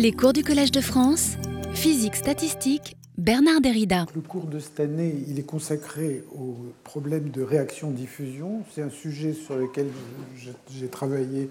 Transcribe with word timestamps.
Les 0.00 0.12
cours 0.12 0.32
du 0.32 0.42
Collège 0.42 0.72
de 0.72 0.80
France, 0.80 1.36
physique 1.74 2.16
statistique, 2.16 2.96
Bernard 3.18 3.60
Derrida. 3.60 4.06
Le 4.14 4.22
cours 4.22 4.46
de 4.46 4.58
cette 4.58 4.80
année, 4.80 5.14
il 5.28 5.38
est 5.38 5.42
consacré 5.42 6.24
au 6.34 6.56
problème 6.84 7.28
de 7.28 7.42
réaction-diffusion. 7.42 8.62
C'est 8.72 8.80
un 8.80 8.88
sujet 8.88 9.34
sur 9.34 9.56
lequel 9.56 9.88
j'ai 10.70 10.88
travaillé 10.88 11.50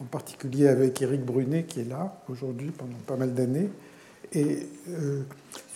en 0.00 0.04
particulier 0.04 0.66
avec 0.66 1.00
Éric 1.00 1.24
Brunet, 1.24 1.62
qui 1.62 1.82
est 1.82 1.88
là 1.88 2.20
aujourd'hui 2.28 2.72
pendant 2.76 2.98
pas 3.06 3.14
mal 3.14 3.34
d'années. 3.34 3.70
Et 4.32 4.66
euh, 4.88 5.22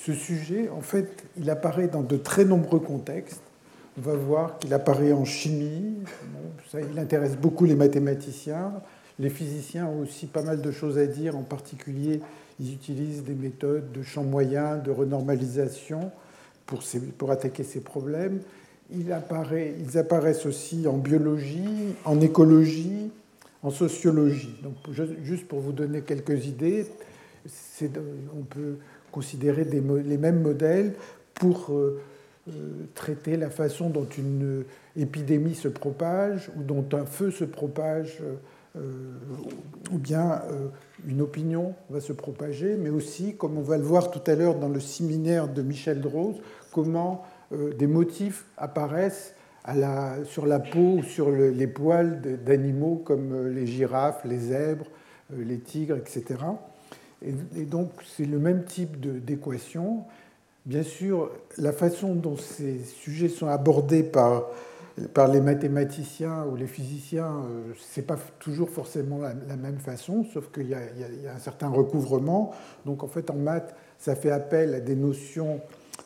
ce 0.04 0.12
sujet, 0.12 0.68
en 0.68 0.80
fait, 0.80 1.22
il 1.38 1.48
apparaît 1.48 1.86
dans 1.86 2.02
de 2.02 2.16
très 2.16 2.44
nombreux 2.44 2.80
contextes. 2.80 3.42
On 3.96 4.00
va 4.00 4.16
voir 4.16 4.58
qu'il 4.58 4.74
apparaît 4.74 5.12
en 5.12 5.24
chimie, 5.24 5.94
ça, 6.72 6.80
il 6.80 6.98
intéresse 6.98 7.36
beaucoup 7.36 7.66
les 7.66 7.76
mathématiciens. 7.76 8.72
Les 9.20 9.28
physiciens 9.28 9.86
ont 9.86 10.00
aussi 10.00 10.26
pas 10.26 10.42
mal 10.42 10.62
de 10.62 10.70
choses 10.70 10.96
à 10.96 11.06
dire, 11.06 11.36
en 11.36 11.42
particulier, 11.42 12.20
ils 12.58 12.72
utilisent 12.72 13.22
des 13.22 13.34
méthodes 13.34 13.92
de 13.92 14.02
champ 14.02 14.24
moyen, 14.24 14.78
de 14.78 14.90
renormalisation 14.90 16.10
pour, 16.64 17.30
attaquer 17.30 17.62
ces 17.62 17.80
problèmes. 17.80 18.40
Ils 18.90 19.12
apparaissent 19.12 20.46
aussi 20.46 20.86
en 20.88 20.96
biologie, 20.96 21.94
en 22.06 22.18
écologie, 22.20 23.10
en 23.62 23.70
sociologie. 23.70 24.56
Donc, 24.62 24.74
juste 25.22 25.46
pour 25.46 25.60
vous 25.60 25.72
donner 25.72 26.00
quelques 26.00 26.46
idées, 26.46 26.86
on 27.82 28.42
peut 28.48 28.76
considérer 29.12 29.64
les 29.64 30.16
mêmes 30.18 30.40
modèles 30.40 30.94
pour 31.34 31.72
euh, 31.72 32.00
euh, 32.48 32.86
traiter 32.94 33.36
la 33.36 33.50
façon 33.50 33.90
dont 33.90 34.06
une 34.16 34.64
épidémie 34.96 35.54
se 35.54 35.68
propage 35.68 36.50
ou 36.56 36.62
dont 36.62 36.86
un 36.94 37.04
feu 37.04 37.30
se 37.30 37.44
propage 37.44 38.18
euh, 38.22 38.32
euh, 38.32 38.36
ou 38.76 39.98
bien 39.98 40.42
euh, 40.50 40.68
une 41.06 41.20
opinion 41.20 41.74
va 41.88 42.00
se 42.00 42.12
propager, 42.12 42.76
mais 42.76 42.90
aussi, 42.90 43.34
comme 43.34 43.58
on 43.58 43.62
va 43.62 43.76
le 43.76 43.82
voir 43.82 44.10
tout 44.10 44.22
à 44.30 44.34
l'heure 44.34 44.54
dans 44.56 44.68
le 44.68 44.80
séminaire 44.80 45.48
de 45.48 45.62
Michel 45.62 46.00
Drose, 46.00 46.36
comment 46.72 47.24
euh, 47.52 47.74
des 47.74 47.86
motifs 47.86 48.44
apparaissent 48.56 49.34
sur 50.24 50.46
la 50.46 50.58
peau 50.58 50.98
ou 50.98 51.02
sur 51.02 51.30
les 51.30 51.66
poils 51.66 52.20
d'animaux 52.44 53.02
comme 53.04 53.48
les 53.48 53.66
girafes, 53.66 54.24
les 54.24 54.38
zèbres, 54.38 54.86
les 55.36 55.58
tigres, 55.58 55.96
etc. 55.96 56.36
Et, 57.22 57.64
donc 57.66 57.90
c'est 58.16 58.24
le 58.24 58.38
même 58.38 58.64
type 58.64 58.98
d'équation. 59.22 60.04
Bien 60.64 60.82
sûr, 60.82 61.30
la 61.58 61.72
façon 61.72 62.14
dont 62.14 62.36
ces 62.36 62.80
sujets 62.80 63.28
sont 63.28 63.48
abordés 63.48 64.02
par 64.02 64.46
par 65.14 65.28
les 65.28 65.40
mathématiciens 65.40 66.44
ou 66.44 66.56
les 66.56 66.66
physiciens, 66.66 67.44
euh, 67.44 67.72
ce 67.78 68.00
n'est 68.00 68.06
pas 68.06 68.18
toujours 68.38 68.70
forcément 68.70 69.18
la, 69.18 69.56
même 69.56 69.78
façon, 69.78 70.24
sauf 70.32 70.50
qu'il 70.52 70.68
y, 70.68 70.74
a 70.74 71.34
un 71.34 71.38
certain 71.38 71.68
recouvrement. 71.68 72.52
Donc 72.86 73.02
en 73.02 73.08
fait, 73.08 73.30
en 73.30 73.36
maths, 73.36 73.74
ça 73.98 74.14
fait 74.16 74.30
appel 74.30 74.74
à 74.74 74.80
des 74.80 74.96
notions 74.96 75.60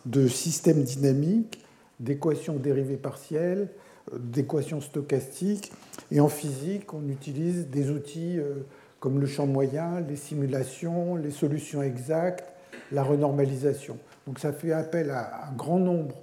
de 0.06 0.28
système 0.28 0.82
dynamique, 0.82 1.64
d'équations 2.00 2.56
dérivées 2.56 2.96
partielles, 2.96 3.68
euh, 4.12 4.18
d'équations 4.18 4.80
stochastiques. 4.80 5.72
Et 6.10 6.20
en 6.20 6.28
physique, 6.28 6.92
on 6.92 7.08
utilise 7.08 7.68
des 7.68 7.90
outils 7.90 8.38
euh, 8.38 8.66
comme 9.00 9.20
le 9.20 9.26
champ 9.26 9.46
moyen, 9.46 10.00
les 10.00 10.16
simulations, 10.16 11.16
les 11.16 11.30
solutions 11.30 11.82
exactes, 11.82 12.52
la 12.92 13.02
renormalisation. 13.02 13.98
Donc 14.26 14.38
ça 14.38 14.52
fait 14.52 14.72
appel 14.72 15.10
à 15.10 15.48
un 15.48 15.52
grand 15.52 15.78
nombre 15.78 16.16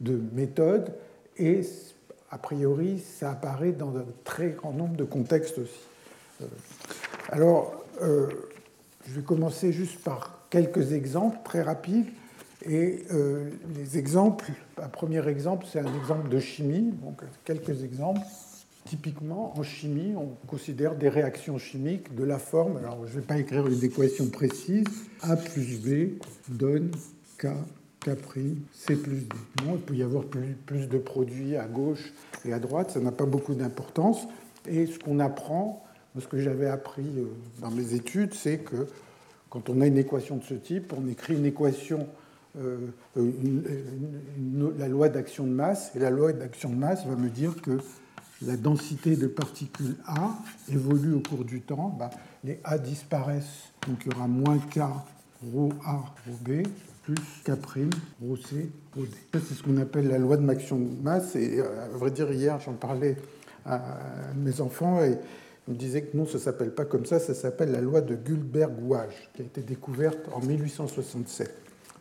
de 0.00 0.20
méthodes 0.34 0.92
et 1.38 1.62
a 2.30 2.38
priori, 2.38 2.98
ça 2.98 3.30
apparaît 3.32 3.72
dans 3.72 3.96
un 3.96 4.04
très 4.24 4.50
grand 4.50 4.72
nombre 4.72 4.96
de 4.96 5.04
contextes 5.04 5.58
aussi. 5.58 5.80
Euh, 6.42 6.46
alors, 7.30 7.84
euh, 8.02 8.28
je 9.06 9.14
vais 9.14 9.22
commencer 9.22 9.72
juste 9.72 10.02
par 10.02 10.46
quelques 10.50 10.92
exemples 10.92 11.38
très 11.44 11.62
rapides. 11.62 12.06
Et 12.66 13.04
euh, 13.12 13.50
les 13.74 13.98
exemples, 13.98 14.50
un 14.82 14.88
premier 14.88 15.26
exemple, 15.28 15.64
c'est 15.70 15.78
un 15.78 15.98
exemple 15.98 16.28
de 16.28 16.38
chimie. 16.38 16.92
Donc, 17.02 17.22
quelques 17.44 17.82
exemples. 17.82 18.20
Typiquement, 18.84 19.56
en 19.58 19.62
chimie, 19.62 20.14
on 20.16 20.30
considère 20.46 20.96
des 20.96 21.10
réactions 21.10 21.58
chimiques 21.58 22.14
de 22.14 22.24
la 22.24 22.38
forme. 22.38 22.78
Alors, 22.78 23.06
je 23.06 23.16
ne 23.16 23.20
vais 23.20 23.26
pas 23.26 23.38
écrire 23.38 23.66
une 23.66 23.82
équation 23.84 24.28
précise. 24.28 24.86
A 25.22 25.36
plus 25.36 25.78
B 25.78 26.18
donne 26.48 26.90
K 27.38 27.48
Capri, 28.08 28.56
C 28.72 28.96
plus 28.96 29.26
il 29.66 29.78
peut 29.80 29.94
y 29.94 30.02
avoir 30.02 30.24
plus, 30.24 30.88
de 30.88 30.96
produits 30.96 31.56
à 31.56 31.66
gauche 31.66 32.14
et 32.46 32.54
à 32.54 32.58
droite, 32.58 32.90
ça 32.92 33.00
n'a 33.00 33.12
pas 33.12 33.26
beaucoup 33.26 33.54
d'importance. 33.54 34.26
Et 34.66 34.86
ce 34.86 34.98
qu'on 34.98 35.20
apprend, 35.20 35.84
ce 36.18 36.26
que 36.26 36.38
j'avais 36.38 36.68
appris 36.68 37.06
euh, 37.18 37.26
dans 37.60 37.70
mes 37.70 37.92
études, 37.92 38.32
c'est 38.32 38.60
que 38.60 38.86
quand 39.50 39.68
on 39.68 39.82
a 39.82 39.86
une 39.86 39.98
équation 39.98 40.36
de 40.36 40.44
ce 40.44 40.54
type, 40.54 40.94
on 40.96 41.06
écrit 41.06 41.34
une 41.34 41.44
équation, 41.44 42.06
euh, 42.58 42.78
la 44.78 44.88
loi 44.88 45.10
d'action 45.10 45.44
de 45.44 45.52
masse, 45.52 45.92
et 45.94 45.98
la 45.98 46.08
loi 46.08 46.32
d'action 46.32 46.70
de 46.70 46.76
masse 46.76 47.04
va 47.04 47.14
me 47.14 47.28
dire 47.28 47.60
que 47.60 47.78
la 48.40 48.56
densité 48.56 49.16
de 49.16 49.26
particules 49.26 49.96
A 50.06 50.30
évolue 50.72 51.12
au 51.12 51.20
cours 51.20 51.44
du 51.44 51.60
temps. 51.60 51.94
Ben, 51.98 52.08
les 52.42 52.58
A 52.64 52.78
disparaissent, 52.78 53.70
donc 53.86 53.98
il 54.06 54.12
y 54.12 54.16
aura 54.16 54.28
moins 54.28 54.56
K, 54.58 54.80
rho 55.52 55.74
A, 55.84 55.92
rho 55.92 56.32
B, 56.40 56.62
plus 57.08 57.24
K', 57.44 57.50
rho 58.22 58.36
C, 58.36 58.70
rho 58.94 59.02
D. 59.02 59.08
c'est 59.32 59.54
ce 59.54 59.62
qu'on 59.62 59.78
appelle 59.78 60.08
la 60.08 60.18
loi 60.18 60.36
de 60.36 60.42
masse. 60.42 61.36
Et 61.36 61.60
euh, 61.60 61.84
à 61.84 61.88
vrai 61.96 62.10
dire, 62.10 62.30
hier, 62.30 62.60
j'en 62.60 62.74
parlais 62.74 63.16
à 63.64 63.80
mes 64.36 64.60
enfants 64.60 65.02
et 65.02 65.16
ils 65.66 65.74
me 65.74 65.78
disaient 65.78 66.02
que 66.02 66.16
non, 66.16 66.26
ça 66.26 66.34
ne 66.34 66.38
s'appelle 66.38 66.74
pas 66.74 66.84
comme 66.84 67.06
ça, 67.06 67.18
ça 67.18 67.34
s'appelle 67.34 67.72
la 67.72 67.80
loi 67.80 68.00
de 68.00 68.14
Guldberg-Wage, 68.14 69.30
qui 69.34 69.42
a 69.42 69.44
été 69.44 69.62
découverte 69.62 70.18
en 70.32 70.40
1867. 70.40 71.54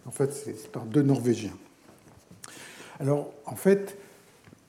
En 0.06 0.12
fait, 0.12 0.34
c'est 0.34 0.72
par 0.72 0.84
deux 0.86 1.04
Norvégiens. 1.04 1.58
Alors, 3.00 3.34
en 3.46 3.56
fait, 3.56 3.98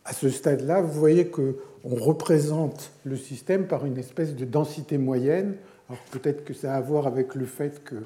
à 0.04 0.12
ce 0.12 0.28
stade-là, 0.28 0.82
vous 0.82 0.98
voyez 0.98 1.28
qu'on 1.28 1.54
représente 1.84 2.92
le 3.04 3.16
système 3.16 3.66
par 3.66 3.86
une 3.86 3.98
espèce 3.98 4.34
de 4.34 4.44
densité 4.44 4.98
moyenne. 4.98 5.56
Alors 5.88 6.02
peut-être 6.10 6.44
que 6.44 6.54
ça 6.54 6.74
a 6.74 6.76
à 6.76 6.80
voir 6.80 7.06
avec 7.06 7.34
le 7.34 7.46
fait 7.46 7.82
que 7.82 7.96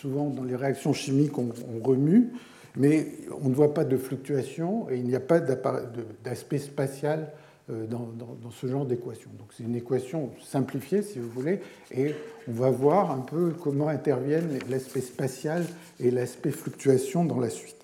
souvent 0.00 0.28
dans 0.30 0.44
les 0.44 0.56
réactions 0.56 0.92
chimiques, 0.92 1.36
on, 1.38 1.50
remue, 1.82 2.32
mais 2.76 3.06
on 3.42 3.48
ne 3.48 3.54
voit 3.54 3.74
pas 3.74 3.84
de 3.84 3.96
fluctuation 3.96 4.88
et 4.90 4.96
il 4.96 5.04
n'y 5.04 5.14
a 5.14 5.20
pas 5.20 5.40
d'aspect 5.40 6.58
spatial 6.58 7.32
euh, 7.70 7.86
dans, 7.86 8.08
ce 8.50 8.66
genre 8.66 8.86
d'équation. 8.86 9.30
Donc 9.38 9.48
c'est 9.56 9.62
une 9.62 9.76
équation 9.76 10.30
simplifiée, 10.44 11.02
si 11.02 11.18
vous 11.18 11.28
voulez, 11.28 11.60
et 11.92 12.14
on 12.48 12.52
va 12.52 12.70
voir 12.70 13.10
un 13.12 13.20
peu 13.20 13.50
comment 13.50 13.88
interviennent 13.88 14.58
l'aspect 14.68 15.00
spatial 15.00 15.64
et 16.00 16.10
l'aspect 16.10 16.50
fluctuation 16.50 17.24
dans 17.24 17.38
la 17.38 17.50
suite. 17.50 17.76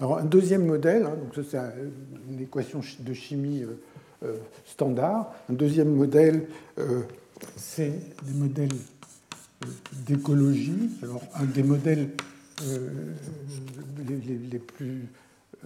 Alors 0.00 0.18
un 0.18 0.24
deuxième 0.24 0.64
modèle, 0.64 1.04
hein, 1.04 1.16
donc 1.16 1.44
c'est 1.44 1.58
une 2.30 2.40
équation 2.40 2.80
de 3.00 3.12
chimie 3.12 3.62
euh, 3.62 3.80
euh, 4.24 4.36
standard. 4.64 5.32
Un 5.50 5.54
deuxième 5.54 5.92
modèle, 5.92 6.46
c'est 7.56 7.92
des 8.24 8.34
modèles 8.34 8.68
d'écologie. 10.06 10.90
Alors, 11.02 11.22
un 11.34 11.44
des 11.44 11.62
modèles 11.62 12.10
euh, 12.66 12.88
les, 14.50 14.58
plus 14.58 15.06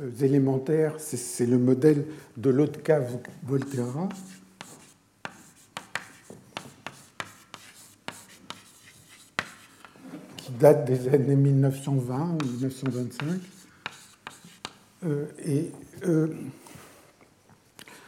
euh, 0.01 0.11
élémentaires, 0.21 0.97
c'est 0.99 1.47
le 1.47 1.59
modèle 1.59 2.05
de 2.37 2.51
Lotka-Volterra. 2.51 4.09
qui 10.37 10.53
date 10.53 10.87
des 10.87 11.09
années 11.09 11.37
1920 11.37 12.39
ou 12.43 12.47
1925. 12.47 13.41
Euh, 15.05 15.27
et 15.45 15.71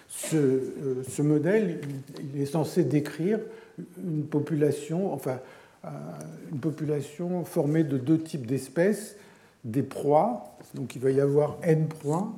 ce, 0.08 1.22
modèle, 1.22 1.80
est 2.36 2.46
censé 2.46 2.82
décrire 2.82 3.38
une 4.02 4.24
population, 4.24 5.12
enfin, 5.12 5.38
une 6.52 6.58
population 6.58 7.44
formée 7.44 7.84
de 7.84 7.98
deux 7.98 8.18
types 8.18 8.46
d'espèces, 8.46 9.16
des 9.64 9.82
proies, 9.82 10.56
donc 10.74 10.94
il 10.94 11.02
va 11.02 11.10
y 11.10 11.20
avoir 11.20 11.56
N 11.62 11.88
proies, 11.88 12.32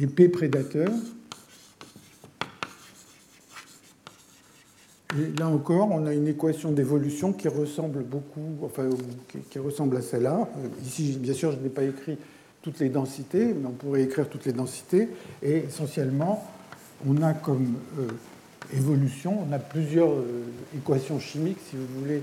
et 0.00 0.06
P 0.06 0.28
prédateurs. 0.28 0.92
Et 5.16 5.38
là 5.38 5.48
encore, 5.48 5.90
on 5.90 6.06
a 6.06 6.12
une 6.12 6.28
équation 6.28 6.70
d'évolution 6.70 7.32
qui 7.32 7.48
ressemble 7.48 8.04
beaucoup, 8.04 8.58
enfin, 8.62 8.90
qui, 9.50 9.58
ressemble 9.58 9.96
à 9.96 10.02
celle-là. 10.02 10.48
Euh, 10.58 10.68
ici, 10.84 11.18
bien 11.18 11.32
sûr, 11.32 11.52
je 11.52 11.56
n'ai 11.56 11.70
pas 11.70 11.84
écrit 11.84 12.18
toutes 12.60 12.78
les 12.80 12.90
densités, 12.90 13.54
mais 13.54 13.66
on 13.66 13.72
pourrait 13.72 14.02
écrire 14.02 14.28
toutes 14.28 14.44
les 14.44 14.52
densités. 14.52 15.08
Et 15.42 15.64
essentiellement, 15.68 16.44
on 17.08 17.22
a 17.22 17.32
comme 17.32 17.76
euh, 17.98 18.08
On 18.74 19.52
a 19.52 19.58
plusieurs 19.58 20.10
euh, 20.10 20.44
équations 20.76 21.18
chimiques, 21.18 21.58
si 21.70 21.76
vous 21.76 22.00
voulez, 22.00 22.22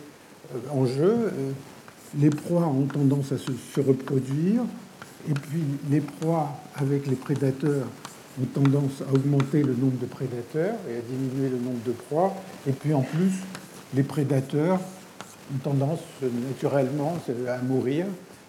euh, 0.54 0.60
en 0.72 0.86
jeu. 0.86 1.12
Euh, 1.12 1.52
les 2.20 2.30
proies 2.30 2.68
ont 2.68 2.86
tendance 2.86 3.32
à 3.32 3.38
se, 3.38 3.82
reproduire, 3.82 4.62
et 5.28 5.34
puis 5.34 5.64
les 5.90 6.02
proies 6.02 6.50
avec 6.76 7.08
les 7.08 7.16
prédateurs 7.16 7.88
ont 8.42 8.46
tendance 8.46 9.02
à 9.02 9.14
augmenter 9.14 9.64
le 9.64 9.74
nombre 9.74 9.98
de 10.00 10.06
prédateurs 10.06 10.76
et 10.90 10.98
à 10.98 11.02
diminuer 11.02 11.50
le 11.50 11.58
nombre 11.58 11.84
de 11.86 11.92
proies. 11.92 12.34
Et 12.68 12.72
puis 12.72 12.94
en 12.94 13.02
plus, 13.02 13.32
les 13.96 14.04
prédateurs 14.04 14.80
ont 15.54 15.58
tendance 15.64 16.00
naturellement 16.22 17.18
à 17.48 17.58
mourir. 17.64 18.06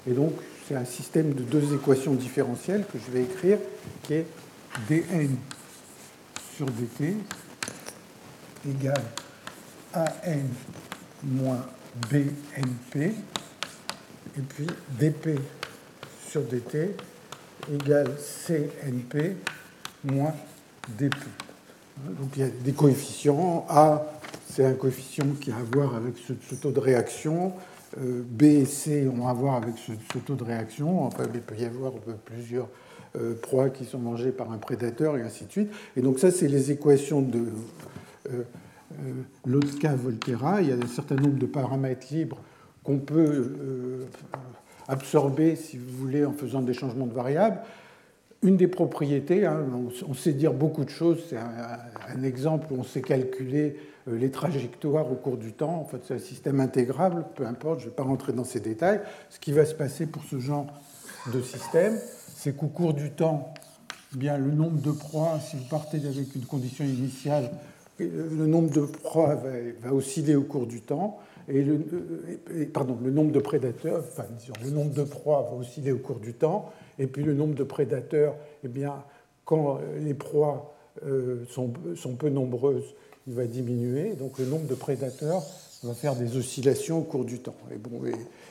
Et 0.08 0.12
donc, 0.12 0.32
c'est 0.68 0.76
un 0.76 0.84
système 0.84 1.32
de 1.32 1.42
deux 1.42 1.74
équations 1.74 2.14
différentielles 2.14 2.84
que 2.92 2.98
je 2.98 3.10
vais 3.10 3.22
écrire, 3.24 3.58
qui 4.02 4.14
est 4.14 4.26
dn 4.88 5.30
sur 6.56 6.66
dt 6.66 7.14
égale 8.68 9.04
an 9.94 10.06
moins 11.24 11.64
bnp, 12.10 12.96
et 12.96 14.42
puis 14.48 14.66
dp 14.98 15.40
sur 16.28 16.42
dt 16.42 16.94
égale 17.72 18.12
cnp 18.18 19.36
moins 20.04 20.34
dp. 20.88 21.14
Donc 22.04 22.28
il 22.36 22.42
y 22.42 22.44
a 22.44 22.48
des 22.48 22.72
coefficients. 22.72 23.64
A, 23.68 24.04
c'est 24.48 24.64
un 24.64 24.74
coefficient 24.74 25.26
qui 25.40 25.50
a 25.50 25.56
à 25.56 25.62
voir 25.72 25.94
avec 25.94 26.14
ce, 26.18 26.54
taux 26.54 26.70
de 26.70 26.80
réaction. 26.80 27.52
Euh, 27.98 28.22
B 28.28 28.42
et 28.42 28.64
C 28.66 29.08
ont 29.08 29.26
à 29.26 29.32
voir 29.32 29.54
avec 29.56 29.74
ce, 29.78 30.18
taux 30.18 30.34
de 30.34 30.44
réaction. 30.44 31.08
Il 31.34 31.40
peut 31.40 31.56
y 31.56 31.64
avoir 31.64 31.92
plusieurs 32.24 32.68
euh, 33.16 33.34
proies 33.40 33.70
qui 33.70 33.86
sont 33.86 33.98
mangées 33.98 34.32
par 34.32 34.52
un 34.52 34.58
prédateur 34.58 35.16
et 35.16 35.22
ainsi 35.22 35.46
de 35.46 35.50
suite. 35.50 35.70
Et 35.96 36.02
donc 36.02 36.18
ça, 36.18 36.30
c'est 36.30 36.48
les 36.48 36.70
équations 36.70 37.22
de 37.22 37.46
euh, 38.30 38.44
Lotka-Volterra. 39.44 40.62
Il 40.62 40.68
y 40.68 40.72
a 40.72 40.76
un 40.76 40.86
certain 40.86 41.16
nombre 41.16 41.38
de 41.38 41.46
paramètres 41.46 42.06
libres 42.10 42.38
qu'on 42.84 42.98
peut 42.98 44.06
absorber, 44.86 45.56
si 45.56 45.76
vous 45.76 45.90
voulez, 45.96 46.24
en 46.24 46.32
faisant 46.32 46.62
des 46.62 46.72
changements 46.72 47.06
de 47.06 47.12
variables 47.12 47.58
une 48.42 48.56
des 48.56 48.68
propriétés, 48.68 49.46
hein, 49.46 49.64
on, 50.06 50.14
sait 50.14 50.32
dire 50.32 50.52
beaucoup 50.52 50.84
de 50.84 50.90
choses, 50.90 51.18
c'est 51.28 51.36
un, 51.36 52.22
exemple 52.22 52.66
où 52.70 52.76
on 52.78 52.84
sait 52.84 53.02
calculer 53.02 53.76
euh, 54.08 54.16
les 54.16 54.30
trajectoires 54.30 55.10
au 55.10 55.14
cours 55.14 55.36
du 55.36 55.52
temps. 55.52 55.80
En 55.80 55.84
fait, 55.84 55.98
c'est 56.06 56.14
un 56.14 56.18
système 56.18 56.60
intégrable, 56.60 57.24
peu 57.34 57.46
importe, 57.46 57.80
je 57.80 57.86
ne 57.86 57.90
vais 57.90 57.96
pas 57.96 58.02
rentrer 58.02 58.32
dans 58.32 58.44
ces 58.44 58.60
détails. 58.60 59.00
Ce 59.30 59.40
qui 59.40 59.52
va 59.52 59.64
se 59.64 59.74
passer 59.74 60.06
pour 60.06 60.22
ce 60.24 60.38
genre 60.38 60.66
de 61.32 61.40
système, 61.40 61.98
c'est 62.34 62.56
qu'au 62.56 62.68
cours 62.68 62.94
du 62.94 63.10
temps, 63.10 63.52
eh 64.14 64.18
bien, 64.18 64.38
le 64.38 64.52
nombre 64.52 64.80
de 64.80 64.92
proies, 64.92 65.40
si 65.40 65.56
vous 65.56 65.68
partez 65.68 65.98
avec 66.06 66.34
une 66.34 66.44
condition 66.44 66.84
initiale, 66.84 67.44
euh, 67.44 67.75
le 67.98 68.46
nombre 68.46 68.70
de 68.70 68.80
proies 68.80 69.38
va, 69.80 69.92
osciller 69.92 70.36
au 70.36 70.42
cours 70.42 70.66
du 70.66 70.80
temps. 70.80 71.18
Et 71.48 71.62
le, 71.62 71.74
euh, 72.50 72.66
pardon, 72.72 72.98
le 73.02 73.10
nombre 73.10 73.30
de 73.30 73.38
prédateurs, 73.38 74.02
enfin, 74.06 74.24
le 74.64 74.70
nombre 74.70 74.92
de 74.92 75.04
proies 75.04 75.48
va 75.48 75.56
osciller 75.56 75.92
au 75.92 75.98
cours 75.98 76.18
du 76.18 76.34
temps, 76.34 76.72
et 76.98 77.06
puis 77.06 77.22
le 77.22 77.34
nombre 77.34 77.54
de 77.54 77.62
prédateurs, 77.62 78.34
eh 78.64 78.68
bien, 78.68 79.04
quand 79.44 79.78
les 80.00 80.14
proies 80.14 80.74
euh, 81.04 81.44
sont, 81.48 81.70
peu 82.18 82.28
nombreuses, 82.30 82.94
il 83.26 83.34
va 83.34 83.46
diminuer. 83.46 84.14
Donc 84.14 84.38
le 84.38 84.46
nombre 84.46 84.66
de 84.66 84.74
prédateurs 84.74 85.42
va 85.82 85.94
faire 85.94 86.16
des 86.16 86.36
oscillations 86.36 86.98
au 86.98 87.02
cours 87.02 87.24
du 87.24 87.38
temps. 87.38 87.54
Et 87.72 87.76
bon, 87.76 88.00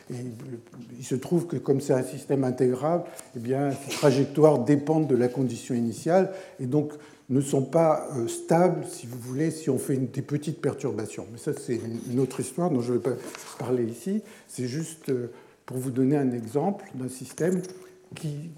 il 0.10 1.04
se 1.04 1.16
trouve 1.16 1.48
que 1.48 1.58
comme 1.58 1.82
c'est 1.82 1.94
un 1.94 2.04
système 2.04 2.44
intégral, 2.44 3.04
eh 3.36 3.40
bien, 3.40 3.72
ces 3.72 3.92
trajectoires 3.92 4.60
dépendent 4.60 5.08
de 5.08 5.16
la 5.16 5.28
condition 5.28 5.76
initiale 5.76 6.32
et 6.60 6.66
donc 6.66 6.94
ne 7.30 7.42
sont 7.42 7.64
pas 7.64 8.08
euh, 8.16 8.28
stables, 8.28 8.86
si 8.88 9.08
vous 9.08 9.20
voulez, 9.20 9.52
si 9.52 9.70
on 9.70 9.78
fait 9.78 9.98
des 9.98 10.22
petites 10.22 10.62
perturbations. 10.62 11.26
Mais 11.32 11.38
ça, 11.38 11.52
c'est 11.54 11.80
une 12.12 12.20
autre 12.20 12.40
histoire 12.40 12.70
dont 12.70 12.82
je 12.82 12.94
ne 12.94 12.98
vais 12.98 13.04
pas 13.04 13.16
parler 13.58 13.84
ici. 13.84 14.22
C'est 14.48 14.68
juste 14.68 15.10
euh, 15.10 15.32
pour 15.66 15.78
vous 15.78 15.92
donner 15.92 16.18
un 16.18 16.32
exemple 16.32 16.86
d'un 16.94 17.10
système 17.10 17.62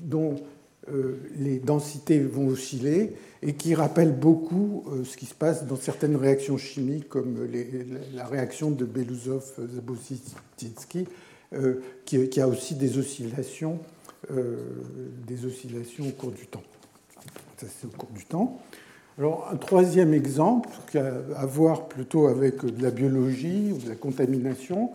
dont 0.02 0.36
euh, 0.92 1.18
les 1.38 1.60
densités 1.60 2.20
vont 2.20 2.48
osciller 2.48 3.14
et 3.42 3.54
qui 3.54 3.76
rappelle 3.76 4.14
beaucoup 4.14 4.84
ce 5.04 5.16
qui 5.16 5.26
se 5.26 5.36
passe 5.36 5.66
dans 5.66 5.76
certaines 5.76 6.16
réactions 6.16 6.58
chimiques 6.58 7.08
comme 7.08 7.48
la 8.14 8.26
réaction 8.26 8.72
de 8.72 8.84
Belousov-Zabotitsky, 8.84 11.06
euh, 11.54 11.76
qui, 12.04 12.42
a 12.42 12.48
aussi 12.48 12.76
des 12.76 12.98
oscillations, 12.98 13.80
des 14.30 15.46
oscillations 15.46 16.08
au 16.08 16.12
cours 16.12 16.32
du 16.32 16.48
temps. 16.48 16.64
Ça, 17.58 17.66
c'est 17.68 17.88
au 17.88 17.98
cours 17.98 18.12
du 18.12 18.26
temps. 18.26 18.60
Alors, 19.18 19.50
un 19.52 19.56
troisième 19.56 20.14
exemple, 20.14 20.70
qui 20.92 21.00
a 21.00 21.12
à 21.36 21.46
voir 21.48 21.88
plutôt 21.88 22.28
avec 22.28 22.64
de 22.64 22.84
la 22.84 22.92
biologie 22.92 23.72
ou 23.74 23.84
de 23.84 23.90
la 23.90 23.96
contamination, 23.96 24.92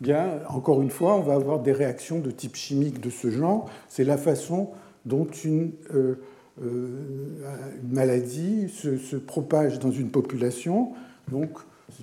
bien, 0.00 0.40
encore 0.48 0.82
une 0.82 0.90
fois, 0.90 1.14
on 1.14 1.20
va 1.20 1.34
avoir 1.34 1.60
des 1.60 1.70
réactions 1.70 2.18
de 2.18 2.32
type 2.32 2.56
chimique 2.56 3.00
de 3.00 3.10
ce 3.10 3.30
genre. 3.30 3.70
C'est 3.88 4.02
la 4.02 4.16
façon 4.16 4.70
dont 5.06 5.26
une, 5.44 5.70
euh, 5.94 6.16
euh, 6.62 6.88
maladie 7.88 8.68
se, 8.68 9.16
propage 9.16 9.78
dans 9.78 9.92
une 9.92 10.10
population. 10.10 10.92
Donc, 11.30 11.50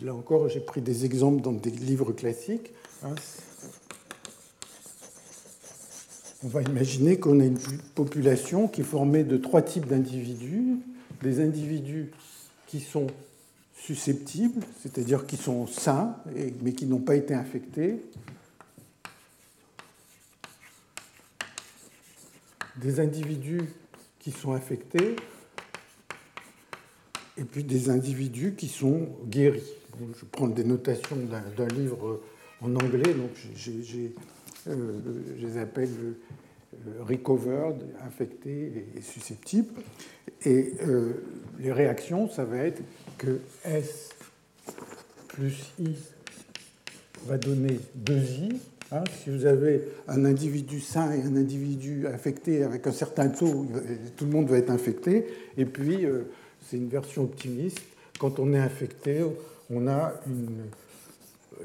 là 0.04 0.16
encore, 0.16 0.48
j'ai 0.48 0.62
pris 0.62 0.80
des 0.80 1.04
exemples 1.04 1.42
dans 1.42 1.52
des 1.52 1.70
livres 1.70 2.14
classiques. 2.14 2.72
Hein. 3.04 3.16
On 6.44 6.50
va 6.50 6.62
imaginer 6.62 7.20
qu'on 7.20 7.40
a 7.40 7.46
une 7.46 7.58
population 7.96 8.68
qui 8.68 8.82
est 8.82 8.84
formée 8.84 9.24
de 9.24 9.38
trois 9.38 9.64
types 9.64 9.88
d'individus. 9.88 10.78
Des 11.24 11.40
individus 11.40 12.12
qui 12.68 12.80
sont 12.80 13.08
susceptibles, 13.74 14.62
c'est-à-dire 14.82 15.26
qui 15.26 15.36
sont 15.36 15.66
sains, 15.66 16.16
mais 16.62 16.74
qui 16.74 16.86
n'ont 16.86 17.00
pas 17.00 17.16
été 17.16 17.34
infectés. 17.34 18.04
Des 22.76 23.00
individus 23.00 23.64
qui 24.20 24.30
sont 24.30 24.54
infectés, 24.54 25.16
et 27.38 27.44
puis 27.44 27.64
des 27.64 27.90
individus 27.90 28.54
qui 28.56 28.68
sont 28.68 29.10
guéris. 29.26 29.64
je 30.00 30.26
prends 30.26 30.48
des 30.48 30.64
notations 30.64 31.16
d'un 31.16 31.68
livre 31.68 32.22
en 32.62 32.76
anglais, 32.76 33.14
donc 33.14 33.32
euh, 33.36 34.10
je 34.68 35.46
les 35.46 35.58
appelle 35.58 35.90
euh, 36.86 37.04
recovered, 37.04 37.84
infectés 38.06 38.88
et 38.96 39.02
susceptibles. 39.02 39.74
Et 40.46 40.74
euh, 40.86 41.24
les 41.60 41.72
réactions, 41.72 42.30
ça 42.30 42.44
va 42.44 42.58
être 42.58 42.82
que 43.18 43.40
S 43.64 44.10
plus 45.30 45.72
I 45.80 45.96
va 47.26 47.38
donner 47.38 47.80
2I. 48.06 48.58
Hein. 48.92 49.04
si 49.22 49.30
vous 49.30 49.46
avez 49.46 49.82
un 50.08 50.24
individu 50.24 50.80
sain 50.80 51.12
et 51.12 51.22
un 51.22 51.36
individu 51.36 52.08
infecté 52.08 52.64
avec 52.64 52.88
un 52.88 52.92
certain 52.92 53.28
taux, 53.28 53.66
tout 54.16 54.26
le 54.26 54.32
monde 54.32 54.48
va 54.48 54.58
être 54.58 54.70
infecté. 54.70 55.26
Et 55.58 55.66
puis, 55.66 56.06
euh, 56.06 56.24
c'est 56.66 56.78
une 56.78 56.90
version 56.90 57.24
optimiste. 57.24 57.82
Quand 58.20 58.40
on 58.40 58.54
est 58.54 58.60
infecté, 58.60 59.24
on 59.70 59.88
a 59.88 60.14
une, 60.28 60.70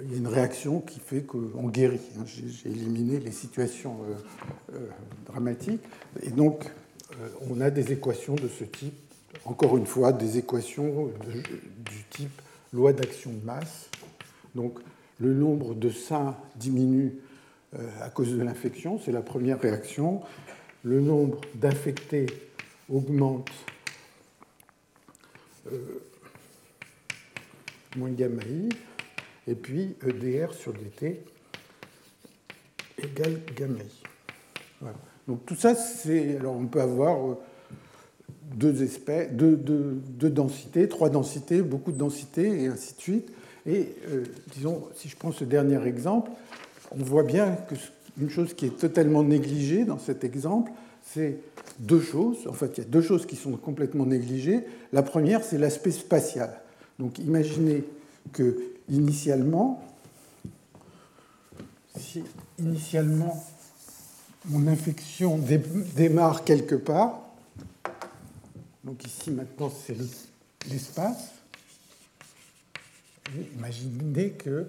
il 0.03 0.13
y 0.13 0.15
a 0.15 0.19
une 0.19 0.29
réaction 0.29 0.81
qui 0.81 1.01
fait 1.01 1.23
qu'on 1.23 1.69
guérit. 1.69 2.01
Hein. 2.19 2.25
J'ai 2.27 2.71
éliminé 2.71 3.19
les 3.19 3.33
situations 3.33 3.99
euh, 4.73 4.79
dramatiques. 5.27 5.83
Et 6.23 6.31
donc, 6.31 6.71
on 7.49 7.61
a 7.61 7.71
des 7.71 7.93
équations 7.93 8.35
de 8.35 8.49
ce 8.49 8.65
type 8.65 8.95
encore 9.45 9.77
une 9.77 9.87
fois, 9.87 10.13
des 10.13 10.39
équations 10.39 11.11
du 11.27 12.05
type 12.11 12.43
loi 12.73 12.93
d'action 12.93 13.33
de 13.33 13.45
masse. 13.45 13.89
Donc, 14.55 14.79
le 15.19 15.35
nombre 15.35 15.75
de 15.75 15.91
seins 15.91 16.37
diminue 16.57 17.15
euh, 17.79 17.89
à 18.01 18.11
cause 18.11 18.33
de 18.33 18.43
l'infection, 18.43 19.01
c'est 19.03 19.13
la 19.13 19.23
première 19.23 19.61
réaction. 19.61 20.21
Le 20.83 21.01
nombre 21.01 21.41
d'infectés 21.55 22.27
augmente 22.89 23.51
euh, 25.73 26.03
moins 27.97 28.11
gamma 28.11 28.43
i, 28.43 28.69
et 29.47 29.55
puis 29.55 29.97
EDR 30.07 30.53
sur 30.53 30.73
dt 30.73 31.21
égale 33.03 33.41
gamma. 33.57 33.81
Donc 35.29 35.47
tout 35.47 35.55
ça, 35.55 35.75
c'est. 35.75 36.37
Alors 36.39 36.57
on 36.57 36.67
peut 36.67 36.81
avoir 36.81 37.31
euh, 37.31 37.35
deux, 38.55 38.83
espèces, 38.83 39.31
deux, 39.33 39.61
densités, 40.31 40.89
trois 40.89 41.09
densités, 41.09 41.63
beaucoup 41.63 41.93
de 41.93 41.99
densités, 41.99 42.63
et 42.63 42.67
ainsi 42.67 42.95
de 42.95 43.01
suite. 43.01 43.33
Et 43.67 43.95
euh, 44.09 44.25
disons, 44.55 44.89
si 44.95 45.09
je 45.09 45.17
prends 45.17 45.33
ce 45.33 45.45
dernier 45.45 45.83
exemple, 45.87 46.31
on 46.91 47.03
voit 47.03 47.23
bien 47.23 47.57
que 47.69 47.75
une 48.21 48.29
chose 48.29 48.53
qui 48.53 48.67
est 48.67 48.77
totalement 48.77 49.23
négligée 49.23 49.85
dans 49.85 49.99
cet 49.99 50.23
exemple, 50.23 50.71
c'est 51.03 51.39
deux 51.79 52.01
choses. 52.01 52.47
En 52.47 52.53
fait, 52.53 52.77
il 52.77 52.85
y 52.85 52.87
a 52.87 52.89
deux 52.89 53.01
choses 53.01 53.25
qui 53.25 53.37
sont 53.37 53.53
complètement 53.53 54.05
négligées. 54.05 54.65
La 54.93 55.03
première, 55.03 55.43
c'est 55.43 55.57
l'aspect 55.57 55.93
spatial. 55.93 56.61
Donc, 56.99 57.19
imaginez 57.19 57.85
que 58.33 58.57
initialement, 58.93 59.83
si 61.99 62.23
initialement 62.59 63.45
mon 64.45 64.69
infection 64.69 65.39
démarre 65.97 66.45
quelque 66.45 66.77
part, 66.77 67.23
donc 68.85 69.05
ici, 69.07 69.31
maintenant, 69.31 69.71
c'est 69.71 69.97
l'espace. 70.69 71.31
Imaginez 73.57 74.33
que 74.33 74.67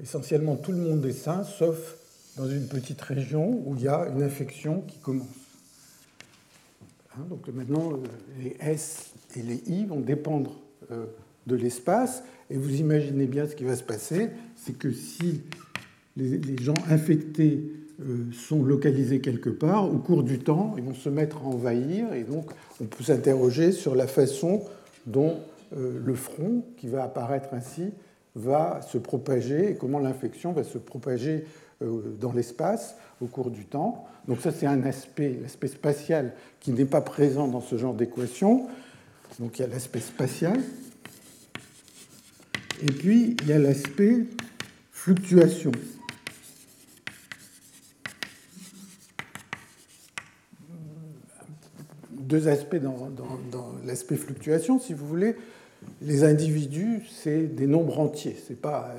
essentiellement 0.00 0.56
tout 0.56 0.72
le 0.72 0.78
monde 0.78 1.04
est 1.04 1.12
sain, 1.12 1.44
sauf 1.44 1.96
dans 2.36 2.48
une 2.48 2.66
petite 2.66 3.00
région 3.02 3.62
où 3.66 3.74
il 3.76 3.82
y 3.82 3.88
a 3.88 4.08
une 4.08 4.22
infection 4.22 4.82
qui 4.82 4.98
commence. 4.98 5.26
Hein, 7.14 7.24
donc 7.28 7.46
maintenant, 7.48 7.92
euh, 7.92 7.96
les 8.40 8.56
S 8.60 9.10
et 9.36 9.42
les 9.42 9.62
I 9.66 9.84
vont 9.84 10.00
dépendre 10.00 10.56
euh, 10.90 11.06
de 11.46 11.56
l'espace. 11.56 12.22
Et 12.50 12.56
vous 12.56 12.74
imaginez 12.76 13.26
bien 13.26 13.46
ce 13.46 13.54
qui 13.54 13.64
va 13.64 13.76
se 13.76 13.82
passer, 13.82 14.28
c'est 14.56 14.76
que 14.76 14.92
si 14.92 15.42
les, 16.16 16.56
gens 16.60 16.74
infectés 16.90 17.62
euh, 18.00 18.24
sont 18.32 18.62
localisés 18.62 19.20
quelque 19.20 19.50
part, 19.50 19.92
au 19.92 19.98
cours 19.98 20.22
du 20.22 20.38
temps, 20.38 20.74
ils 20.76 20.84
vont 20.84 20.94
se 20.94 21.08
mettre 21.08 21.38
à 21.38 21.46
envahir. 21.46 22.12
Et 22.12 22.24
donc, 22.24 22.50
on 22.80 22.84
peut 22.84 23.04
s'interroger 23.04 23.72
sur 23.72 23.94
la 23.94 24.06
façon 24.06 24.62
dont 25.06 25.36
euh, 25.76 26.00
le 26.04 26.14
front, 26.14 26.62
qui 26.76 26.88
va 26.88 27.04
apparaître 27.04 27.48
ainsi, 27.52 27.92
va 28.34 28.80
se 28.82 28.98
propager 28.98 29.70
et 29.70 29.74
comment 29.74 29.98
l'infection 29.98 30.52
va 30.52 30.64
se 30.64 30.78
propager 30.78 31.44
euh, 31.82 32.14
dans 32.20 32.32
l'espace 32.32 32.96
au 33.20 33.26
cours 33.26 33.50
du 33.50 33.64
temps. 33.64 34.04
Donc 34.28 34.40
ça, 34.40 34.50
c'est 34.52 34.66
un 34.66 34.82
aspect, 34.84 35.38
l'aspect 35.40 35.68
spatial, 35.68 36.32
qui 36.60 36.72
n'est 36.72 36.84
pas 36.84 37.00
présent 37.00 37.48
dans 37.48 37.60
ce 37.60 37.76
genre 37.76 37.94
d'équation. 37.94 38.66
Donc 39.38 39.58
il 39.58 39.62
y 39.62 39.64
a 39.64 39.68
l'aspect 39.68 40.00
spatial. 40.00 40.60
Et 42.82 42.90
puis, 42.90 43.36
il 43.42 43.48
y 43.48 43.52
a 43.52 43.58
l'aspect 43.60 44.24
fluctuation. 44.90 45.70
Deux 52.10 52.48
aspects 52.48 52.76
dans, 52.76 53.08
l'aspect 53.86 54.16
fluctuation, 54.16 54.80
si 54.80 54.94
vous 54.94 55.06
voulez 55.06 55.36
les 56.00 56.24
individus, 56.24 57.02
c'est 57.10 57.42
des 57.42 57.66
nombres 57.66 58.00
entiers, 58.00 58.36
ce 58.46 58.50
n'est 58.50 58.58
pas, 58.58 58.94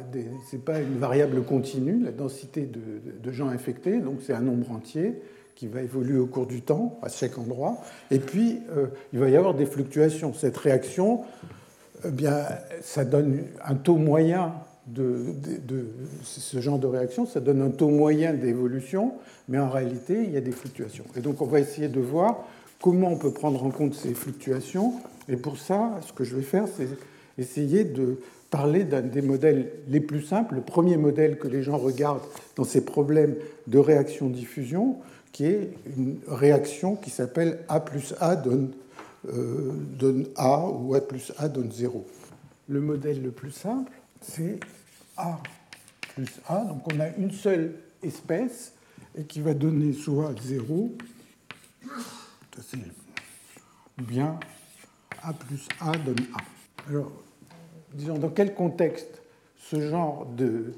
pas, 0.66 0.82
une 0.82 1.00
variable 1.00 1.44
continue, 1.44 2.04
la 2.04 2.12
densité 2.12 2.66
de, 2.68 3.32
gens 3.32 3.48
infectés, 3.48 4.00
donc 4.00 4.20
c'est 4.22 4.34
un 4.34 4.42
nombre 4.42 4.72
entier 4.72 5.16
qui 5.56 5.68
va 5.68 5.82
évoluer 5.82 6.18
au 6.18 6.26
cours 6.26 6.46
du 6.46 6.62
temps 6.62 7.00
à 7.02 7.10
chaque 7.10 7.38
endroit. 7.38 7.82
Et 8.12 8.20
puis, 8.20 8.60
euh, 8.76 8.88
il 9.14 9.20
va 9.20 9.30
y 9.30 9.36
avoir 9.36 9.54
des 9.54 9.66
fluctuations. 9.66 10.34
Cette 10.34 10.58
réaction, 10.58 11.22
eh 12.06 12.12
bien, 12.12 12.46
ça 12.82 13.06
donne 13.06 13.40
un 13.64 13.76
taux 13.76 13.98
moyen 13.98 14.54
de, 14.88 15.34
de, 15.66 15.88
ce 16.24 16.60
genre 16.60 16.80
de 16.80 16.88
réaction, 16.88 17.26
ça 17.26 17.40
donne 17.40 17.62
un 17.62 17.70
taux 17.70 17.90
moyen 17.90 18.34
d'évolution, 18.34 19.14
mais 19.48 19.60
en 19.60 19.70
réalité, 19.70 20.24
il 20.24 20.32
y 20.32 20.38
a 20.38 20.42
des 20.42 20.52
fluctuations. 20.52 21.06
Et 21.16 21.22
donc, 21.22 21.42
on 21.42 21.46
va 21.46 21.60
essayer 21.60 21.88
de 21.88 22.02
voir 22.02 22.46
comment 22.82 23.10
on 23.12 23.18
peut 23.18 23.32
prendre 23.32 23.64
en 23.64 23.70
compte 23.70 23.94
ces 23.94 24.14
fluctuations 24.14 24.94
et 25.30 25.38
pour 25.38 25.58
ça, 25.58 26.00
ce 26.06 26.14
que 26.14 26.24
je 26.24 26.36
vais 26.36 26.42
faire, 26.42 26.66
c'est 26.76 26.88
essayer 27.38 27.84
de 27.84 28.20
parler 28.50 28.84
d'un 28.84 29.02
des 29.02 29.22
modèles 29.22 29.72
les 29.88 30.00
plus 30.00 30.22
simples, 30.22 30.56
le 30.56 30.62
premier 30.62 30.98
modèle 30.98 31.38
que 31.38 31.48
les 31.48 31.64
gens 31.64 31.78
regardent 31.78 32.22
dans 32.56 32.64
ces 32.64 32.86
problèmes 32.86 33.36
de 33.68 33.80
réaction-diffusion, 33.80 34.98
qui 35.32 35.46
est 35.46 35.72
une 35.98 36.18
réaction 36.28 36.96
qui 36.96 37.10
s'appelle 37.10 37.60
A 37.68 37.80
plus 37.80 38.14
A 38.20 38.36
donne, 38.36 38.72
donne 39.26 40.28
A 40.36 40.68
ou 40.68 40.96
A 40.96 41.02
plus 41.02 41.32
A 41.38 41.48
donne 41.48 41.72
0. 41.72 42.06
Le 42.68 42.82
modèle 42.82 43.22
le 43.22 43.32
plus 43.32 43.52
simple, 43.52 43.92
c'est 44.22 44.60
A 45.18 45.40
plus 46.14 46.30
A. 46.48 46.66
Donc 46.66 46.82
on 46.94 47.00
a 47.00 47.10
une 47.18 47.32
seule 47.32 47.76
espèce 48.02 48.74
qui 49.28 49.42
va 49.42 49.54
donner 49.54 49.94
soit 49.94 50.34
0, 50.42 50.92
ou 54.00 54.04
bien 54.04 54.40
a 55.22 55.34
plus 55.34 55.68
A 55.80 55.92
donne 55.92 56.26
A. 56.34 56.90
Alors, 56.90 57.12
disons, 57.94 58.18
dans 58.18 58.30
quel 58.30 58.54
contexte 58.54 59.22
ce 59.58 59.90
genre 59.90 60.26
de, 60.26 60.74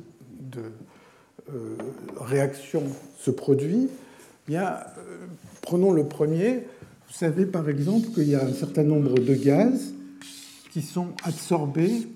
euh, 1.53 1.77
réaction 2.19 2.83
se 3.17 3.31
produit? 3.31 3.89
Eh 3.89 4.51
Bien, 4.51 4.79
euh, 4.97 5.25
prenons 5.61 5.91
le 5.91 6.07
premier. 6.07 6.63
Vous 7.07 7.13
savez 7.13 7.45
par 7.45 7.69
exemple 7.69 8.09
qu'il 8.09 8.29
y 8.29 8.35
a 8.35 8.43
un 8.43 8.53
certain 8.53 8.83
nombre 8.83 9.19
de 9.19 9.33
gaz 9.35 9.93
qui 10.71 10.81
sont 10.81 11.07
absorbés 11.23 12.07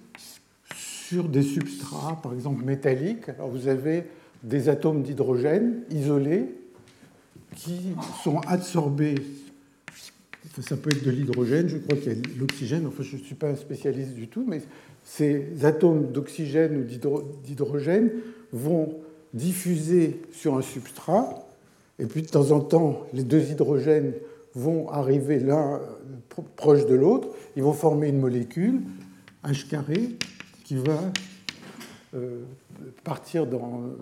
sur 0.76 1.28
des 1.30 1.44
substrats, 1.44 2.20
par 2.22 2.34
exemple 2.34 2.64
métalliques. 2.64 3.30
Alors 3.30 3.50
vous 3.50 3.68
avez 3.68 4.04
des 4.44 4.70
atomes 4.70 5.04
d'hydrogène 5.04 5.82
isolés 5.90 6.46
qui 7.56 7.96
sont 8.24 8.40
absorbés. 8.42 9.16
Ça 10.62 10.76
peut 10.76 10.90
être 10.92 11.06
de 11.06 11.12
l'hydrogène, 11.12 11.70
je 11.70 11.78
crois 11.78 11.96
qu'il 11.96 12.12
y 12.12 12.16
a 12.16 12.20
l'oxygène, 12.38 12.86
enfin 12.88 13.04
je 13.04 13.16
ne 13.16 13.22
suis 13.22 13.36
pas 13.36 13.50
un 13.50 13.56
spécialiste 13.56 14.14
du 14.14 14.28
tout, 14.28 14.44
mais 14.48 14.62
ces 15.06 15.46
atomes 15.64 16.12
d'oxygène 16.12 16.78
ou 16.78 16.84
d'hydrogène 17.46 18.10
vont 18.52 18.96
diffuser 19.34 20.22
sur 20.32 20.58
un 20.58 20.62
substrat, 20.62 21.48
et 21.98 22.06
puis 22.06 22.24
de 22.24 22.28
temps 22.28 22.52
en 22.52 22.60
temps, 22.60 23.08
les 23.14 23.24
deux 23.24 23.52
hydrogènes 23.52 24.14
vont 24.56 24.90
arriver 24.90 25.40
l'un 25.40 25.80
proche 26.56 26.86
de 26.86 26.96
l'autre, 26.96 27.30
ils 27.56 27.64
vont 27.64 27.74
former 27.74 28.10
une 28.10 28.20
molécule, 28.20 28.82
H 29.44 29.68
carré, 29.68 30.18
qui 30.64 30.76
va 30.76 31.00
euh, 32.16 32.42
partir 33.04 33.46
dans, 33.46 33.82
euh, 33.82 33.96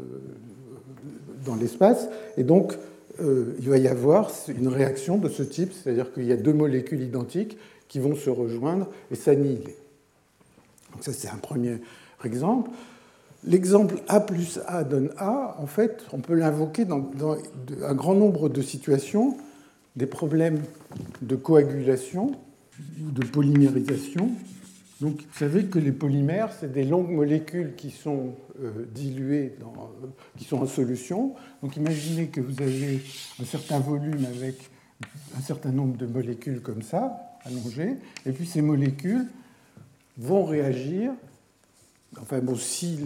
dans 1.45 1.55
l'espace, 1.55 2.09
et 2.37 2.43
donc 2.43 2.73
euh, 3.19 3.55
il 3.59 3.69
va 3.69 3.77
y 3.77 3.87
avoir 3.87 4.31
une 4.47 4.67
réaction 4.67 5.17
de 5.17 5.29
ce 5.29 5.43
type, 5.43 5.73
c'est-à-dire 5.73 6.13
qu'il 6.13 6.25
y 6.25 6.31
a 6.31 6.37
deux 6.37 6.53
molécules 6.53 7.01
identiques 7.01 7.57
qui 7.87 7.99
vont 7.99 8.15
se 8.15 8.29
rejoindre 8.29 8.87
et 9.11 9.15
s'annihiler. 9.15 9.75
Donc 10.93 11.03
ça, 11.03 11.13
c'est 11.13 11.29
un 11.29 11.37
premier 11.37 11.77
exemple. 12.23 12.69
L'exemple 13.43 13.95
A 14.07 14.19
plus 14.19 14.59
A 14.67 14.83
donne 14.83 15.11
A, 15.17 15.55
en 15.59 15.67
fait, 15.67 16.05
on 16.11 16.19
peut 16.19 16.33
l'invoquer 16.33 16.85
dans, 16.85 17.09
un 17.83 17.95
grand 17.95 18.15
nombre 18.15 18.49
de 18.49 18.61
situations, 18.61 19.37
des 19.97 20.05
problèmes 20.05 20.61
de 21.21 21.35
coagulation 21.35 22.31
ou 23.01 23.11
de 23.11 23.25
polymérisation, 23.25 24.31
donc, 24.99 25.21
vous 25.21 25.37
savez 25.37 25.65
que 25.65 25.77
les 25.77 25.91
polymères, 25.91 26.51
c'est 26.59 26.71
des 26.71 26.83
longues 26.83 27.11
molécules 27.11 27.75
qui 27.75 27.91
sont 27.91 28.33
euh, 28.59 28.85
diluées, 28.95 29.53
qui 30.37 30.45
sont 30.45 30.57
en 30.57 30.65
solution. 30.65 31.35
Donc, 31.61 31.77
imaginez 31.77 32.27
que 32.27 32.41
vous 32.41 32.61
avez 32.63 33.01
un 33.39 33.45
certain 33.45 33.79
volume 33.79 34.25
avec 34.25 34.55
un 35.37 35.41
certain 35.41 35.71
nombre 35.71 35.97
de 35.97 36.07
molécules 36.07 36.61
comme 36.61 36.81
ça, 36.81 37.37
allongées, 37.43 37.97
et 38.25 38.31
puis 38.31 38.47
ces 38.47 38.63
molécules 38.63 39.27
vont 40.17 40.45
réagir. 40.45 41.11
Enfin, 42.19 42.39
bon, 42.39 42.55
si 42.55 42.97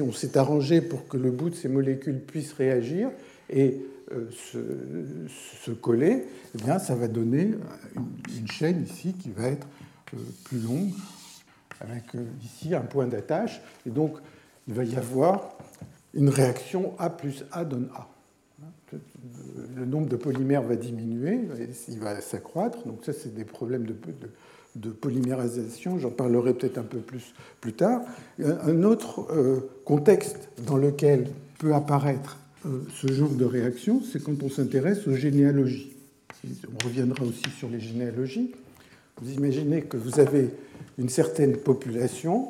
on 0.00 0.10
s'est 0.10 0.36
arrangé 0.36 0.80
pour 0.80 1.06
que 1.06 1.16
le 1.16 1.30
bout 1.30 1.50
de 1.50 1.54
ces 1.54 1.68
molécules 1.68 2.18
puisse 2.18 2.52
réagir 2.54 3.10
et 3.50 3.80
euh, 4.12 4.28
se, 5.62 5.70
coller, 5.70 6.24
eh 6.54 6.58
bien, 6.58 6.78
ça 6.78 6.94
va 6.94 7.08
donner 7.08 7.54
une 7.96 8.48
chaîne 8.48 8.84
ici 8.84 9.14
qui 9.14 9.30
va 9.30 9.48
être 9.48 9.66
plus 10.44 10.58
longue, 10.58 10.90
avec 11.80 12.14
euh, 12.14 12.24
ici 12.44 12.74
un 12.74 12.82
point 12.82 13.06
d'attache. 13.06 13.60
Et 13.86 13.90
donc, 13.90 14.18
il 14.68 14.74
va 14.74 14.84
y 14.84 14.96
avoir 14.96 15.56
une 16.14 16.28
réaction 16.28 16.94
A 16.98 17.10
plus 17.10 17.44
A 17.52 17.64
donne 17.64 17.88
A. 17.94 18.08
Le 19.74 19.86
nombre 19.86 20.08
de 20.08 20.16
polymères 20.16 20.62
va 20.62 20.76
diminuer, 20.76 21.48
il 21.88 21.98
va 21.98 22.20
s'accroître. 22.20 22.86
Donc 22.86 23.04
ça, 23.06 23.14
c'est 23.14 23.34
des 23.34 23.46
problèmes 23.46 23.86
de, 23.86 23.94
de, 24.76 24.90
polymérisation. 24.90 25.98
J'en 25.98 26.10
parlerai 26.10 26.52
peut-être 26.52 26.76
un 26.76 26.82
peu 26.82 26.98
plus 26.98 27.32
plus 27.62 27.72
tard. 27.72 28.02
Un 28.38 28.82
autre 28.82 29.26
euh, 29.32 29.70
contexte 29.86 30.50
dans 30.66 30.76
lequel 30.76 31.30
peut 31.58 31.74
apparaître 31.74 32.36
euh, 32.36 32.41
ce 32.64 33.12
genre 33.12 33.30
de 33.30 33.44
réaction, 33.44 34.02
c'est 34.02 34.22
quand 34.22 34.42
on 34.42 34.48
s'intéresse 34.48 35.06
aux 35.06 35.14
généalogies. 35.14 35.92
On 36.44 36.86
reviendra 36.86 37.24
aussi 37.24 37.48
sur 37.58 37.68
les 37.68 37.80
généalogies. 37.80 38.52
Vous 39.20 39.32
imaginez 39.32 39.82
que 39.82 39.96
vous 39.96 40.20
avez 40.20 40.50
une 40.98 41.08
certaine 41.08 41.56
population 41.56 42.48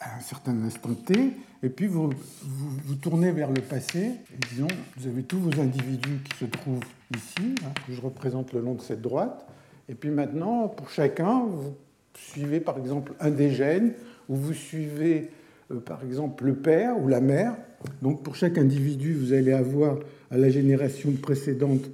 à 0.00 0.16
un 0.16 0.20
certain 0.20 0.56
instant 0.62 0.94
T, 0.94 1.32
et 1.62 1.68
puis 1.68 1.86
vous, 1.86 2.10
vous, 2.42 2.94
tournez 2.94 3.32
vers 3.32 3.50
le 3.50 3.60
passé, 3.60 3.98
et 3.98 4.46
disons, 4.50 4.68
vous 4.96 5.06
avez 5.06 5.22
tous 5.22 5.38
vos 5.38 5.60
individus 5.60 6.20
qui 6.24 6.38
se 6.38 6.44
trouvent 6.46 6.80
ici, 7.14 7.54
hein, 7.62 7.72
que 7.86 7.92
je 7.92 8.00
représente 8.00 8.54
le 8.54 8.60
long 8.60 8.74
de 8.74 8.80
cette 8.80 9.02
droite, 9.02 9.46
et 9.88 9.94
puis 9.94 10.10
maintenant, 10.10 10.68
pour 10.68 10.88
chacun, 10.88 11.44
vous 11.44 11.74
suivez 12.14 12.60
par 12.60 12.78
exemple 12.78 13.12
un 13.20 13.30
des 13.30 13.50
gènes, 13.50 13.92
ou 14.30 14.36
vous 14.36 14.54
suivez 14.54 15.28
euh, 15.28 15.39
par 15.78 16.02
exemple 16.02 16.44
le 16.44 16.54
père 16.54 16.98
ou 16.98 17.08
la 17.08 17.20
mère. 17.20 17.56
Donc 18.02 18.22
pour 18.22 18.36
chaque 18.36 18.58
individu, 18.58 19.14
vous 19.14 19.32
allez 19.32 19.52
avoir 19.52 19.98
à 20.30 20.36
la 20.36 20.50
génération 20.50 21.12
précédente, 21.12 21.90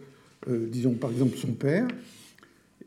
euh, 0.49 0.67
disons 0.71 0.95
par 0.95 1.11
exemple 1.11 1.37
son 1.37 1.53
père, 1.53 1.87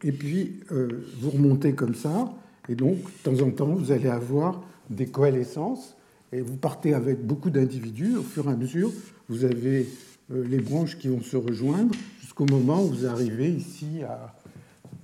et 0.04 0.12
puis 0.12 0.60
euh, 0.72 1.06
vous 1.20 1.30
remontez 1.32 1.74
comme 1.74 1.96
ça, 1.96 2.34
et 2.68 2.76
donc 2.76 2.98
de 2.98 3.24
temps 3.24 3.46
en 3.46 3.52
temps, 3.52 3.74
vous 3.74 3.92
allez 3.92 4.10
avoir 4.10 4.64
des 4.90 5.08
coalescences, 5.08 5.96
et 6.32 6.42
vous 6.42 6.58
partez 6.58 6.94
avec 6.94 7.26
beaucoup 7.26 7.50
d'individus. 7.50 8.16
Au 8.18 8.24
fur 8.24 8.48
et 8.48 8.54
à 8.54 8.56
mesure, 8.56 8.92
vous 9.28 9.46
avez 9.46 9.88
euh, 10.32 10.44
les 10.48 10.60
branches 10.60 10.98
qui 10.98 11.08
vont 11.08 11.22
se 11.22 11.38
rejoindre 11.38 11.96
jusqu'au 12.22 12.46
moment 12.46 12.84
où 12.84 12.88
vous 12.88 13.06
arrivez 13.06 13.50
ici 13.50 14.04
à 14.04 14.36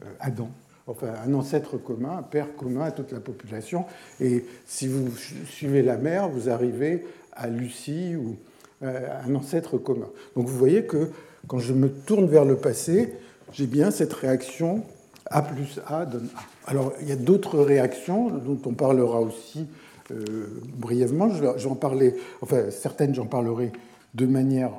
euh, 0.03 0.11
Adam. 0.19 0.51
Enfin, 0.87 1.07
un 1.25 1.33
ancêtre 1.33 1.77
commun, 1.77 2.17
un 2.19 2.23
père 2.23 2.55
commun 2.55 2.85
à 2.85 2.91
toute 2.91 3.11
la 3.11 3.19
population. 3.19 3.85
Et 4.19 4.45
si 4.67 4.87
vous 4.87 5.09
suivez 5.47 5.81
la 5.81 5.97
mère, 5.97 6.29
vous 6.29 6.49
arrivez 6.49 7.05
à 7.33 7.47
Lucie 7.47 8.15
ou 8.15 8.37
un 8.81 9.33
ancêtre 9.33 9.79
commun. 9.79 10.07
Donc 10.35 10.47
vous 10.47 10.57
voyez 10.57 10.85
que 10.85 11.09
quand 11.47 11.57
je 11.57 11.73
me 11.73 11.89
tourne 11.89 12.27
vers 12.27 12.45
le 12.45 12.55
passé, 12.55 13.15
j'ai 13.51 13.65
bien 13.65 13.89
cette 13.89 14.13
réaction 14.13 14.83
A 15.27 15.41
plus 15.41 15.79
A 15.87 16.05
donne 16.05 16.29
A. 16.35 16.69
Alors, 16.69 16.93
il 17.01 17.09
y 17.09 17.11
a 17.11 17.15
d'autres 17.15 17.59
réactions 17.59 18.29
dont 18.29 18.59
on 18.65 18.73
parlera 18.73 19.21
aussi 19.21 19.67
euh, 20.11 20.61
brièvement. 20.77 21.29
Je 21.29 21.43
vais 21.43 21.65
en 21.65 21.75
parler, 21.75 22.15
enfin, 22.41 22.69
certaines, 22.69 23.15
j'en 23.15 23.25
parlerai 23.25 23.71
de 24.13 24.25
manière 24.25 24.71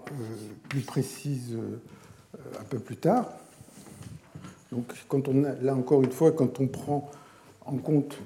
plus 0.68 0.80
précise 0.80 1.56
un 2.58 2.64
peu 2.64 2.78
plus 2.78 2.96
tard. 2.96 3.32
Donc, 4.73 4.92
quand 5.08 5.28
on 5.28 5.42
là 5.62 5.75
encore 5.75 6.02
une 6.02 6.12
fois, 6.12 6.32
quand 6.32 6.61
on 6.61 6.66
prend 6.66 7.11
en 7.64 7.76
compte 7.76 8.16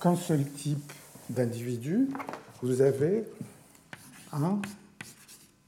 qu'un 0.00 0.16
seul 0.16 0.44
type 0.44 0.92
d'individu, 1.30 2.08
vous 2.62 2.80
avez 2.80 3.24
1 4.32 4.60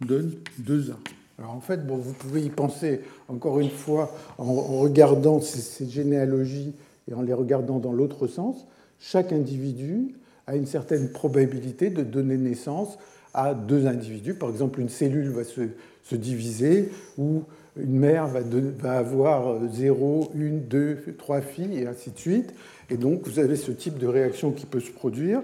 donne 0.00 0.32
2A. 0.62 0.94
Alors 1.38 1.52
en 1.52 1.60
fait, 1.60 1.86
bon, 1.86 1.96
vous 1.96 2.12
pouvez 2.12 2.42
y 2.42 2.50
penser 2.50 3.00
encore 3.28 3.60
une 3.60 3.70
fois 3.70 4.14
en, 4.38 4.54
regardant 4.54 5.40
ces, 5.40 5.86
généalogies 5.86 6.74
et 7.10 7.14
en 7.14 7.22
les 7.22 7.34
regardant 7.34 7.78
dans 7.78 7.92
l'autre 7.92 8.26
sens. 8.26 8.66
Chaque 8.98 9.32
individu 9.32 10.14
a 10.46 10.56
une 10.56 10.66
certaine 10.66 11.10
probabilité 11.10 11.90
de 11.90 12.02
donner 12.02 12.36
naissance 12.36 12.98
à 13.34 13.52
deux 13.52 13.86
individus. 13.86 14.34
Par 14.34 14.48
exemple, 14.48 14.80
une 14.80 14.88
cellule 14.88 15.28
va 15.28 15.44
se, 15.44 15.62
se 16.04 16.16
diviser 16.16 16.90
ou 17.18 17.42
une 17.78 17.98
mère 17.98 18.28
va, 18.28 18.98
avoir 18.98 19.60
0, 19.70 20.32
1, 20.34 20.38
2, 20.68 21.16
3 21.18 21.40
filles 21.40 21.78
et 21.78 21.86
ainsi 21.86 22.10
de 22.10 22.18
suite. 22.18 22.54
Et 22.90 22.96
donc, 22.96 23.26
vous 23.26 23.38
avez 23.38 23.56
ce 23.56 23.70
type 23.70 23.98
de 23.98 24.06
réaction 24.06 24.52
qui 24.52 24.66
peut 24.66 24.80
se 24.80 24.90
produire. 24.90 25.42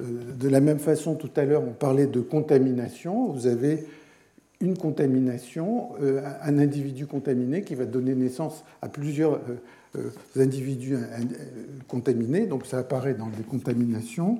Euh, 0.00 0.02
de 0.38 0.48
la 0.48 0.60
même 0.60 0.78
façon, 0.78 1.14
tout 1.14 1.30
à 1.36 1.44
l'heure, 1.44 1.62
on 1.66 1.72
parlait 1.72 2.06
de 2.06 2.20
contamination. 2.20 3.30
Vous 3.30 3.46
avez 3.46 3.86
une 4.60 4.76
contamination, 4.76 5.90
euh, 6.02 6.22
un 6.42 6.58
individu 6.58 7.06
contaminé 7.06 7.62
qui 7.62 7.74
va 7.74 7.84
donner 7.84 8.14
naissance 8.14 8.64
à 8.82 8.88
plusieurs 8.88 9.40
euh, 9.96 10.10
individus 10.36 10.96
contaminés. 11.86 12.46
Donc 12.46 12.66
ça 12.66 12.78
apparaît 12.78 13.14
dans 13.14 13.28
des 13.28 13.42
contaminations 13.42 14.38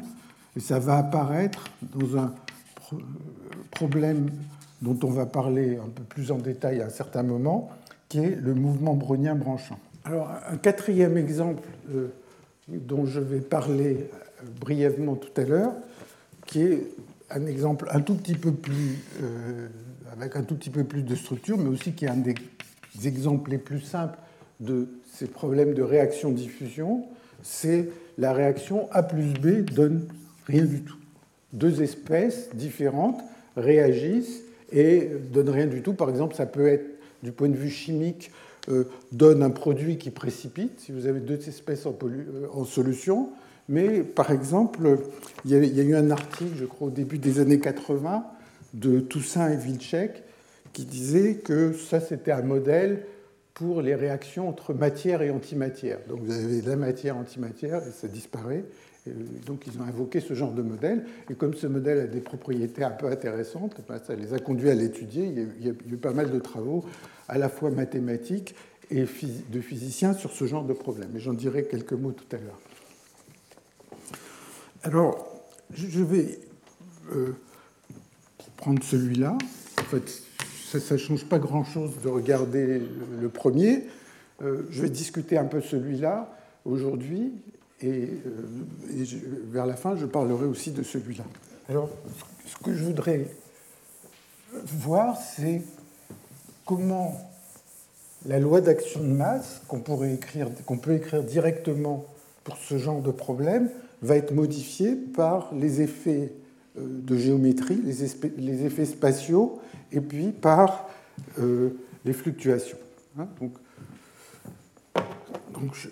et 0.57 0.61
ça 0.61 0.78
va 0.78 0.99
apparaître 0.99 1.71
dans 1.95 2.19
un 2.19 2.35
problème 3.71 4.31
dont 4.84 4.98
on 5.02 5.10
va 5.10 5.24
parler 5.24 5.78
un 5.78 5.88
peu 5.88 6.02
plus 6.02 6.30
en 6.30 6.36
détail 6.36 6.82
à 6.82 6.86
un 6.86 6.90
certain 6.90 7.22
moment, 7.22 7.70
qui 8.08 8.18
est 8.18 8.36
le 8.36 8.54
mouvement 8.54 8.94
brownien 8.94 9.34
branchant. 9.34 9.78
Alors 10.04 10.30
un 10.48 10.58
quatrième 10.58 11.16
exemple 11.16 11.62
dont 12.68 13.06
je 13.06 13.20
vais 13.20 13.40
parler 13.40 14.10
brièvement 14.60 15.16
tout 15.16 15.40
à 15.40 15.44
l'heure, 15.44 15.72
qui 16.46 16.62
est 16.62 16.86
un 17.30 17.46
exemple 17.46 17.88
un 17.90 18.00
tout 18.00 18.14
petit 18.14 18.34
peu 18.34 18.52
plus, 18.52 18.98
euh, 19.22 19.68
avec 20.12 20.36
un 20.36 20.42
tout 20.42 20.54
petit 20.54 20.70
peu 20.70 20.84
plus 20.84 21.02
de 21.02 21.14
structure, 21.14 21.56
mais 21.56 21.68
aussi 21.68 21.92
qui 21.92 22.04
est 22.04 22.10
un 22.10 22.16
des 22.16 22.34
exemples 23.04 23.50
les 23.50 23.58
plus 23.58 23.80
simples 23.80 24.18
de 24.60 24.88
ces 25.10 25.26
problèmes 25.26 25.72
de 25.72 25.82
réaction-diffusion, 25.82 27.06
c'est 27.42 27.88
la 28.18 28.34
réaction 28.34 28.88
A 28.92 29.02
plus 29.02 29.32
B 29.32 29.64
donne 29.64 30.06
rien 30.46 30.64
du 30.64 30.82
tout. 30.82 30.98
Deux 31.54 31.82
espèces 31.82 32.50
différentes 32.54 33.22
réagissent 33.56 34.43
et 34.75 35.09
donnent 35.33 35.50
rien 35.50 35.66
du 35.66 35.81
tout. 35.81 35.95
Par 35.95 36.11
exemple, 36.11 36.35
ça 36.35 36.47
peut 36.47 36.66
être, 36.66 36.85
du 37.23 37.33
point 37.33 37.49
de 37.49 37.57
vue 37.57 37.71
chimique, 37.71 38.31
euh, 38.69 38.85
donne 39.12 39.43
un 39.43 39.50
produit 39.50 39.97
qui 39.97 40.11
précipite. 40.11 40.81
Si 40.81 40.93
vous 40.93 41.07
avez 41.07 41.21
deux 41.21 41.49
espèces 41.49 41.87
en, 41.87 41.97
euh, 42.02 42.64
solution, 42.64 43.31
mais 43.69 44.00
par 44.00 44.31
exemple, 44.31 44.99
il 45.45 45.52
y, 45.52 45.81
a, 45.81 45.83
eu 45.83 45.95
un 45.95 46.11
article, 46.11 46.52
je 46.57 46.64
crois, 46.64 46.88
au 46.88 46.90
début 46.90 47.19
des 47.19 47.40
années 47.40 47.61
80, 47.61 48.26
de 48.75 49.00
Toussaint 49.00 49.50
et 49.50 49.57
Vilchek, 49.57 50.23
qui 50.73 50.85
disait 50.85 51.37
que 51.37 51.73
ça, 51.73 52.00
c'était 52.00 52.33
un 52.33 52.43
modèle 52.43 53.07
pour 53.54 53.81
les 53.81 53.95
réactions 53.95 54.49
entre 54.49 54.75
matière 54.75 55.23
et 55.23 55.31
antimatière. 55.31 55.99
Donc 56.09 56.21
vous 56.25 56.33
avez 56.33 56.61
la 56.62 56.76
matière, 56.76 57.16
antimatière, 57.16 57.83
et 57.87 57.93
ça 57.93 58.09
disparaît. 58.09 58.64
Donc 59.46 59.66
ils 59.66 59.78
ont 59.78 59.84
invoqué 59.84 60.20
ce 60.20 60.34
genre 60.34 60.52
de 60.52 60.62
modèle. 60.62 61.04
Et 61.30 61.34
comme 61.34 61.54
ce 61.54 61.66
modèle 61.66 62.00
a 62.00 62.06
des 62.06 62.20
propriétés 62.20 62.84
un 62.84 62.90
peu 62.90 63.06
intéressantes, 63.06 63.76
ben, 63.87 63.99
ça 64.04 64.14
les 64.14 64.32
a 64.32 64.38
conduits 64.38 64.71
à 64.71 64.75
l'étudier. 64.75 65.26
Il 65.26 65.67
y 65.67 65.71
a 65.71 65.73
eu 65.73 65.97
pas 65.97 66.12
mal 66.12 66.30
de 66.30 66.38
travaux, 66.38 66.84
à 67.28 67.38
la 67.38 67.49
fois 67.49 67.71
mathématiques 67.71 68.54
et 68.90 69.04
de 69.04 69.60
physiciens, 69.60 70.14
sur 70.14 70.30
ce 70.32 70.47
genre 70.47 70.64
de 70.64 70.73
problème. 70.73 71.10
Et 71.17 71.21
j'en 71.21 71.34
dirai 71.34 71.64
quelques 71.64 71.93
mots 71.93 72.12
tout 72.12 72.25
à 72.34 72.38
l'heure. 72.38 72.58
Alors, 74.82 75.26
je 75.73 76.02
vais 76.02 76.38
euh, 77.14 77.32
prendre 78.56 78.82
celui-là. 78.82 79.36
En 79.80 79.84
fait, 79.84 80.23
ça 80.78 80.95
ne 80.95 80.99
change 80.99 81.26
pas 81.26 81.38
grand-chose 81.38 81.93
de 82.02 82.08
regarder 82.08 82.82
le 83.21 83.28
premier. 83.28 83.84
Euh, 84.43 84.62
je 84.71 84.82
vais 84.82 84.90
discuter 84.90 85.38
un 85.38 85.45
peu 85.45 85.60
celui-là 85.60 86.36
aujourd'hui 86.64 87.32
et, 87.80 88.08
euh, 88.26 89.10
vers 89.50 89.67
la 89.67 89.76
fin, 89.76 89.97
je 89.97 90.06
parlerai 90.06 90.47
aussi 90.47 90.71
de 90.71 90.82
celui-là. 90.82 91.25
Alors, 91.69 91.91
ce 92.47 92.63
que 92.63 92.75
je 92.75 92.84
voudrais 92.84 93.26
voir, 94.52 95.19
c'est 95.19 95.63
comment 96.65 97.15
la 98.26 98.39
loi 98.39 98.60
d'action 98.60 99.00
de 99.00 99.08
masse, 99.08 99.63
qu'on 99.69 99.80
peut 99.80 100.95
écrire 100.95 101.23
directement 101.23 102.06
pour 102.45 102.56
ce 102.56 102.78
genre 102.78 103.02
de 103.02 103.10
problème, 103.10 103.71
va 104.02 104.17
être 104.17 104.32
modifié 104.32 104.95
par 104.95 105.52
les 105.54 105.80
effets 105.80 106.32
euh, 106.78 106.82
de 106.87 107.17
géométrie, 107.17 107.80
les, 107.84 108.65
effets 108.65 108.84
spatiaux, 108.84 109.60
et 109.93 110.00
puis 110.00 110.28
par 110.32 110.89
euh, 111.39 111.71
les 112.04 112.13
fluctuations. 112.13 112.78
Hein. 113.19 113.28
donc, 113.41 113.52
donc 115.52 115.75
je, 115.75 115.89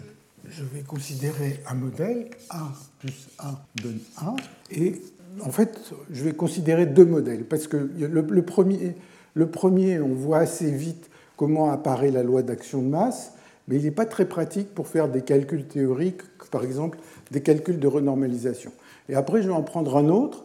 vais 0.60 0.82
considérer 0.82 1.60
un 1.68 1.74
modèle, 1.74 2.30
A 2.50 2.72
plus 2.98 3.28
A 3.38 3.64
donne 3.82 4.00
A, 4.18 4.34
et 4.70 5.00
en 5.40 5.50
fait, 5.50 5.92
je 6.10 6.24
vais 6.24 6.32
considérer 6.32 6.86
deux 6.86 7.06
modèles, 7.06 7.44
parce 7.44 7.66
que 7.66 7.90
le, 7.98 8.42
premier, 8.42 8.96
le 9.34 9.46
premier, 9.46 10.00
on 10.00 10.14
voit 10.14 10.38
assez 10.38 10.70
vite 10.70 11.08
comment 11.36 11.70
apparaît 11.70 12.10
la 12.10 12.22
loi 12.22 12.42
d'action 12.42 12.82
de 12.82 12.88
masse, 12.88 13.32
mais 13.68 13.76
il 13.76 13.84
n'est 13.84 13.90
pas 13.90 14.06
très 14.06 14.26
pratique 14.26 14.74
pour 14.74 14.88
faire 14.88 15.08
des 15.08 15.22
calculs 15.22 15.66
théoriques, 15.66 16.22
par 16.50 16.64
exemple 16.64 16.98
des 17.32 17.40
calculs 17.40 17.80
de 17.80 17.88
renormalisation. 17.88 18.70
Et 19.08 19.14
après, 19.14 19.42
je 19.42 19.48
vais 19.48 19.54
en 19.54 19.62
prendre 19.62 19.96
un 19.96 20.08
autre 20.08 20.44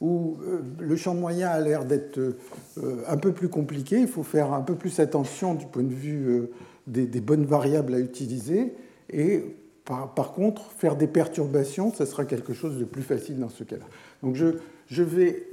où 0.00 0.36
euh, 0.46 0.60
le 0.78 0.96
champ 0.96 1.14
moyen 1.14 1.48
a 1.48 1.60
l'air 1.60 1.84
d'être 1.84 2.18
euh, 2.18 3.02
un 3.08 3.16
peu 3.16 3.32
plus 3.32 3.48
compliqué. 3.48 4.00
Il 4.00 4.08
faut 4.08 4.22
faire 4.22 4.52
un 4.52 4.62
peu 4.62 4.76
plus 4.76 5.00
attention 5.00 5.54
du 5.54 5.66
point 5.66 5.82
de 5.82 5.92
vue 5.92 6.28
euh, 6.28 6.50
des, 6.86 7.20
bonnes 7.20 7.44
variables 7.44 7.94
à 7.94 7.98
utiliser. 7.98 8.72
Et 9.10 9.42
par, 9.84 10.32
contre, 10.32 10.70
faire 10.72 10.96
des 10.96 11.06
perturbations, 11.06 11.94
ça 11.94 12.04
sera 12.04 12.24
quelque 12.24 12.52
chose 12.52 12.78
de 12.78 12.84
plus 12.84 13.02
facile 13.02 13.38
dans 13.38 13.48
ce 13.48 13.64
cas-là. 13.64 13.86
Donc 14.22 14.36
je, 14.36 15.02
vais 15.02 15.48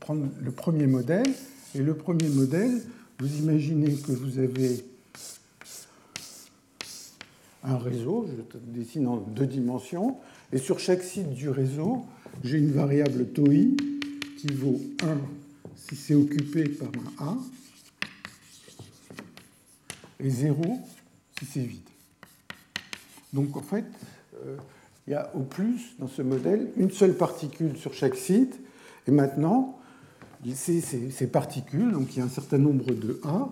prendre 0.00 0.26
le 0.42 0.50
premier 0.50 0.86
modèle. 0.86 1.26
Et 1.74 1.78
le 1.78 1.94
premier 1.94 2.28
modèle, 2.28 2.82
vous 3.18 3.38
imaginez 3.38 3.94
que 3.94 4.12
vous 4.12 4.38
avez 4.38 4.84
un 7.64 7.78
réseau, 7.78 8.26
je 8.28 8.58
dessine 8.78 9.06
en 9.08 9.16
deux 9.16 9.46
dimensions, 9.46 10.16
et 10.52 10.58
sur 10.58 10.78
chaque 10.78 11.02
site 11.02 11.30
du 11.30 11.48
réseau, 11.48 12.04
j'ai 12.44 12.58
une 12.58 12.70
variable 12.70 13.26
TOI 13.26 13.74
qui 14.38 14.46
vaut 14.52 14.80
1 15.02 15.18
si 15.74 15.96
c'est 15.96 16.14
occupé 16.14 16.68
par 16.68 16.88
un 17.20 17.32
A, 17.32 17.36
et 20.20 20.30
0 20.30 20.62
si 21.38 21.46
c'est 21.46 21.60
vide. 21.60 21.80
Donc 23.36 23.56
en 23.56 23.62
fait, 23.62 23.84
euh, 24.46 24.56
il 25.06 25.12
y 25.12 25.14
a 25.14 25.30
au 25.36 25.40
plus 25.40 25.94
dans 25.98 26.08
ce 26.08 26.22
modèle 26.22 26.70
une 26.76 26.90
seule 26.90 27.14
particule 27.14 27.76
sur 27.76 27.92
chaque 27.92 28.16
site, 28.16 28.58
et 29.06 29.10
maintenant, 29.12 29.78
ces, 30.54 31.26
particules, 31.30 31.92
donc 31.92 32.16
il 32.16 32.18
y 32.18 32.22
a 32.22 32.24
un 32.24 32.30
certain 32.30 32.58
nombre 32.58 32.92
de 32.92 33.20
A, 33.24 33.48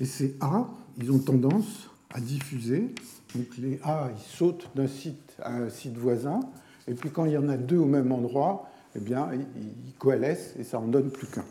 et 0.00 0.04
ces 0.04 0.36
A, 0.40 0.66
ils 0.98 1.10
ont 1.12 1.18
tendance 1.18 1.88
à 2.12 2.20
diffuser. 2.20 2.92
Donc 3.34 3.46
les 3.58 3.78
A, 3.84 4.10
ils 4.14 4.36
sautent 4.36 4.68
d'un 4.74 4.88
site 4.88 5.36
à 5.40 5.54
un 5.54 5.70
site 5.70 5.96
voisin, 5.96 6.40
et 6.88 6.94
puis 6.94 7.10
quand 7.10 7.24
il 7.24 7.32
y 7.32 7.38
en 7.38 7.48
a 7.48 7.56
deux 7.56 7.78
au 7.78 7.86
même 7.86 8.10
endroit, 8.10 8.68
eh 8.96 9.00
bien, 9.00 9.28
ils 9.32 9.94
coalescent 9.94 10.58
et 10.58 10.64
ça 10.64 10.80
en 10.80 10.88
donne 10.88 11.10
plus 11.10 11.28
qu'un. 11.28 11.44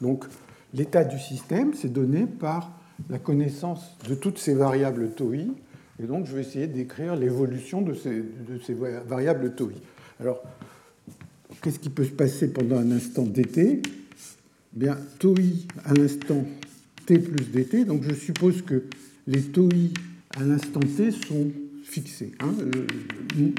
Donc 0.00 0.24
l'état 0.72 1.04
du 1.04 1.18
système, 1.18 1.74
c'est 1.74 1.92
donné 1.92 2.24
par 2.24 2.72
la 3.10 3.18
connaissance 3.18 3.96
de 4.08 4.14
toutes 4.14 4.38
ces 4.38 4.54
variables 4.54 5.10
TOI, 5.10 5.44
et 6.02 6.06
donc 6.06 6.26
je 6.26 6.34
vais 6.34 6.42
essayer 6.42 6.66
d'écrire 6.66 7.16
l'évolution 7.16 7.82
de 7.82 7.94
ces, 7.94 8.20
de 8.20 8.58
ces 8.64 8.74
variables 8.74 9.54
TOI. 9.54 9.72
Alors, 10.20 10.42
qu'est-ce 11.62 11.78
qui 11.78 11.90
peut 11.90 12.04
se 12.04 12.10
passer 12.10 12.52
pendant 12.52 12.78
un 12.78 12.90
instant 12.92 13.24
dt? 13.24 13.58
Eh 13.58 13.82
Bien, 14.72 14.98
TOI 15.18 15.66
à 15.84 15.94
l'instant 15.94 16.44
t 17.06 17.18
plus 17.18 17.46
dt, 17.46 17.84
donc 17.84 18.02
je 18.02 18.14
suppose 18.14 18.62
que 18.62 18.84
les 19.26 19.42
TOI 19.42 19.90
à 20.36 20.42
l'instant 20.42 20.80
t 20.80 21.10
sont 21.10 21.50
fixés. 21.82 22.32
Hein. 22.40 22.54
Euh, 22.60 23.50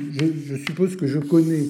je, 0.45 0.55
suppose 0.55 0.95
que 0.95 1.07
je 1.07 1.19
connais 1.19 1.67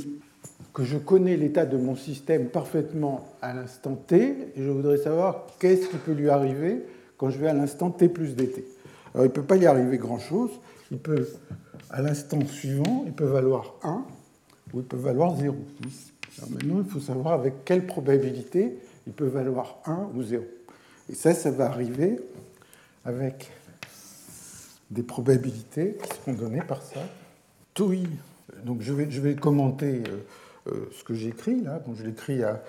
que 0.73 0.83
je 0.83 0.97
connais 0.97 1.35
l'état 1.35 1.65
de 1.65 1.77
mon 1.77 1.95
système 1.95 2.49
parfaitement 2.49 3.27
à 3.41 3.53
l'instant 3.53 3.95
t, 3.95 4.35
et 4.55 4.63
je 4.63 4.69
voudrais 4.69 4.97
savoir 4.97 5.47
qu'est-ce 5.59 5.87
qui 5.87 5.97
peut 5.97 6.13
lui 6.13 6.29
arriver 6.29 6.83
quand 7.17 7.29
je 7.29 7.39
vais 7.39 7.47
à 7.47 7.53
l'instant 7.53 7.89
t 7.89 8.07
plus 8.07 8.35
dt. 8.35 8.63
Alors 9.13 9.25
il 9.25 9.29
ne 9.29 9.33
peut 9.33 9.43
pas 9.43 9.57
y 9.57 9.65
arriver 9.65 9.97
grand-chose. 9.97 10.51
À 11.89 12.01
l'instant 12.01 12.45
suivant, 12.45 13.03
il 13.05 13.13
peut 13.13 13.25
valoir 13.25 13.75
1 13.83 14.05
ou 14.73 14.79
il 14.79 14.85
peut 14.85 14.97
valoir 14.97 15.35
0. 15.35 15.55
Alors 16.37 16.51
maintenant, 16.51 16.83
il 16.85 16.89
faut 16.89 16.99
savoir 16.99 17.33
avec 17.33 17.65
quelle 17.65 17.85
probabilité 17.85 18.77
il 19.07 19.13
peut 19.13 19.27
valoir 19.27 19.79
1 19.85 20.09
ou 20.15 20.23
0. 20.23 20.43
Et 21.09 21.15
ça, 21.15 21.33
ça 21.33 21.51
va 21.51 21.65
arriver 21.65 22.19
avec 23.05 23.51
des 24.91 25.03
probabilités 25.03 25.97
qui 26.01 26.17
seront 26.17 26.33
données 26.33 26.61
par 26.61 26.81
ça. 26.81 26.99
TOI, 27.73 27.97
donc 28.63 28.81
je 28.81 28.93
vais, 28.93 29.35
commenter 29.35 30.03
euh, 30.07 30.71
euh, 30.71 30.89
ce 30.91 31.03
que 31.03 31.13
j'écris 31.13 31.61
là. 31.61 31.81
Je 31.95 32.03
l'écris 32.03 32.43
à, 32.43 32.61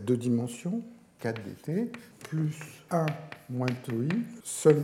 deux 0.00 0.16
dimensions, 0.16 0.82
4 1.20 1.40
dt, 1.42 1.92
plus 2.28 2.54
1 2.90 3.06
moins 3.50 3.68
TOI, 3.84 4.08
somme 4.42 4.82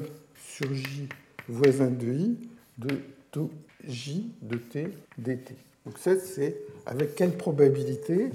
sur 0.61 0.75
J 0.75 1.09
voisin 1.49 1.91
de 1.91 2.13
I 2.13 2.39
de 2.77 3.01
taux 3.31 3.51
J 3.87 4.31
de 4.43 4.57
T 4.57 4.89
dt. 5.17 5.55
Donc 5.87 5.99
ça, 5.99 6.19
c'est 6.19 6.57
avec 6.85 7.15
quelle 7.15 7.37
probabilité 7.37 8.31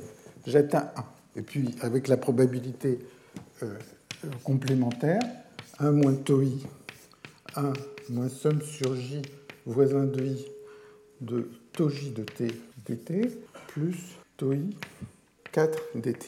j'atteins 0.47 0.89
1. 0.95 1.05
Et 1.37 1.41
puis 1.43 1.75
avec 1.81 2.07
la 2.07 2.17
probabilité 2.17 2.97
euh, 3.61 3.75
complémentaire, 4.43 5.19
1 5.79 5.91
moins 5.91 6.15
tau 6.15 6.41
i, 6.41 6.65
1 7.55 7.73
moins 8.09 8.29
somme 8.29 8.61
sur 8.61 8.95
j 8.95 9.21
voisin 9.65 10.05
de 10.05 10.23
i 10.23 10.45
de 11.21 11.49
tau 11.73 11.89
j 11.89 12.09
de 12.09 12.23
t 12.23 12.47
dt, 12.87 13.37
plus 13.67 13.97
tau 14.37 14.53
i 14.53 14.75
4 15.51 15.79
dt. 15.95 16.25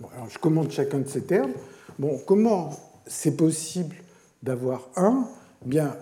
Bon, 0.00 0.08
alors 0.14 0.28
je 0.28 0.38
commente 0.38 0.72
chacun 0.72 0.98
de 0.98 1.08
ces 1.08 1.22
termes. 1.22 1.52
Bon, 1.98 2.18
comment 2.26 2.70
c'est 3.06 3.36
possible 3.36 3.94
d'avoir 4.42 4.88
1 4.96 5.28
Bien, 5.64 5.94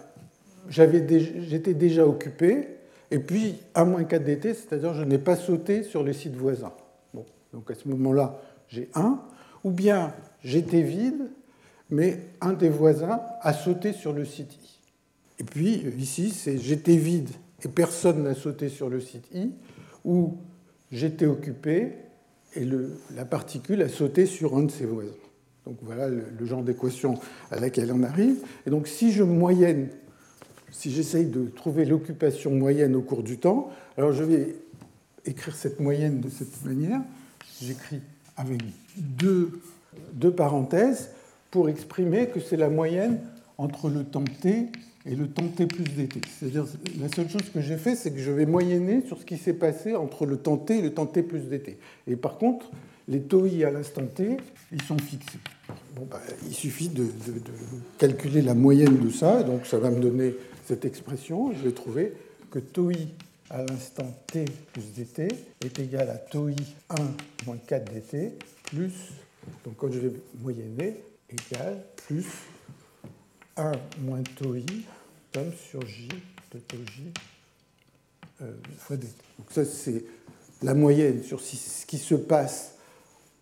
j'étais 0.68 1.74
déjà 1.74 2.06
occupé, 2.06 2.68
et 3.10 3.18
puis 3.18 3.56
1 3.74 3.84
moins 3.84 4.04
4 4.04 4.22
dt, 4.22 4.54
c'est-à-dire 4.54 4.94
je 4.94 5.02
n'ai 5.02 5.18
pas 5.18 5.34
sauté 5.34 5.82
sur 5.82 6.04
les 6.04 6.12
sites 6.12 6.36
voisins. 6.36 6.72
Bon, 7.12 7.24
donc 7.52 7.70
à 7.70 7.74
ce 7.74 7.88
moment-là, 7.88 8.40
j'ai 8.68 8.88
1, 8.94 9.20
ou 9.64 9.70
bien 9.70 10.14
j'étais 10.44 10.82
vide, 10.82 11.30
mais 11.90 12.20
un 12.40 12.52
des 12.52 12.68
voisins 12.68 13.20
a 13.40 13.52
sauté 13.52 13.92
sur 13.92 14.12
le 14.12 14.24
site 14.24 14.54
I. 14.54 14.78
Et 15.40 15.44
puis 15.44 15.84
ici, 15.98 16.30
c'est 16.30 16.58
j'étais 16.58 16.96
vide 16.96 17.30
et 17.64 17.68
personne 17.68 18.22
n'a 18.22 18.34
sauté 18.34 18.68
sur 18.68 18.88
le 18.88 19.00
site 19.00 19.26
I, 19.34 19.50
ou 20.04 20.36
j'étais 20.92 21.26
occupé 21.26 21.94
et 22.54 22.66
la 23.14 23.24
particule 23.24 23.82
a 23.82 23.88
sauté 23.88 24.26
sur 24.26 24.56
un 24.56 24.62
de 24.62 24.70
ses 24.70 24.86
voisins. 24.86 25.10
Donc 25.68 25.76
voilà 25.82 26.08
le, 26.08 26.46
genre 26.46 26.62
d'équation 26.62 27.18
à 27.50 27.60
laquelle 27.60 27.92
on 27.92 28.02
arrive. 28.02 28.38
Et 28.66 28.70
donc 28.70 28.88
si 28.88 29.12
je 29.12 29.22
moyenne, 29.22 29.88
si 30.70 30.90
j'essaye 30.90 31.26
de 31.26 31.44
trouver 31.44 31.84
l'occupation 31.84 32.50
moyenne 32.52 32.96
au 32.96 33.02
cours 33.02 33.22
du 33.22 33.36
temps, 33.36 33.68
alors 33.98 34.12
je 34.12 34.24
vais 34.24 34.56
écrire 35.26 35.54
cette 35.54 35.78
moyenne 35.78 36.20
de 36.20 36.30
cette 36.30 36.64
manière. 36.64 37.02
J'écris 37.60 38.00
avec 38.38 38.62
deux, 38.96 39.60
deux 40.14 40.30
parenthèses 40.30 41.10
pour 41.50 41.68
exprimer 41.68 42.28
que 42.28 42.40
c'est 42.40 42.56
la 42.56 42.70
moyenne 42.70 43.20
entre 43.58 43.90
le 43.90 44.04
temps 44.04 44.24
t 44.24 44.68
et 45.04 45.14
le 45.14 45.28
temps 45.28 45.48
t 45.48 45.66
plus 45.66 45.84
dt. 45.84 46.22
C'est-à-dire, 46.38 46.64
la 46.98 47.10
seule 47.10 47.28
chose 47.28 47.50
que 47.52 47.60
j'ai 47.60 47.76
fait, 47.76 47.94
c'est 47.94 48.10
que 48.10 48.20
je 48.20 48.30
vais 48.30 48.46
moyenner 48.46 49.02
sur 49.06 49.18
ce 49.18 49.26
qui 49.26 49.36
s'est 49.36 49.52
passé 49.52 49.94
entre 49.96 50.24
le 50.24 50.38
temps 50.38 50.56
t 50.56 50.78
et 50.78 50.82
le 50.82 50.94
temps 50.94 51.04
t 51.04 51.22
plus 51.22 51.40
dt. 51.40 51.76
Et 52.06 52.16
par 52.16 52.38
contre, 52.38 52.70
les 53.08 53.22
taux 53.22 53.46
i 53.46 53.64
à 53.64 53.70
l'instant 53.70 54.06
t, 54.06 54.36
ils 54.70 54.82
sont 54.82 54.98
fixés. 54.98 55.38
Bah, 56.10 56.20
il 56.46 56.54
suffit 56.54 56.88
de, 56.88 57.06
calculer 57.98 58.42
la 58.42 58.54
moyenne 58.54 58.98
de 58.98 59.10
ça, 59.10 59.42
donc 59.42 59.66
ça 59.66 59.78
va 59.78 59.90
me 59.90 60.00
donner 60.00 60.34
cette 60.66 60.84
expression. 60.84 61.52
Je 61.52 61.64
vais 61.64 61.72
trouver 61.72 62.12
que 62.50 62.58
tau 62.58 62.90
i 62.90 63.08
à 63.50 63.64
l'instant 63.64 64.14
t 64.26 64.44
plus 64.72 64.92
dt 64.92 65.28
est 65.64 65.78
égal 65.78 66.10
à 66.10 66.18
tau 66.18 66.50
i 66.50 66.56
1 66.90 66.94
moins 67.46 67.56
4 67.56 67.92
dt 67.92 68.34
plus, 68.64 68.92
donc 69.64 69.76
quand 69.76 69.90
je 69.90 69.98
vais 70.00 70.12
moyenner, 70.42 71.02
égal 71.30 71.82
plus 72.06 72.26
1 73.56 73.72
moins 74.02 74.22
tau 74.36 74.54
i 74.54 74.66
somme 75.34 75.52
sur 75.70 75.84
j 75.86 76.08
de 76.52 76.58
tau 76.58 76.76
j 76.94 77.12
euh, 78.42 78.52
fois 78.78 78.96
dt. 78.96 79.08
Donc 79.38 79.50
ça, 79.50 79.64
c'est 79.64 80.04
la 80.62 80.74
moyenne 80.74 81.22
sur 81.22 81.40
ce 81.40 81.86
qui 81.86 81.98
se 81.98 82.14
passe 82.14 82.77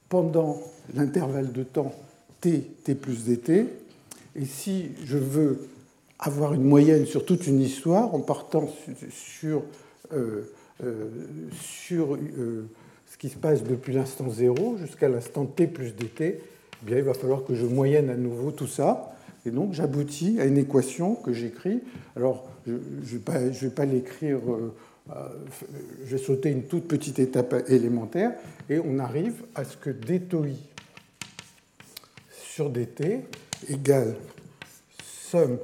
pendant 0.09 0.61
l'intervalle 0.95 1.53
de 1.53 1.63
temps 1.63 1.95
t, 2.41 2.61
t 2.85 2.95
plus 2.95 3.25
dt. 3.25 3.67
Et 4.37 4.45
si 4.45 4.91
je 5.05 5.19
veux 5.19 5.69
avoir 6.19 6.55
une 6.55 6.65
moyenne 6.65 7.07
sur 7.07 7.25
toute 7.25 7.47
une 7.47 7.61
histoire, 7.61 8.15
en 8.15 8.21
partant 8.21 8.69
sur, 9.11 9.63
euh, 10.13 10.43
euh, 10.83 11.09
sur 11.61 12.15
euh, 12.15 12.67
ce 13.11 13.17
qui 13.19 13.29
se 13.29 13.37
passe 13.37 13.63
depuis 13.65 13.93
l'instant 13.93 14.31
0 14.31 14.77
jusqu'à 14.79 15.09
l'instant 15.09 15.45
t 15.45 15.67
plus 15.67 15.95
dt, 15.95 16.21
eh 16.21 16.41
bien, 16.83 16.99
il 16.99 17.05
va 17.05 17.15
falloir 17.15 17.45
que 17.45 17.55
je 17.55 17.67
moyenne 17.67 18.11
à 18.11 18.17
nouveau 18.17 18.51
tout 18.51 18.67
ça. 18.67 19.13
Et 19.45 19.51
donc 19.51 19.73
j'aboutis 19.73 20.41
à 20.41 20.45
une 20.45 20.59
équation 20.59 21.15
que 21.15 21.33
j'écris. 21.33 21.81
Alors 22.17 22.49
je 22.67 22.73
ne 22.73 22.79
vais 23.03 23.19
pas, 23.19 23.39
pas 23.75 23.85
l'écrire, 23.85 24.41
euh, 25.11 25.29
je 26.05 26.17
vais 26.17 26.23
sauter 26.23 26.51
une 26.51 26.65
toute 26.65 26.89
petite 26.89 27.19
étape 27.19 27.55
élémentaire, 27.69 28.33
et 28.69 28.79
on 28.79 28.99
arrive 28.99 29.45
à 29.55 29.65
ce 29.65 29.77
que 29.77 29.91
d 29.91 30.21
tau 30.21 30.45
i 30.45 30.57
sur 32.31 32.71
dt 32.71 33.25
égale 33.69 34.17
somme 35.03 35.59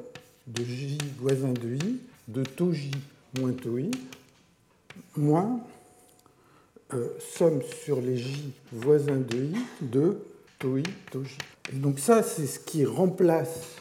de 0.46 0.64
j 0.64 0.98
voisin 1.18 1.52
de 1.52 1.74
i 1.74 2.00
de 2.28 2.42
tau 2.44 2.72
j 2.72 2.90
moins 3.38 3.52
tau 3.52 3.78
i 3.78 3.90
moins 5.16 5.60
euh, 6.94 7.08
somme 7.18 7.62
sur 7.84 8.00
les 8.00 8.16
j 8.16 8.52
voisins 8.72 9.20
de 9.20 9.38
i 9.38 9.54
de 9.80 10.18
tau 10.58 10.76
i, 10.76 10.82
tau 11.10 11.24
j. 11.24 11.38
Donc 11.72 11.98
ça, 11.98 12.22
c'est 12.22 12.46
ce 12.46 12.58
qui 12.58 12.84
remplace 12.84 13.76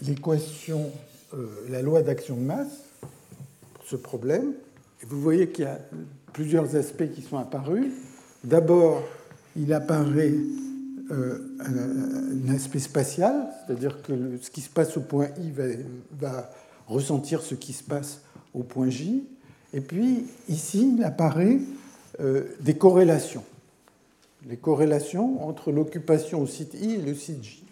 l'équation, 0.00 0.90
euh, 1.34 1.46
la 1.68 1.82
loi 1.82 2.02
d'action 2.02 2.36
de 2.36 2.42
masse 2.42 2.84
ce 3.84 3.96
problème. 3.96 4.52
Vous 5.06 5.20
voyez 5.20 5.48
qu'il 5.48 5.64
y 5.64 5.68
a 5.68 5.78
plusieurs 6.32 6.76
aspects 6.76 7.10
qui 7.14 7.22
sont 7.22 7.38
apparus. 7.38 7.92
D'abord, 8.42 9.02
il 9.56 9.72
apparaît 9.72 10.34
euh, 11.10 11.38
un, 11.60 12.54
aspect 12.54 12.78
spatial, 12.78 13.48
c'est-à-dire 13.66 14.02
que 14.02 14.38
ce 14.40 14.50
qui 14.50 14.60
se 14.60 14.70
passe 14.70 14.96
au 14.96 15.00
point 15.00 15.28
I 15.38 15.52
va, 16.18 16.50
ressentir 16.86 17.42
ce 17.42 17.54
qui 17.54 17.72
se 17.72 17.82
passe 17.82 18.20
au 18.52 18.62
point 18.62 18.90
J. 18.90 19.24
Et 19.72 19.80
puis, 19.80 20.26
ici, 20.48 20.94
il 20.96 21.04
apparaît 21.04 21.58
euh, 22.20 22.44
des 22.60 22.74
corrélations. 22.74 23.44
Les 24.46 24.56
corrélations 24.56 25.46
entre 25.46 25.72
l'occupation 25.72 26.42
au 26.42 26.46
site 26.46 26.74
I 26.74 26.94
et 26.94 27.02
le 27.02 27.14
site 27.14 27.42
J. 27.42 27.64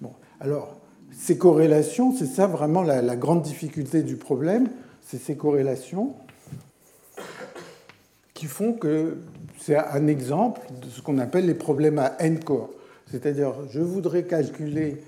Bon, 0.00 0.12
alors, 0.40 0.78
ces 1.12 1.36
corrélations, 1.36 2.14
c'est 2.16 2.26
ça 2.26 2.46
vraiment 2.46 2.82
la, 2.82 3.16
grande 3.16 3.42
difficulté 3.42 4.02
du 4.02 4.16
problème, 4.16 4.68
c'est 5.08 5.18
ces 5.18 5.36
corrélations 5.36 6.14
qui 8.34 8.46
font 8.46 8.74
que 8.74 9.16
c'est 9.58 9.76
un 9.76 10.06
exemple 10.06 10.60
de 10.82 10.88
ce 10.88 11.00
qu'on 11.00 11.18
appelle 11.18 11.46
les 11.46 11.54
problèmes 11.54 11.98
à 11.98 12.14
n 12.20 12.38
corps. 12.38 12.70
C'est-à-dire, 13.10 13.54
je 13.70 13.80
voudrais 13.80 14.24
calculer 14.24 14.98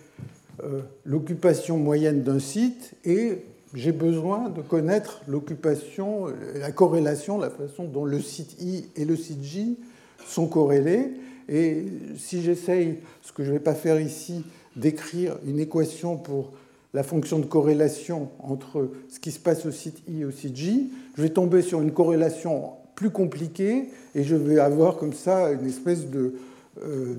euh, 0.64 0.80
l'occupation 1.04 1.76
moyenne 1.76 2.22
d'un 2.22 2.38
site 2.38 2.94
et 3.04 3.44
j'ai 3.74 3.92
besoin 3.92 4.48
de 4.48 4.62
connaître 4.62 5.20
l'occupation, 5.28 6.26
la 6.56 6.72
corrélation, 6.72 7.38
la 7.38 7.50
façon 7.50 7.84
dont 7.84 8.04
le 8.06 8.20
site 8.20 8.56
I 8.60 8.86
et 8.96 9.04
le 9.04 9.16
site 9.16 9.44
J 9.44 9.78
sont 10.26 10.46
corrélés. 10.46 11.12
Et 11.48 11.84
si 12.16 12.42
j'essaye, 12.42 12.98
ce 13.22 13.32
que 13.32 13.44
je 13.44 13.50
ne 13.50 13.54
vais 13.54 13.62
pas 13.62 13.74
faire 13.74 14.00
ici, 14.00 14.44
d'écrire 14.76 15.36
une 15.46 15.60
équation 15.60 16.16
pour 16.16 16.52
la 16.92 17.03
fonction 17.03 17.38
de 17.38 17.46
corrélation 17.46 18.31
entre 18.40 18.90
ce 19.09 19.20
qui 19.20 19.31
se 19.31 19.38
passe 19.38 19.64
au 19.66 19.70
site 19.70 20.03
I 20.09 20.20
et 20.20 20.24
au 20.24 20.31
site 20.31 20.57
J, 20.57 20.90
je 21.16 21.22
vais 21.22 21.29
tomber 21.29 21.62
sur 21.62 21.81
une 21.81 21.92
corrélation 21.92 22.72
plus 22.94 23.11
compliquée 23.11 23.90
et 24.14 24.24
je 24.24 24.37
vais 24.37 24.59
avoir 24.59 24.96
comme 24.96 25.12
ça 25.12 25.50
une 25.53 25.66
espèce 25.66 26.07
de 26.07 26.35
euh, 26.83 27.14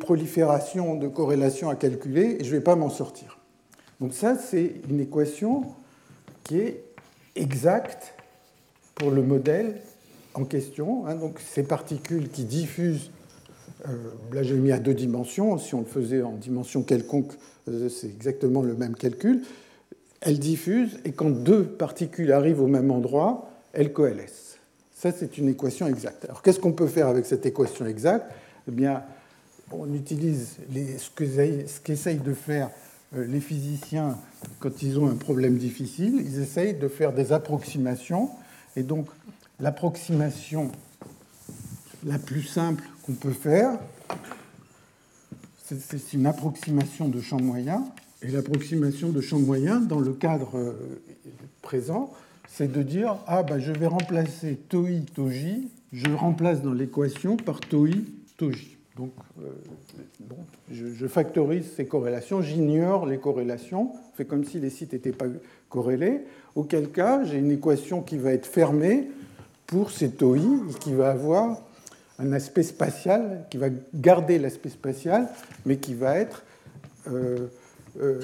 prolifération 0.00 0.94
de 0.94 1.08
corrélations 1.08 1.68
à 1.68 1.76
calculer 1.76 2.36
et 2.38 2.44
je 2.44 2.50
ne 2.50 2.58
vais 2.58 2.64
pas 2.64 2.76
m'en 2.76 2.90
sortir. 2.90 3.38
Donc 4.00 4.12
ça, 4.12 4.36
c'est 4.36 4.74
une 4.88 5.00
équation 5.00 5.64
qui 6.44 6.58
est 6.58 6.84
exacte 7.34 8.14
pour 8.94 9.10
le 9.10 9.22
modèle 9.22 9.80
en 10.34 10.44
question. 10.44 11.06
Hein, 11.06 11.16
donc 11.16 11.40
ces 11.40 11.62
particules 11.62 12.28
qui 12.28 12.44
diffusent, 12.44 13.10
là 14.32 14.42
j'ai 14.42 14.54
mis 14.54 14.72
à 14.72 14.78
deux 14.78 14.94
dimensions, 14.94 15.58
si 15.58 15.74
on 15.74 15.80
le 15.80 15.86
faisait 15.86 16.22
en 16.22 16.32
dimension 16.32 16.82
quelconque, 16.82 17.32
euh, 17.68 17.88
c'est 17.88 18.06
exactement 18.06 18.62
le 18.62 18.74
même 18.74 18.94
calcul. 18.94 19.42
Elles 20.20 20.38
diffusent 20.38 20.98
et 21.04 21.12
quand 21.12 21.30
deux 21.30 21.64
particules 21.64 22.32
arrivent 22.32 22.60
au 22.60 22.66
même 22.66 22.90
endroit, 22.90 23.50
elles 23.72 23.92
coalescent. 23.92 24.56
Ça, 24.94 25.12
c'est 25.12 25.38
une 25.38 25.48
équation 25.48 25.86
exacte. 25.86 26.24
Alors 26.24 26.42
qu'est-ce 26.42 26.58
qu'on 26.58 26.72
peut 26.72 26.88
faire 26.88 27.06
avec 27.06 27.24
cette 27.24 27.46
équation 27.46 27.86
exacte? 27.86 28.32
Eh 28.66 28.72
bien, 28.72 29.04
on 29.70 29.92
utilise 29.94 30.56
les, 30.72 30.98
ce 30.98 31.10
qu'essayent 31.80 32.18
de 32.18 32.34
faire 32.34 32.70
euh, 33.16 33.24
les 33.26 33.40
physiciens, 33.40 34.18
quand 34.58 34.82
ils 34.82 34.98
ont 34.98 35.08
un 35.08 35.14
problème 35.14 35.56
difficile, 35.56 36.20
ils 36.20 36.40
essayent 36.40 36.74
de 36.74 36.88
faire 36.88 37.12
des 37.12 37.32
approximations. 37.32 38.30
Et 38.76 38.82
donc, 38.82 39.06
l'approximation 39.60 40.72
la 42.04 42.18
plus 42.18 42.42
simple 42.42 42.84
qu'on 43.08 43.14
peut 43.14 43.30
faire, 43.30 43.78
c'est 45.64 46.12
une 46.12 46.26
approximation 46.26 47.08
de 47.08 47.20
champ 47.20 47.40
moyen. 47.40 47.84
Et 48.22 48.28
l'approximation 48.28 49.08
de 49.10 49.20
champ 49.22 49.38
moyen, 49.38 49.80
dans 49.80 50.00
le 50.00 50.12
cadre 50.12 50.58
euh, 50.58 50.72
présent, 51.62 52.12
c'est 52.48 52.70
de 52.70 52.82
dire 52.82 53.16
ah 53.26 53.42
ben, 53.42 53.58
je 53.58 53.72
vais 53.72 53.86
remplacer 53.86 54.56
toi 54.68 54.88
toji, 55.14 55.68
je 55.92 56.10
remplace 56.10 56.60
dans 56.60 56.72
l'équation 56.72 57.36
par 57.36 57.60
toi 57.60 57.88
toji. 58.36 58.76
Donc 58.96 59.12
euh, 59.40 59.52
je, 60.70 61.06
factorise 61.06 61.64
ces 61.76 61.86
corrélations, 61.86 62.42
j'ignore 62.42 63.06
les 63.06 63.18
corrélations, 63.18 63.92
on 63.94 64.16
fait 64.16 64.24
comme 64.24 64.44
si 64.44 64.58
les 64.58 64.70
sites 64.70 64.92
n'étaient 64.92 65.12
pas 65.12 65.26
corrélés, 65.70 66.22
auquel 66.56 66.90
cas 66.90 67.24
j'ai 67.24 67.38
une 67.38 67.52
équation 67.52 68.02
qui 68.02 68.18
va 68.18 68.32
être 68.32 68.46
fermée 68.46 69.08
pour 69.66 69.92
ces 69.92 70.10
toi 70.10 70.36
et 70.36 70.74
qui 70.80 70.92
va 70.92 71.10
avoir 71.10 71.62
un 72.18 72.32
aspect 72.32 72.62
spatial, 72.62 73.46
qui 73.50 73.56
va 73.58 73.68
garder 73.94 74.38
l'aspect 74.38 74.70
spatial, 74.70 75.28
mais 75.64 75.78
qui 75.78 75.94
va 75.94 76.16
être 76.16 76.42
euh, 77.06 77.46
euh, 78.00 78.20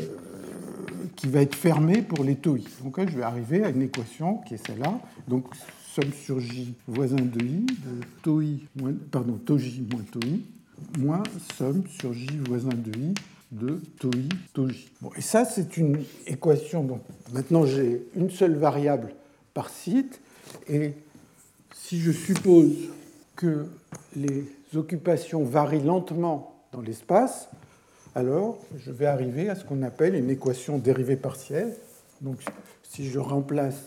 qui 1.17 1.27
va 1.27 1.41
être 1.41 1.55
fermé 1.55 2.03
pour 2.03 2.25
les 2.25 2.37
taux 2.37 2.59
Donc 2.83 2.99
là, 2.99 3.07
je 3.09 3.17
vais 3.17 3.23
arriver 3.23 3.65
à 3.65 3.71
une 3.71 3.83
équation 3.83 4.39
qui 4.39 4.55
est 4.55 4.67
celle-là. 4.67 5.01
Donc 5.27 5.47
somme 5.95 6.13
sur 6.13 6.39
j 6.41 6.75
voisin 6.87 7.17
de 7.17 7.45
i 7.45 7.67
de 7.67 8.01
taux 8.23 8.43
moins, 8.77 8.95
pardon, 9.11 9.39
taux 9.45 9.59
j 9.59 9.87
moins 9.91 10.03
taux 10.11 10.21
moins 10.99 11.23
somme 11.57 11.85
sur 11.89 12.13
j 12.13 12.27
voisin 12.49 12.71
de 12.71 12.99
i 12.99 13.15
de 13.53 13.81
taux 13.99 14.11
i 14.13 14.73
j. 14.73 14.89
Bon, 15.01 15.11
et 15.17 15.23
ça, 15.23 15.45
c'est 15.45 15.77
une 15.77 16.05
équation. 16.27 16.85
Donc 16.85 17.01
maintenant, 17.33 17.65
j'ai 17.65 18.07
une 18.17 18.31
seule 18.31 18.57
variable 18.57 19.15
par 19.55 19.71
site. 19.71 20.21
Et 20.69 20.93
si 21.75 22.01
je 22.01 22.13
suppose 22.13 22.91
que 23.45 23.67
les 24.17 24.47
occupations 24.75 25.45
varient 25.45 25.83
lentement 25.83 26.65
dans 26.73 26.81
l'espace, 26.81 27.51
alors 28.15 28.59
je 28.79 28.91
vais 28.91 29.05
arriver 29.05 29.51
à 29.51 29.55
ce 29.55 29.65
qu'on 29.65 29.83
appelle 29.83 30.15
une 30.15 30.31
équation 30.31 30.79
dérivée 30.79 31.17
partielle. 31.17 31.77
Donc 32.23 32.43
si 32.83 33.11
je 33.11 33.19
remplace 33.19 33.83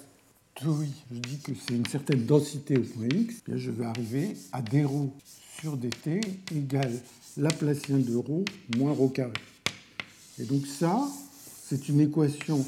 oui, 0.65 0.91
je 1.11 1.19
dis 1.19 1.39
que 1.39 1.51
c'est 1.55 1.75
une 1.75 1.85
certaine 1.85 2.25
densité 2.25 2.77
au 2.77 2.81
point 2.81 3.07
x, 3.11 3.43
bien 3.45 3.57
je 3.57 3.69
vais 3.69 3.85
arriver 3.85 4.35
à 4.51 4.61
d 4.61 4.83
rho 4.83 5.11
sur 5.59 5.77
dt 5.77 6.21
égale 6.55 6.93
Laplacien 7.37 7.97
de 7.97 8.15
rho 8.15 8.43
moins 8.75 8.91
rho 8.91 9.09
carré. 9.09 9.33
Et 10.39 10.43
donc 10.43 10.65
ça, 10.65 10.99
c'est 11.63 11.89
une 11.89 12.01
équation 12.01 12.65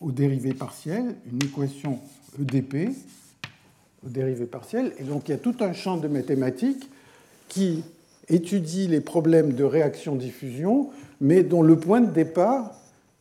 aux 0.00 0.12
dérivées 0.12 0.54
partielles, 0.54 1.16
une 1.30 1.42
équation 1.42 1.98
EDP 2.40 2.94
aux 4.04 4.08
dérivées 4.08 4.46
partielles. 4.46 4.92
Et 4.98 5.04
donc 5.04 5.28
il 5.28 5.32
y 5.32 5.34
a 5.34 5.38
tout 5.38 5.56
un 5.60 5.72
champ 5.72 5.96
de 5.96 6.08
mathématiques 6.08 6.88
qui 7.48 7.84
étudie 8.28 8.88
les 8.88 9.00
problèmes 9.00 9.52
de 9.52 9.64
réaction-diffusion, 9.64 10.90
mais 11.20 11.42
dont 11.42 11.62
le 11.62 11.76
point 11.76 12.00
de 12.00 12.10
départ 12.10 12.74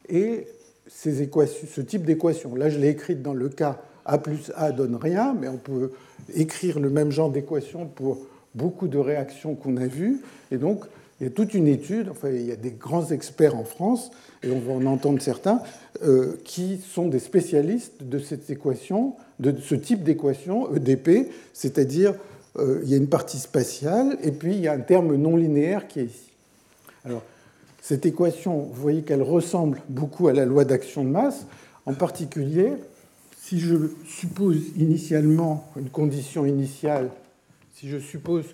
est 0.09 0.47
ces 0.87 1.21
équations, 1.21 1.67
ce 1.71 1.81
type 1.81 2.05
d'équation. 2.05 2.55
Là, 2.55 2.69
je 2.69 2.79
l'ai 2.79 2.89
écrite 2.89 3.21
dans 3.21 3.33
le 3.33 3.49
cas 3.49 3.81
A 4.05 4.17
plus 4.17 4.51
A 4.55 4.71
donne 4.71 4.95
rien, 4.95 5.35
mais 5.39 5.47
on 5.47 5.57
peut 5.57 5.91
écrire 6.35 6.79
le 6.79 6.89
même 6.89 7.11
genre 7.11 7.31
d'équation 7.31 7.85
pour 7.87 8.19
beaucoup 8.55 8.87
de 8.87 8.97
réactions 8.97 9.55
qu'on 9.55 9.77
a 9.77 9.87
vues. 9.87 10.21
Et 10.51 10.57
donc, 10.57 10.85
il 11.19 11.25
y 11.25 11.27
a 11.27 11.29
toute 11.29 11.53
une 11.53 11.67
étude, 11.67 12.09
enfin, 12.09 12.29
il 12.29 12.45
y 12.45 12.51
a 12.51 12.55
des 12.55 12.71
grands 12.71 13.09
experts 13.11 13.55
en 13.55 13.63
France, 13.63 14.11
et 14.43 14.51
on 14.51 14.59
va 14.59 14.73
en 14.73 14.85
entendre 14.85 15.21
certains, 15.21 15.61
euh, 16.03 16.35
qui 16.43 16.77
sont 16.77 17.07
des 17.07 17.19
spécialistes 17.19 18.03
de 18.03 18.19
cette 18.19 18.49
équation, 18.49 19.15
de 19.39 19.55
ce 19.59 19.75
type 19.75 20.03
d'équation, 20.03 20.73
EDP, 20.75 21.31
c'est-à-dire 21.53 22.15
euh, 22.57 22.81
il 22.83 22.89
y 22.89 22.93
a 22.93 22.97
une 22.97 23.07
partie 23.07 23.39
spatiale, 23.39 24.17
et 24.23 24.31
puis 24.31 24.53
il 24.53 24.61
y 24.61 24.67
a 24.67 24.73
un 24.73 24.79
terme 24.79 25.15
non 25.15 25.35
linéaire 25.35 25.87
qui 25.87 26.01
est 26.01 26.05
ici. 26.05 26.31
Alors, 27.05 27.23
cette 27.81 28.05
équation, 28.05 28.59
vous 28.59 28.81
voyez 28.81 29.01
qu'elle 29.01 29.21
ressemble 29.21 29.81
beaucoup 29.89 30.29
à 30.29 30.33
la 30.33 30.45
loi 30.45 30.63
d'action 30.63 31.03
de 31.03 31.09
masse. 31.09 31.45
En 31.85 31.93
particulier, 31.93 32.71
si 33.41 33.59
je 33.59 33.75
suppose 34.07 34.57
initialement 34.77 35.69
une 35.75 35.89
condition 35.89 36.45
initiale, 36.45 37.09
si 37.73 37.89
je 37.89 37.97
suppose 37.97 38.45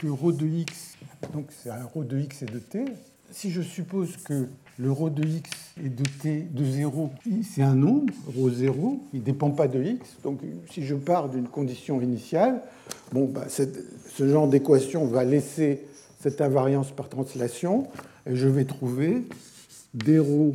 que 0.00 0.08
ρ 0.08 0.32
de 0.32 0.46
x, 0.46 0.96
donc 1.32 1.46
c'est 1.50 1.70
un 1.70 1.84
ρ 1.84 2.04
de 2.04 2.18
x 2.18 2.42
et 2.42 2.46
de 2.46 2.58
t, 2.58 2.84
si 3.30 3.50
je 3.50 3.62
suppose 3.62 4.16
que 4.18 4.46
le 4.78 4.92
ρ 4.92 5.10
de 5.10 5.26
x 5.26 5.50
et 5.82 5.88
de 5.88 6.04
t 6.22 6.46
de 6.50 6.64
0, 6.64 7.10
c'est 7.42 7.62
un 7.62 7.74
nombre, 7.74 8.12
ρ0, 8.28 9.00
il 9.14 9.20
ne 9.20 9.24
dépend 9.24 9.50
pas 9.50 9.68
de 9.68 9.82
x. 9.82 10.16
Donc 10.22 10.40
si 10.70 10.84
je 10.84 10.94
pars 10.94 11.28
d'une 11.28 11.48
condition 11.48 12.00
initiale, 12.00 12.60
bon, 13.12 13.24
bah, 13.26 13.46
ce 13.48 14.28
genre 14.28 14.48
d'équation 14.48 15.06
va 15.06 15.24
laisser 15.24 15.82
cette 16.20 16.40
invariance 16.40 16.92
par 16.92 17.08
translation, 17.08 17.86
et 18.26 18.36
je 18.36 18.48
vais 18.48 18.64
trouver 18.64 19.22
des 19.94 20.18
ρ 20.18 20.52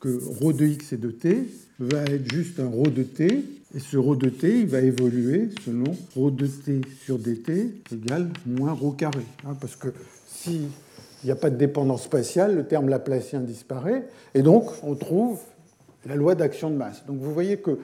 que 0.00 0.20
ρ 0.40 0.52
de 0.52 0.66
x 0.66 0.92
et 0.92 0.98
de 0.98 1.10
t 1.10 1.48
va 1.80 2.02
être 2.04 2.30
juste 2.32 2.60
un 2.60 2.68
ρ 2.68 2.90
de 2.90 3.02
t, 3.02 3.44
et 3.74 3.80
ce 3.80 3.96
ρ 3.96 4.16
de 4.16 4.28
t 4.28 4.60
il 4.60 4.66
va 4.66 4.80
évoluer 4.80 5.50
selon 5.64 5.92
ρ 6.16 6.30
de 6.30 6.46
t 6.46 6.80
sur 7.04 7.18
dt 7.18 7.82
égale 7.92 8.30
moins 8.46 8.72
ρ 8.72 8.96
carré. 8.96 9.24
Hein, 9.46 9.56
parce 9.60 9.76
que 9.76 9.88
si 10.26 10.68
il 11.22 11.26
n'y 11.26 11.32
a 11.32 11.36
pas 11.36 11.50
de 11.50 11.56
dépendance 11.56 12.04
spatiale, 12.04 12.54
le 12.54 12.64
terme 12.64 12.88
laplacien 12.88 13.40
disparaît, 13.40 14.06
et 14.34 14.42
donc 14.42 14.70
on 14.84 14.94
trouve 14.94 15.40
la 16.06 16.14
loi 16.14 16.34
d'action 16.34 16.70
de 16.70 16.76
masse. 16.76 17.04
Donc 17.06 17.18
vous 17.18 17.34
voyez 17.34 17.58
que 17.58 17.78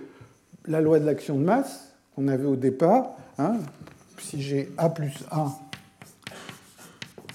la 0.66 0.80
loi 0.80 1.00
de 1.00 1.04
l'action 1.04 1.38
de 1.38 1.44
masse 1.44 1.92
qu'on 2.14 2.28
avait 2.28 2.46
au 2.46 2.56
départ, 2.56 3.16
hein, 3.38 3.58
si 4.18 4.40
j'ai 4.40 4.70
A 4.78 4.88
plus 4.88 5.24
A 5.30 5.48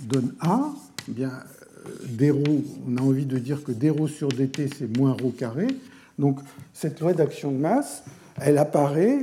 donne 0.02 0.34
A, 0.40 0.72
eh 1.08 1.12
bien 1.12 1.32
d 2.06 2.32
on 2.32 2.98
a 2.98 3.02
envie 3.02 3.26
de 3.26 3.38
dire 3.38 3.64
que 3.64 3.72
d 3.72 3.94
sur 4.08 4.30
dt 4.30 4.70
c'est 4.78 4.98
moins 4.98 5.14
ρ 5.14 5.36
carré. 5.38 5.68
Donc 6.18 6.40
cette 6.74 7.00
loi 7.00 7.14
d'action 7.14 7.52
de 7.52 7.58
masse, 7.58 8.04
elle 8.41 8.59
apparaît 8.59 9.21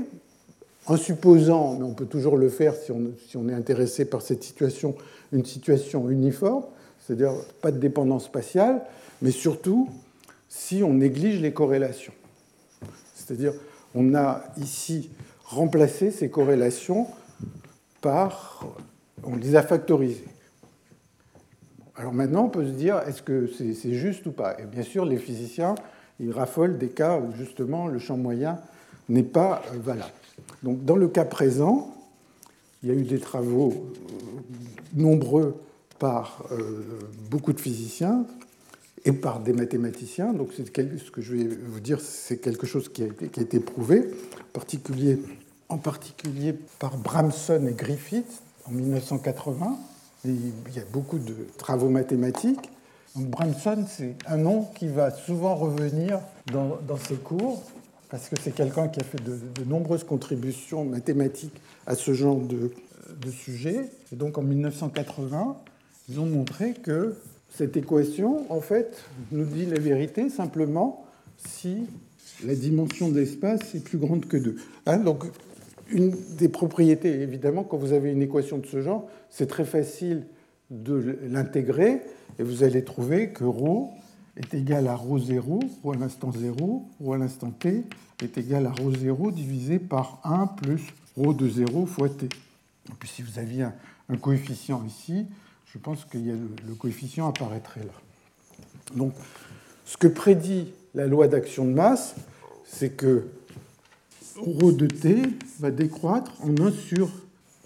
en 0.87 0.97
supposant, 0.97 1.75
mais 1.75 1.83
on 1.83 1.93
peut 1.93 2.05
toujours 2.05 2.37
le 2.37 2.49
faire 2.49 2.73
si 2.75 2.91
on, 2.91 3.49
est 3.49 3.53
intéressé 3.53 4.05
par 4.05 4.21
cette 4.21 4.43
situation, 4.43 4.95
une 5.31 5.45
situation 5.45 6.09
uniforme, 6.09 6.65
c'est-à-dire 6.99 7.33
pas 7.61 7.71
de 7.71 7.77
dépendance 7.77 8.25
spatiale, 8.25 8.81
mais 9.21 9.31
surtout 9.31 9.89
si 10.49 10.83
on 10.83 10.93
néglige 10.93 11.39
les 11.41 11.53
corrélations. 11.53 12.13
C'est-à-dire 13.13 13.53
on 13.93 14.15
a 14.15 14.43
ici 14.57 15.11
remplacé 15.43 16.11
ces 16.11 16.29
corrélations 16.29 17.07
par, 18.01 18.65
on 19.23 19.35
les 19.35 19.55
a 19.55 19.61
factorisées. 19.61 20.25
Alors 21.95 22.13
maintenant, 22.13 22.45
on 22.45 22.49
peut 22.49 22.65
se 22.65 22.71
dire, 22.71 22.99
est-ce 23.07 23.21
que 23.21 23.47
c'est 23.47 23.93
juste 23.93 24.25
ou 24.25 24.31
pas? 24.31 24.57
Et 24.59 24.65
bien 24.65 24.81
sûr, 24.81 25.05
les 25.05 25.17
physiciens, 25.17 25.75
ils 26.19 26.31
raffolent 26.31 26.77
des 26.77 26.89
cas 26.89 27.19
où 27.19 27.31
justement 27.33 27.87
le 27.87 27.99
champ 27.99 28.17
moyen 28.17 28.59
n'est 29.11 29.23
pas 29.23 29.61
valable. 29.83 30.11
Donc 30.63 30.83
dans 30.85 30.95
le 30.95 31.07
cas 31.07 31.25
présent, 31.25 31.93
il 32.83 32.89
y 32.89 32.91
a 32.91 32.95
eu 32.95 33.03
des 33.03 33.19
travaux 33.19 33.73
euh, 33.73 34.39
nombreux 34.93 35.61
par 35.99 36.45
euh, 36.51 36.81
beaucoup 37.29 37.53
de 37.53 37.59
physiciens 37.59 38.25
et 39.05 39.11
par 39.11 39.39
des 39.39 39.53
mathématiciens. 39.53 40.33
Donc 40.33 40.49
ce 40.53 40.61
que 41.11 41.21
je 41.21 41.35
vais 41.35 41.47
vous 41.47 41.79
dire, 41.79 41.99
c'est 41.99 42.37
quelque 42.37 42.65
chose 42.65 42.89
qui 42.89 43.03
a, 43.03 43.07
été, 43.07 43.27
qui 43.27 43.39
a 43.39 43.43
été 43.43 43.59
prouvé, 43.59 44.09
en 44.09 44.53
particulier, 44.53 45.19
en 45.69 45.77
particulier 45.77 46.55
par 46.79 46.97
Bramson 46.97 47.65
et 47.67 47.73
Griffith 47.73 48.41
en 48.65 48.71
1980. 48.71 49.77
il 50.25 50.51
y 50.75 50.79
a 50.79 50.85
beaucoup 50.91 51.19
de 51.19 51.35
travaux 51.57 51.89
mathématiques. 51.89 52.69
Donc 53.15 53.27
Bramson, 53.27 53.85
c'est 53.87 54.15
un 54.25 54.37
nom 54.37 54.67
qui 54.75 54.87
va 54.87 55.11
souvent 55.11 55.55
revenir 55.55 56.19
dans, 56.51 56.77
dans 56.87 56.97
ces 56.97 57.15
cours, 57.15 57.63
parce 58.11 58.27
que 58.27 58.35
c'est 58.41 58.53
quelqu'un 58.53 58.89
qui 58.89 58.99
a 58.99 59.03
fait 59.03 59.23
de, 59.23 59.63
nombreuses 59.65 60.03
contributions 60.03 60.83
mathématiques 60.83 61.59
à 61.87 61.95
ce 61.95 62.13
genre 62.13 62.39
de, 62.39 62.71
de 63.21 63.31
sujet. 63.31 63.89
Et 64.11 64.17
donc 64.17 64.37
en 64.37 64.43
1980, 64.43 65.55
ils 66.09 66.19
ont 66.19 66.25
montré 66.25 66.73
que 66.73 67.15
cette 67.49 67.77
équation, 67.77 68.45
en 68.51 68.59
fait, 68.59 69.03
nous 69.31 69.45
dit 69.45 69.65
la 69.65 69.79
vérité 69.79 70.29
simplement 70.29 71.05
si 71.37 71.87
la 72.45 72.55
dimension 72.55 73.09
de 73.09 73.19
l'espace 73.19 73.75
est 73.75 73.83
plus 73.83 73.97
grande 73.97 74.25
que 74.25 74.37
2. 74.37 74.57
Hein, 74.85 74.97
donc, 74.97 75.23
une 75.89 76.13
des 76.37 76.49
propriétés, 76.49 77.21
évidemment, 77.21 77.63
quand 77.63 77.77
vous 77.77 77.93
avez 77.93 78.11
une 78.11 78.21
équation 78.21 78.57
de 78.57 78.65
ce 78.65 78.81
genre, 78.81 79.07
c'est 79.29 79.47
très 79.47 79.65
facile 79.65 80.25
de 80.69 81.17
l'intégrer 81.23 82.01
et 82.39 82.43
vous 82.43 82.63
allez 82.63 82.83
trouver 82.83 83.29
que 83.29 83.43
ρ 83.43 83.89
est 84.36 84.54
égal 84.54 84.86
à 84.88 84.96
ρ0, 84.96 85.60
ρ 85.84 85.92
à 85.92 85.96
l'instant 85.96 86.32
0, 86.32 86.88
ρ 87.02 87.12
à 87.12 87.18
l'instant 87.18 87.50
t 87.50 87.84
est 88.22 88.38
égal 88.38 88.66
à 88.66 88.70
ρ0 88.70 89.32
divisé 89.32 89.78
par 89.78 90.20
1 90.24 90.46
plus 90.46 90.94
ρ 91.18 91.34
de 91.34 91.48
0 91.48 91.86
fois 91.86 92.08
t. 92.08 92.26
Et 92.26 92.92
puis 92.98 93.08
si 93.08 93.22
vous 93.22 93.38
aviez 93.38 93.64
un, 93.64 93.74
un 94.08 94.16
coefficient 94.16 94.84
ici, 94.84 95.26
je 95.72 95.78
pense 95.78 96.04
que 96.04 96.18
le, 96.18 96.38
le, 96.66 96.74
coefficient 96.74 97.28
apparaîtrait 97.28 97.80
là. 97.80 97.92
Donc, 98.94 99.14
ce 99.84 99.96
que 99.96 100.06
prédit 100.06 100.72
la 100.94 101.06
loi 101.06 101.28
d'action 101.28 101.64
de 101.64 101.72
masse, 101.72 102.14
c'est 102.64 102.90
que 102.90 103.28
ρ 104.36 104.72
de 104.72 104.86
t 104.86 105.22
va 105.60 105.70
décroître 105.70 106.32
en 106.42 106.50
1 106.50 106.72
sur 106.72 107.10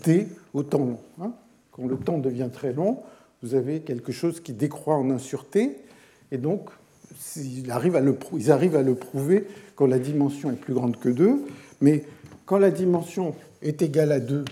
t 0.02 0.28
au 0.54 0.62
temps 0.62 0.78
long. 0.78 1.00
Hein. 1.20 1.32
Quand 1.72 1.86
le 1.86 1.96
temps 1.96 2.18
devient 2.18 2.48
très 2.52 2.72
long, 2.72 3.02
vous 3.42 3.54
avez 3.54 3.80
quelque 3.80 4.12
chose 4.12 4.40
qui 4.40 4.52
décroît 4.52 4.96
en 4.96 5.10
1 5.10 5.18
sur 5.18 5.48
t, 5.48 5.76
et 6.35 6.37
donc 6.37 6.69
ils 7.37 7.71
arrivent, 7.71 7.95
à 7.95 8.01
le, 8.01 8.13
prouver 8.95 9.47
quand 9.75 9.87
la 9.87 9.99
dimension 9.99 10.51
est 10.51 10.57
plus 10.57 10.73
grande 10.73 10.97
que 10.97 11.07
2, 11.07 11.45
mais 11.79 12.03
quand 12.45 12.57
la 12.57 12.71
dimension 12.71 13.35
est 13.61 13.81
égale 13.81 14.11
à 14.11 14.19
2 14.19 14.43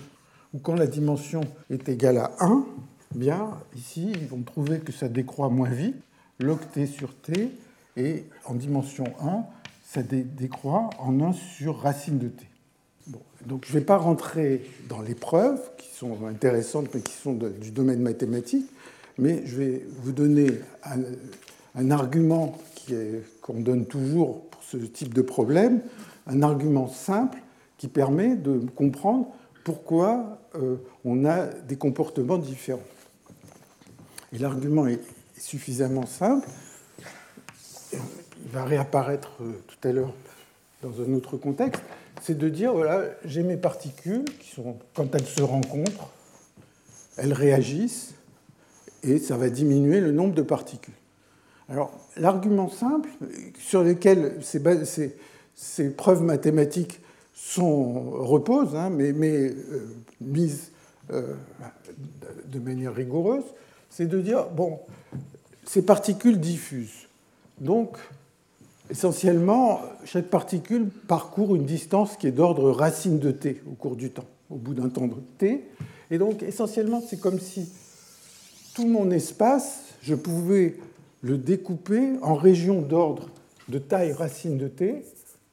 ou 0.53 0.59
quand 0.59 0.75
la 0.75 0.87
dimension 0.87 1.41
est 1.69 1.89
égale 1.89 2.17
à 2.19 2.31
1, 2.39 2.65
eh 3.15 3.19
bien 3.19 3.49
ici, 3.75 4.13
ils 4.15 4.27
vont 4.27 4.41
prouver 4.41 4.79
que 4.79 4.93
ça 4.93 5.09
décroît 5.09 5.49
moins 5.49 5.69
vite, 5.69 5.97
log 6.39 6.59
t 6.73 6.85
sur 6.85 7.13
t, 7.15 7.51
et 7.97 8.23
en 8.45 8.55
dimension 8.55 9.03
1, 9.21 9.43
ça 9.85 10.01
décroît 10.01 10.89
en 10.99 11.19
1 11.19 11.33
sur 11.33 11.79
racine 11.79 12.17
de 12.17 12.29
t. 12.29 12.45
donc 13.45 13.65
je 13.65 13.73
ne 13.73 13.79
vais 13.79 13.85
pas 13.85 13.97
rentrer 13.97 14.63
dans 14.87 15.01
les 15.01 15.15
preuves 15.15 15.59
qui 15.77 15.89
sont 15.93 16.25
intéressantes 16.27 16.87
mais 16.93 17.01
qui 17.01 17.13
sont 17.13 17.33
du 17.33 17.71
domaine 17.71 18.01
mathématique, 18.01 18.69
mais 19.17 19.43
je 19.45 19.57
vais 19.57 19.85
vous 20.01 20.13
donner 20.13 20.47
argument 21.91 22.57
qu'on 23.41 23.61
donne 23.61 23.85
toujours 23.85 24.41
pour 24.49 24.63
ce 24.63 24.77
type 24.77 25.13
de 25.13 25.21
problème, 25.21 25.81
un 26.27 26.41
argument 26.41 26.87
simple 26.87 27.39
qui 27.77 27.87
permet 27.87 28.35
de 28.35 28.59
comprendre 28.75 29.27
pourquoi 29.63 30.39
euh, 30.55 30.75
on 31.05 31.25
a 31.25 31.45
des 31.45 31.77
comportements 31.77 32.37
différents. 32.37 32.79
Et 34.33 34.37
l'argument 34.37 34.87
est 34.87 35.01
suffisamment 35.37 36.05
simple 36.05 36.47
il 38.43 38.51
va 38.51 38.65
réapparaître 38.65 39.31
euh, 39.41 39.53
tout 39.67 39.87
à 39.87 39.91
l'heure 39.91 40.13
dans 40.81 41.01
un 41.01 41.13
autre 41.13 41.37
contexte, 41.37 41.81
c'est 42.21 42.37
de 42.37 42.49
dire, 42.49 42.73
voilà, 42.73 43.05
j'ai 43.25 43.41
mes 43.41 43.57
particules 43.57 44.25
qui 44.39 44.49
sont, 44.49 44.77
quand 44.93 45.15
elles 45.15 45.25
se 45.25 45.41
rencontrent, 45.41 46.09
elles 47.17 47.33
réagissent 47.33 48.13
et 49.01 49.17
ça 49.17 49.37
va 49.37 49.49
diminuer 49.49 50.01
le 50.01 50.11
nombre 50.11 50.33
de 50.33 50.41
particules. 50.41 50.93
Alors, 51.73 51.91
l'argument 52.17 52.69
simple 52.69 53.09
sur 53.57 53.83
lequel 53.83 54.37
ces, 54.43 55.89
preuves 55.89 56.21
mathématiques 56.21 56.99
reposent, 57.49 58.75
hein, 58.75 58.91
mais, 58.91 59.11
mais 59.11 59.49
euh, 59.49 59.87
mises 60.21 60.69
euh, 61.11 61.33
de 62.45 62.59
manière 62.59 62.93
rigoureuse, 62.93 63.45
c'est 63.89 64.05
de 64.05 64.21
dire, 64.21 64.49
bon, 64.49 64.81
ces 65.65 65.81
particules 65.81 66.39
diffusent. 66.39 67.07
Donc, 67.59 67.97
essentiellement, 68.91 69.81
chaque 70.05 70.29
particule 70.29 70.89
parcourt 71.07 71.55
une 71.55 71.65
distance 71.65 72.17
qui 72.17 72.27
est 72.27 72.31
d'ordre 72.31 72.69
racine 72.69 73.17
de 73.17 73.31
t 73.31 73.63
au 73.67 73.73
cours 73.73 73.95
du 73.95 74.11
temps, 74.11 74.27
au 74.51 74.57
bout 74.57 74.75
d'un 74.75 74.89
temps 74.89 75.07
de 75.07 75.15
t. 75.39 75.67
Et 76.11 76.19
donc, 76.19 76.43
essentiellement, 76.43 77.01
c'est 77.01 77.19
comme 77.19 77.39
si 77.39 77.73
tout 78.75 78.85
mon 78.85 79.09
espace, 79.09 79.85
je 80.03 80.13
pouvais 80.13 80.75
le 81.23 81.37
découper 81.37 82.11
en 82.21 82.35
régions 82.35 82.81
d'ordre 82.81 83.29
de 83.69 83.79
taille 83.79 84.11
racine 84.11 84.57
de 84.57 84.67
t. 84.67 85.03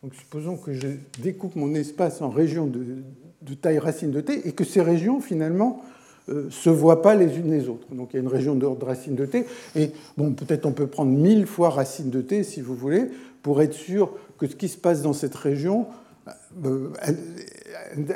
Donc, 0.03 0.15
supposons 0.15 0.57
que 0.57 0.75
je 0.75 0.89
découpe 1.23 1.57
mon 1.57 1.75
espace 1.75 2.21
en 2.21 2.29
régions 2.29 2.67
de, 2.67 3.55
taille 3.55 3.79
racine 3.79 4.11
de 4.11 4.21
t 4.21 4.47
et 4.47 4.53
que 4.53 4.65
ces 4.65 4.83
régions, 4.83 5.21
finalement, 5.21 5.83
euh, 6.29 6.51
se 6.51 6.71
voient 6.71 7.03
pas 7.03 7.15
les 7.15 7.39
unes 7.39 7.51
les 7.51 7.69
autres. 7.69 7.93
Donc 7.95 8.11
il 8.13 8.17
y 8.17 8.19
a 8.19 8.23
une 8.23 8.29
région 8.29 8.55
d'ordre 8.55 8.87
racine 8.87 9.15
de 9.15 9.27
t. 9.27 9.47
Et 9.77 9.93
bon, 10.17 10.33
peut-être 10.33 10.67
on 10.67 10.73
peut 10.73 10.87
prendre 10.87 11.11
mille 11.11 11.47
fois 11.47 11.71
racine 11.71 12.11
de 12.11 12.21
t, 12.21 12.43
si 12.43 12.61
vous 12.61 12.75
voulez, 12.75 13.07
pour 13.43 13.63
être 13.63 13.75
sûr 13.75 14.13
que 14.39 14.47
ce 14.47 14.57
qui 14.57 14.69
se 14.69 14.77
passe 14.77 15.03
dans 15.03 15.13
cette 15.13 15.35
région 15.35 15.87
euh, 16.65 16.91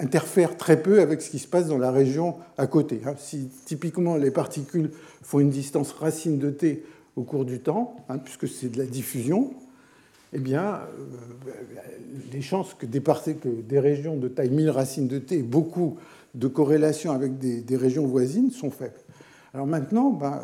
interfère 0.00 0.56
très 0.56 0.82
peu 0.82 1.00
avec 1.00 1.22
ce 1.22 1.30
qui 1.30 1.38
se 1.38 1.48
passe 1.48 1.66
dans 1.66 1.78
la 1.78 1.90
région 1.90 2.36
à 2.58 2.66
côté. 2.66 3.00
Hein. 3.06 3.14
Si 3.18 3.48
typiquement 3.64 4.16
les 4.16 4.30
particules 4.30 4.90
font 5.22 5.40
une 5.40 5.50
distance 5.50 5.92
racine 5.92 6.38
de 6.38 6.50
t 6.50 6.84
au 7.16 7.22
cours 7.22 7.44
du 7.44 7.60
temps, 7.60 7.96
hein, 8.08 8.18
puisque 8.18 8.48
c'est 8.48 8.68
de 8.68 8.78
la 8.78 8.86
diffusion, 8.86 9.54
eh 10.32 10.38
bien, 10.38 10.80
euh, 11.46 11.52
les 12.32 12.42
chances 12.42 12.74
que 12.74 12.86
des, 12.86 13.78
régions 13.78 14.16
de 14.16 14.28
taille 14.28 14.50
1000 14.50 14.70
racines 14.70 15.06
de 15.06 15.18
t 15.18 15.42
beaucoup 15.42 15.96
de 16.34 16.48
corrélation 16.48 17.12
avec 17.12 17.38
des, 17.38 17.76
régions 17.76 18.06
voisines 18.06 18.50
sont 18.50 18.70
faibles. 18.70 18.98
Alors 19.52 19.68
maintenant, 19.68 20.10
ben, 20.10 20.40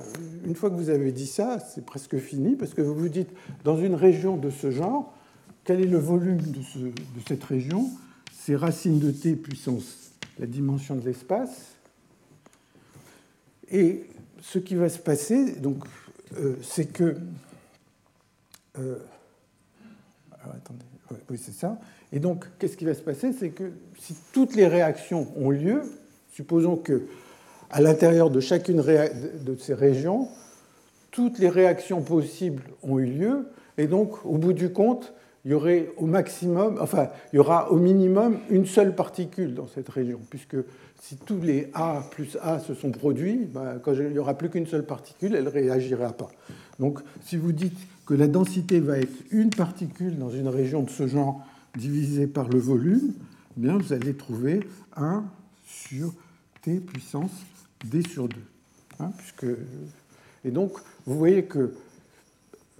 une 0.46 0.54
fois 0.54 0.70
que 0.70 0.76
vous 0.76 0.90
avez 0.90 1.10
dit 1.10 1.26
ça, 1.26 1.58
c'est 1.58 1.84
presque 1.84 2.18
fini, 2.18 2.54
parce 2.54 2.74
que 2.74 2.82
vous 2.82 2.94
vous 2.94 3.08
dites, 3.08 3.30
dans 3.64 3.76
une 3.76 3.96
région 3.96 4.36
de 4.36 4.50
ce 4.50 4.70
genre, 4.70 5.12
quel 5.64 5.80
est 5.80 5.86
le 5.86 5.98
volume 5.98 6.40
de, 6.40 6.60
cette 7.26 7.42
région? 7.42 7.90
C'est 8.32 8.54
racine 8.54 9.00
de 9.00 9.10
t 9.10 9.34
puissance 9.34 10.12
la 10.38 10.46
dimension 10.46 10.94
de 10.94 11.04
l'espace. 11.04 11.74
Et 13.70 14.04
ce 14.40 14.58
qui 14.58 14.76
va 14.76 14.88
se 14.88 14.98
passer, 14.98 15.52
donc, 15.56 15.84
euh, 16.36 16.56
c'est 16.62 16.86
que... 16.86 17.16
Euh, 18.78 18.96
attendez, 20.32 20.84
oui, 21.28 21.38
c'est 21.38 21.52
ça. 21.52 21.78
Et 22.12 22.20
donc, 22.20 22.46
qu'est-ce 22.58 22.76
qui 22.76 22.84
va 22.84 22.94
se 22.94 23.02
passer? 23.02 23.32
C'est 23.32 23.50
que 23.50 23.72
si 23.98 24.16
toutes 24.32 24.54
les 24.54 24.66
réactions 24.66 25.28
ont 25.36 25.50
lieu, 25.50 25.82
supposons 26.30 26.76
que 26.76 27.02
à 27.70 27.80
l'intérieur 27.80 28.30
de 28.30 28.40
chacune 28.40 28.82
de 28.82 29.56
ces 29.56 29.74
régions, 29.74 30.28
toutes 31.10 31.38
les 31.38 31.48
réactions 31.48 32.02
possibles 32.02 32.62
ont 32.82 32.98
eu 32.98 33.06
lieu, 33.06 33.48
et 33.78 33.86
donc, 33.86 34.24
au 34.24 34.38
bout 34.38 34.52
du 34.52 34.72
compte, 34.72 35.12
il 35.44 35.52
y 35.52 35.54
aurait 35.54 35.90
au 35.96 36.06
maximum, 36.06 36.78
enfin, 36.80 37.08
il 37.32 37.36
y 37.36 37.38
aura 37.38 37.70
au 37.70 37.76
minimum 37.76 38.38
une 38.50 38.66
seule 38.66 38.94
particule 38.94 39.54
dans 39.54 39.66
cette 39.68 39.88
région, 39.88 40.20
puisque 40.28 40.56
si 41.00 41.16
tous 41.16 41.40
les 41.40 41.70
A 41.74 42.04
plus 42.10 42.36
A 42.42 42.60
se 42.60 42.74
sont 42.74 42.90
produits, 42.90 43.46
ben, 43.46 43.80
quand 43.82 43.94
il 43.94 44.10
n'y 44.10 44.18
aura 44.18 44.34
plus 44.34 44.50
qu'une 44.50 44.66
seule 44.66 44.84
particule, 44.84 45.34
elle 45.34 45.44
ne 45.44 45.48
réagira 45.48 46.12
pas. 46.12 46.30
Donc, 46.78 47.00
si 47.24 47.36
vous 47.36 47.52
dites 47.52 47.78
que 48.06 48.14
la 48.14 48.28
densité 48.28 48.80
va 48.80 48.98
être 48.98 49.12
une 49.30 49.50
particule 49.50 50.18
dans 50.18 50.30
une 50.30 50.48
région 50.48 50.82
de 50.82 50.90
ce 50.90 51.06
genre 51.06 51.44
divisé 51.76 52.26
par 52.26 52.48
le 52.48 52.58
volume, 52.58 53.14
eh 53.56 53.60
bien 53.60 53.78
vous 53.78 53.92
allez 53.92 54.14
trouver 54.14 54.60
1 54.96 55.24
sur 55.64 56.12
t 56.62 56.80
puissance 56.80 57.30
d 57.84 58.02
sur 58.08 58.28
2. 58.28 58.36
Hein, 58.98 59.10
puisque... 59.16 59.46
Et 60.44 60.50
donc, 60.50 60.72
vous 61.06 61.16
voyez 61.16 61.44
que 61.44 61.74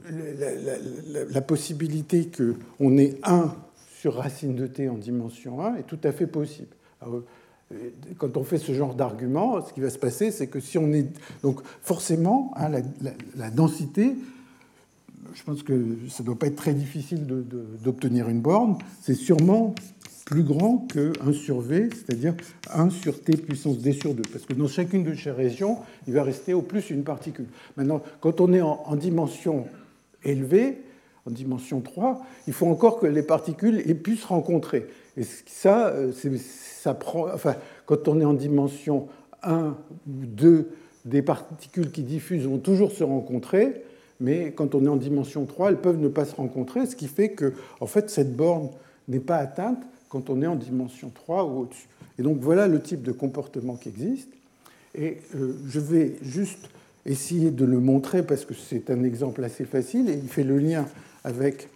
la, 0.09 1.41
possibilité 1.43 2.31
qu'on 2.31 2.99
ait 2.99 3.19
1 3.23 3.55
sur 3.99 4.17
racine 4.17 4.55
de 4.55 4.67
t 4.67 4.89
en 4.89 4.97
dimension 4.97 5.63
1 5.65 5.77
est 5.77 5.83
tout 5.83 5.99
à 6.05 6.13
fait 6.13 6.27
possible. 6.27 6.75
Quand 8.19 8.37
on 8.37 8.45
fait 8.45 8.59
ce 8.59 8.73
genre 8.73 8.95
d'argument, 8.95 9.65
ce 9.65 9.73
qui 9.73 9.81
va 9.81 9.91
se 9.91 9.99
passer, 9.99 10.31
c'est 10.31 10.49
que 10.49 10.61
si 10.61 10.79
on 10.79 10.93
est. 10.93 11.07
Donc, 11.43 11.61
forcément, 11.83 12.53
hein, 12.57 12.69
la, 13.37 13.51
densité 13.51 14.15
je 15.33 15.45
pense 15.45 15.63
que 15.63 15.97
ça 16.09 16.23
ne 16.23 16.27
doit 16.27 16.39
pas 16.39 16.49
être 16.49 16.57
très 16.57 16.75
difficile 16.75 17.25
d'obtenir 17.85 18.29
une 18.29 18.41
borne. 18.41 18.79
C'est 19.01 19.15
sûrement 19.15 19.75
plus 20.31 20.43
grand 20.45 20.87
que 20.89 21.13
1 21.27 21.33
sur 21.33 21.61
V, 21.61 21.91
c'est-à-dire 21.93 22.35
1 22.73 22.91
sur 22.91 23.21
T 23.21 23.37
puissance 23.37 23.79
D 23.79 23.93
sur 23.93 24.15
2. 24.15 24.23
Parce 24.33 24.45
que 24.45 24.53
dans 24.55 24.69
chacune 24.69 25.03
de 25.03 25.15
ces 25.15 25.33
régions, 25.33 25.79
il 26.07 26.15
va 26.15 26.23
rester 26.23 26.55
au 26.55 26.63
plus 26.63 26.91
une 26.91 27.03
particule. 27.03 27.47
Maintenant, 27.77 28.01
quand 28.21 28.41
on 28.41 28.53
est 28.53 28.61
en, 28.61 28.95
dimension 28.97 29.67
élevée, 30.25 30.83
en 31.27 31.33
dimension 31.33 31.81
3, 31.81 32.25
il 32.47 32.53
faut 32.53 32.67
encore 32.67 33.01
que 33.01 33.07
les 33.07 33.25
particules 33.25 33.83
aient 33.87 33.95
pu 33.95 34.17
se 34.17 34.27
rencontrer. 34.27 34.87
Et 35.21 35.25
ça, 35.47 35.89
euh, 35.91 36.11
ça 36.13 36.95
prend, 36.95 37.29
enfin, 37.33 37.55
quand 37.87 38.09
on 38.09 38.21
est 38.21 38.25
en 38.25 38.35
dimension 38.35 39.07
1 39.45 39.77
ou 40.09 40.27
2, 40.27 40.71
des 41.05 41.23
particules 41.23 41.93
qui 41.93 42.03
diffusent 42.03 42.47
vont 42.47 42.59
toujours 42.59 42.91
se 42.91 43.05
rencontrer 43.05 43.85
mais 44.21 44.53
quand 44.53 44.75
on 44.75 44.85
est 44.85 44.89
en 44.89 44.97
dimension 44.97 45.47
3, 45.47 45.71
elles 45.71 45.81
peuvent 45.81 45.99
ne 45.99 46.09
pas 46.09 46.27
se 46.27 46.35
rencontrer, 46.35 46.87
ce 46.87 46.95
qui 46.95 47.09
fait 47.09 47.31
que 47.31 47.55
en 47.81 47.87
fait, 47.87 48.11
cette 48.11 48.37
borne 48.37 48.69
n'est 49.09 49.19
pas 49.19 49.39
atteinte 49.39 49.83
quand 50.11 50.29
on 50.29 50.43
est 50.43 50.47
en 50.47 50.57
dimension 50.57 51.11
3 51.11 51.45
ou 51.45 51.61
au-dessus. 51.61 51.89
Et 52.19 52.23
donc 52.23 52.39
voilà 52.41 52.69
le 52.69 52.81
type 52.81 53.03
de 53.03 53.13
comportement 53.13 53.77
qui 53.77 53.89
existe. 53.89 54.29
Et 54.95 55.19
euh, 55.35 55.55
je 55.67 55.81
vais 55.81 56.17
juste 56.21 56.69
essayer 57.07 57.51
de 57.51 57.65
le 57.65 57.81
montrer 57.81 58.23
parce 58.23 58.45
que 58.45 58.53
c'est 58.53 58.91
un 58.91 59.03
exemple 59.05 59.43
assez 59.43 59.65
facile 59.65 60.11
et 60.11 60.15
il 60.15 60.29
fait 60.29 60.45
le 60.45 60.59
lien 60.59 60.87
avec 61.25 61.69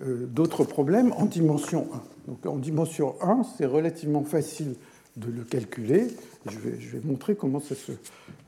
d'autres 0.00 0.64
problèmes 0.64 1.12
en 1.16 1.26
dimension 1.26 1.88
1. 1.92 2.28
Donc 2.28 2.46
en 2.46 2.56
dimension 2.56 3.14
1, 3.22 3.42
c'est 3.56 3.66
relativement 3.66 4.24
facile 4.24 4.74
de 5.16 5.30
le 5.30 5.44
calculer. 5.44 6.08
Je 6.46 6.58
vais, 6.58 6.80
je 6.80 6.96
vais 6.96 7.06
montrer 7.06 7.34
comment 7.34 7.60
ça 7.60 7.74
se, 7.74 7.92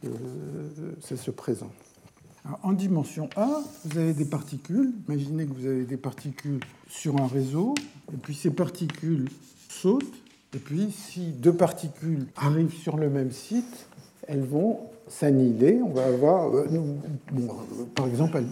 euh, 0.05 0.09
ça 1.01 1.17
se 1.17 1.31
présente 1.31 1.73
en 2.63 2.73
dimension 2.73 3.29
1, 3.37 3.63
vous 3.85 3.99
avez 3.99 4.15
des 4.15 4.25
particules. 4.25 4.93
Imaginez 5.09 5.47
que 5.47 5.53
vous 5.53 5.67
avez 5.67 5.85
des 5.85 5.97
particules 5.97 6.61
sur 6.89 7.21
un 7.21 7.27
réseau, 7.27 7.75
et 8.13 8.17
puis 8.17 8.35
ces 8.35 8.51
particules 8.51 9.29
sautent, 9.69 10.05
et 10.55 10.59
puis 10.59 10.91
si 10.91 11.29
deux 11.33 11.55
particules 11.55 12.27
arrivent 12.37 12.75
sur 12.75 12.97
le 12.97 13.09
même 13.09 13.31
site, 13.31 13.87
elles 14.27 14.45
vont 14.45 14.81
s'annihiler. 15.09 15.81
On 15.83 15.91
va 15.91 16.05
avoir, 16.05 16.55
euh, 16.55 16.67
par 17.95 18.07
exemple, 18.07 18.43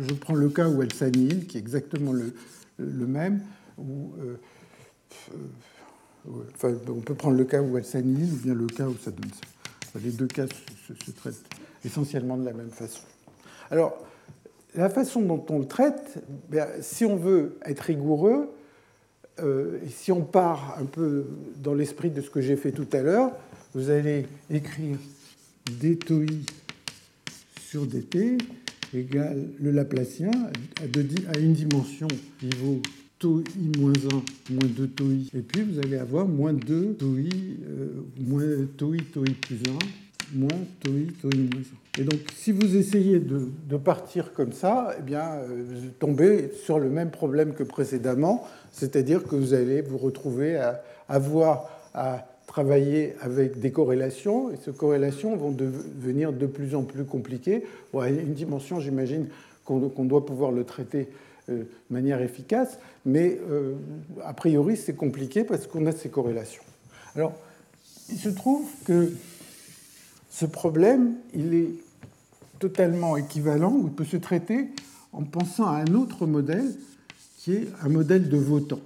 je 0.00 0.14
prends 0.14 0.34
le 0.34 0.48
cas 0.48 0.68
où 0.68 0.82
elles 0.82 0.92
s'annihilent, 0.92 1.46
qui 1.46 1.56
est 1.56 1.60
exactement 1.60 2.12
le, 2.12 3.06
même. 3.06 3.40
Où, 3.78 4.12
enfin, 6.54 6.74
on 6.88 7.00
peut 7.00 7.14
prendre 7.14 7.36
le 7.36 7.44
cas 7.44 7.62
où 7.62 7.76
elles 7.78 7.84
s'annihilent 7.84 8.32
ou 8.32 8.36
bien 8.36 8.54
le 8.54 8.66
cas 8.66 8.86
où 8.86 8.96
ça 8.96 9.10
donne 9.10 9.30
ça. 9.30 9.98
Les 10.02 10.10
deux 10.10 10.26
cas 10.26 10.46
se 10.46 11.10
traitent 11.10 11.44
essentiellement 11.84 12.36
de 12.36 12.44
la 12.44 12.52
même 12.52 12.70
façon. 12.70 13.02
Alors, 13.70 13.96
la 14.74 14.88
façon 14.88 15.22
dont 15.22 15.44
on 15.48 15.58
le 15.58 15.66
traite, 15.66 16.22
ben, 16.48 16.68
si 16.80 17.04
on 17.04 17.16
veut 17.16 17.58
être 17.64 17.80
rigoureux, 17.80 18.50
euh, 19.40 19.78
et 19.84 19.88
si 19.88 20.12
on 20.12 20.22
part 20.22 20.76
un 20.80 20.84
peu 20.84 21.26
dans 21.56 21.74
l'esprit 21.74 22.10
de 22.10 22.20
ce 22.20 22.30
que 22.30 22.40
j'ai 22.40 22.56
fait 22.56 22.72
tout 22.72 22.88
à 22.92 23.00
l'heure, 23.00 23.32
vous 23.74 23.90
allez 23.90 24.26
écrire 24.50 24.98
dτi 25.66 26.44
sur 27.60 27.86
dt 27.86 28.38
égale 28.94 29.48
le 29.60 29.70
Laplacien 29.70 30.30
à, 30.80 31.38
une 31.38 31.52
dimension 31.52 32.08
qui 32.38 32.50
vaut 32.56 32.82
tau 33.18 33.42
i 33.56 33.78
moins 33.78 33.92
1 33.92 34.54
moins 34.54 34.68
2 34.76 34.88
tau 34.88 35.04
i. 35.04 35.30
Et 35.34 35.42
puis 35.42 35.62
vous 35.62 35.78
allez 35.78 35.96
avoir 35.96 36.26
moins 36.26 36.52
2 36.52 36.94
tau 36.94 37.16
i, 37.16 37.58
euh, 37.68 38.02
moins 38.18 38.66
tau 38.76 38.94
i, 38.94 39.02
tau 39.02 39.24
i 39.24 39.32
plus 39.32 39.56
1 39.56 40.38
moins 40.38 40.48
tau 40.80 40.90
i, 40.90 41.06
tau 41.20 41.30
i 41.30 41.38
moins 41.38 41.60
1. 41.60 42.00
Et 42.00 42.04
donc, 42.04 42.20
si 42.34 42.52
vous 42.52 42.76
essayez 42.76 43.18
de, 43.18 43.76
partir 43.76 44.32
comme 44.32 44.52
ça, 44.52 44.94
eh 44.98 45.02
bien, 45.02 45.22
euh, 45.22 45.64
vous 45.66 45.90
tombez 45.98 46.50
sur 46.64 46.78
le 46.78 46.88
même 46.88 47.10
problème 47.10 47.52
que 47.52 47.62
précédemment, 47.62 48.46
c'est-à-dire 48.72 49.24
que 49.24 49.34
vous 49.34 49.54
allez 49.54 49.82
vous 49.82 49.98
retrouver 49.98 50.56
à 50.56 50.82
avoir 51.08 51.68
à 51.92 52.26
travailler 52.50 53.14
avec 53.20 53.60
des 53.60 53.70
corrélations, 53.70 54.50
et 54.50 54.56
ces 54.56 54.72
corrélations 54.72 55.36
vont 55.36 55.52
devenir 55.52 56.32
de 56.32 56.46
plus 56.46 56.74
en 56.74 56.82
plus 56.82 57.04
compliquées. 57.04 57.64
Bon, 57.92 58.02
une 58.02 58.34
dimension, 58.34 58.80
j'imagine 58.80 59.28
qu'on 59.64 60.04
doit 60.04 60.26
pouvoir 60.26 60.50
le 60.50 60.64
traiter 60.64 61.06
euh, 61.48 61.58
de 61.58 61.94
manière 61.94 62.20
efficace, 62.20 62.80
mais 63.06 63.38
euh, 63.48 63.74
a 64.24 64.32
priori, 64.32 64.76
c'est 64.76 64.96
compliqué 64.96 65.44
parce 65.44 65.68
qu'on 65.68 65.86
a 65.86 65.92
ces 65.92 66.08
corrélations. 66.08 66.64
Alors, 67.14 67.34
il 68.08 68.18
se 68.18 68.30
trouve 68.30 68.66
que 68.84 69.12
ce 70.28 70.44
problème, 70.44 71.14
il 71.32 71.54
est 71.54 71.70
totalement 72.58 73.16
équivalent, 73.16 73.72
ou 73.72 73.86
il 73.86 73.92
peut 73.92 74.04
se 74.04 74.16
traiter 74.16 74.70
en 75.12 75.22
pensant 75.22 75.66
à 75.66 75.76
un 75.76 75.94
autre 75.94 76.26
modèle 76.26 76.74
qui 77.38 77.54
est 77.54 77.68
un 77.82 77.90
modèle 77.90 78.28
de 78.28 78.36
votants. 78.36 78.80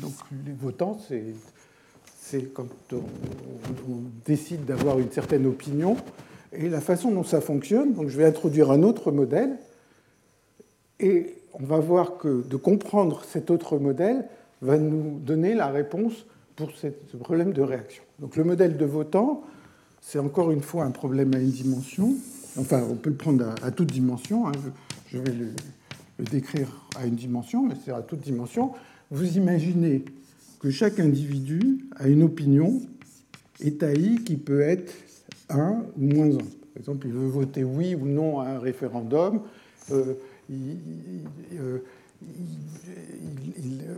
donc 0.00 0.14
les 0.46 0.52
votants, 0.52 0.98
c'est 1.06 1.22
quand 2.52 2.66
on, 2.92 3.02
décide 4.24 4.64
d'avoir 4.64 4.98
une 4.98 5.10
certaine 5.10 5.46
opinion, 5.46 5.96
et 6.52 6.68
la 6.68 6.80
façon 6.80 7.10
dont 7.10 7.24
ça 7.24 7.40
fonctionne, 7.40 7.92
donc 7.92 8.08
je 8.08 8.16
vais 8.16 8.24
introduire 8.24 8.70
un 8.70 8.82
autre 8.82 9.12
modèle, 9.12 9.56
et 11.00 11.34
on 11.52 11.64
va 11.64 11.78
voir 11.78 12.16
que 12.16 12.42
de 12.42 12.56
comprendre 12.56 13.22
cet 13.24 13.50
autre 13.50 13.78
modèle 13.78 14.24
va 14.62 14.78
nous 14.78 15.18
donner 15.18 15.54
la 15.54 15.68
réponse 15.68 16.26
pour 16.56 16.70
ce 16.70 17.16
problème 17.16 17.52
de 17.52 17.62
réaction. 17.62 18.02
Donc 18.20 18.36
le 18.36 18.44
modèle 18.44 18.76
de 18.76 18.84
votant, 18.84 19.42
c'est 20.00 20.18
encore 20.18 20.50
une 20.50 20.60
fois 20.60 20.84
un 20.84 20.90
problème 20.90 21.34
à 21.34 21.38
une 21.38 21.50
dimension. 21.50 22.14
Enfin, 22.58 22.84
on 22.88 22.94
peut 22.94 23.10
le 23.10 23.16
prendre 23.16 23.54
à, 23.62 23.70
toute 23.70 23.90
dimension. 23.90 24.46
Hein. 24.46 24.52
Je, 25.08 25.18
vais 25.18 25.32
le, 25.32 25.48
décrire 26.30 26.68
à 26.96 27.06
une 27.06 27.16
dimension, 27.16 27.66
mais 27.66 27.74
c'est 27.84 27.90
à 27.90 28.02
toute 28.02 28.20
dimension. 28.20 28.72
Vous 29.10 29.36
imaginez 29.36 30.04
que 30.64 30.70
chaque 30.70 30.98
individu 30.98 31.84
a 31.96 32.08
une 32.08 32.22
opinion 32.22 32.80
état 33.60 33.92
I 33.92 34.24
qui 34.24 34.38
peut 34.38 34.62
être 34.62 34.94
1 35.50 35.84
ou 35.98 36.02
moins 36.02 36.30
1. 36.30 36.38
Par 36.38 36.46
exemple, 36.78 37.06
il 37.06 37.12
veut 37.12 37.26
voter 37.26 37.64
oui 37.64 37.94
ou 37.94 38.06
non 38.06 38.40
à 38.40 38.46
un 38.48 38.58
référendum. 38.58 39.42
Euh, 39.92 40.14
euh, 41.52 41.80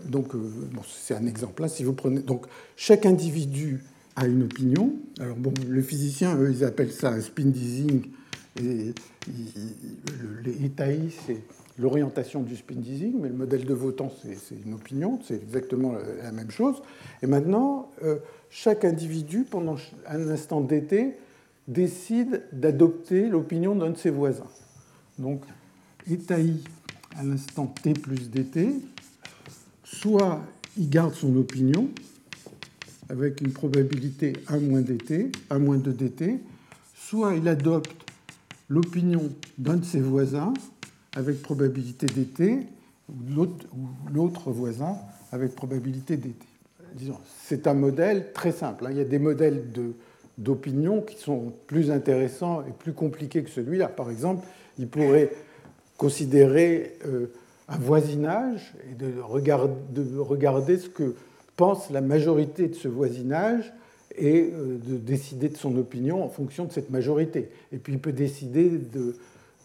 donc, 0.09 0.35
euh, 0.35 0.41
c'est 0.89 1.15
un 1.15 1.29
exemple. 1.29 1.63
Là, 1.63 1.69
si 1.69 1.85
vous 1.85 1.93
prenez 1.93 2.19
donc 2.19 2.47
chaque 2.75 3.07
individu 3.07 3.85
a 4.17 4.27
une 4.27 4.43
opinion. 4.43 4.93
Alors 5.21 5.37
bon, 5.37 5.55
les 5.71 5.83
physiciens, 5.83 6.37
eux, 6.37 6.51
ils 6.51 6.65
appellent 6.65 6.91
ça 6.91 7.13
un 7.13 7.21
spin 7.21 7.45
dizing. 7.45 8.07
Et, 8.61 8.93
les 10.45 10.73
c'est 11.27 11.43
l'orientation 11.79 12.43
du 12.43 12.57
spin 12.57 12.77
dizing, 12.77 13.15
mais 13.21 13.29
le 13.29 13.35
modèle 13.35 13.65
de 13.65 13.75
votant, 13.75 14.11
c'est 14.23 14.55
une 14.65 14.75
opinion, 14.75 15.19
c'est 15.23 15.35
exactement 15.35 15.95
la 16.23 16.33
même 16.33 16.51
chose. 16.51 16.83
Et 17.23 17.27
maintenant, 17.27 17.91
euh, 18.03 18.17
chaque 18.51 18.85
individu, 18.85 19.45
pendant 19.49 19.77
un 20.07 20.29
instant 20.31 20.61
d'été, 20.61 21.17
décide 21.69 22.45
d'adopter 22.53 23.29
l'opinion 23.29 23.75
d'un 23.75 23.91
de 23.91 23.97
ses 23.97 24.11
voisins. 24.11 24.51
Donc, 25.19 25.43
état 26.11 26.37
à 27.17 27.25
l'instant 27.25 27.67
t 27.67 27.93
plus 27.93 28.31
dt, 28.31 28.75
soit 29.85 30.41
il 30.79 30.89
garde 30.89 31.15
son 31.15 31.37
opinion, 31.37 31.89
avec 33.09 33.41
une 33.41 33.53
probabilité 33.53 34.35
1 34.49 34.59
moins 34.61 34.81
dt, 34.81 35.33
1 35.51 35.59
moins 35.59 35.79
2 35.79 35.93
dt, 35.93 36.41
soit 36.95 37.35
il 37.35 37.49
adopte 37.49 37.95
l'opinion 38.69 39.31
d'un 39.59 39.77
de 39.77 39.85
ses 39.85 40.01
voisins 40.01 40.53
avec 41.17 41.43
probabilité 41.43 42.07
dt, 42.07 42.67
ou 43.09 43.47
l'autre 44.13 44.51
voisin 44.51 44.97
avec 45.33 45.55
probabilité. 45.55 46.19
Disons, 46.95 47.19
c'est 47.43 47.67
un 47.67 47.75
modèle 47.75 48.33
très 48.33 48.53
simple. 48.53 48.87
Hein. 48.87 48.91
Il 48.93 48.99
y 48.99 49.01
a 49.01 49.05
des 49.05 49.19
modèles 49.19 49.65
d'opinion 50.39 51.01
qui 51.01 51.17
sont 51.17 51.53
plus 51.67 51.91
intéressants 51.91 52.63
et 52.63 52.73
plus 52.73 52.93
compliqués 52.93 53.43
que 53.43 53.51
celui-là. 53.51 53.89
Par 53.89 54.11
exemple, 54.11 54.47
il 54.79 54.89
pourrait 54.89 55.31
considérer 55.97 56.99
euh, 57.07 57.33
un 57.69 57.79
voisinage 57.79 58.75
et 58.91 58.95
de 58.95 59.19
regarder 60.21 60.77
ce 60.77 60.89
que 60.89 61.15
pense 61.57 61.91
la 61.91 62.03
majorité 62.03 62.69
de 62.69 62.75
ce 62.75 62.89
voisinage 62.89 63.73
et 64.19 64.51
euh, 64.53 64.79
de 64.85 64.97
décider 64.97 65.49
de 65.49 65.57
son 65.57 65.77
opinion 65.77 66.23
en 66.23 66.29
fonction 66.29 66.67
de 66.67 66.73
cette 66.73 66.91
majorité. 66.91 67.49
Et 67.73 67.79
puis 67.79 67.95
il 67.95 67.99
peut 67.99 68.13
décider 68.13 68.69
de 68.69 69.17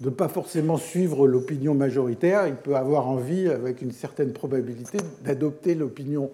ne 0.02 0.10
pas 0.10 0.28
forcément 0.28 0.78
suivre 0.78 1.28
l'opinion 1.28 1.76
majoritaire, 1.76 2.48
il 2.48 2.56
peut 2.56 2.76
avoir 2.76 3.08
envie, 3.08 3.48
avec 3.48 3.82
une 3.82 3.92
certaine 3.92 4.34
probabilité, 4.34 4.98
d'adopter 5.24 5.76
l'opinion 5.76 6.32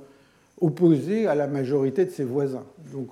opposée 0.62 1.28
à 1.28 1.36
la 1.36 1.48
majorité 1.48 2.06
de 2.06 2.10
ses 2.10 2.24
voisins. 2.24 2.66
Donc 2.92 3.10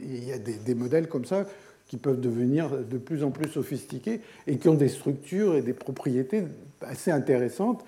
il 0.00 0.24
y 0.24 0.32
a 0.32 0.38
des, 0.38 0.74
modèles 0.74 1.08
comme 1.08 1.24
ça 1.24 1.46
qui 1.86 1.98
peuvent 1.98 2.20
devenir 2.20 2.70
de 2.78 2.98
plus 2.98 3.22
en 3.22 3.30
plus 3.30 3.48
sophistiqués 3.48 4.20
et 4.46 4.56
qui 4.56 4.68
ont 4.68 4.74
des 4.74 4.88
structures 4.88 5.54
et 5.54 5.62
des 5.62 5.74
propriétés 5.74 6.44
assez 6.80 7.10
intéressantes 7.10 7.84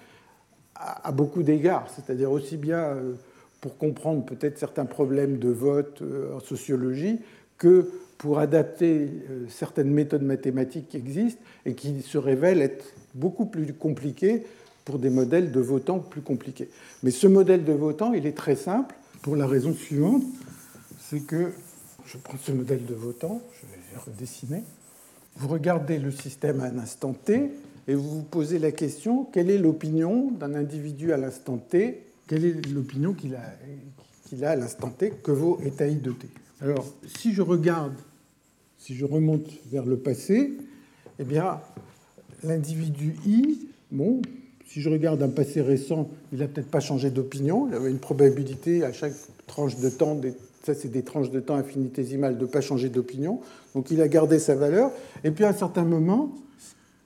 à, 0.75 1.09
à 1.09 1.13
beaucoup 1.13 1.43
d'égards, 1.43 1.89
c'est-à-dire 1.91 2.31
aussi 2.31 2.59
bien 2.59 2.79
euh, 2.79 3.15
pour 3.61 3.79
comprendre 3.79 4.25
peut-être 4.25 4.59
certains 4.59 4.85
problèmes 4.85 5.39
de 5.39 5.49
vote 5.49 6.03
euh, 6.03 6.37
en 6.37 6.41
sociologie 6.41 7.21
que 7.59 7.89
pour 8.19 8.39
adapter 8.39 9.09
euh, 9.31 9.47
certaines 9.49 9.91
méthodes 9.91 10.23
mathématiques 10.23 10.89
qui 10.89 10.97
existent 10.97 11.43
et 11.65 11.75
qui 11.75 12.03
se 12.03 12.19
révèlent 12.19 12.63
être 12.63 12.85
beaucoup 13.15 13.47
plus 13.47 13.73
compliquées 13.73 14.45
pour 14.85 14.99
des 14.99 15.11
modèles 15.11 15.53
de 15.53 15.61
votants 15.61 15.99
plus 15.99 16.23
compliqués. 16.23 16.69
Mais 17.03 17.11
ce 17.11 17.27
modèle 17.27 17.65
de 17.65 17.73
votant, 17.73 18.13
il 18.13 18.27
est 18.27 18.37
très 18.37 18.57
simple 18.57 18.95
pour 19.23 19.37
la 19.37 19.47
raison 19.47 19.75
suivante, 19.75 20.23
c'est 20.99 21.21
que, 21.21 21.53
je 22.07 22.19
prends 22.19 22.39
ce 22.39 22.53
modèle 22.53 22.85
de 22.87 22.95
votant, 22.95 23.43
je 23.61 23.67
vais 23.67 24.01
redessiner, 24.05 24.63
vous 25.37 25.49
regardez 25.49 25.99
le 25.99 26.13
système 26.13 26.61
à 26.61 26.67
un 26.67 26.79
instant 26.79 27.13
t 27.13 27.51
et 27.89 27.95
vous 27.95 28.09
vous 28.09 28.23
posez 28.23 28.59
la 28.59 28.71
question, 28.71 29.25
quelle 29.25 29.51
est 29.51 29.59
l'opinion 29.59 30.31
d'un 30.31 30.55
individu 30.55 31.13
à 31.13 31.17
l'instant 31.17 31.59
t? 31.59 32.07
Quelle 32.27 32.45
est 32.45 32.67
l'opinion 32.73 33.15
qu'il 33.15 33.37
a, 33.37 34.51
à 34.51 34.57
l'instant 34.57 34.91
T? 34.91 35.11
Que 35.11 35.31
vaut 35.31 35.61
état 35.65 35.89
de 35.89 36.11
T? 36.11 36.27
Alors, 36.63 36.87
si 37.07 37.35
je 37.35 37.43
regarde, 37.43 37.95
si 38.79 38.95
je 38.95 39.05
remonte 39.05 39.47
vers 39.71 39.85
le 39.85 39.99
passé, 39.99 40.53
eh 41.19 41.25
bien, 41.25 41.61
l'individu 42.43 43.15
I, 43.27 43.69
bon, 43.93 44.23
si 44.67 44.81
je 44.81 44.89
regarde 44.89 45.23
un 45.23 45.29
passé 45.29 45.61
récent, 45.61 46.09
il 46.33 46.39
n'a 46.39 46.49
peut-être 46.49 46.71
pas 46.71 46.81
changé 46.81 47.11
d'opinion. 47.11 47.69
Il 47.69 47.75
avait 47.75 47.91
une 47.91 47.99
probabilité 47.99 48.85
à 48.85 48.93
chaque 48.93 49.13
tranche 49.47 49.77
de 49.77 49.91
temps, 49.91 50.19
ça 50.63 50.75
c'est 50.75 50.89
des 50.89 51.03
tranches 51.03 51.31
de 51.31 51.41
temps 51.41 51.57
infinitésimales, 51.57 52.39
de 52.39 52.47
ne 52.47 52.51
pas 52.51 52.63
changer 52.63 52.89
d'opinion. 52.89 53.41
Donc 53.75 53.91
il 53.91 54.01
a 54.01 54.09
gardé 54.09 54.39
sa 54.39 54.55
valeur. 54.55 54.91
Et 55.25 55.33
puis 55.33 55.45
à 55.45 55.51
un 55.51 55.55
certain 55.55 55.85
moment, 55.85 56.33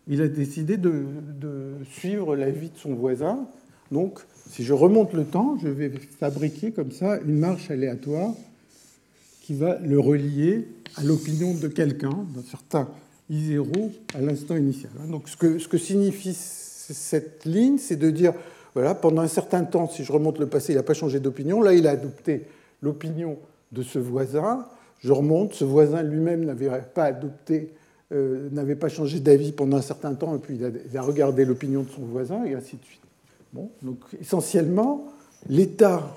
il 0.07 0.23
a 0.23 0.29
décidé 0.29 0.77
de, 0.77 1.05
de 1.41 1.73
suivre 1.91 2.37
la 2.37 2.51
vie 2.51 2.71
de 2.71 2.79
son 2.79 2.95
voisin. 2.95 3.49
Donc 3.91 4.21
si 4.49 4.63
je 4.63 4.73
remonte 4.73 5.13
le 5.13 5.25
temps, 5.25 5.59
je 5.61 5.69
vais 5.69 5.91
fabriquer 6.21 6.71
comme 6.71 6.93
ça 6.93 7.19
une 7.19 7.39
marche 7.39 7.69
aléatoire 7.71 8.33
qui 9.41 9.55
va 9.55 9.79
le 9.79 9.99
relier 9.99 10.69
à 10.97 11.03
l'opinion 11.03 11.55
de 11.55 11.69
quelqu'un, 11.69 12.27
d'un 12.35 12.43
certain 12.43 12.89
I0 13.31 13.91
à 14.15 14.21
l'instant 14.21 14.57
initial. 14.57 14.93
Donc 15.09 15.29
ce 15.29 15.37
que, 15.37 15.59
ce 15.59 15.69
que 15.69 15.79
signifie 15.79 16.35
cette 16.35 17.45
ligne, 17.45 17.79
c'est 17.79 17.97
de 17.97 18.11
dire, 18.11 18.35
voilà, 18.75 18.95
pendant 18.95 19.23
un 19.23 19.29
certain 19.29 19.65
temps, 19.65 19.89
si 19.89 20.05
je 20.05 20.13
remonte 20.13 20.39
le 20.39 20.47
passé, 20.47 20.73
il 20.73 20.77
n'a 20.77 20.83
pas 20.83 20.95
changé 20.95 21.21
d'opinion, 21.21 21.63
là 21.63 21.75
il 21.75 21.87
a 21.87 21.91
adopté 21.91 22.47
l'opinion 22.83 23.39
de 23.73 23.83
ce 23.83 23.99
voisin, 23.99 24.67
je 25.01 25.13
remonte, 25.13 25.55
ce 25.55 25.65
voisin 25.65 26.03
lui-même 26.03 26.45
n'avait 26.45 26.69
pas 26.95 27.05
adopté, 27.05 27.73
euh, 28.13 28.49
n'avait 28.51 28.77
pas 28.77 28.89
changé 28.89 29.21
d'avis 29.21 29.53
pendant 29.53 29.77
un 29.77 29.83
certain 29.83 30.15
temps, 30.15 30.35
et 30.35 30.39
puis 30.39 30.59
il 30.59 30.97
a, 30.99 31.03
regardé 31.03 31.45
l'opinion 31.45 31.83
de 31.83 31.89
son 31.89 32.03
voisin, 32.03 32.45
et 32.45 32.55
ainsi 32.55 32.77
de 32.77 32.85
suite. 32.85 33.01
Bon, 33.53 33.71
donc 33.83 33.99
essentiellement, 34.21 35.07
l'état 35.49 36.15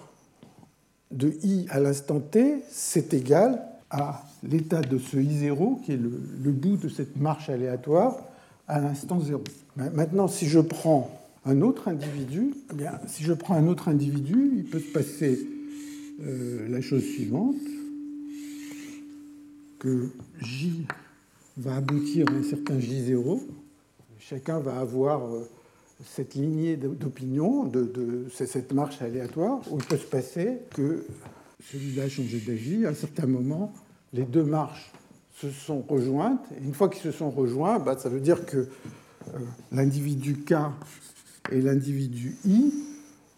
de 1.13 1.33
i 1.43 1.65
à 1.69 1.79
l'instant 1.79 2.19
t, 2.19 2.63
c'est 2.69 3.13
égal 3.13 3.61
à 3.89 4.23
l'état 4.43 4.81
de 4.81 4.97
ce 4.97 5.17
i0, 5.17 5.81
qui 5.83 5.93
est 5.93 5.97
le, 5.97 6.51
bout 6.51 6.77
de 6.77 6.89
cette 6.89 7.17
marche 7.17 7.49
aléatoire, 7.49 8.17
à 8.67 8.79
l'instant 8.79 9.19
0. 9.19 9.43
Maintenant, 9.75 10.27
si 10.27 10.47
je 10.47 10.59
prends 10.59 11.09
un 11.45 11.61
autre 11.61 11.87
individu, 11.87 12.53
eh 12.79 12.85
si 13.07 13.23
je 13.23 13.33
prends 13.33 13.55
un 13.55 13.67
autre 13.67 13.89
individu, 13.89 14.51
il 14.57 14.65
peut 14.65 14.79
se 14.79 14.91
passer 14.91 15.47
euh, 16.21 16.67
la 16.69 16.81
chose 16.81 17.03
suivante, 17.03 17.55
que 19.79 20.09
J 20.41 20.85
va 21.57 21.75
aboutir 21.75 22.27
à 22.29 22.33
un 22.33 22.43
certain 22.43 22.77
J0. 22.77 23.41
Chacun 24.19 24.59
va 24.59 24.79
avoir 24.79 25.25
euh, 25.25 25.49
cette 26.05 26.35
lignée 26.35 26.77
d'opinion, 26.77 27.71
cette 28.31 28.73
marche 28.73 29.01
aléatoire, 29.01 29.61
où 29.71 29.77
il 29.77 29.85
peut 29.85 29.97
se 29.97 30.05
passer 30.05 30.59
que 30.71 31.05
celui-là 31.71 32.03
a 32.03 32.09
changé 32.09 32.39
d'avis. 32.39 32.85
À 32.85 32.89
un 32.89 32.93
certain 32.93 33.27
moment, 33.27 33.73
les 34.11 34.23
deux 34.23 34.43
marches 34.43 34.91
se 35.35 35.49
sont 35.49 35.81
rejointes. 35.81 36.45
Et 36.59 36.63
une 36.63 36.73
fois 36.73 36.89
qu'ils 36.89 37.01
se 37.01 37.11
sont 37.11 37.29
rejoints, 37.29 37.79
bah, 37.79 37.97
ça 37.97 38.09
veut 38.09 38.19
dire 38.19 38.45
que 38.45 38.57
euh, 38.57 39.39
l'individu 39.71 40.35
K 40.43 40.53
et 41.51 41.61
l'individu 41.61 42.35
I 42.45 42.73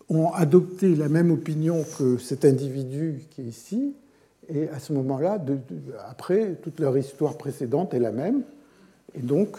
ont 0.09 0.31
adopté 0.31 0.95
la 0.95 1.09
même 1.09 1.31
opinion 1.31 1.83
que 1.97 2.17
cet 2.17 2.45
individu 2.45 3.21
qui 3.31 3.41
est 3.41 3.45
ici, 3.45 3.95
et 4.47 4.69
à 4.69 4.79
ce 4.79 4.93
moment-là, 4.93 5.43
après, 6.07 6.55
toute 6.61 6.79
leur 6.79 6.95
histoire 6.97 7.37
précédente 7.37 7.95
est 7.95 7.99
la 7.99 8.11
même, 8.11 8.43
et 9.15 9.21
donc 9.21 9.57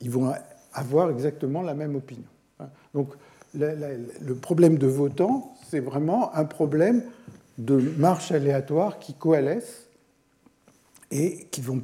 ils 0.00 0.10
vont 0.10 0.32
avoir 0.72 1.10
exactement 1.10 1.62
la 1.62 1.74
même 1.74 1.96
opinion. 1.96 2.28
Donc 2.94 3.08
le 3.54 4.34
problème 4.34 4.78
de 4.78 4.86
votant, 4.86 5.54
c'est 5.68 5.80
vraiment 5.80 6.34
un 6.34 6.44
problème 6.44 7.02
de 7.58 7.76
marche 7.98 8.32
aléatoire 8.32 8.98
qui 8.98 9.14
coalescent 9.14 9.86
et 11.10 11.46
qui 11.50 11.60
vont. 11.60 11.82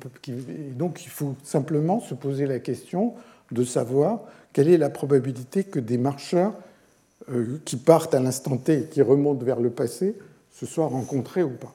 donc 0.76 1.04
il 1.04 1.10
faut 1.10 1.34
simplement 1.42 2.00
se 2.00 2.14
poser 2.14 2.46
la 2.46 2.60
question 2.60 3.14
de 3.50 3.64
savoir 3.64 4.20
quelle 4.52 4.68
est 4.68 4.78
la 4.78 4.90
probabilité 4.90 5.64
que 5.64 5.80
des 5.80 5.98
marcheurs 5.98 6.54
euh, 7.30 7.60
qui 7.64 7.76
partent 7.76 8.14
à 8.14 8.20
l'instant 8.20 8.56
T 8.56 8.78
et 8.78 8.84
qui 8.84 9.02
remontent 9.02 9.44
vers 9.44 9.60
le 9.60 9.70
passé 9.70 10.16
se 10.52 10.64
soient 10.64 10.86
rencontrés 10.86 11.42
ou 11.42 11.50
pas. 11.50 11.74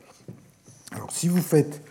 Alors 0.93 1.11
si 1.11 1.27
vous 1.27 1.41
faites 1.41 1.81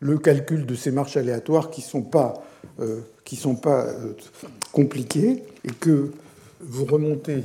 le 0.00 0.18
calcul 0.18 0.66
de 0.66 0.74
ces 0.74 0.90
marches 0.90 1.16
aléatoires 1.16 1.70
qui 1.70 1.80
ne 1.80 1.86
sont 1.86 2.02
pas, 2.02 2.42
euh, 2.80 3.00
qui 3.24 3.36
sont 3.36 3.56
pas 3.56 3.86
euh, 3.86 4.14
compliquées 4.72 5.44
et 5.64 5.72
que 5.72 6.12
vous 6.62 6.84
remontez 6.84 7.44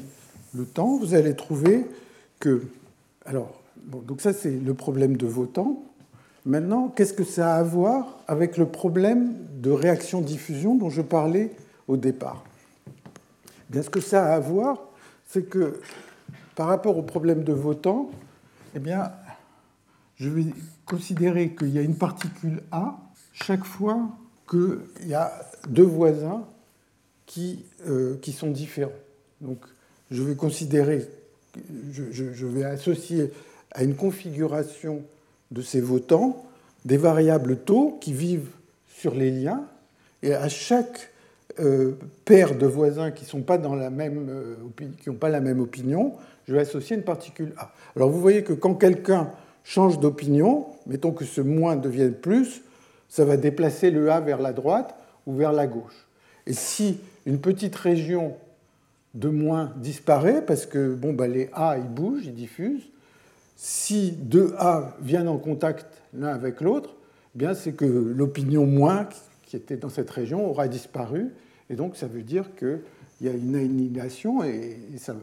le 0.56 0.66
temps, 0.66 0.98
vous 0.98 1.14
allez 1.14 1.36
trouver 1.36 1.86
que... 2.40 2.64
Alors, 3.26 3.62
donc 3.86 4.22
ça 4.22 4.34
c'est 4.34 4.52
le 4.52 4.74
problème 4.74 5.18
de 5.18 5.28
Votan. 5.28 5.84
Maintenant, 6.46 6.88
qu'est-ce 6.88 7.14
que 7.14 7.26
ça 7.26 7.56
a 7.56 7.60
à 7.60 7.64
voir 7.64 8.20
avec 8.28 8.58
le 8.58 8.66
problème 8.66 9.34
de 9.62 9.70
réaction-diffusion 9.70 10.76
dont 10.76 10.90
je 10.90 11.02
parlais 11.02 11.52
au 11.88 11.98
départ? 11.98 12.44
Bien, 13.70 13.82
ce 13.82 13.90
que 13.90 14.00
ça 14.00 14.28
a 14.28 14.36
à 14.36 14.40
voir, 14.40 14.80
c'est 15.28 15.50
que 15.50 15.82
par 16.56 16.68
rapport 16.68 16.98
au 16.98 17.04
problème 17.04 17.44
de 17.44 17.52
Votan, 17.52 18.10
eh 18.76 18.80
bien, 18.80 19.12
je 20.16 20.30
vais 20.30 20.46
considérer 20.86 21.54
qu'il 21.54 21.70
y 21.70 21.78
a 21.78 21.82
une 21.82 21.98
particule 21.98 22.62
A 22.72 22.98
chaque 23.34 23.66
fois 23.66 24.08
qu'il 24.50 24.80
y 25.06 25.14
a 25.14 25.32
deux 25.68 25.84
voisins 25.84 26.46
qui, 27.26 27.66
euh, 27.88 28.18
qui 28.22 28.32
sont 28.32 28.50
différents. 28.50 28.92
Donc, 29.42 29.60
je 30.12 30.24
vais 30.24 30.36
considérer, 30.36 31.06
je, 31.92 32.46
vais 32.46 32.64
associer 32.64 33.32
à 33.72 33.84
une 33.84 33.96
configuration 33.96 35.02
de 35.52 35.62
ces 35.62 35.82
votants 35.82 36.46
des 36.86 36.98
variables 36.98 37.58
taux 37.58 37.98
qui 38.02 38.14
vivent 38.14 38.50
sur 38.88 39.14
les 39.14 39.32
liens, 39.32 39.66
et 40.24 40.34
à 40.34 40.50
chaque 40.50 41.12
euh, 41.60 41.94
paire 42.26 42.58
de 42.58 42.66
voisins 42.66 43.12
qui 43.12 43.36
n'ont 43.36 43.44
pas, 43.44 43.58
la 43.58 43.90
même, 43.90 44.28
euh, 44.30 45.14
pas 45.20 45.30
la 45.30 45.42
même 45.42 45.60
opinion, 45.60 46.14
je 46.48 46.54
vais 46.54 46.62
associer 46.62 46.96
une 46.96 47.04
particule 47.04 47.54
A. 47.58 47.72
Alors 47.96 48.10
vous 48.10 48.22
voyez 48.22 48.44
que 48.44 48.54
quand 48.54 48.76
quelqu'un 48.76 49.30
change 49.64 50.00
d'opinion, 50.00 50.66
mettons 50.88 51.12
que 51.12 51.26
ce 51.26 51.42
moins 51.42 51.76
devienne 51.76 52.14
plus, 52.14 52.62
ça 53.10 53.26
va 53.26 53.38
déplacer 53.38 53.92
le 53.92 54.12
A 54.12 54.20
vers 54.22 54.42
la 54.42 54.54
droite 54.54 54.96
ou 55.26 55.36
vers 55.36 55.52
la 55.52 55.68
gauche. 55.68 56.08
Et 56.46 56.54
si 56.54 57.00
une 57.26 57.40
petite 57.40 57.76
région 57.76 58.36
de 59.14 59.30
moins 59.30 59.74
disparaît, 59.78 60.46
parce 60.46 60.66
que 60.66 60.94
bon, 60.94 61.14
bah, 61.14 61.28
les 61.28 61.50
A 61.54 61.78
ils 61.78 61.90
bougent, 61.90 62.26
ils 62.26 62.36
diffusent, 62.36 62.90
si 63.56 64.12
deux 64.12 64.54
A 64.58 64.96
viennent 65.02 65.28
en 65.28 65.38
contact 65.38 65.88
l'un 66.14 66.30
avec 66.30 66.62
l'autre, 66.62 66.96
eh 67.40 67.46
c'est 67.56 67.74
que 67.74 67.86
l'opinion 67.86 68.66
moins 68.66 69.08
qui 69.44 69.56
était 69.56 69.78
dans 69.78 69.90
cette 69.90 70.10
région 70.10 70.50
aura 70.50 70.68
disparu 70.68 71.32
et 71.70 71.76
donc, 71.76 71.96
ça 71.96 72.08
veut 72.08 72.24
dire 72.24 72.56
qu'il 72.56 72.82
y 73.22 73.28
a 73.28 73.34
une 73.34 73.56
annihilation 73.56 74.44
et, 74.44 74.78
ça, 74.98 75.14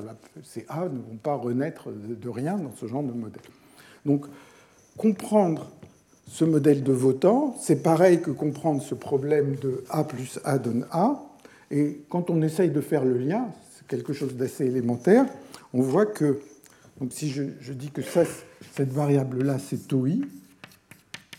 va, 0.00 0.16
ces 0.42 0.66
A 0.68 0.84
ne 0.84 0.98
vont 0.98 1.18
pas 1.22 1.34
renaître 1.34 1.88
de 1.90 2.28
rien 2.28 2.56
dans 2.56 2.72
ce 2.72 2.86
genre 2.86 3.02
de 3.02 3.12
modèle. 3.12 3.42
Donc, 4.04 4.26
comprendre 4.96 5.70
ce 6.26 6.44
modèle 6.44 6.82
de 6.82 6.92
votant, 6.92 7.56
c'est 7.58 7.82
pareil 7.82 8.20
que 8.20 8.30
comprendre 8.30 8.82
ce 8.82 8.94
problème 8.94 9.56
de 9.56 9.84
A 9.88 10.04
plus 10.04 10.38
A 10.44 10.58
donne 10.58 10.86
A. 10.90 11.22
Et 11.70 12.02
quand 12.08 12.30
on 12.30 12.42
essaye 12.42 12.70
de 12.70 12.80
faire 12.80 13.04
le 13.04 13.16
lien, 13.16 13.48
c'est 13.72 13.86
quelque 13.86 14.12
chose 14.12 14.34
d'assez 14.34 14.66
élémentaire, 14.66 15.26
on 15.72 15.82
voit 15.82 16.06
que, 16.06 16.40
donc 17.00 17.12
si 17.12 17.30
je, 17.30 17.72
dis 17.72 17.90
que 17.90 18.02
cette 18.02 18.92
variable-là, 18.92 19.58
c'est 19.58 19.88
tau 19.88 20.06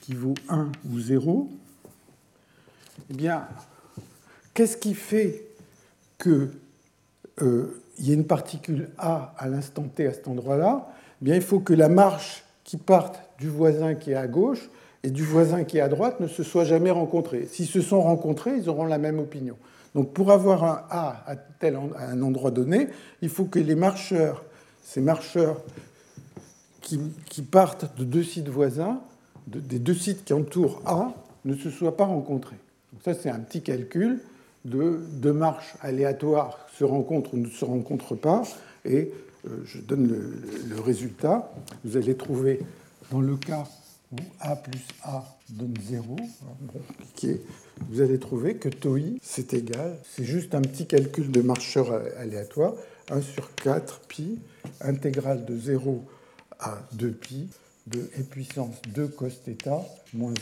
qui 0.01 0.13
vaut 0.13 0.36
1 0.49 0.71
ou 0.89 0.99
0, 0.99 1.49
eh 3.09 3.13
bien, 3.13 3.45
Qu'est-ce 4.53 4.75
qui 4.75 4.93
fait 4.93 5.45
qu'il 6.21 6.49
euh, 7.41 7.82
y 7.99 8.11
ait 8.11 8.15
une 8.15 8.25
particule 8.25 8.89
A 8.97 9.34
à 9.38 9.47
l'instant 9.47 9.84
t 9.84 10.05
à 10.05 10.13
cet 10.13 10.27
endroit-là? 10.27 10.89
Eh 11.21 11.25
Bien, 11.25 11.36
il 11.36 11.41
faut 11.41 11.59
que 11.59 11.73
la 11.73 11.88
marche 11.88 12.43
qui 12.65 12.77
parte 12.77 13.21
du 13.39 13.47
voisin 13.47 13.95
qui 13.95 14.11
est 14.11 14.15
à 14.15 14.27
gauche 14.27 14.69
et 15.03 15.09
du 15.09 15.23
voisin 15.23 15.63
qui 15.63 15.77
est 15.77 15.82
à 15.82 15.88
droite 15.88 16.19
ne 16.19 16.27
se 16.27 16.43
soient 16.43 16.65
jamais 16.65 16.91
rencontrés. 16.91 17.47
S'ils 17.49 17.67
se 17.67 17.82
sont 17.82 18.01
rencontrés, 18.01 18.57
ils 18.57 18.69
auront 18.69 18.86
la 18.86 18.97
même 18.97 19.19
opinion. 19.19 19.55
Donc, 19.96 20.14
pour 20.14 20.32
avoir 20.32 20.64
un 20.64 20.84
A 20.89 21.24
à, 21.28 21.36
tel, 21.36 21.76
à 21.76 22.10
un 22.10 22.22
endroit 22.22 22.52
donné, 22.52 22.88
il 23.22 23.30
faut 23.30 23.46
que 23.46 23.60
les 23.60 23.76
marcheurs, 23.76 24.44
ces 24.84 25.02
marcheurs 25.02 25.62
qui, 26.82 27.42
partent 27.42 27.98
de 27.98 28.04
deux 28.04 28.24
sites 28.24 28.50
voisins, 28.50 29.02
des 29.48 29.80
deux 29.80 29.94
sites 29.94 30.26
qui 30.26 30.34
entourent 30.34 30.82
A, 30.86 31.14
ne 31.46 31.56
se 31.56 31.70
soient 31.70 31.96
pas 31.96 32.06
rencontrés. 32.06 32.58
Donc 32.92 33.02
ça, 33.04 33.14
c'est 33.14 33.30
un 33.30 33.39
petit 33.39 33.62
calcul 33.62 34.20
de 34.66 35.00
deux 35.14 35.34
marches 35.34 35.76
aléatoires 35.82 36.60
se 36.78 36.84
rencontrent 36.84 37.34
ou 37.34 37.38
ne 37.38 37.48
se 37.48 37.66
rencontrent 37.66 38.16
pas, 38.16 38.44
et 38.86 39.12
euh, 39.48 39.62
je 39.66 39.80
donne 39.80 40.08
le, 40.08 40.82
résultat. 40.82 41.52
Vous 41.84 41.98
allez 41.98 42.16
trouver 42.16 42.60
dans 43.12 43.22
le 43.22 43.36
cas 43.36 43.64
où 44.12 44.16
A 44.41 44.57
plus 44.57 44.87
A 45.03 45.24
donne 45.51 45.74
0, 45.80 46.16
vous 47.89 48.01
allez 48.01 48.18
trouver 48.18 48.57
que 48.57 48.68
tau 48.68 48.97
i, 48.97 49.18
c'est 49.22 49.55
égal, 49.55 49.99
c'est 50.09 50.24
juste 50.24 50.55
un 50.55 50.62
petit 50.62 50.87
calcul 50.87 51.30
de 51.30 51.41
marcheur 51.41 51.93
aléatoire, 52.18 52.74
1 53.11 53.20
sur 53.20 53.55
4 53.57 54.01
pi, 54.01 54.39
intégrale 54.80 55.45
de 55.45 55.59
0 55.59 56.05
à 56.59 56.78
2 56.93 57.11
pi, 57.11 57.49
de 57.87 58.01
e 58.18 58.22
puissance 58.22 58.74
2 58.95 59.09
cos 59.09 59.28
θ 59.28 59.68
moins 60.14 60.34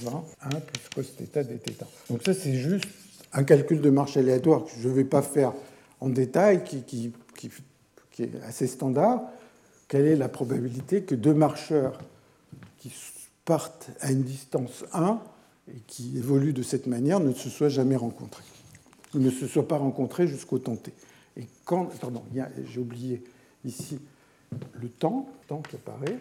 1, 0.43 0.57
1 0.57 0.61
plus 0.61 0.89
cos 0.95 1.03
θ 1.03 1.45
dθ. 1.45 1.85
Donc 2.09 2.23
ça, 2.23 2.33
c'est 2.35 2.55
juste 2.55 2.87
un 3.33 3.45
calcul 3.45 3.81
de 3.81 3.91
marche 3.91 4.17
aléatoire 4.17 4.65
que 4.65 4.71
je 4.81 4.89
ne 4.89 4.95
vais 4.95 5.05
pas 5.05 5.23
faire 5.23 5.53
en 6.01 6.09
détail, 6.09 6.65
qui, 6.65 7.13
est 8.19 8.43
assez 8.47 8.67
standard. 8.67 9.23
Quelle 9.89 10.07
est 10.07 10.17
la 10.17 10.29
probabilité 10.29 11.03
que 11.03 11.15
deux 11.15 11.35
marcheurs 11.35 11.99
qui 12.79 12.91
partent 13.50 13.90
à 14.00 14.12
une 14.12 14.22
distance 14.22 14.86
1 14.94 15.20
et 15.70 15.80
qui 15.88 16.16
évoluent 16.18 16.54
de 16.54 16.62
cette 16.62 16.86
manière 16.86 17.20
ne 17.20 17.34
se 17.34 17.50
soient 17.50 17.70
jamais 17.70 17.96
rencontrés 17.96 18.44
ne 19.16 19.32
se 19.32 19.48
soient 19.48 19.68
pas 19.68 19.78
rencontrés 19.78 20.28
jusqu'au 20.28 20.60
temps 20.60 20.76
t. 20.76 20.94
Et 21.38 21.48
quand. 21.66 21.86
Pardon, 22.00 22.22
j'ai 22.66 22.80
oublié 22.80 23.24
ici 23.66 23.98
le 24.80 24.88
temps, 24.90 25.28
temps 25.48 25.62
qui 25.68 25.78
apparaît. 25.78 26.20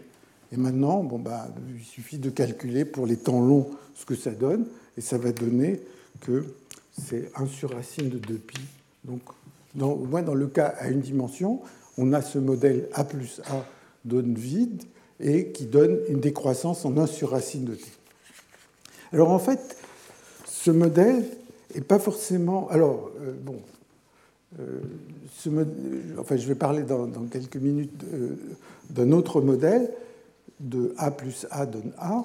Et 0.53 0.57
maintenant, 0.57 1.03
bon, 1.05 1.19
bah, 1.19 1.49
il 1.77 1.85
suffit 1.85 2.19
de 2.19 2.31
calculer 2.31 2.87
pour 2.87 3.07
les 3.07 3.19
temps 3.19 3.41
longs 3.41 3.69
ce 3.95 4.07
que 4.07 4.15
ça 4.15 4.31
donne, 4.31 4.67
et 4.97 5.03
ça 5.03 5.19
va 5.19 5.33
donner 5.33 5.81
que 6.21 6.47
c'est 6.99 7.31
1 7.37 7.47
sur 7.47 7.75
racine 7.75 8.09
de 8.09 8.19
2pi. 8.19 8.61
Donc, 9.05 9.21
au 9.79 10.07
moins 10.07 10.23
dans 10.23 10.35
le 10.35 10.47
cas 10.47 10.75
à 10.79 10.89
une 10.89 11.01
dimension, 11.01 11.61
on 11.99 12.15
a 12.15 12.23
ce 12.23 12.39
modèle 12.39 12.89
A 12.95 13.05
plus 13.05 13.43
A 13.51 13.67
donne 14.07 14.35
vide, 14.35 14.85
et 15.21 15.49
qui 15.49 15.67
donne 15.67 15.99
une 16.09 16.21
décroissance 16.21 16.85
en 16.85 16.97
1 16.97 17.07
sur 17.07 17.31
racine 17.31 17.65
de 17.65 17.75
t. 17.75 17.85
Alors 19.13 19.31
en 19.31 19.39
fait, 19.39 19.77
ce 20.47 20.71
modèle 20.71 21.25
n'est 21.75 21.81
pas 21.81 21.99
forcément. 21.99 22.69
Alors, 22.69 23.11
euh, 23.21 23.33
bon. 23.41 23.61
Euh, 24.61 24.81
ce 25.37 25.51
enfin, 26.19 26.37
je 26.37 26.49
vais 26.49 26.55
parler 26.55 26.83
dans, 26.83 27.07
quelques 27.31 27.57
minutes 27.57 27.93
d'un 28.91 29.13
autre 29.13 29.43
modèle 29.43 29.91
de 30.59 30.95
A 30.97 31.11
plus 31.11 31.47
A 31.51 31.67
donne 31.67 31.93
A, 31.99 32.25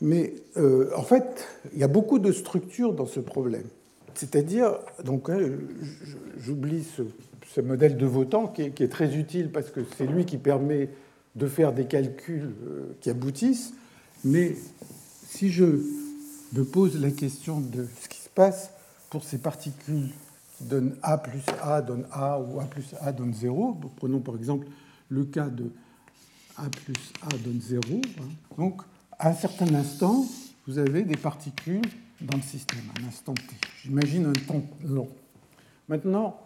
mais 0.00 0.34
euh, 0.56 0.90
en 0.96 1.02
fait, 1.02 1.46
il 1.72 1.78
y 1.78 1.84
a 1.84 1.88
beaucoup 1.88 2.18
de 2.18 2.32
structures 2.32 2.92
dans 2.92 3.06
ce 3.06 3.20
problème. 3.20 3.66
C'est-à-dire, 4.14 4.78
donc, 5.04 5.28
hein, 5.28 5.40
j'oublie 6.38 6.84
ce, 6.84 7.60
modèle 7.60 7.96
de 7.96 8.06
Votan 8.06 8.48
qui 8.48 8.62
est, 8.62 8.90
très 8.90 9.16
utile 9.16 9.50
parce 9.50 9.70
que 9.70 9.80
c'est 9.96 10.06
lui 10.06 10.24
qui 10.24 10.38
permet 10.38 10.88
de 11.34 11.46
faire 11.46 11.72
des 11.72 11.86
calculs 11.86 12.54
qui 13.00 13.10
aboutissent, 13.10 13.74
mais 14.24 14.56
si 15.26 15.50
je 15.50 15.64
me 16.52 16.64
pose 16.64 17.00
la 17.00 17.10
question 17.10 17.60
de 17.60 17.86
ce 18.00 18.08
qui 18.08 18.18
se 18.18 18.28
passe 18.28 18.70
pour 19.10 19.24
ces 19.24 19.38
particules 19.38 20.10
qui 20.56 20.64
donnent 20.64 20.96
A 21.02 21.18
plus 21.18 21.42
A 21.62 21.82
donne 21.82 22.06
A 22.12 22.38
ou 22.40 22.60
A 22.60 22.64
plus 22.64 22.94
A 23.00 23.12
donne 23.12 23.34
0. 23.34 23.78
Prenons 23.96 24.20
par 24.20 24.36
exemple 24.36 24.66
le 25.08 25.24
cas 25.24 25.48
de 25.48 25.70
A 26.56 26.68
plus 26.68 27.12
A 27.22 27.36
donne 27.38 27.60
0. 27.60 27.82
Hein. 27.90 28.22
Donc, 28.56 28.82
à 29.18 29.30
un 29.30 29.34
certain 29.34 29.72
instant, 29.74 30.24
vous 30.66 30.78
avez 30.78 31.02
des 31.02 31.16
particules 31.16 31.82
dans 32.20 32.36
le 32.36 32.42
système, 32.42 32.80
un 33.00 33.08
instant 33.08 33.34
t. 33.34 33.42
J'imagine 33.82 34.26
un 34.26 34.32
temps 34.32 34.62
long. 34.84 35.08
Maintenant, 35.88 36.40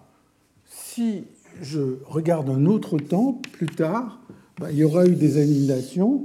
si 0.67 1.25
je 1.61 1.99
regarde 2.07 2.49
un 2.51 2.67
autre 2.67 2.99
temps 2.99 3.41
plus 3.53 3.67
tard, 3.67 4.19
bah, 4.59 4.71
il 4.71 4.79
y 4.79 4.85
aura 4.85 5.07
eu 5.07 5.15
des 5.15 5.41
annihilations 5.41 6.23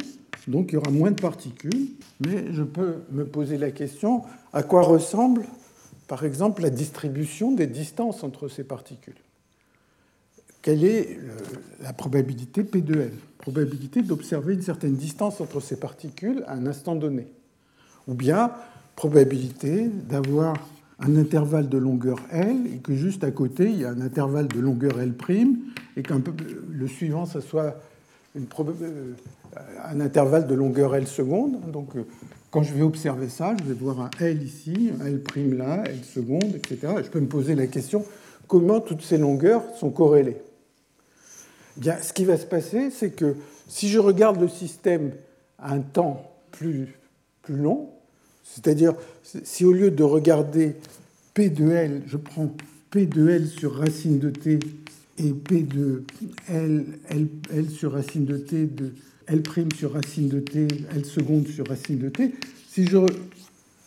donc 0.47 0.71
il 0.71 0.75
y 0.75 0.77
aura 0.77 0.91
moins 0.91 1.11
de 1.11 1.21
particules, 1.21 1.87
mais 2.25 2.51
je 2.51 2.63
peux 2.63 2.95
me 3.11 3.25
poser 3.25 3.57
la 3.57 3.71
question 3.71 4.23
à 4.51 4.63
quoi 4.63 4.81
ressemble, 4.81 5.45
par 6.07 6.25
exemple, 6.25 6.61
la 6.61 6.69
distribution 6.69 7.51
des 7.51 7.67
distances 7.67 8.23
entre 8.23 8.47
ces 8.47 8.63
particules? 8.63 9.15
Quelle 10.61 10.83
est 10.83 11.19
la 11.81 11.93
probabilité 11.93 12.63
P 12.63 12.81
2 12.81 12.93
L 12.93 13.11
Probabilité 13.37 14.01
d'observer 14.01 14.53
une 14.53 14.61
certaine 14.61 14.95
distance 14.95 15.41
entre 15.41 15.59
ces 15.59 15.77
particules 15.77 16.43
à 16.47 16.53
un 16.53 16.65
instant 16.65 16.95
donné? 16.95 17.27
Ou 18.07 18.13
bien 18.13 18.51
probabilité 18.95 19.89
d'avoir 20.09 20.55
un 20.99 21.15
intervalle 21.17 21.67
de 21.67 21.77
longueur 21.77 22.19
L 22.31 22.67
et 22.73 22.77
que 22.77 22.95
juste 22.95 23.23
à 23.23 23.31
côté, 23.31 23.69
il 23.69 23.79
y 23.79 23.85
a 23.85 23.89
un 23.89 24.01
intervalle 24.01 24.47
de 24.47 24.59
longueur 24.59 25.01
L' 25.01 25.15
et 25.97 26.01
peu 26.01 26.31
le 26.69 26.87
suivant, 26.87 27.25
ça 27.25 27.41
soit 27.41 27.81
une, 28.35 28.47
euh, 28.81 29.13
un 29.85 29.99
intervalle 29.99 30.47
de 30.47 30.55
longueur 30.55 30.95
L 30.95 31.07
seconde. 31.07 31.59
Donc, 31.71 31.95
euh, 31.95 32.05
quand 32.51 32.63
je 32.63 32.73
vais 32.73 32.83
observer 32.83 33.29
ça, 33.29 33.55
je 33.59 33.63
vais 33.63 33.73
voir 33.73 33.99
un 34.01 34.09
L 34.19 34.43
ici, 34.43 34.91
un 35.01 35.07
L' 35.07 35.57
là, 35.57 35.83
L 35.85 36.03
seconde, 36.03 36.55
etc. 36.55 36.93
je 37.03 37.09
peux 37.09 37.19
me 37.19 37.27
poser 37.27 37.55
la 37.55 37.67
question 37.67 38.05
comment 38.47 38.81
toutes 38.81 39.01
ces 39.01 39.17
longueurs 39.17 39.63
sont 39.79 39.89
corrélées? 39.89 40.37
Bien, 41.77 41.97
ce 41.99 42.13
qui 42.13 42.23
va 42.23 42.37
se 42.37 42.45
passer, 42.45 42.91
c'est 42.91 43.09
que 43.09 43.35
si 43.67 43.89
je 43.89 43.97
regarde 43.97 44.39
le 44.39 44.47
système 44.47 45.11
à 45.57 45.73
un 45.73 45.79
temps 45.79 46.31
plus, 46.51 46.99
plus 47.41 47.55
long, 47.55 47.89
c'est-à-dire 48.43 48.93
si 49.23 49.65
au 49.65 49.71
lieu 49.71 49.89
de 49.89 50.03
regarder 50.03 50.75
P 51.33 51.49
de 51.49 51.71
L, 51.71 52.03
je 52.05 52.17
prends 52.17 52.51
P 52.91 53.07
de 53.07 53.27
L 53.27 53.47
sur 53.47 53.75
racine 53.75 54.19
de 54.19 54.29
t 54.29 54.59
et 55.17 55.31
P 55.31 55.63
de 55.63 56.03
L, 56.49 56.85
L, 57.09 57.27
L 57.53 57.69
sur 57.69 57.93
racine 57.93 58.25
de 58.25 58.37
t 58.37 58.65
de 58.65 58.93
L' 59.27 59.43
sur 59.75 59.93
racine 59.93 60.27
de 60.27 60.39
t, 60.39 60.67
L 60.95 61.05
seconde 61.05 61.47
sur 61.47 61.67
racine 61.67 61.97
de 61.97 62.09
t, 62.09 62.33
si 62.67 62.85
je 62.85 62.97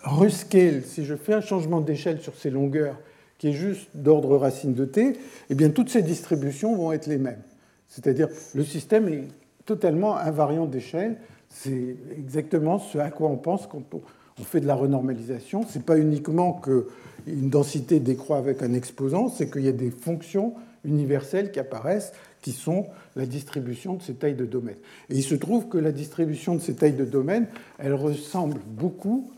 rescale, 0.03 0.83
si 0.85 1.05
je 1.05 1.15
fais 1.15 1.35
un 1.35 1.41
changement 1.41 1.81
d'échelle 1.81 2.21
sur 2.21 2.35
ces 2.37 2.51
longueurs 2.51 2.99
qui 3.39 3.49
est 3.49 3.53
juste 3.53 3.89
d'ordre 3.95 4.37
racine 4.37 4.73
de 4.73 4.85
t, 4.85 5.13
eh 5.51 5.55
bien 5.55 5.71
toutes 5.71 5.91
ces 5.91 6.03
distributions 6.03 6.75
vont 6.75 6.93
être 6.93 7.07
les 7.07 7.19
mêmes. 7.19 7.43
C'est-à-dire 7.89 8.29
le 8.55 8.65
système 8.65 9.09
est 9.09 9.25
totalement 9.67 10.17
invariant 10.17 10.67
d'échelle. 10.67 11.17
C'est 11.51 11.97
exactement 12.17 12.79
ce 12.79 12.99
à 12.99 13.11
quoi 13.11 13.29
on 13.29 13.37
pense 13.37 13.67
quand 13.67 13.83
on 13.93 14.43
fait 14.43 14.61
de 14.61 14.67
la 14.67 14.75
renormalisation. 14.75 15.65
Ce 15.67 15.79
n'est 15.79 15.85
pas 15.85 15.99
uniquement 15.99 16.61
qu'une 16.61 17.51
densité 17.51 18.01
décroît 18.01 18.39
avec 18.39 18.63
un 18.63 18.73
exposant, 18.73 19.29
c'est 19.29 19.51
qu'il 19.51 19.63
y 19.63 19.69
a 19.69 19.73
des 19.73 19.91
fonctions 19.91 20.55
universelles 20.87 21.53
qui 21.53 21.59
apparaissent 21.59 22.13
qui 22.43 22.53
sont 22.53 22.87
la 23.17 23.27
distribution 23.27 23.95
de 23.95 24.03
ces 24.03 24.15
tailles 24.15 24.37
de 24.37 24.47
domaine. 24.47 24.77
Et 25.11 25.17
il 25.17 25.23
se 25.23 25.35
trouve 25.35 25.69
que 25.69 25.79
la 25.79 25.93
distribution 25.93 26.55
de 26.55 26.61
ces 26.61 26.75
tailles 26.75 26.93
de 26.93 27.05
domaine, 27.05 27.49
elle 27.79 27.95
ressemble 27.95 28.61
beaucoup 28.67 29.31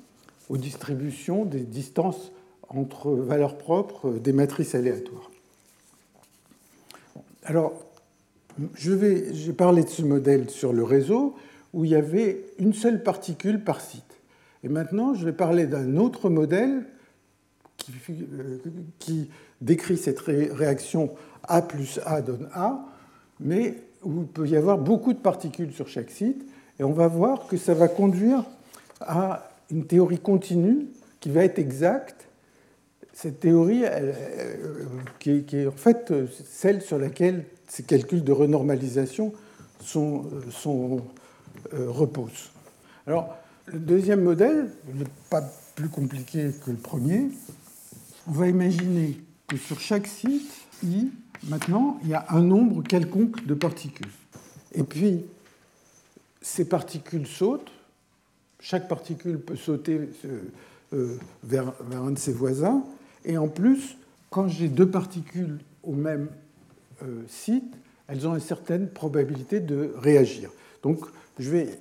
aux 0.49 0.59
distributions 0.59 1.45
des 1.45 1.61
distances 1.61 2.33
entre 2.69 3.11
valeurs 3.13 3.57
propres 3.57 4.13
des 4.13 4.33
matrices 4.33 4.75
aléatoires. 4.75 5.31
Alors, 7.45 7.73
j'ai 8.77 9.53
parlé 9.55 9.85
de 9.85 9.89
ce 9.89 10.03
modèle 10.03 10.51
sur 10.51 10.73
le 10.73 10.83
réseau 10.83 11.35
où 11.73 11.85
il 11.85 11.93
y 11.93 11.95
avait 11.95 12.45
une 12.59 12.75
seule 12.75 13.03
particule 13.03 13.65
par 13.65 13.81
site. 13.81 14.03
Et 14.65 14.69
maintenant, 14.69 15.15
je 15.15 15.25
vais 15.25 15.33
parler 15.33 15.67
d'un 15.67 15.97
autre 15.97 16.29
modèle 16.29 16.85
qui, 18.99 19.21
euh, 19.21 19.25
décrit 19.61 19.97
cette 19.97 20.21
réaction 20.21 21.11
A 21.45 21.63
plus 21.63 22.01
A 22.05 22.23
donne 22.23 22.49
A, 22.55 22.85
mais 23.41 23.83
où 24.03 24.23
il 24.23 24.27
peut 24.27 24.47
y 24.47 24.57
avoir 24.57 24.79
beaucoup 24.79 25.13
de 25.13 25.19
particules 25.19 25.73
sur 25.73 25.89
chaque 25.89 26.11
site. 26.11 26.45
Et 26.79 26.85
on 26.85 26.93
va 26.93 27.09
voir 27.09 27.47
que 27.49 27.57
ça 27.57 27.75
va 27.75 27.89
conduire 27.89 28.45
à 29.01 29.51
une 29.71 29.85
théorie 29.87 30.21
continue 30.21 30.87
qui 31.21 31.31
va 31.31 31.45
être 31.45 31.59
exacte. 31.59 32.29
Cette 33.13 33.41
théorie, 33.41 33.83
qui, 35.19 35.45
est, 35.53 35.67
en 35.67 35.73
fait 35.73 36.13
celle 36.45 36.83
sur 36.83 36.99
laquelle 36.99 37.45
ces 37.67 37.83
calculs 37.83 38.23
de 38.23 38.33
renormalisation 38.33 39.33
sont, 39.81 40.25
euh, 41.75 41.91
reposent. 41.91 42.51
Alors, 43.07 43.37
le 43.67 43.79
deuxième 43.79 44.23
modèle 44.23 44.71
pas 45.31 45.43
plus 45.75 45.89
compliqué 45.89 46.51
que 46.65 46.71
le 46.71 46.77
premier. 46.77 47.29
On 48.29 48.33
va 48.33 48.49
imaginer 48.49 49.19
que 49.47 49.57
sur 49.57 49.81
chaque 49.81 50.07
site, 50.07 50.53
I, 50.85 51.11
Maintenant, 51.45 51.99
il 52.03 52.11
y 52.11 52.15
a 52.15 52.27
un 52.31 52.43
nombre 52.43 52.83
quelconque 52.83 53.47
de 53.47 53.55
particules. 53.55 54.11
Et 54.73 54.83
puis, 54.83 55.25
ces 56.43 56.69
particules 56.69 57.27
sautent. 57.27 57.71
Chaque 58.61 58.89
particule 58.89 59.39
peut 59.39 59.57
sauter 59.57 60.11
euh, 60.25 60.41
euh, 60.95 61.17
vers, 61.45 61.73
un 61.93 62.11
de 62.11 62.19
ses 62.19 62.33
voisins. 62.33 62.83
Et 63.25 63.39
en 63.39 63.49
plus, 63.49 63.97
quand 64.31 64.49
j'ai 64.49 64.69
deux 64.69 64.91
particules 64.91 65.59
au 65.85 65.93
même 65.93 66.29
euh, 67.03 67.23
site, 67.29 67.73
elles 68.09 68.27
ont 68.27 68.35
une 68.35 68.41
certaine 68.41 68.89
probabilité 68.89 69.61
de 69.61 69.95
réagir. 69.97 70.51
Donc, 70.83 71.05
je 71.39 71.51
vais 71.51 71.79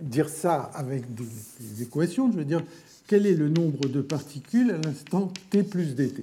dire 0.00 0.28
ça 0.28 0.70
avec 0.74 1.14
des, 1.14 1.24
des 1.58 1.82
équations. 1.82 2.30
Je 2.30 2.36
vais 2.36 2.44
dire 2.44 2.62
quel 3.10 3.26
est 3.26 3.34
le 3.34 3.48
nombre 3.48 3.88
de 3.88 4.02
particules 4.02 4.70
à 4.70 4.78
l'instant 4.78 5.32
t 5.50 5.64
plus 5.64 5.96
dt. 5.96 6.22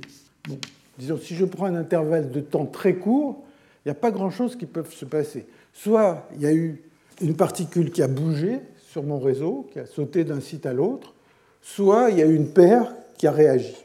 Disons, 0.97 1.17
si 1.17 1.35
je 1.35 1.43
prends 1.43 1.65
un 1.65 1.75
intervalle 1.75 2.31
de 2.31 2.39
temps 2.39 2.65
très 2.65 2.95
court, 2.95 3.43
il 3.83 3.89
n'y 3.89 3.91
a 3.91 3.93
pas 3.93 4.09
grand-chose 4.09 4.55
qui 4.55 4.65
peut 4.65 4.85
se 4.89 5.03
passer. 5.03 5.47
Soit 5.73 6.29
il 6.35 6.41
y 6.43 6.45
a 6.45 6.53
eu 6.53 6.81
une 7.19 7.35
particule 7.35 7.91
qui 7.91 8.01
a 8.01 8.07
bougé 8.07 8.61
sur 8.89 9.03
mon 9.03 9.19
réseau, 9.19 9.67
qui 9.73 9.79
a 9.79 9.85
sauté 9.85 10.23
d'un 10.23 10.39
site 10.39 10.65
à 10.65 10.71
l'autre, 10.71 11.13
soit 11.61 12.09
il 12.09 12.19
y 12.19 12.21
a 12.21 12.25
eu 12.25 12.33
une 12.33 12.53
paire 12.53 12.95
qui 13.17 13.27
a 13.27 13.33
réagi. 13.33 13.75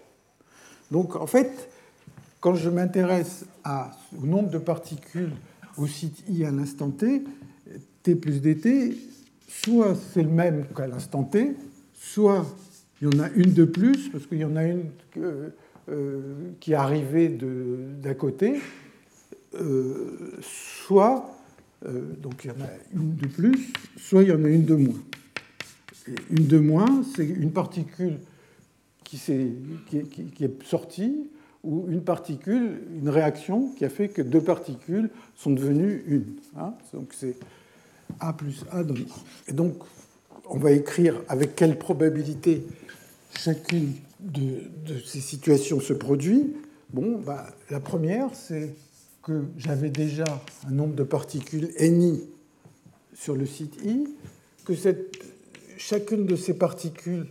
Donc 0.93 1.17
en 1.17 1.27
fait, 1.27 1.71
quand 2.39 2.55
je 2.55 2.71
m'intéresse 2.71 3.47
au 4.17 4.27
nombre 4.27 4.51
de 4.51 4.59
particules 4.59 5.33
au 5.77 5.89
site 5.89 6.23
i 6.29 6.45
à 6.45 6.53
l'instant 6.53 6.91
t, 6.91 7.25
t 8.05 8.15
plus 8.15 8.41
dt, 8.41 8.97
soit 9.49 9.97
c'est 10.15 10.23
le 10.23 10.31
même 10.31 10.67
qu'à 10.77 10.87
l'instant 10.87 11.25
t, 11.25 11.57
soit 11.95 12.47
il 13.03 13.13
y 13.13 13.17
en 13.17 13.25
a 13.25 13.29
une 13.31 13.53
de 13.53 13.65
plus, 13.65 14.09
parce 14.11 14.27
qu'il 14.27 14.39
y 14.39 14.45
en 14.45 14.55
a 14.55 14.63
une 14.63 14.85
euh, 15.89 16.31
qui 16.61 16.73
arrivait 16.73 17.29
d'à 17.29 18.15
côté, 18.15 18.61
euh, 19.55 20.39
soit, 20.41 21.37
euh, 21.85 22.01
donc 22.23 22.45
il 22.45 22.49
y 22.49 22.51
en 22.51 22.65
a 22.65 22.71
une 22.95 23.17
de 23.17 23.27
plus, 23.27 23.73
soit 23.97 24.23
il 24.23 24.29
y 24.29 24.33
en 24.33 24.45
a 24.45 24.49
une 24.49 24.65
de 24.65 24.77
moins. 24.77 25.01
une 26.31 26.47
de 26.47 26.59
moins, 26.59 27.03
c'est 27.17 27.27
une 27.27 27.51
particule 27.51 28.19
qui, 29.03 29.21
est, 29.33 30.41
est 30.41 30.63
sortie, 30.63 31.29
ou 31.65 31.87
une 31.89 32.03
particule, 32.03 32.83
une 32.95 33.09
réaction 33.09 33.73
qui 33.77 33.85
a 33.85 33.89
fait 33.89 34.11
que 34.11 34.23
deux 34.23 34.41
particules 34.41 35.11
sont 35.35 35.51
devenues 35.51 36.05
une. 36.07 36.35
Hein. 36.57 36.75
donc 36.93 37.13
c'est 37.13 37.35
A 38.21 38.33
plus 38.33 38.65
A 38.71 38.85
donne. 38.85 39.07
Et 39.49 39.53
donc, 39.53 39.79
on 40.53 40.59
va 40.59 40.73
écrire 40.73 41.23
avec 41.29 41.57
quelle 41.57 41.79
probabilité 41.79 42.63
chacune 43.35 43.95
de, 44.21 44.43
ces 45.05 45.21
situations 45.21 45.81
se 45.81 45.95
produit 45.95 46.55
Bon, 46.93 47.19
bah, 47.25 47.47
la 47.71 47.81
première, 47.81 48.29
c'est 48.35 48.75
que 49.23 49.45
j'avais 49.57 49.89
déjà 49.89 50.43
un 50.69 50.73
nombre 50.73 50.95
de 50.95 51.05
particules 51.05 51.71
ni 51.81 52.23
sur 53.15 53.35
le 53.35 53.47
site 53.47 53.79
I, 53.83 54.07
que 54.67 54.75
chacune 55.79 56.27
de 56.27 56.37
ces 56.37 56.53
particules, 56.53 57.27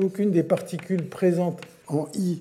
aucune 0.00 0.30
des 0.30 0.42
particules 0.42 1.06
présentes 1.08 1.60
en 1.88 2.08
I 2.14 2.40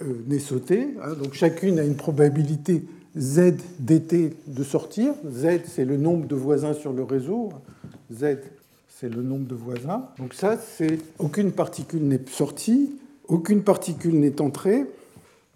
euh, 0.00 0.22
n'est 0.26 0.38
sautée. 0.38 0.88
Hein. 1.02 1.12
donc 1.22 1.34
chacune 1.34 1.78
a 1.78 1.84
une 1.84 1.96
probabilité 1.96 2.82
Z 3.18 3.56
dt 3.78 4.36
de 4.46 4.64
sortir. 4.64 5.12
Z, 5.30 5.66
c'est 5.66 5.84
le 5.84 5.98
nombre 5.98 6.26
de 6.26 6.34
voisins 6.34 6.72
sur 6.72 6.94
le 6.94 7.02
réseau. 7.02 7.50
Z, 8.10 8.38
c'est 9.00 9.08
le 9.08 9.22
nombre 9.22 9.46
de 9.46 9.54
voisins. 9.54 10.08
Donc 10.18 10.34
ça, 10.34 10.58
c'est 10.58 10.98
aucune 11.18 11.52
particule 11.52 12.02
n'est 12.02 12.20
sortie, 12.28 12.92
aucune 13.28 13.62
particule 13.62 14.18
n'est 14.18 14.40
entrée, 14.42 14.84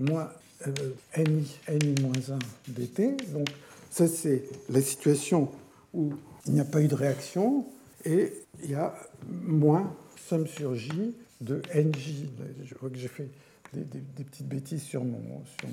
moins 0.00 0.30
euh, 0.66 0.72
ni, 1.18 1.54
ni 1.82 2.02
moins 2.02 2.12
1 2.12 2.38
dt. 2.72 3.16
Donc 3.32 3.48
ça, 3.90 4.08
c'est 4.08 4.44
la 4.70 4.80
situation 4.80 5.50
où 5.92 6.14
il 6.46 6.54
n'y 6.54 6.60
a 6.60 6.64
pas 6.64 6.80
eu 6.80 6.88
de 6.88 6.94
réaction 6.94 7.66
et 8.06 8.32
il 8.62 8.70
y 8.70 8.74
a 8.74 8.94
moins 9.30 9.94
somme 10.28 10.46
sur 10.46 10.74
J 10.74 11.14
de 11.42 11.60
NJ. 11.74 12.24
Je 12.64 12.74
vois 12.76 12.88
que 12.88 12.96
j'ai 12.96 13.08
fait 13.08 13.28
des, 13.74 13.84
petites 14.24 14.48
bêtises 14.48 14.82
sur 14.82 15.04
mon, 15.04 15.20
sur. 15.44 15.68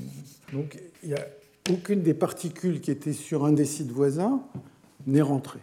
Donc 0.54 0.78
il 1.04 1.10
n'y 1.10 1.16
a 1.16 1.26
aucune 1.70 2.02
des 2.02 2.14
particules 2.14 2.82
qui 2.82 2.92
étaient 2.92 3.14
sur 3.14 3.46
un 3.46 3.54
des 3.54 3.66
sites 3.66 3.92
voisins 3.92 4.42
n'est 5.06 5.22
rentrée. 5.22 5.60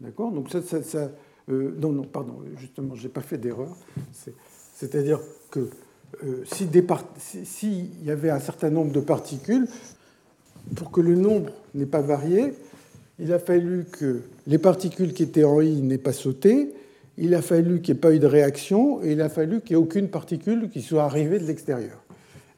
D'accord? 0.00 0.32
Donc 0.32 0.50
ça, 0.50 0.60
ça, 0.62 1.10
euh, 1.50 1.74
non, 1.78 1.92
non, 1.92 2.02
pardon, 2.02 2.40
justement, 2.58 2.94
je 2.94 3.04
n'ai 3.04 3.08
pas 3.08 3.20
fait 3.20 3.38
d'erreur. 3.38 3.74
C'est-à-dire 4.74 5.20
que 5.50 5.68
euh, 6.24 6.44
s'il 6.44 6.68
si, 7.44 7.90
y 8.02 8.10
avait 8.10 8.30
un 8.30 8.40
certain 8.40 8.70
nombre 8.70 8.92
de 8.92 9.00
particules, 9.00 9.66
pour 10.74 10.90
que 10.90 11.00
le 11.00 11.14
nombre 11.14 11.50
n'ait 11.74 11.86
pas 11.86 12.00
varié, 12.00 12.54
il 13.18 13.32
a 13.32 13.38
fallu 13.38 13.84
que 13.90 14.22
les 14.46 14.58
particules 14.58 15.14
qui 15.14 15.22
étaient 15.22 15.44
en 15.44 15.60
I 15.60 15.80
n'aient 15.80 15.98
pas 15.98 16.12
sauté, 16.12 16.74
il 17.16 17.34
a 17.34 17.40
fallu 17.40 17.80
qu'il 17.80 17.94
n'y 17.94 17.98
ait 17.98 18.00
pas 18.00 18.14
eu 18.14 18.18
de 18.18 18.26
réaction, 18.26 19.02
et 19.02 19.12
il 19.12 19.22
a 19.22 19.28
fallu 19.28 19.60
qu'il 19.60 19.76
n'y 19.76 19.82
ait 19.82 19.84
aucune 19.84 20.08
particule 20.08 20.68
qui 20.68 20.82
soit 20.82 21.04
arrivée 21.04 21.38
de 21.38 21.44
l'extérieur. 21.44 22.02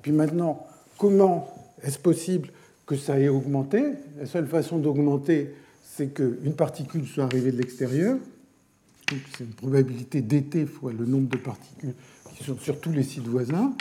Puis 0.03 0.13
maintenant, 0.13 0.67
comment 0.97 1.49
est-ce 1.83 1.99
possible 1.99 2.51
que 2.87 2.97
ça 2.97 3.21
ait 3.21 3.29
augmenté? 3.29 3.85
La 4.19 4.27
seule 4.27 4.47
façon 4.47 4.79
d'augmenter, 4.79 5.55
c'est 5.99 6.15
qu'une 6.15 6.55
particule 6.55 7.05
soit 7.09 7.25
arrivée 7.25 7.51
de 7.51 7.57
l'extérieur. 7.57 8.19
C'est 9.37 9.43
une 9.43 9.53
probabilité 9.53 10.23
dt 10.23 10.65
fois 10.65 10.93
le 10.93 11.05
nombre 11.05 11.29
de 11.29 11.39
particules 11.39 11.95
qui 12.37 12.45
sont 12.45 12.57
sur 12.57 12.81
tous 12.81 12.93
les 12.93 13.03
sites 13.03 13.27
voisins. 13.27 13.75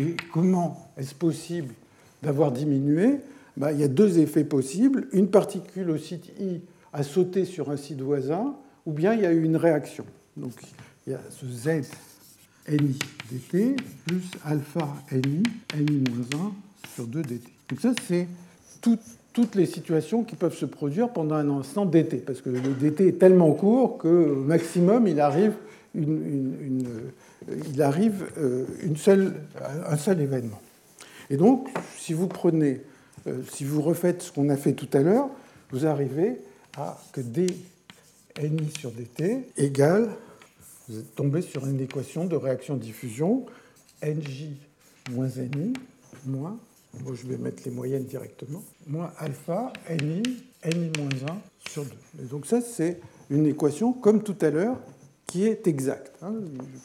Et 0.00 0.14
comment 0.32 0.92
est-ce 0.96 1.14
possible 1.14 1.74
d'avoir 2.22 2.52
diminué? 2.52 3.16
Ben, 3.56 3.72
Il 3.72 3.80
y 3.80 3.82
a 3.82 3.88
deux 3.88 4.20
effets 4.20 4.44
possibles. 4.44 5.08
Une 5.12 5.28
particule 5.28 5.90
au 5.90 5.98
site 5.98 6.30
I 6.38 6.60
a 6.92 7.02
sauté 7.02 7.44
sur 7.44 7.68
un 7.68 7.76
site 7.76 8.00
voisin, 8.00 8.54
ou 8.84 8.92
bien 8.92 9.14
il 9.14 9.22
y 9.22 9.26
a 9.26 9.32
eu 9.32 9.42
une 9.42 9.56
réaction. 9.56 10.06
Donc 10.36 10.52
il 11.04 11.14
y 11.14 11.16
a 11.16 11.20
ce 11.30 11.46
Z 11.46 11.90
ni 12.68 12.96
dt 13.28 13.74
plus 14.06 14.30
alpha 14.44 14.94
ni, 15.12 15.42
ni-1 15.76 16.52
sur 16.94 17.08
2 17.08 17.22
dt. 17.22 17.42
Donc 17.68 17.80
ça, 17.80 17.92
c'est 18.06 18.28
tout, 18.80 18.98
toutes 19.36 19.54
les 19.54 19.66
situations 19.66 20.24
qui 20.24 20.34
peuvent 20.34 20.56
se 20.56 20.64
produire 20.64 21.10
pendant 21.10 21.34
un 21.34 21.50
instant 21.50 21.84
d'été, 21.84 22.16
parce 22.16 22.40
que 22.40 22.48
le 22.48 22.58
dt 22.58 23.06
est 23.06 23.18
tellement 23.18 23.52
court 23.52 23.98
que 23.98 24.32
maximum 24.32 25.06
il 25.06 25.20
arrive, 25.20 25.52
une, 25.94 26.54
il 27.70 27.82
arrive 27.82 28.24
euh, 28.38 28.64
une 28.82 28.96
seule, 28.96 29.34
un 29.86 29.98
seul 29.98 30.22
événement. 30.22 30.58
Et 31.28 31.36
donc, 31.36 31.68
si 31.98 32.14
vous 32.14 32.28
prenez, 32.28 32.80
euh, 33.26 33.42
si 33.52 33.64
vous 33.64 33.82
refaites 33.82 34.22
ce 34.22 34.32
qu'on 34.32 34.48
a 34.48 34.56
fait 34.56 34.72
tout 34.72 34.88
à 34.94 35.02
l'heure, 35.02 35.28
vous 35.70 35.84
arrivez 35.84 36.38
à 36.78 36.98
que 37.12 37.20
d 37.20 37.46
ni 38.42 38.70
sur 38.80 38.90
dt 38.90 39.48
égale, 39.58 40.08
vous 40.88 40.98
êtes 40.98 41.14
tombé 41.14 41.42
sur 41.42 41.66
une 41.66 41.82
équation 41.82 42.24
de 42.24 42.36
réaction-diffusion, 42.36 43.44
nj 44.02 44.56
moins 45.12 45.28
ni 45.54 45.74
moins 46.24 46.58
je 47.14 47.26
vais 47.26 47.36
mettre 47.36 47.62
les 47.64 47.70
moyennes 47.70 48.04
directement. 48.04 48.62
Moins 48.86 49.12
alpha, 49.18 49.72
ni, 50.02 50.22
ni 50.74 50.90
moins 50.98 51.08
1 51.08 51.70
sur 51.70 51.84
2. 51.84 51.90
Et 52.22 52.26
donc 52.26 52.46
ça, 52.46 52.60
c'est 52.60 53.00
une 53.30 53.46
équation, 53.46 53.92
comme 53.92 54.22
tout 54.22 54.36
à 54.40 54.50
l'heure, 54.50 54.78
qui 55.26 55.44
est 55.44 55.66
exacte. 55.66 56.12
Hein. 56.22 56.34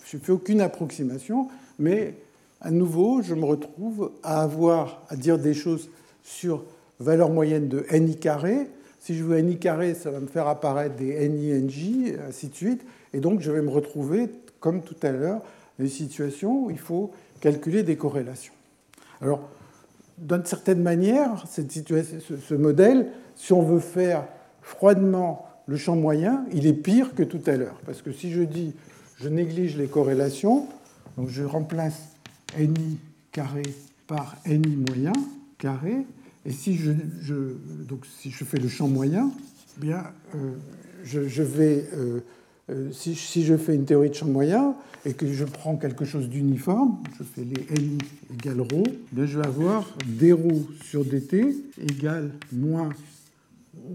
Je 0.05 0.17
ne 0.17 0.21
fais 0.21 0.31
aucune 0.31 0.61
approximation, 0.61 1.47
mais 1.79 2.15
à 2.59 2.71
nouveau, 2.71 3.21
je 3.21 3.35
me 3.35 3.45
retrouve 3.45 4.11
à 4.23 4.41
avoir 4.41 5.03
à 5.09 5.15
dire 5.15 5.37
des 5.39 5.53
choses 5.53 5.89
sur 6.23 6.63
valeur 6.99 7.29
moyenne 7.29 7.67
de 7.67 7.85
ni 7.93 8.17
carré. 8.17 8.67
Si 8.99 9.15
je 9.15 9.23
veux 9.23 9.37
ni 9.39 9.57
carré, 9.57 9.95
ça 9.95 10.11
va 10.11 10.19
me 10.19 10.27
faire 10.27 10.47
apparaître 10.47 10.95
des 10.95 11.27
ni, 11.29 11.51
nj, 11.51 12.15
ainsi 12.27 12.49
de 12.49 12.55
suite. 12.55 12.85
Et 13.13 13.19
donc, 13.19 13.41
je 13.41 13.51
vais 13.51 13.61
me 13.61 13.69
retrouver, 13.69 14.29
comme 14.59 14.81
tout 14.81 14.95
à 15.01 15.11
l'heure, 15.11 15.41
dans 15.79 15.85
une 15.85 15.89
situation 15.89 16.65
où 16.65 16.71
il 16.71 16.79
faut 16.79 17.11
calculer 17.39 17.83
des 17.83 17.95
corrélations. 17.95 18.53
Alors, 19.21 19.49
d'une 20.21 20.45
certaine 20.45 20.81
manière, 20.81 21.43
ce 21.49 22.53
modèle, 22.53 23.07
si 23.35 23.53
on 23.53 23.63
veut 23.63 23.79
faire 23.79 24.25
froidement 24.61 25.47
le 25.65 25.77
champ 25.77 25.95
moyen, 25.95 26.45
il 26.53 26.67
est 26.67 26.73
pire 26.73 27.15
que 27.15 27.23
tout 27.23 27.41
à 27.47 27.57
l'heure. 27.57 27.79
Parce 27.85 28.01
que 28.01 28.11
si 28.11 28.31
je 28.31 28.41
dis 28.41 28.73
je 29.19 29.29
néglige 29.29 29.77
les 29.77 29.87
corrélations, 29.87 30.67
je 31.27 31.43
remplace 31.43 32.15
ni 32.57 32.97
carré 33.31 33.63
par 34.07 34.35
ni 34.47 34.75
moyen 34.75 35.13
carré, 35.57 36.05
et 36.45 36.51
si 36.51 36.75
je, 36.75 36.91
donc 37.87 38.05
si 38.05 38.31
je 38.31 38.43
fais 38.43 38.57
le 38.57 38.67
champ 38.67 38.87
moyen, 38.87 39.31
eh 39.77 39.81
bien, 39.81 40.03
euh, 40.35 40.53
je, 41.03 41.43
vais 41.43 41.85
euh, 41.93 42.21
euh, 42.70 42.90
si, 42.90 43.44
je 43.44 43.56
fais 43.56 43.76
une 43.76 43.84
théorie 43.84 44.10
de 44.10 44.14
champ 44.14 44.26
moyen 44.26 44.74
et 45.04 45.12
que 45.14 45.32
je 45.32 45.44
prends 45.44 45.76
quelque 45.76 46.04
chose 46.04 46.28
d'uniforme, 46.28 46.98
je 47.16 47.22
fais 47.22 47.44
les 47.44 47.80
Ni 47.80 47.98
égale 48.34 48.60
ρ, 48.60 48.82
je 49.16 49.38
vais 49.38 49.46
avoir 49.46 49.86
dρ 50.04 50.36
sur 50.82 51.04
dt 51.04 51.56
égale 51.80 52.32
moins 52.52 52.90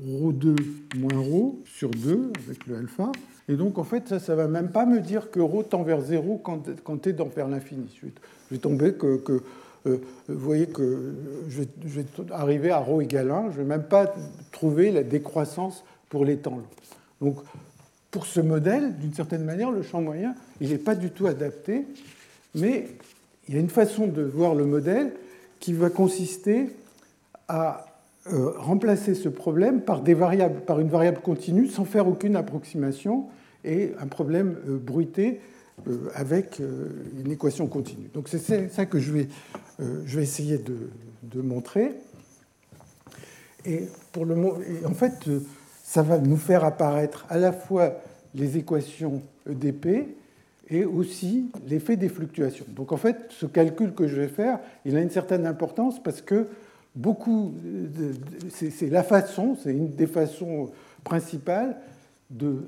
ρ2 0.07 0.55
moins 0.97 1.19
ρ 1.19 1.53
sur 1.65 1.89
2 1.89 2.31
avec 2.45 2.65
le 2.65 2.77
alpha. 2.77 3.11
Et 3.49 3.55
donc, 3.55 3.77
en 3.77 3.83
fait, 3.83 4.19
ça 4.19 4.31
ne 4.33 4.37
va 4.37 4.47
même 4.47 4.69
pas 4.69 4.85
me 4.85 5.01
dire 5.01 5.31
que 5.31 5.41
ρ 5.41 5.67
tend 5.69 5.83
vers 5.83 5.99
0 5.99 6.37
quand, 6.37 6.69
quand 6.85 7.01
tu 7.01 7.09
es 7.09 7.13
dans 7.13 7.27
vers 7.27 7.49
l'infini. 7.49 7.93
Je, 8.01 8.07
vais 8.51 8.57
tomber 8.57 8.93
que, 8.93 9.17
que 9.17 9.41
euh, 9.87 9.97
vous 10.29 10.39
voyez 10.39 10.67
que 10.67 11.13
je 11.49 11.63
vais, 11.89 12.05
arriver 12.31 12.71
à 12.71 12.79
ρ 12.79 13.01
égale 13.01 13.31
1. 13.31 13.51
Je 13.51 13.57
ne 13.57 13.63
vais 13.63 13.69
même 13.69 13.83
pas 13.83 14.13
trouver 14.53 14.91
la 14.91 15.03
décroissance 15.03 15.83
pour 16.07 16.23
les 16.23 16.37
temps 16.37 16.51
longs. 16.51 16.63
Donc, 17.19 17.37
pour 18.16 18.24
ce 18.24 18.40
modèle, 18.40 18.96
d'une 18.96 19.12
certaine 19.12 19.44
manière, 19.44 19.70
le 19.70 19.82
champ 19.82 20.00
moyen, 20.00 20.34
il 20.62 20.70
n'est 20.70 20.78
pas 20.78 20.94
du 20.94 21.10
tout 21.10 21.26
adapté, 21.26 21.84
mais 22.54 22.88
il 23.46 23.54
y 23.54 23.58
a 23.58 23.60
une 23.60 23.68
façon 23.68 24.06
de 24.06 24.22
voir 24.22 24.54
le 24.54 24.64
modèle 24.64 25.12
qui 25.60 25.74
va 25.74 25.90
consister 25.90 26.70
à 27.46 27.84
euh, 28.32 28.52
remplacer 28.56 29.14
ce 29.14 29.28
problème 29.28 29.82
par, 29.82 30.00
des 30.00 30.14
variables, 30.14 30.62
par 30.62 30.80
une 30.80 30.88
variable 30.88 31.20
continue 31.20 31.66
sans 31.66 31.84
faire 31.84 32.08
aucune 32.08 32.36
approximation 32.36 33.26
et 33.66 33.92
un 34.00 34.06
problème 34.06 34.56
euh, 34.66 34.78
bruité 34.78 35.42
euh, 35.86 36.08
avec 36.14 36.62
une 37.22 37.32
équation 37.32 37.66
continue. 37.66 38.08
Donc 38.14 38.30
c'est 38.30 38.70
ça 38.70 38.86
que 38.86 38.98
je 38.98 39.12
vais, 39.12 39.28
je 39.78 40.16
vais 40.16 40.22
essayer 40.22 40.56
de, 40.56 41.42
montrer. 41.42 41.92
Et, 43.66 43.82
pour 44.12 44.24
le, 44.24 44.34
en 44.86 44.94
fait, 44.94 45.28
ça 45.86 46.02
va 46.02 46.18
nous 46.18 46.36
faire 46.36 46.64
apparaître 46.64 47.24
à 47.30 47.38
la 47.38 47.52
fois 47.52 47.92
les 48.34 48.58
équations 48.58 49.22
EDP 49.48 50.16
et 50.68 50.84
aussi 50.84 51.48
l'effet 51.68 51.96
des 51.96 52.08
fluctuations. 52.08 52.66
Donc 52.70 52.90
en 52.90 52.96
fait, 52.96 53.16
ce 53.30 53.46
calcul 53.46 53.94
que 53.94 54.08
je 54.08 54.16
vais 54.16 54.26
faire, 54.26 54.58
il 54.84 54.96
a 54.96 55.00
une 55.00 55.10
certaine 55.10 55.46
importance 55.46 56.02
parce 56.02 56.20
que 56.20 56.48
beaucoup, 56.96 57.54
c'est 58.50 58.90
la 58.90 59.04
façon, 59.04 59.56
c'est 59.62 59.70
une 59.70 59.90
des 59.90 60.08
façons 60.08 60.70
principales 61.04 61.76
de, 62.30 62.64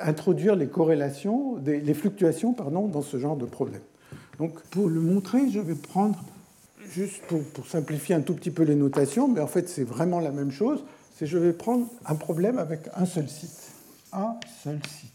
introduire 0.00 0.54
les 0.54 0.68
corrélations, 0.68 1.56
les 1.66 1.94
fluctuations 1.94 2.52
pardon, 2.52 2.86
dans 2.86 3.02
ce 3.02 3.18
genre 3.18 3.36
de 3.36 3.44
problème. 3.44 3.82
Donc 4.38 4.60
pour 4.70 4.88
le 4.88 5.00
montrer, 5.00 5.50
je 5.50 5.58
vais 5.58 5.74
prendre, 5.74 6.22
juste 6.92 7.22
pour 7.26 7.66
simplifier 7.66 8.14
un 8.14 8.20
tout 8.20 8.34
petit 8.34 8.52
peu 8.52 8.62
les 8.62 8.76
notations, 8.76 9.26
mais 9.26 9.40
en 9.40 9.48
fait 9.48 9.68
c'est 9.68 9.84
vraiment 9.84 10.20
la 10.20 10.30
même 10.30 10.52
chose, 10.52 10.84
c'est 11.16 11.26
je 11.26 11.38
vais 11.38 11.52
prendre 11.52 11.86
un 12.06 12.14
problème 12.14 12.58
avec 12.58 12.80
un 12.94 13.06
seul 13.06 13.28
site. 13.28 13.72
Un 14.12 14.36
seul 14.62 14.80
site. 14.86 15.10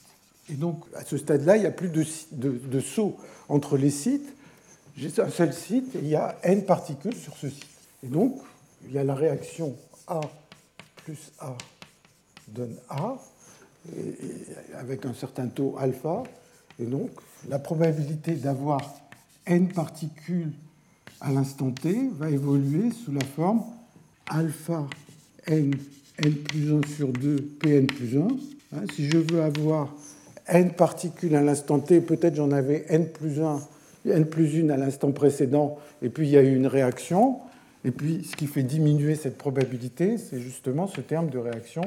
Et 0.49 0.55
donc, 0.55 0.83
à 0.95 1.03
ce 1.03 1.17
stade-là, 1.17 1.57
il 1.57 1.61
n'y 1.61 1.65
a 1.67 1.71
plus 1.71 1.89
de, 1.89 2.79
saut 2.79 3.17
entre 3.49 3.77
les 3.77 3.91
sites. 3.91 4.33
J'ai 4.97 5.11
un 5.21 5.29
seul 5.29 5.53
site 5.53 5.95
et 5.95 5.99
il 5.99 6.07
y 6.07 6.15
a 6.15 6.37
n 6.43 6.65
particules 6.65 7.15
sur 7.15 7.35
ce 7.37 7.49
site. 7.49 7.67
Et 8.03 8.07
donc, 8.07 8.39
il 8.85 8.93
y 8.93 8.97
a 8.97 9.03
la 9.03 9.13
réaction 9.13 9.75
A 10.07 10.21
plus 11.03 11.31
A 11.39 11.55
donne 12.47 12.75
A, 12.89 13.15
avec 14.77 15.05
un 15.05 15.13
certain 15.13 15.47
taux 15.47 15.75
alpha. 15.79 16.23
Et 16.79 16.85
donc, 16.85 17.11
la 17.47 17.59
probabilité 17.59 18.33
d'avoir 18.33 18.81
n 19.45 19.67
particules 19.67 20.51
à 21.21 21.31
l'instant 21.31 21.71
t 21.71 22.09
va 22.13 22.29
évoluer 22.29 22.91
sous 22.91 23.11
la 23.11 23.23
forme 23.23 23.63
alpha 24.27 24.87
n 25.47 25.73
n 26.23 26.33
plus 26.35 26.73
1 26.73 26.81
sur 26.95 27.07
2 27.09 27.35
Pn 27.59 27.87
plus 27.87 28.17
1. 28.17 28.21
Hein, 28.21 28.81
si 28.93 29.09
je 29.09 29.17
veux 29.17 29.41
avoir 29.41 29.95
n 30.47 30.71
particules 30.71 31.35
à 31.35 31.41
l'instant 31.41 31.79
t, 31.79 32.01
peut-être 32.01 32.35
j'en 32.35 32.51
avais 32.51 32.85
n 32.89 33.07
plus 33.07 33.41
1, 33.41 33.59
n 34.05 34.25
plus 34.25 34.63
1 34.63 34.69
à 34.69 34.77
l'instant 34.77 35.11
précédent, 35.11 35.77
et 36.01 36.09
puis 36.09 36.27
il 36.27 36.31
y 36.31 36.37
a 36.37 36.41
eu 36.41 36.55
une 36.55 36.67
réaction. 36.67 37.39
Et 37.85 37.91
puis 37.91 38.27
ce 38.29 38.35
qui 38.35 38.47
fait 38.47 38.63
diminuer 38.63 39.15
cette 39.15 39.37
probabilité, 39.37 40.17
c'est 40.17 40.39
justement 40.39 40.87
ce 40.87 41.01
terme 41.01 41.29
de 41.29 41.37
réaction 41.37 41.83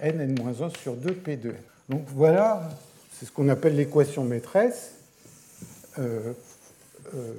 n, 0.00 0.20
n-1 0.20 0.78
sur 0.78 0.94
2 0.96 1.10
P2n. 1.12 1.52
Donc 1.88 2.02
voilà, 2.14 2.68
c'est 3.12 3.26
ce 3.26 3.32
qu'on 3.32 3.48
appelle 3.48 3.76
l'équation 3.76 4.24
maîtresse 4.24 4.92
euh, 5.98 6.32
euh, 7.14 7.32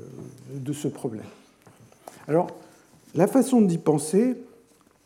de 0.54 0.74
ce 0.74 0.88
problème. 0.88 1.26
Alors, 2.28 2.48
la 3.16 3.28
façon 3.28 3.62
d'y 3.62 3.78
penser, 3.78 4.36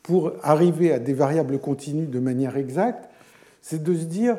pour 0.05 0.33
arriver 0.43 0.91
à 0.91 0.99
des 0.99 1.15
variables 1.15 1.57
continues 1.57 2.05
de 2.05 2.19
manière 2.19 2.57
exacte, 2.57 3.09
c'est 3.63 3.81
de 3.81 3.95
se 3.95 4.03
dire, 4.03 4.37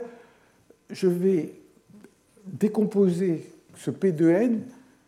je 0.91 1.09
vais 1.09 1.55
décomposer 2.45 3.51
ce 3.77 3.91
P 3.91 4.13
de 4.13 4.29
n 4.29 4.63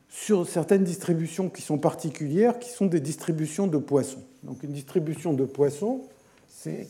sur 0.08 0.48
certaines 0.48 0.82
distributions 0.82 1.48
qui 1.48 1.62
sont 1.62 1.78
particulières, 1.78 2.58
qui 2.58 2.70
sont 2.70 2.86
des 2.86 2.98
distributions 2.98 3.68
de 3.68 3.78
Poisson. 3.78 4.18
Donc 4.42 4.64
une 4.64 4.72
distribution 4.72 5.32
de 5.32 5.44
Poisson, 5.44 6.02
c'est 6.48 6.88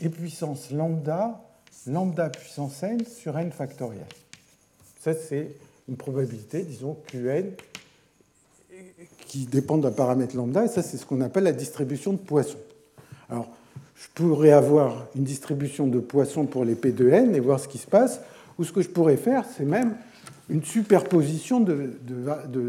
e 0.00 0.08
puissance 0.10 0.70
lambda, 0.70 1.42
lambda 1.88 2.30
puissance 2.30 2.84
n 2.84 3.04
sur 3.04 3.36
n 3.36 3.50
factoriel. 3.50 4.06
Ça, 5.00 5.12
c'est 5.12 5.56
une 5.88 5.96
probabilité, 5.96 6.62
disons, 6.62 6.96
Qn, 7.08 7.50
qui 9.26 9.46
dépend 9.46 9.76
d'un 9.76 9.90
paramètre 9.90 10.36
lambda, 10.36 10.66
et 10.66 10.68
ça, 10.68 10.84
c'est 10.84 10.98
ce 10.98 11.04
qu'on 11.04 11.20
appelle 11.20 11.44
la 11.44 11.52
distribution 11.52 12.12
de 12.12 12.18
Poisson. 12.18 12.58
Alors, 13.30 13.48
je 13.96 14.06
pourrais 14.14 14.52
avoir 14.52 15.06
une 15.16 15.24
distribution 15.24 15.86
de 15.86 15.98
Poisson 15.98 16.46
pour 16.46 16.64
les 16.64 16.74
P 16.74 16.92
de 16.92 17.08
n 17.08 17.34
et 17.34 17.40
voir 17.40 17.60
ce 17.60 17.68
qui 17.68 17.78
se 17.78 17.86
passe, 17.86 18.20
ou 18.58 18.64
ce 18.64 18.72
que 18.72 18.82
je 18.82 18.88
pourrais 18.88 19.16
faire, 19.16 19.44
c'est 19.56 19.64
même 19.64 19.96
une 20.48 20.64
superposition 20.64 21.60
de, 21.60 21.92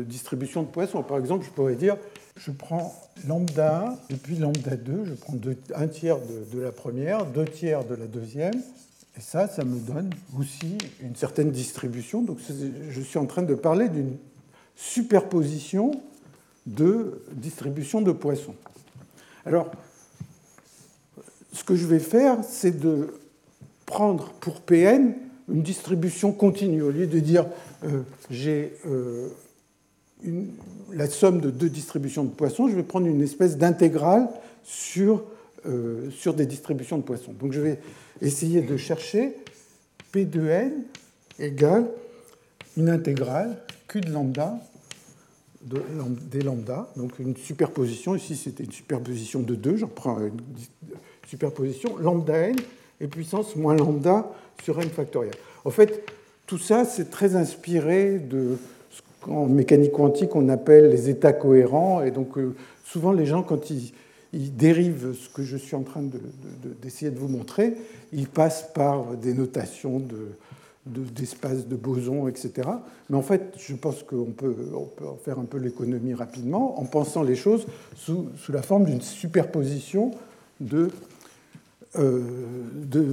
distribution 0.06 0.64
de 0.64 0.68
Poisson. 0.68 1.02
Par 1.04 1.18
exemple, 1.18 1.46
je 1.46 1.52
pourrais 1.52 1.76
dire, 1.76 1.98
je 2.36 2.52
prends 2.52 2.94
lambda 3.28 3.98
1 4.10 4.14
et 4.14 4.18
puis 4.18 4.36
lambda 4.36 4.76
2, 4.76 5.06
je 5.06 5.14
prends 5.14 5.36
un 5.76 5.88
tiers 5.88 6.18
de, 6.54 6.60
la 6.60 6.72
première, 6.72 7.26
deux 7.26 7.46
tiers 7.46 7.86
de 7.86 7.96
la 7.96 8.06
deuxième, 8.06 8.56
et 9.18 9.22
ça, 9.22 9.48
ça 9.48 9.64
me 9.64 9.80
donne 9.80 10.10
aussi 10.38 10.78
une 11.02 11.16
certaine 11.16 11.52
distribution. 11.52 12.22
Donc 12.22 12.40
je 12.90 13.02
suis 13.02 13.20
en 13.20 13.26
train 13.26 13.44
de 13.44 13.56
parler 13.56 13.90
d'une 13.90 14.18
superposition 14.76 15.92
de 16.66 17.24
distribution 17.32 18.02
de 18.02 18.12
Poisson. 18.12 18.54
Alors, 19.46 19.72
ce 21.54 21.64
que 21.64 21.76
je 21.76 21.86
vais 21.88 22.00
faire, 22.00 22.38
c'est 22.44 22.80
de 22.80 23.14
prendre 23.86 24.32
pour 24.40 24.62
Pn 24.62 25.14
une 25.52 25.64
distribution 25.64 26.32
continue. 26.32 26.82
Au 26.84 26.92
lieu 26.92 27.08
de 27.08 27.20
dire 27.20 27.48
euh, 27.84 28.02
j'ai 28.30 28.74
euh, 28.86 29.30
la 30.94 31.08
somme 31.08 31.42
de 31.42 31.50
deux 31.50 31.70
distributions 31.70 32.24
de 32.24 32.30
poissons, 32.30 32.68
je 32.68 32.76
vais 32.76 32.84
prendre 32.84 33.08
une 33.08 33.22
espèce 33.22 33.58
d'intégrale 33.58 34.30
sur, 34.64 35.24
euh, 35.66 36.10
sur 36.12 36.34
des 36.34 36.46
distributions 36.46 36.98
de 36.98 37.04
poissons. 37.04 37.34
Donc 37.34 37.54
je 37.54 37.62
vais 37.62 37.80
essayer 38.22 38.62
de 38.62 38.78
chercher 38.78 39.36
P 40.12 40.26
de 40.26 40.46
n 40.46 40.84
égale 41.40 41.88
une 42.78 42.90
intégrale 42.90 43.58
Q 43.88 44.02
de 44.02 44.12
lambda 44.12 44.60
de, 45.62 45.82
des 46.32 46.42
lambda, 46.42 46.90
donc 46.96 47.20
une 47.20 47.36
superposition. 47.36 48.16
Ici, 48.16 48.36
c'était 48.36 48.64
une 48.64 48.72
superposition 48.72 49.42
de 49.42 49.56
2. 49.56 49.78
J'en 49.78 49.88
prends 49.88 50.20
une 50.20 50.38
superposition 51.30 51.98
lambda 51.98 52.50
n 52.50 52.56
et 53.00 53.08
puissance 53.08 53.56
moins 53.56 53.76
lambda 53.76 54.32
sur 54.64 54.82
n 54.82 54.90
factoriel. 54.90 55.36
En 55.64 55.70
fait, 55.70 56.04
tout 56.48 56.58
ça, 56.58 56.84
c'est 56.84 57.12
très 57.12 57.36
inspiré 57.36 58.18
de 58.18 58.58
ce 58.90 59.02
qu'en 59.22 59.46
mécanique 59.46 59.92
quantique 59.92 60.36
on 60.36 60.50
appelle 60.50 60.90
les 60.90 61.08
états 61.10 61.34
cohérents. 61.34 62.02
Et 62.02 62.10
donc, 62.10 62.38
euh, 62.38 62.56
souvent, 62.84 63.12
les 63.12 63.28
gens, 63.28 63.44
quand 63.44 63.70
ils, 63.70 63.94
dérivent 64.32 65.14
ce 65.14 65.30
que 65.30 65.44
je 65.44 65.58
suis 65.58 65.76
en 65.76 65.82
train 65.82 66.04
d'essayer 66.82 67.10
de, 67.10 67.18
vous 67.18 67.28
montrer, 67.28 67.74
ils 68.14 68.28
passent 68.28 68.70
par 68.74 69.16
des 69.16 69.34
notations 69.34 70.02
d'espace 70.86 71.68
de, 71.68 71.76
bosons, 71.76 72.28
etc. 72.28 72.68
Mais 73.10 73.18
en 73.18 73.24
fait, 73.24 73.56
je 73.58 73.76
pense 73.76 74.04
qu'on 74.04 74.32
peut, 74.32 74.56
en 74.76 75.16
faire 75.16 75.40
un 75.40 75.46
peu 75.46 75.58
l'économie 75.58 76.14
rapidement 76.14 76.80
en 76.80 76.86
pensant 76.86 77.24
les 77.24 77.36
choses 77.36 77.66
sous, 77.96 78.28
la 78.50 78.62
forme 78.62 78.86
d'une 78.86 79.02
superposition 79.02 80.12
de 80.60 80.90
de 81.96 83.06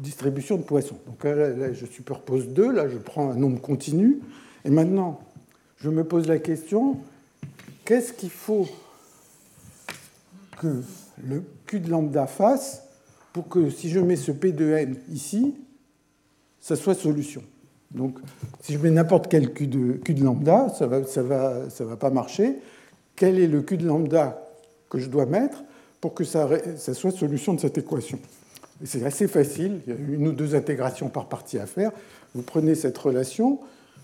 distribution 0.00 0.56
de 0.56 0.62
poissons. 0.62 0.98
Donc 1.06 1.22
là, 1.24 1.72
je 1.72 1.86
superpose 1.86 2.48
deux, 2.48 2.72
là 2.72 2.88
je 2.88 2.98
prends 2.98 3.30
un 3.30 3.36
nombre 3.36 3.60
continu, 3.60 4.18
et 4.64 4.70
maintenant 4.70 5.20
je 5.80 5.90
me 5.90 6.02
pose 6.02 6.26
la 6.26 6.38
question, 6.38 6.98
qu'est-ce 7.84 8.12
qu'il 8.12 8.30
faut 8.30 8.66
que 10.60 10.82
le 11.24 11.44
Q 11.66 11.80
de 11.80 11.90
lambda 11.90 12.26
fasse 12.26 12.82
pour 13.32 13.48
que 13.48 13.70
si 13.70 13.88
je 13.90 14.00
mets 14.00 14.16
ce 14.16 14.32
P 14.32 14.50
de 14.50 14.72
n 14.72 14.96
ici, 15.08 15.54
ça 16.60 16.74
soit 16.74 16.94
solution? 16.94 17.42
Donc 17.92 18.18
si 18.60 18.72
je 18.72 18.78
mets 18.78 18.90
n'importe 18.90 19.28
quel 19.28 19.52
Q 19.52 19.68
de, 19.68 19.92
Q 19.92 20.14
de 20.14 20.24
lambda, 20.24 20.68
ça 20.70 20.86
ne 20.86 20.90
va, 20.90 21.04
ça 21.04 21.22
va, 21.22 21.70
ça 21.70 21.84
va 21.84 21.96
pas 21.96 22.10
marcher. 22.10 22.56
Quel 23.14 23.38
est 23.38 23.46
le 23.46 23.62
Q 23.62 23.76
de 23.76 23.86
lambda 23.86 24.44
que 24.90 24.98
je 24.98 25.08
dois 25.08 25.26
mettre 25.26 25.62
pour 26.00 26.14
que 26.14 26.24
ça, 26.24 26.48
soit 26.94 27.10
solution 27.10 27.54
de 27.54 27.60
cette 27.60 27.78
équation. 27.78 28.18
c'est 28.84 29.04
assez 29.04 29.28
facile, 29.28 29.80
il 29.86 29.92
y 29.92 29.96
a 29.96 29.98
une 29.98 30.28
ou 30.28 30.32
deux 30.32 30.54
intégrations 30.54 31.08
par 31.08 31.28
partie 31.28 31.58
à 31.58 31.66
faire. 31.66 31.90
Vous 32.34 32.42
prenez 32.42 32.74
cette 32.74 32.96
relation, 32.96 33.58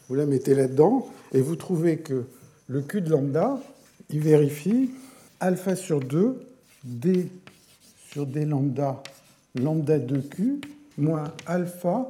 vous 0.08 0.14
la 0.14 0.26
mettez 0.26 0.54
là-dedans, 0.54 1.06
et 1.32 1.40
vous 1.40 1.56
trouvez 1.56 1.98
que 1.98 2.24
le 2.66 2.80
Q 2.80 3.00
de 3.00 3.10
lambda, 3.10 3.60
il 4.10 4.20
vérifie 4.20 4.90
alpha 5.40 5.76
sur 5.76 6.00
2, 6.00 6.40
d 6.84 7.28
sur 8.10 8.26
d 8.26 8.44
lambda, 8.44 9.02
lambda 9.54 9.98
2q, 9.98 10.60
moins 10.98 11.32
alpha 11.46 12.08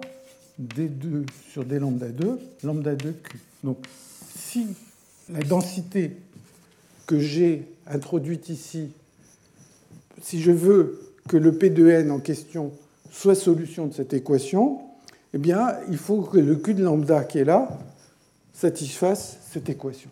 d2 0.61 1.27
sur 1.51 1.65
d 1.65 1.79
lambda 1.79 2.09
2, 2.09 2.39
lambda 2.63 2.95
2q. 2.95 3.15
Donc 3.65 3.79
si 4.37 4.67
la 5.31 5.41
densité 5.41 6.17
que 7.07 7.19
j'ai 7.19 7.67
introduite 7.87 8.49
ici 8.49 8.91
si 10.21 10.41
je 10.41 10.53
veux 10.53 11.01
que 11.29 11.37
le 11.37 11.53
P 11.53 11.71
de 11.71 11.89
n 11.89 12.11
en 12.11 12.19
question 12.19 12.73
soit 13.11 13.35
solution 13.35 13.87
de 13.87 13.95
cette 13.95 14.13
équation, 14.13 14.81
eh 15.33 15.39
bien, 15.39 15.77
il 15.89 15.97
faut 15.97 16.23
que 16.23 16.39
le 16.39 16.57
Q 16.57 16.75
de 16.75 16.85
lambda 16.85 17.25
qui 17.25 17.39
est 17.39 17.45
là 17.45 17.69
satisfasse 18.53 19.39
cette 19.51 19.69
équation. 19.69 20.11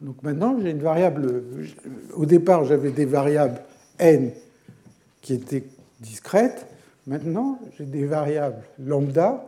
donc 0.00 0.22
maintenant, 0.22 0.58
j'ai 0.60 0.70
une 0.70 0.82
variable. 0.82 1.44
Au 2.14 2.26
départ, 2.26 2.64
j'avais 2.64 2.90
des 2.90 3.04
variables 3.04 3.60
n 3.98 4.32
qui 5.20 5.34
étaient 5.34 5.64
discrètes. 6.00 6.66
Maintenant, 7.06 7.58
j'ai 7.78 7.84
des 7.84 8.06
variables 8.06 8.62
lambda. 8.78 9.44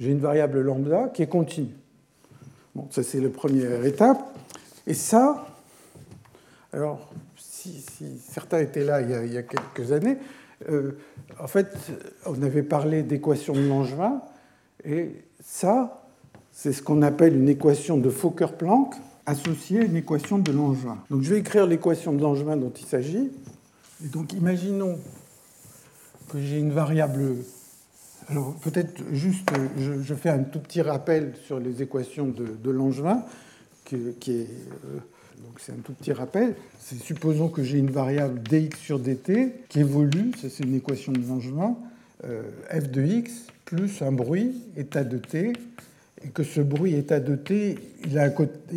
J'ai 0.00 0.10
une 0.10 0.20
variable 0.20 0.60
lambda 0.60 1.08
qui 1.08 1.22
est 1.22 1.28
continue. 1.28 1.76
Bon, 2.74 2.88
ça, 2.90 3.02
c'est 3.04 3.20
la 3.20 3.28
première 3.28 3.84
étape. 3.84 4.18
Et 4.86 4.94
ça, 4.94 5.46
alors, 6.72 7.12
si, 7.70 8.18
certains 8.18 8.58
étaient 8.58 8.84
là 8.84 9.00
il 9.00 9.32
y 9.32 9.38
a, 9.38 9.42
quelques 9.42 9.92
années, 9.92 10.16
euh, 10.68 10.92
en 11.40 11.46
fait, 11.46 11.76
on 12.26 12.42
avait 12.42 12.62
parlé 12.62 13.02
d'équation 13.02 13.54
de 13.54 13.66
Langevin, 13.66 14.22
et 14.84 15.10
ça, 15.42 16.06
c'est 16.52 16.72
ce 16.72 16.82
qu'on 16.82 17.02
appelle 17.02 17.36
une 17.36 17.48
équation 17.48 17.96
de 17.96 18.10
Fokker-Planck 18.10 18.94
associée 19.26 19.80
à 19.80 19.84
une 19.84 19.96
équation 19.96 20.38
de 20.38 20.52
Langevin. 20.52 20.98
Donc 21.10 21.22
je 21.22 21.30
vais 21.30 21.40
écrire 21.40 21.66
l'équation 21.66 22.12
de 22.12 22.20
Langevin 22.20 22.56
dont 22.56 22.72
il 22.72 22.86
s'agit. 22.86 23.30
Et 24.04 24.08
donc 24.08 24.32
imaginons 24.32 24.98
que 26.28 26.38
j'ai 26.38 26.58
une 26.58 26.72
variable. 26.72 27.36
Alors 28.28 28.54
peut-être 28.56 29.02
juste, 29.12 29.50
je, 29.78 30.14
fais 30.14 30.30
un 30.30 30.42
tout 30.42 30.60
petit 30.60 30.82
rappel 30.82 31.34
sur 31.46 31.58
les 31.58 31.82
équations 31.82 32.26
de, 32.26 32.70
Langevin, 32.70 33.24
qui, 33.84 33.96
est. 33.96 34.30
Euh, 34.30 34.98
donc 35.42 35.58
c'est 35.60 35.72
un 35.72 35.82
tout 35.84 35.92
petit 35.92 36.12
rappel. 36.12 36.54
Supposons 36.80 37.48
que 37.48 37.62
j'ai 37.62 37.78
une 37.78 37.90
variable 37.90 38.40
dx 38.42 38.76
sur 38.78 38.98
dt 38.98 39.52
qui 39.68 39.80
évolue, 39.80 40.32
ça 40.40 40.48
c'est 40.50 40.64
une 40.64 40.74
équation 40.74 41.12
de 41.12 41.20
Langevin, 41.26 41.76
euh, 42.24 42.42
f 42.70 42.90
de 42.90 43.02
x 43.04 43.46
plus 43.64 44.02
un 44.02 44.12
bruit, 44.12 44.62
état 44.76 45.04
de 45.04 45.18
t, 45.18 45.52
et 46.24 46.28
que 46.28 46.42
ce 46.42 46.60
bruit 46.60 46.94
état 46.94 47.20
de 47.20 47.34
t, 47.36 47.76
il 48.04 48.18
a 48.18 48.30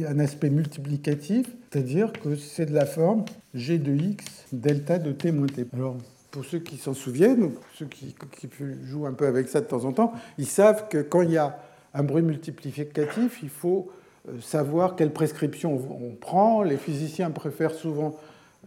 un, 0.08 0.20
aspect 0.20 0.50
multiplicatif, 0.50 1.48
c'est-à-dire 1.72 2.12
que 2.14 2.36
c'est 2.36 2.66
de 2.66 2.74
la 2.74 2.86
forme 2.86 3.26
g 3.54 3.78
de 3.78 3.94
x 3.94 4.26
delta 4.52 5.00
de 5.00 5.12
t 5.12 5.32
moins 5.32 5.48
t. 5.48 5.66
Alors, 5.74 5.98
pour 6.32 6.46
ceux 6.46 6.60
qui 6.60 6.78
s'en 6.78 6.94
souviennent, 6.94 7.44
ou 7.44 7.54
ceux 7.74 7.86
qui, 7.86 8.16
jouent 8.86 9.06
un 9.06 9.14
peu 9.14 9.28
avec 9.28 9.50
ça 9.50 9.62
de 9.62 9.66
temps 9.66 9.86
en 9.86 9.94
temps, 9.94 10.14
ils 10.38 10.48
savent 10.48 10.88
que 10.90 11.02
quand 11.02 11.22
il 11.22 11.32
y 11.32 11.38
a 11.38 11.60
un 11.94 12.04
bruit 12.04 12.22
multiplicatif, 12.22 13.40
il 13.42 13.50
faut 13.50 13.90
savoir 14.42 14.96
quelle 14.96 15.12
prescription 15.12 15.80
on 15.90 16.16
prend. 16.16 16.64
Les 16.64 16.78
physiciens 16.78 17.32
préfèrent 17.32 17.74
souvent 17.74 18.16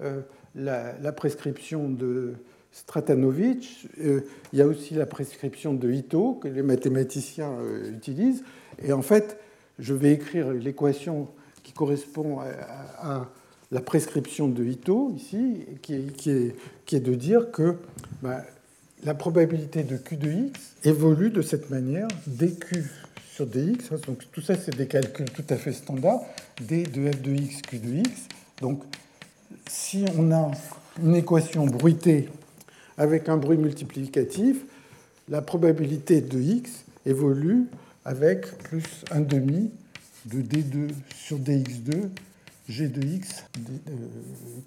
euh, 0.02 0.20
la, 0.54 1.12
prescription 1.12 1.88
de 1.88 2.34
Stratanovic, 2.72 3.88
il 3.98 4.22
y 4.52 4.62
a 4.62 4.66
aussi 4.66 4.94
la 4.94 5.06
prescription 5.06 5.74
de 5.74 5.90
Ito 5.90 6.34
que 6.34 6.48
les 6.48 6.62
mathématiciens 6.62 7.52
utilisent. 7.92 8.44
Et 8.82 8.92
en 8.92 9.02
fait, 9.02 9.38
je 9.78 9.94
vais 9.94 10.12
écrire 10.12 10.52
l'équation 10.52 11.28
qui 11.62 11.72
correspond 11.72 12.38
à, 12.40 13.28
la 13.72 13.80
prescription 13.80 14.48
de 14.48 14.64
Ito 14.64 15.12
ici, 15.16 15.66
qui 15.82 15.94
est, 15.94 16.54
qui 16.84 16.96
est, 16.96 17.00
de 17.00 17.14
dire 17.14 17.50
que 17.50 17.76
bah, 18.22 18.42
la 19.04 19.14
probabilité 19.14 19.82
de 19.82 19.96
Q 19.96 20.16
de 20.16 20.30
x 20.30 20.76
évolue 20.84 21.30
de 21.30 21.42
cette 21.42 21.70
manière, 21.70 22.08
dq 22.26 22.84
sur 23.34 23.46
dx. 23.46 23.90
Donc 24.06 24.24
tout 24.32 24.40
ça, 24.40 24.56
c'est 24.56 24.76
des 24.76 24.86
calculs 24.86 25.30
tout 25.30 25.44
à 25.48 25.56
fait 25.56 25.72
standards. 25.72 26.22
d 26.60 26.84
de 26.84 27.10
f 27.10 27.22
de 27.22 27.32
x, 27.32 27.62
q 27.62 27.78
de 27.78 27.94
x. 27.98 28.10
Donc 28.60 28.82
si 29.68 30.04
on 30.16 30.32
a 30.32 30.50
une 31.02 31.16
équation 31.16 31.66
bruitée 31.66 32.28
avec 32.98 33.28
un 33.28 33.36
bruit 33.36 33.56
multiplicatif, 33.56 34.58
la 35.28 35.42
probabilité 35.42 36.20
de 36.20 36.40
x 36.40 36.84
évolue 37.06 37.66
avec 38.04 38.46
plus 38.58 39.04
1 39.10 39.20
demi 39.20 39.70
de 40.26 40.42
d2 40.42 40.90
sur 41.14 41.38
dx2 41.38 42.10
g 42.70 42.88
de 42.88 43.04
x, 43.04 43.44
euh, 43.58 43.92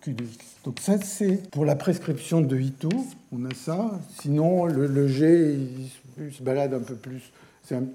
q 0.02 0.14
de 0.14 0.24
x. 0.24 0.38
Donc 0.66 0.80
ça, 0.80 0.98
c'est 1.00 1.50
pour 1.52 1.66
la 1.66 1.76
prescription 1.76 2.42
de 2.42 2.58
Ito, 2.58 2.90
on 3.32 3.46
a 3.46 3.54
ça. 3.54 4.00
Sinon, 4.22 4.66
le, 4.66 5.08
g, 5.08 5.58
se 6.32 6.44
balade 6.44 6.74
un 6.74 6.80
peu 6.80 6.96
plus. 6.96 7.32
C'est 7.64 7.76
un, 7.76 7.86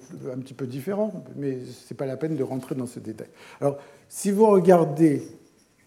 petit 0.41 0.55
peu 0.55 0.66
différent, 0.66 1.25
mais 1.37 1.59
ce 1.61 1.93
n'est 1.93 1.97
pas 1.97 2.07
la 2.07 2.16
peine 2.16 2.37
de 2.37 2.43
rentrer 2.43 2.75
dans 2.75 2.87
ces 2.87 3.01
détails. 3.01 3.29
Alors, 3.61 3.77
si 4.09 4.31
vous 4.31 4.47
regardez, 4.47 5.23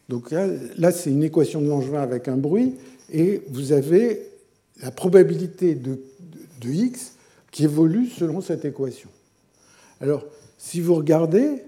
donc 0.07 0.29
là, 0.31 0.91
c'est 0.91 1.09
une 1.09 1.23
équation 1.23 1.61
de 1.61 1.67
Langevin 1.67 2.01
avec 2.01 2.27
un 2.27 2.37
bruit, 2.37 2.75
et 3.11 3.41
vous 3.49 3.71
avez 3.71 4.21
la 4.81 4.91
probabilité 4.91 5.73
de, 5.73 5.93
de, 5.93 6.67
de 6.67 6.69
x 6.69 7.13
qui 7.49 7.63
évolue 7.63 8.07
selon 8.07 8.41
cette 8.41 8.65
équation. 8.65 9.09
Alors, 9.99 10.25
si 10.59 10.79
vous 10.79 10.93
regardez, 10.93 11.63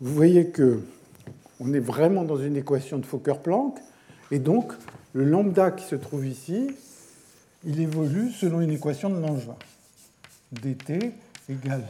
vous 0.00 0.12
voyez 0.12 0.48
que 0.48 0.80
on 1.60 1.72
est 1.72 1.80
vraiment 1.80 2.24
dans 2.24 2.36
une 2.36 2.56
équation 2.56 2.98
de 2.98 3.06
Fokker-Planck, 3.06 3.78
et 4.30 4.38
donc 4.38 4.72
le 5.12 5.24
lambda 5.24 5.70
qui 5.70 5.84
se 5.84 5.94
trouve 5.94 6.26
ici, 6.26 6.68
il 7.64 7.80
évolue 7.80 8.30
selon 8.30 8.60
une 8.60 8.72
équation 8.72 9.08
de 9.08 9.18
Langevin. 9.18 9.56
Dt 10.52 11.12
égale 11.48 11.84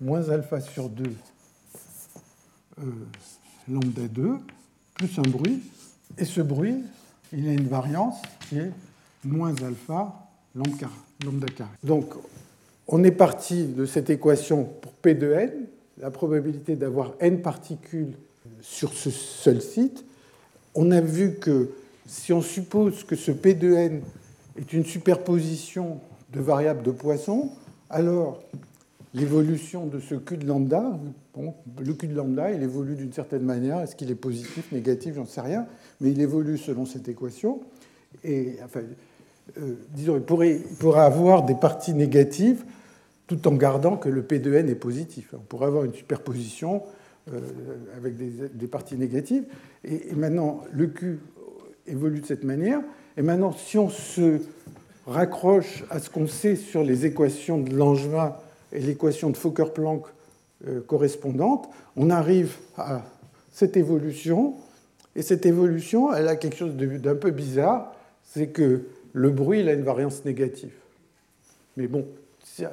moins 0.00 0.28
alpha 0.28 0.60
sur 0.60 0.88
2 0.88 1.04
euh, 2.78 2.82
lambda 3.68 4.08
2 4.08 4.38
plus 4.94 5.18
un 5.18 5.28
bruit, 5.28 5.62
et 6.18 6.24
ce 6.24 6.40
bruit, 6.40 6.82
il 7.32 7.48
a 7.48 7.52
une 7.52 7.68
variance 7.68 8.16
qui 8.48 8.58
est 8.58 8.72
moins 9.24 9.54
alpha 9.62 10.14
lambda 10.54 11.46
carré. 11.48 11.70
Donc, 11.82 12.14
on 12.88 13.04
est 13.04 13.10
parti 13.10 13.66
de 13.66 13.84
cette 13.84 14.10
équation 14.10 14.64
pour 14.64 14.92
P 14.92 15.14
de 15.14 15.32
n, 15.32 15.66
la 15.98 16.10
probabilité 16.10 16.76
d'avoir 16.76 17.12
n 17.20 17.42
particules 17.42 18.14
sur 18.62 18.92
ce 18.92 19.10
seul 19.10 19.60
site, 19.60 20.04
on 20.74 20.90
a 20.90 21.00
vu 21.00 21.34
que 21.34 21.70
si 22.06 22.32
on 22.32 22.42
suppose 22.42 23.04
que 23.04 23.16
ce 23.16 23.32
P 23.32 23.54
de 23.54 23.74
n 23.74 24.02
est 24.56 24.72
une 24.72 24.84
superposition 24.84 26.00
de 26.32 26.40
variables 26.40 26.82
de 26.82 26.90
Poisson, 26.90 27.50
alors 27.90 28.42
l'évolution 29.14 29.86
de 29.86 29.98
ce 29.98 30.14
Q 30.14 30.36
de 30.36 30.46
lambda, 30.46 30.98
le 31.80 31.94
Q 31.94 32.08
de 32.08 32.14
lambda, 32.14 32.52
il 32.52 32.62
évolue 32.62 32.94
d'une 32.94 33.12
certaine 33.12 33.42
manière. 33.42 33.80
Est-ce 33.80 33.96
qu'il 33.96 34.10
est 34.10 34.14
positif, 34.14 34.70
négatif, 34.72 35.14
j'en 35.14 35.26
sais 35.26 35.40
rien, 35.40 35.66
mais 36.00 36.10
il 36.10 36.20
évolue 36.20 36.58
selon 36.58 36.84
cette 36.84 37.08
équation. 37.08 37.60
Et 38.24 38.58
euh, 39.58 39.74
disons, 39.94 40.16
il 40.16 40.22
pourrait, 40.22 40.60
il 40.70 40.76
pourrait 40.76 41.04
avoir 41.04 41.44
des 41.44 41.54
parties 41.54 41.94
négatives 41.94 42.64
tout 43.26 43.48
en 43.48 43.54
gardant 43.54 43.96
que 43.96 44.08
le 44.08 44.22
P 44.22 44.38
de 44.38 44.54
n 44.54 44.68
est 44.68 44.74
positif. 44.74 45.34
On 45.34 45.40
pourrait 45.40 45.66
avoir 45.66 45.84
une 45.84 45.94
superposition 45.94 46.82
euh, 47.32 47.40
avec 47.96 48.16
des, 48.16 48.66
parties 48.68 48.96
négatives. 48.96 49.44
Et, 49.84 50.14
maintenant, 50.14 50.62
le 50.72 50.86
Q 50.86 51.18
évolue 51.86 52.20
de 52.20 52.26
cette 52.26 52.44
manière. 52.44 52.80
Et 53.16 53.22
maintenant, 53.22 53.52
si 53.52 53.78
on 53.78 53.88
se 53.88 54.40
raccroche 55.06 55.84
à 55.90 56.00
ce 56.00 56.10
qu'on 56.10 56.26
sait 56.26 56.56
sur 56.56 56.82
les 56.82 57.06
équations 57.06 57.58
de 57.58 57.74
Langevin 57.74 58.34
et 58.72 58.80
l'équation 58.80 59.30
de 59.30 59.36
Fokker-Planck 59.36 60.04
euh, 60.66 60.80
correspondante, 60.80 61.68
on 61.96 62.10
arrive 62.10 62.56
à 62.76 63.02
cette 63.52 63.76
évolution. 63.76 64.54
Et 65.14 65.22
cette 65.22 65.46
évolution, 65.46 66.12
elle 66.12 66.28
a 66.28 66.36
quelque 66.36 66.56
chose 66.56 66.74
d'un 66.76 67.14
peu 67.14 67.30
bizarre, 67.30 67.94
c'est 68.24 68.48
que 68.48 68.82
le 69.12 69.30
bruit 69.30 69.60
il 69.60 69.68
a 69.68 69.72
une 69.72 69.82
variance 69.82 70.24
négative. 70.24 70.74
Mais 71.76 71.86
bon, 71.86 72.06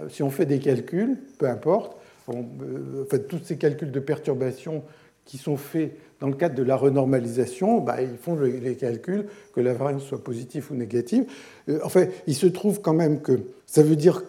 si 0.09 0.23
on 0.23 0.29
fait 0.29 0.45
des 0.45 0.59
calculs, 0.59 1.17
peu 1.37 1.47
importe, 1.47 1.97
euh, 2.29 3.05
fait, 3.09 3.27
tous 3.27 3.39
ces 3.43 3.57
calculs 3.57 3.91
de 3.91 3.99
perturbation 3.99 4.83
qui 5.25 5.37
sont 5.37 5.57
faits 5.57 5.97
dans 6.23 6.29
le 6.29 6.35
cadre 6.35 6.55
de 6.55 6.63
la 6.63 6.77
renormalisation, 6.77 7.81
bah, 7.81 7.97
ils 8.01 8.15
font 8.15 8.37
les 8.39 8.75
calculs 8.75 9.25
que 9.53 9.59
la 9.59 9.73
variance 9.73 10.05
soit 10.05 10.23
positive 10.23 10.65
ou 10.71 10.73
négative. 10.73 11.25
Euh, 11.67 11.79
en 11.83 11.89
fait, 11.89 12.13
il 12.27 12.33
se 12.33 12.47
trouve 12.47 12.79
quand 12.79 12.93
même 12.93 13.19
que 13.19 13.41
ça 13.65 13.83
veut 13.83 13.97
dire 13.97 14.23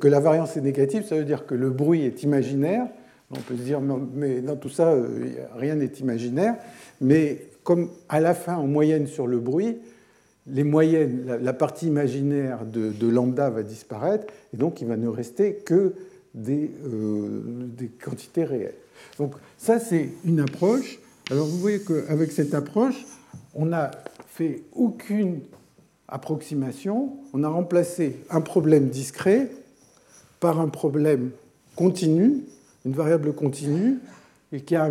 que 0.00 0.08
la 0.08 0.18
variance 0.18 0.56
est 0.56 0.60
négative, 0.60 1.04
ça 1.06 1.14
veut 1.14 1.24
dire 1.24 1.46
que 1.46 1.54
le 1.54 1.70
bruit 1.70 2.02
est 2.02 2.24
imaginaire. 2.24 2.88
On 3.30 3.38
peut 3.38 3.56
se 3.56 3.62
dire, 3.62 3.80
mais 3.80 4.40
dans 4.40 4.56
tout 4.56 4.68
ça, 4.68 4.88
euh, 4.88 5.06
rien 5.56 5.76
n'est 5.76 5.92
imaginaire. 6.00 6.56
Mais 7.00 7.42
comme 7.62 7.90
à 8.08 8.18
la 8.18 8.34
fin, 8.34 8.56
en 8.56 8.66
moyenne 8.66 9.06
sur 9.06 9.28
le 9.28 9.38
bruit, 9.38 9.78
les 10.48 10.64
moyennes, 10.64 11.38
la, 11.40 11.52
partie 11.52 11.86
imaginaire 11.86 12.66
de, 12.66 13.08
lambda 13.08 13.50
va 13.50 13.62
disparaître, 13.62 14.26
et 14.52 14.56
donc 14.56 14.80
il 14.80 14.88
va 14.88 14.96
ne 14.96 15.06
rester 15.06 15.54
que 15.54 15.94
euh, 16.48 17.38
des, 17.66 17.86
quantités 17.86 18.42
réelles. 18.42 18.74
Donc 19.20 19.34
ça, 19.58 19.78
c'est 19.78 20.08
une 20.24 20.40
approche. 20.40 20.98
Alors 21.30 21.46
vous 21.46 21.58
voyez 21.58 21.80
qu'avec 21.80 22.30
cette 22.30 22.54
approche, 22.54 23.04
on 23.54 23.66
n'a 23.66 23.90
fait 24.28 24.62
aucune 24.72 25.40
approximation, 26.08 27.16
on 27.32 27.42
a 27.42 27.48
remplacé 27.48 28.20
un 28.30 28.40
problème 28.40 28.90
discret 28.90 29.50
par 30.38 30.60
un 30.60 30.68
problème 30.68 31.30
continu, 31.74 32.44
une 32.84 32.92
variable 32.92 33.32
continue, 33.34 33.98
et 34.52 34.60
qui 34.60 34.76
a, 34.76 34.88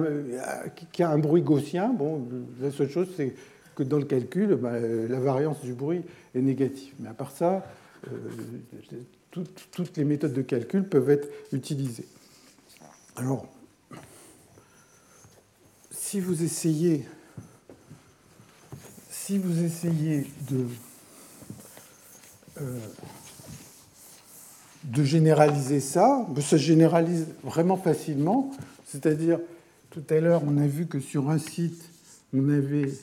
un 0.99 1.17
bruit 1.17 1.41
gaussien. 1.41 1.89
Bon, 1.89 2.27
la 2.59 2.71
seule 2.71 2.89
chose, 2.89 3.07
c'est 3.15 3.33
que 3.75 3.83
dans 3.83 3.97
le 3.97 4.05
calcul, 4.05 4.55
bah, 4.55 4.79
la 4.79 5.19
variance 5.19 5.61
du 5.61 5.73
bruit 5.73 6.01
est 6.33 6.41
négative. 6.41 6.93
Mais 6.99 7.09
à 7.09 7.13
part 7.13 7.31
ça, 7.31 7.65
euh, 8.07 8.11
toutes, 9.31 9.97
les 9.97 10.03
méthodes 10.03 10.33
de 10.33 10.41
calcul 10.41 10.83
peuvent 10.83 11.09
être 11.09 11.29
utilisées. 11.53 12.07
Alors, 13.15 13.47
si 16.07 16.19
vous 16.19 16.43
essayez, 16.43 17.03
si 19.09 19.39
vous 19.39 19.63
essayez 19.63 20.27
de, 20.51 20.67
euh, 22.61 22.79
généraliser 25.03 25.79
ça, 25.79 26.27
ça 26.35 26.41
se 26.41 26.57
généralise 26.57 27.25
vraiment 27.43 27.75
facilement. 27.75 28.51
C'est-à-dire, 28.85 29.39
tout 29.89 30.03
à 30.11 30.19
l'heure, 30.19 30.43
on 30.45 30.59
a 30.59 30.67
vu 30.67 30.85
que 30.85 30.99
sur 30.99 31.31
un 31.31 31.39
site, 31.39 31.89
on 32.35 32.49
avait 32.49 32.93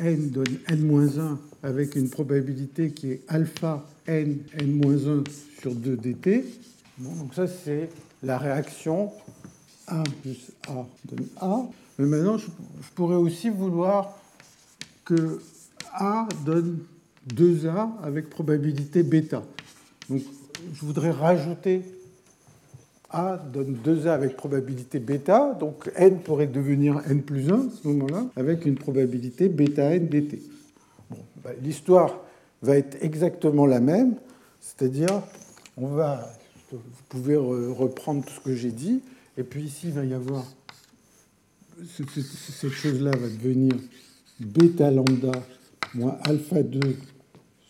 n 0.00 0.30
donne 0.30 0.58
n-1 0.66 1.38
avec 1.62 1.94
une 1.94 2.10
probabilité 2.10 2.90
qui 2.90 3.12
est 3.12 3.22
alpha 3.28 3.86
n, 4.08 4.38
n-1 4.58 5.24
sur 5.60 5.72
2 5.72 5.96
dt. 5.96 6.44
donc 6.98 7.32
ça, 7.32 7.46
c'est 7.46 7.88
la 8.24 8.38
réaction 8.38 9.12
A 9.86 10.02
plus 10.22 10.50
A 10.66 10.84
donne 11.04 11.28
A. 11.40 11.68
Mais 11.98 12.06
maintenant, 12.06 12.38
je, 12.38 12.46
pourrais 12.94 13.16
aussi 13.16 13.50
vouloir 13.50 14.18
que 15.04 15.40
A 15.92 16.28
donne 16.44 16.78
2A 17.34 18.02
avec 18.02 18.30
probabilité 18.30 19.02
bêta. 19.02 19.42
Donc, 20.08 20.22
je 20.72 20.84
voudrais 20.84 21.10
rajouter 21.10 21.82
A 23.10 23.36
donne 23.36 23.76
2A 23.84 24.10
avec 24.10 24.36
probabilité 24.36 24.98
bêta, 24.98 25.56
donc 25.58 25.90
N 25.94 26.18
pourrait 26.18 26.48
devenir 26.48 27.00
N 27.08 27.22
plus 27.22 27.50
1 27.50 27.54
à 27.54 27.62
ce 27.82 27.88
moment-là, 27.88 28.26
avec 28.36 28.66
une 28.66 28.74
probabilité 28.74 29.48
bêta 29.48 29.94
N 29.94 30.08
dt. 30.08 30.42
Bon, 31.10 31.18
ben, 31.44 31.54
L'histoire 31.62 32.20
va 32.60 32.76
être 32.76 32.96
exactement 33.02 33.66
la 33.66 33.80
même, 33.80 34.16
c'est-à-dire 34.60 35.22
on 35.76 35.88
va, 35.88 36.28
vous 36.72 36.80
pouvez 37.08 37.36
reprendre 37.36 38.24
tout 38.24 38.32
ce 38.32 38.40
que 38.40 38.54
j'ai 38.54 38.72
dit, 38.72 39.00
et 39.36 39.42
puis 39.42 39.62
ici, 39.62 39.88
il 39.88 39.92
va 39.92 40.04
y 40.04 40.14
avoir, 40.14 40.44
cette 41.86 42.70
chose-là 42.70 43.10
va 43.10 43.28
devenir 43.28 43.74
bêta 44.40 44.90
lambda 44.90 45.32
moins 45.94 46.18
alpha 46.24 46.62
2 46.62 46.80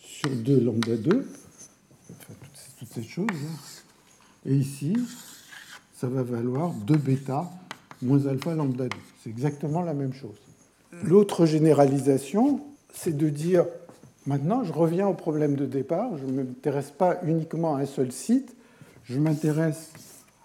sur 0.01 0.31
2 0.31 0.61
lambda 0.61 0.97
2, 0.97 1.27
toutes 2.79 2.89
ces 2.89 3.03
choses. 3.03 3.27
là 3.27 4.51
Et 4.51 4.55
ici, 4.55 4.97
ça 5.95 6.09
va 6.09 6.23
valoir 6.23 6.73
2 6.73 6.97
bêta 6.97 7.51
moins 8.03 8.27
alpha 8.27 8.55
lambda 8.55 8.89
2. 8.89 8.97
C'est 9.23 9.31
exactement 9.31 9.83
la 9.83 9.95
même 9.95 10.13
chose. 10.13 10.37
L'autre 11.03 11.47
généralisation, 11.47 12.61
c'est 12.93 13.17
de 13.17 13.29
dire, 13.29 13.67
maintenant, 14.27 14.65
je 14.65 14.73
reviens 14.73 15.09
au 15.09 15.15
problème 15.15 15.57
de 15.57 15.67
départ, 15.67 16.17
je 16.19 16.25
ne 16.25 16.33
m'intéresse 16.33 16.91
pas 16.91 17.19
uniquement 17.25 17.77
à 17.77 17.81
un 17.81 17.87
seul 17.87 18.13
site, 18.13 18.55
je 19.05 19.19
m'intéresse 19.19 19.93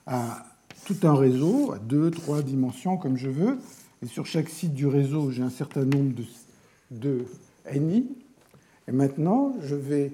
à 0.07 0.48
tout 0.89 1.07
un 1.07 1.15
réseau, 1.15 1.71
à 1.71 1.77
deux, 1.77 2.09
trois 2.09 2.41
dimensions, 2.41 2.97
comme 2.97 3.15
je 3.15 3.29
veux, 3.29 3.59
et 4.01 4.07
sur 4.07 4.25
chaque 4.25 4.49
site 4.49 4.73
du 4.73 4.87
réseau, 4.87 5.29
j'ai 5.29 5.43
un 5.43 5.51
certain 5.51 5.85
nombre 5.85 6.15
de, 6.15 6.23
de 6.89 7.25
NI, 7.71 8.07
et 8.87 8.91
maintenant, 8.91 9.53
je 9.61 9.75
vais 9.75 10.11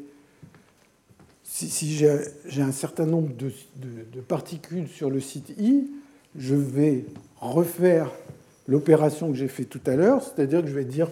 si, 1.45 1.95
j'ai 1.95 2.61
un 2.61 2.71
certain 2.73 3.05
nombre 3.05 3.29
de, 3.37 4.19
particules 4.19 4.89
sur 4.89 5.09
le 5.09 5.21
site 5.21 5.53
I, 5.57 5.89
je 6.37 6.55
vais 6.55 7.05
refaire 7.39 8.11
l'opération 8.67 9.29
que 9.29 9.35
j'ai 9.35 9.47
fait 9.47 9.63
tout 9.63 9.79
à 9.85 9.95
l'heure, 9.95 10.21
c'est-à-dire 10.23 10.61
que 10.61 10.67
je 10.67 10.73
vais 10.73 10.83
dire 10.83 11.07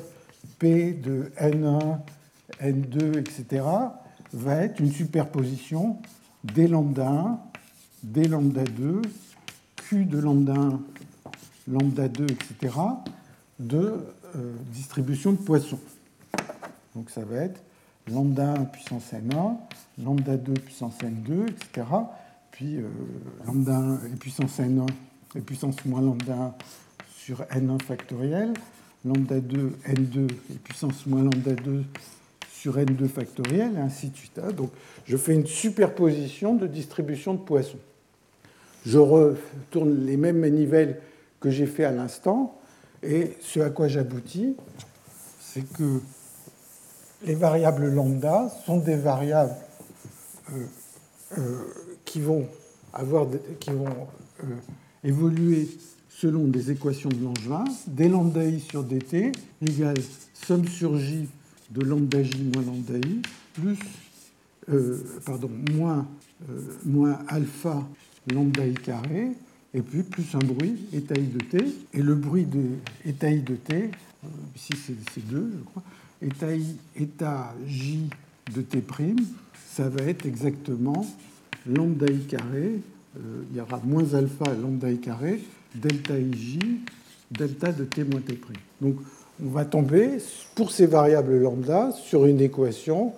P 0.60 0.92
de 0.92 1.32
N1, 1.40 2.00
N2, 2.62 3.18
etc., 3.18 3.64
va 4.34 4.58
être 4.58 4.82
une 4.82 4.92
superposition 4.92 6.00
des 6.44 6.68
lambda 6.68 7.08
1, 7.08 7.40
des 8.04 8.28
lambda 8.28 8.66
2, 8.66 9.02
De 9.94 10.18
lambda 10.18 10.54
1, 10.54 10.80
lambda 11.68 12.08
2, 12.08 12.26
etc., 12.26 12.76
de 13.60 13.78
euh, 14.36 14.56
distribution 14.72 15.34
de 15.34 15.38
Poisson. 15.38 15.78
Donc 16.96 17.12
ça 17.12 17.24
va 17.24 17.44
être 17.44 17.62
lambda 18.12 18.54
1 18.54 18.66
puissance 18.66 19.14
n1, 19.14 19.56
lambda 20.04 20.36
2 20.36 20.54
puissance 20.54 20.96
n2, 20.98 21.48
etc. 21.48 21.88
Puis 22.50 22.78
euh, 22.78 22.90
lambda 23.46 23.78
1 23.78 23.96
et 24.08 24.16
puissance 24.20 24.60
n1 24.60 24.88
et 25.36 25.42
puissance 25.42 25.86
moins 25.86 26.02
lambda 26.02 26.34
1 26.34 26.54
sur 27.16 27.42
n1 27.42 27.80
factoriel, 27.84 28.52
lambda 29.06 29.40
2, 29.40 29.78
n2 29.90 30.28
et 30.52 30.58
puissance 30.64 31.06
moins 31.06 31.22
lambda 31.22 31.54
2 31.54 31.84
sur 32.52 32.78
n2 32.78 33.08
factoriel, 33.08 33.76
et 33.76 33.80
ainsi 33.80 34.10
de 34.10 34.18
suite. 34.18 34.40
Hein. 34.44 34.54
Donc 34.54 34.72
je 35.06 35.18
fais 35.18 35.36
une 35.36 35.46
superposition 35.46 36.56
de 36.56 36.66
distribution 36.66 37.36
de 37.36 37.42
Poisson. 37.42 37.78
Je 38.86 38.98
retourne 38.98 40.06
les 40.06 40.18
mêmes 40.18 40.40
manivelles 40.40 41.00
que 41.40 41.50
j'ai 41.50 41.66
fait 41.66 41.86
à 41.86 41.92
l'instant, 41.92 42.60
et 43.02 43.34
ce 43.42 43.60
à 43.60 43.70
quoi 43.70 43.88
j'aboutis, 43.88 44.56
c'est 45.40 45.64
que 45.74 46.00
les 47.26 47.36
variables 47.36 47.90
lambda 47.90 48.50
sont 48.66 48.78
des 48.78 48.96
variables 48.96 49.56
euh, 50.52 50.66
euh, 51.38 51.42
qui 52.06 52.20
vont, 52.20 52.48
avoir, 52.92 53.28
qui 53.60 53.72
vont 53.72 53.86
euh, 54.44 54.46
évoluer 55.04 55.70
selon 56.10 56.46
des 56.48 56.72
équations 56.72 57.10
de 57.10 57.24
Langevin, 57.24 57.64
d 57.88 58.08
lambda 58.08 58.44
i 58.46 58.60
sur 58.60 58.84
dt 58.84 59.32
égale 59.62 59.98
somme 60.34 60.68
sur 60.68 60.98
j 60.98 61.28
de 61.72 61.82
lambda 61.82 62.22
j 62.24 62.52
moins 62.54 62.64
lambda 62.64 62.98
i 62.98 63.22
plus 63.54 63.80
pardon, 65.26 65.50
moins, 65.74 66.08
moins 66.86 67.20
alpha 67.28 67.84
lambda 68.32 68.66
i 68.66 68.74
carré 68.74 69.32
et 69.74 69.82
puis 69.82 70.04
plus 70.04 70.36
un 70.36 70.40
bruit 70.40 70.78
eta 70.94 71.16
i 71.16 71.28
de 71.28 71.40
t 71.40 71.58
et 71.94 72.02
le 72.02 72.16
bruit 72.16 72.46
de 72.46 72.78
eta 73.06 73.30
i 73.30 73.42
de 73.42 73.56
t 73.56 73.90
ici 74.56 74.74
c'est 74.76 75.28
2 75.28 75.52
je 75.58 75.64
crois 75.64 75.84
état, 76.24 76.54
I, 76.54 76.76
état 77.00 77.54
J 77.68 78.10
de 78.54 78.62
T', 78.62 78.84
ça 79.70 79.90
va 79.90 80.04
être 80.04 80.26
exactement 80.26 81.06
lambda 81.68 82.06
I 82.08 82.26
carré, 82.26 82.80
euh, 83.18 83.44
il 83.52 83.58
y 83.58 83.62
aura 83.62 83.80
moins 83.84 84.14
alpha 84.14 84.46
lambda 84.54 84.90
I 84.90 85.00
carré, 85.00 85.40
delta 85.76 86.18
IJ, 86.18 86.60
delta 87.32 87.72
de 87.72 87.86
T 87.86 88.04
moins 88.04 88.22
T'. 88.22 88.38
Donc 88.82 88.96
on 89.44 89.50
va 89.50 89.66
tomber, 89.66 90.18
pour 90.56 90.72
ces 90.72 90.86
variables 90.86 91.40
lambda, 91.40 91.92
sur 91.92 92.26
une 92.26 92.42
équation 92.42 93.14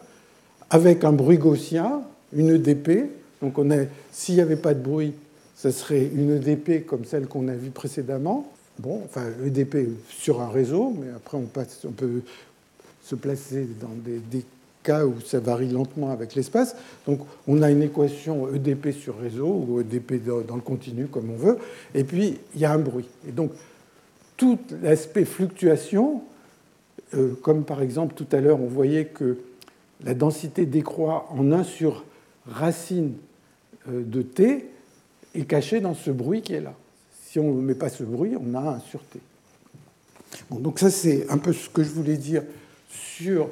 avec 0.69 1.03
un 1.03 1.11
bruit 1.11 1.37
gaussien, 1.37 2.01
une 2.33 2.49
EDP. 2.49 3.09
Donc 3.41 3.57
on 3.57 3.69
s'il 4.11 4.35
n'y 4.35 4.41
avait 4.41 4.55
pas 4.55 4.73
de 4.73 4.81
bruit, 4.81 5.13
ça 5.55 5.71
serait 5.71 6.05
une 6.05 6.31
EDP 6.31 6.85
comme 6.85 7.05
celle 7.05 7.27
qu'on 7.27 7.47
a 7.47 7.53
vue 7.53 7.71
précédemment. 7.71 8.51
Bon, 8.79 9.01
enfin, 9.05 9.23
EDP 9.45 9.89
sur 10.09 10.41
un 10.41 10.49
réseau, 10.49 10.93
mais 10.99 11.07
après 11.15 11.37
on 11.37 11.43
peut 11.43 12.21
se 13.01 13.15
placer 13.15 13.67
dans 13.79 13.91
des, 14.03 14.43
cas 14.83 15.03
où 15.03 15.19
ça 15.19 15.39
varie 15.39 15.69
lentement 15.69 16.11
avec 16.11 16.35
l'espace. 16.35 16.75
Donc 17.07 17.21
on 17.47 17.63
a 17.63 17.71
une 17.71 17.81
équation 17.81 18.53
EDP 18.53 18.91
sur 18.91 19.17
réseau 19.17 19.65
ou 19.67 19.81
EDP 19.81 20.23
dans 20.23 20.55
le 20.55 20.61
continu 20.61 21.07
comme 21.07 21.31
on 21.31 21.37
veut, 21.37 21.57
et 21.95 22.03
puis 22.03 22.37
il 22.53 22.61
y 22.61 22.65
a 22.65 22.71
un 22.71 22.77
bruit. 22.77 23.07
Et 23.27 23.31
donc 23.31 23.51
tout 24.37 24.59
l'aspect 24.83 25.25
fluctuation, 25.25 26.21
euh, 27.15 27.33
comme 27.41 27.63
par 27.63 27.81
exemple 27.81 28.13
tout 28.13 28.27
à 28.31 28.39
l'heure 28.39 28.61
on 28.61 28.67
voyait 28.67 29.05
que 29.05 29.39
la 30.03 30.13
densité 30.13 30.67
décroît 30.67 31.27
en 31.31 31.51
1 31.51 31.63
sur 31.63 32.03
racine 32.47 33.13
euh, 33.89 34.03
de 34.03 34.21
t, 34.21 34.69
est 35.33 35.45
cachée 35.45 35.81
dans 35.81 35.93
ce 35.93 36.11
bruit 36.11 36.41
qui 36.41 36.53
est 36.53 36.61
là. 36.61 36.73
Si 37.25 37.39
on 37.39 37.53
ne 37.53 37.61
met 37.61 37.75
pas 37.75 37.89
ce 37.89 38.03
bruit, 38.03 38.35
on 38.39 38.53
a 38.55 38.75
1 38.75 38.79
sur 38.79 39.01
t. 39.03 39.19
Donc 40.51 40.79
ça 40.79 40.89
c'est 40.89 41.29
un 41.29 41.37
peu 41.37 41.53
ce 41.53 41.69
que 41.69 41.83
je 41.83 41.89
voulais 41.89 42.17
dire 42.17 42.43
sur 42.89 43.49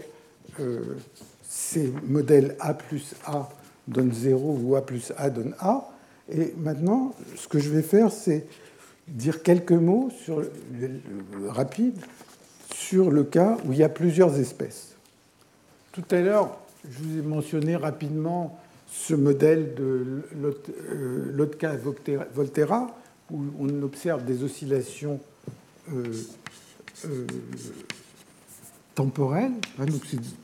euh, 0.59 0.97
ces 1.43 1.91
modèles 2.07 2.55
A 2.59 2.73
plus 2.73 3.15
A 3.25 3.49
donne 3.87 4.11
0 4.13 4.59
ou 4.63 4.75
A 4.75 4.85
plus 4.85 5.11
A 5.17 5.29
donne 5.29 5.55
A. 5.59 5.89
Et 6.31 6.53
maintenant, 6.57 7.13
ce 7.35 7.47
que 7.47 7.59
je 7.59 7.69
vais 7.69 7.81
faire, 7.81 8.11
c'est 8.11 8.45
dire 9.07 9.43
quelques 9.43 9.73
mots 9.73 10.09
sur, 10.23 10.41
rapide 11.47 11.97
sur 12.73 13.11
le 13.11 13.23
cas 13.23 13.57
où 13.65 13.73
il 13.73 13.79
y 13.79 13.83
a 13.83 13.89
plusieurs 13.89 14.39
espèces. 14.39 14.95
Tout 15.91 16.03
à 16.11 16.21
l'heure, 16.21 16.57
je 16.89 17.03
vous 17.03 17.19
ai 17.19 17.21
mentionné 17.21 17.75
rapidement 17.75 18.59
ce 18.93 19.15
modèle 19.15 19.73
de 19.73 20.21
Lotka-Volterra, 21.33 22.95
où 23.31 23.41
on 23.59 23.81
observe 23.81 24.23
des 24.23 24.43
oscillations 24.43 25.19
euh, 25.91 26.13
euh, 27.05 27.25
temporelle. 28.93 29.53
Hein, 29.79 29.85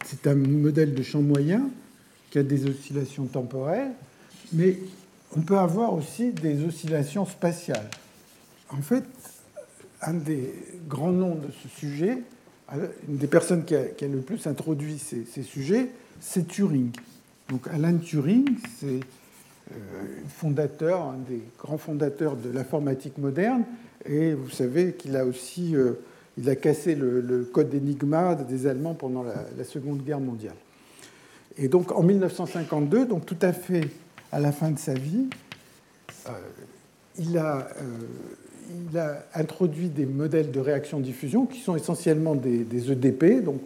c'est 0.03 0.25
un 0.25 0.33
modèle 0.33 0.95
de 0.95 1.03
champ 1.03 1.21
moyen 1.21 1.69
qui 2.31 2.39
a 2.39 2.43
des 2.43 2.67
oscillations 2.67 3.25
temporelles, 3.25 3.91
mais 4.51 4.77
on 5.37 5.41
peut 5.41 5.57
avoir 5.57 5.93
aussi 5.93 6.31
des 6.31 6.65
oscillations 6.65 7.27
spatiales. 7.27 7.89
En 8.69 8.81
fait, 8.81 9.03
un 10.01 10.13
des 10.15 10.53
grands 10.87 11.11
noms 11.11 11.35
de 11.35 11.49
ce 11.63 11.67
sujet, 11.67 12.23
une 13.07 13.17
des 13.17 13.27
personnes 13.27 13.63
qui 13.63 13.75
a, 13.75 13.83
le 14.01 14.21
plus 14.21 14.47
introduit 14.47 14.97
ces, 14.97 15.43
sujets, 15.43 15.91
c'est 16.19 16.47
Turing. 16.47 16.91
Donc 17.49 17.67
Alan 17.73 17.97
Turing, 17.97 18.47
c'est 18.79 18.99
euh, 19.71 19.75
fondateur, 20.27 21.01
un 21.01 21.17
des 21.27 21.41
grands 21.57 21.79
fondateurs 21.79 22.35
de 22.35 22.51
l'informatique 22.51 23.17
moderne, 23.17 23.63
et 24.05 24.33
vous 24.33 24.49
savez 24.49 24.93
qu'il 24.93 25.17
a 25.17 25.25
aussi 25.25 25.75
euh, 25.75 25.93
il 26.37 26.49
a 26.49 26.55
cassé 26.55 26.95
le, 26.95 27.49
code 27.51 27.73
Enigma 27.73 28.35
des 28.35 28.67
Allemands 28.67 28.93
pendant 28.93 29.23
la, 29.23 29.63
Seconde 29.63 30.03
Guerre 30.03 30.21
mondiale. 30.21 30.55
Et 31.57 31.67
donc 31.67 31.91
en 31.91 32.03
1952, 32.03 33.05
donc 33.05 33.25
tout 33.25 33.37
à 33.41 33.51
fait 33.51 33.89
à 34.31 34.39
la 34.39 34.51
fin 34.51 34.71
de 34.71 34.79
sa 34.79 34.93
vie, 34.93 35.27
euh, 36.27 36.31
il, 37.17 37.37
a, 37.37 37.67
il, 38.89 38.97
a, 38.97 39.25
introduit 39.33 39.89
des 39.89 40.05
modèles 40.05 40.51
de 40.51 40.59
réaction-diffusion 40.59 41.45
qui 41.45 41.59
sont 41.59 41.75
essentiellement 41.75 42.35
des, 42.35 42.91
EDP, 42.91 43.43
donc 43.43 43.61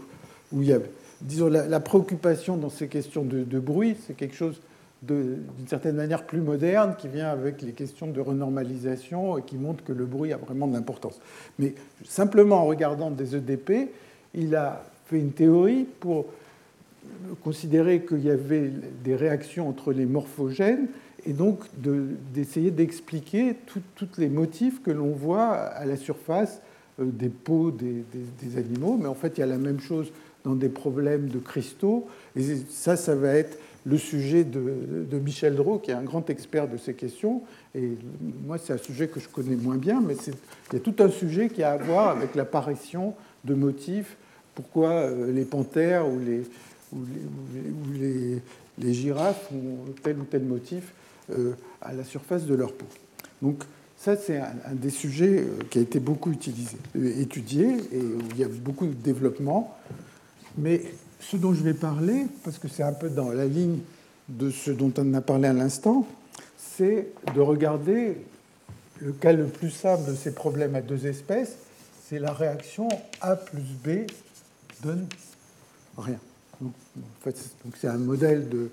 où 0.51 0.61
il 0.64 0.69
y 0.69 0.73
a, 0.73 0.80
disons, 1.23 1.47
la, 1.47 1.79
préoccupation 1.79 2.57
dans 2.57 2.69
ces 2.69 2.87
questions 2.87 3.23
de, 3.23 3.59
bruit, 3.59 3.95
c'est 4.05 4.15
quelque 4.15 4.35
chose 4.35 4.61
d'une 5.01 5.67
certaine 5.67 5.95
manière 5.95 6.25
plus 6.25 6.39
moderne 6.39 6.95
qui 6.97 7.07
vient 7.07 7.29
avec 7.29 7.61
les 7.61 7.73
questions 7.73 8.07
de 8.07 8.21
renormalisation 8.21 9.37
et 9.37 9.41
qui 9.41 9.57
montre 9.57 9.83
que 9.83 9.91
le 9.91 10.05
bruit 10.05 10.31
a 10.31 10.37
vraiment 10.37 10.67
de 10.67 10.73
l'importance. 10.73 11.19
Mais 11.59 11.75
simplement 12.05 12.61
en 12.61 12.65
regardant 12.65 13.11
des 13.11 13.35
EDP, 13.35 13.91
il 14.33 14.55
a 14.55 14.83
fait 15.07 15.19
une 15.19 15.31
théorie 15.31 15.85
pour 15.99 16.25
considérer 17.43 18.05
qu'il 18.05 18.23
y 18.23 18.31
avait 18.31 18.71
des 19.03 19.15
réactions 19.15 19.67
entre 19.67 19.91
les 19.91 20.05
morphogènes 20.05 20.87
et 21.25 21.33
donc 21.33 21.59
d'essayer 22.33 22.71
d'expliquer 22.71 23.55
tous 23.65 24.07
les 24.17 24.29
motifs 24.29 24.81
que 24.81 24.91
l'on 24.91 25.11
voit 25.11 25.51
à 25.51 25.85
la 25.85 25.97
surface 25.97 26.61
euh, 26.99 27.05
des 27.05 27.29
peaux 27.29 27.71
des, 27.71 28.03
animaux. 28.57 28.97
Mais 28.99 29.07
en 29.07 29.15
fait, 29.15 29.37
il 29.37 29.39
y 29.39 29.43
a 29.43 29.47
la 29.47 29.57
même 29.57 29.79
chose 29.79 30.11
dans 30.43 30.55
des 30.55 30.69
problèmes 30.69 31.27
de 31.27 31.39
cristaux. 31.39 32.07
Et 32.35 32.43
ça, 32.69 32.95
ça 32.95 33.15
va 33.15 33.33
être 33.33 33.57
le 33.85 33.97
sujet 33.97 34.43
de, 34.43 35.19
Michel 35.19 35.55
Drault, 35.55 35.79
qui 35.79 35.91
est 35.91 35.95
un 35.95 36.03
grand 36.03 36.29
expert 36.29 36.67
de 36.67 36.77
ces 36.77 36.93
questions. 36.93 37.41
Et 37.75 37.97
moi, 38.45 38.57
c'est 38.57 38.73
un 38.73 38.77
sujet 38.77 39.07
que 39.07 39.19
je 39.19 39.27
connais 39.27 39.55
moins 39.55 39.77
bien, 39.77 40.01
mais 40.01 40.15
il 40.25 40.73
y 40.73 40.77
a 40.77 40.79
tout 40.79 40.95
un 40.99 41.09
sujet 41.09 41.49
qui 41.49 41.63
a 41.63 41.71
à 41.71 41.77
voir 41.77 42.09
avec 42.09 42.35
l'apparition 42.35 43.13
de 43.43 43.53
motifs. 43.53 44.15
Pourquoi 44.55 44.89
euh, 44.89 45.31
les 45.31 45.45
panthères 45.45 46.07
ou 46.07 46.19
les, 46.19 46.43
girafes 48.93 49.49
ont 49.51 49.91
tel 50.01 50.17
ou 50.19 50.23
tel 50.23 50.43
motif 50.43 50.93
euh, 51.31 51.53
à 51.81 51.93
la 51.93 52.03
surface 52.03 52.45
de 52.45 52.55
leur 52.55 52.73
peau. 52.73 52.85
Donc, 53.41 53.63
ça, 53.97 54.15
c'est 54.15 54.37
un, 54.37 54.73
des 54.73 54.89
sujets 54.89 55.39
euh, 55.39 55.63
qui 55.69 55.79
a 55.79 55.81
été 55.81 55.99
beaucoup 55.99 56.31
utilisé, 56.31 56.77
étudié 56.95 57.77
et 57.91 57.99
où 58.01 58.21
il 58.31 58.39
y 58.39 58.43
a 58.43 58.47
beaucoup 58.47 58.85
de 58.85 58.93
développement. 58.93 59.77
Mais 60.57 60.81
ce 61.19 61.38
dont 61.38 61.53
je 61.53 61.63
vais 61.63 61.73
parler, 61.73 62.27
parce 62.43 62.57
que 62.57 62.67
c'est 62.67 62.84
un 62.84 62.93
peu 62.93 63.09
dans 63.09 63.31
la 63.31 63.45
ligne 63.45 63.80
de 64.30 64.49
ce 64.49 64.71
dont 64.71 64.93
on 64.97 65.13
a 65.13 65.21
parlé 65.21 65.47
à 65.47 65.53
l'instant, 65.53 66.07
c'est 66.57 67.07
de 67.35 67.41
regarder 67.41 68.17
le 68.99 69.11
cas 69.11 69.34
le 69.34 69.45
plus 69.45 69.71
simple 69.71 70.09
de 70.09 70.15
ces 70.15 70.34
problèmes 70.34 70.75
à 70.75 70.81
deux 70.81 71.07
espèces, 71.07 71.57
c'est 72.07 72.19
la 72.19 72.31
réaction 72.31 72.88
A 73.21 73.35
plus 73.35 73.63
B 73.84 74.07
donne 74.84 75.07
rien. 75.97 76.19
En 76.63 76.71
fait, 77.21 77.35
c'est 77.80 77.88
un 77.88 77.97
modèle 77.97 78.47
de, 78.49 78.69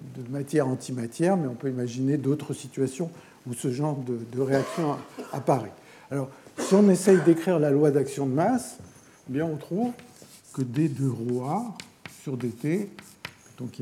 de 0.00 0.30
matière-antimatière, 0.30 1.36
mais 1.36 1.48
on 1.48 1.54
peut 1.54 1.68
imaginer 1.68 2.16
d'autres 2.16 2.54
situations 2.54 3.10
où 3.48 3.54
ce 3.54 3.70
genre 3.70 3.96
de, 3.96 4.40
réaction 4.40 4.96
apparaît. 5.32 5.72
Alors, 6.10 6.28
si 6.58 6.74
on 6.74 6.88
essaye 6.88 7.18
d'écrire 7.24 7.58
la 7.58 7.70
loi 7.70 7.90
d'action 7.90 8.26
de 8.26 8.32
masse, 8.32 8.78
eh 9.28 9.32
bien 9.32 9.44
on 9.44 9.56
trouve 9.56 9.92
que 10.56 10.62
d 10.62 10.88
de 10.88 11.06
rho 11.06 11.44
A 11.44 11.76
sur 12.22 12.38
dt, 12.38 12.88
donc 13.58 13.78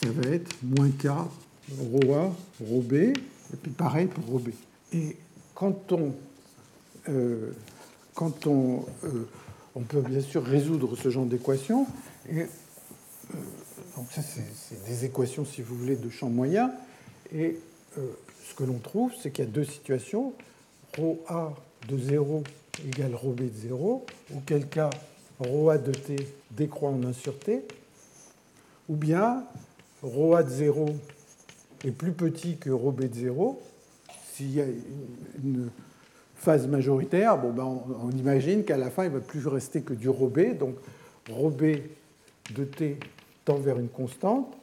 ça 0.00 0.08
va 0.12 0.30
être 0.30 0.54
moins 0.62 0.88
k 0.90 1.08
rho 1.08 2.14
A, 2.14 2.32
rho 2.64 2.80
B, 2.80 2.92
et 2.92 3.56
puis 3.60 3.72
pareil 3.72 4.06
pour 4.06 4.38
B. 4.38 4.50
Et 4.92 5.16
quand 5.52 5.90
on, 5.90 6.14
euh, 7.08 7.50
quand 8.14 8.46
on, 8.46 8.86
euh, 9.02 9.28
on 9.74 9.80
peut 9.80 10.00
bien 10.00 10.20
sûr 10.20 10.44
résoudre 10.44 10.96
ce 10.96 11.10
genre 11.10 11.26
d'équation, 11.26 11.88
et 12.30 12.42
euh, 12.42 12.46
donc 13.96 14.12
ça 14.12 14.22
c'est 14.22 14.84
des 14.84 15.04
équations, 15.06 15.44
si 15.44 15.60
vous 15.60 15.74
voulez, 15.74 15.96
de 15.96 16.08
champ 16.08 16.30
moyen, 16.30 16.70
et 17.34 17.58
ce 17.96 18.54
que 18.54 18.62
l'on 18.62 18.78
trouve, 18.78 19.10
c'est 19.20 19.32
qu'il 19.32 19.44
y 19.44 19.48
a 19.48 19.50
deux 19.50 19.64
situations, 19.64 20.34
ρ 20.96 21.16
A 21.26 21.52
de 21.88 21.98
0 21.98 22.44
égale 22.86 23.16
ρ 23.16 23.30
B 23.30 23.40
de 23.40 23.60
0, 23.68 24.06
auquel 24.36 24.68
cas 24.68 24.90
ρ 25.39 25.69
A 25.71 25.77
de 25.77 25.91
t 25.91 26.15
décroît 26.51 26.89
en 26.89 27.03
1 27.03 27.13
sur 27.13 27.37
t, 27.39 27.65
ou 28.89 28.95
bien 28.95 29.43
ρ 30.03 30.35
A 30.35 30.43
de 30.43 30.49
0 30.49 30.89
est 31.85 31.91
plus 31.91 32.11
petit 32.11 32.57
que 32.57 32.69
ρ 32.69 32.91
B 32.91 33.05
de 33.05 33.15
0, 33.15 33.61
s'il 34.33 34.53
y 34.53 34.61
a 34.61 34.65
une 35.43 35.69
phase 36.35 36.67
majoritaire, 36.67 37.37
bon 37.37 37.51
ben 37.51 37.81
on, 38.03 38.11
imagine 38.11 38.63
qu'à 38.63 38.77
la 38.77 38.89
fin, 38.89 39.05
il 39.05 39.11
ne 39.11 39.17
va 39.17 39.21
plus 39.21 39.45
rester 39.47 39.81
que 39.81 39.93
du 39.93 40.09
ρ 40.09 40.27
B, 40.27 40.57
donc 40.57 40.75
ρ 41.29 41.49
B 41.49 41.63
de 42.53 42.63
t 42.63 42.99
tend 43.43 43.57
vers 43.57 43.79
une 43.79 43.89
constante, 43.89 44.55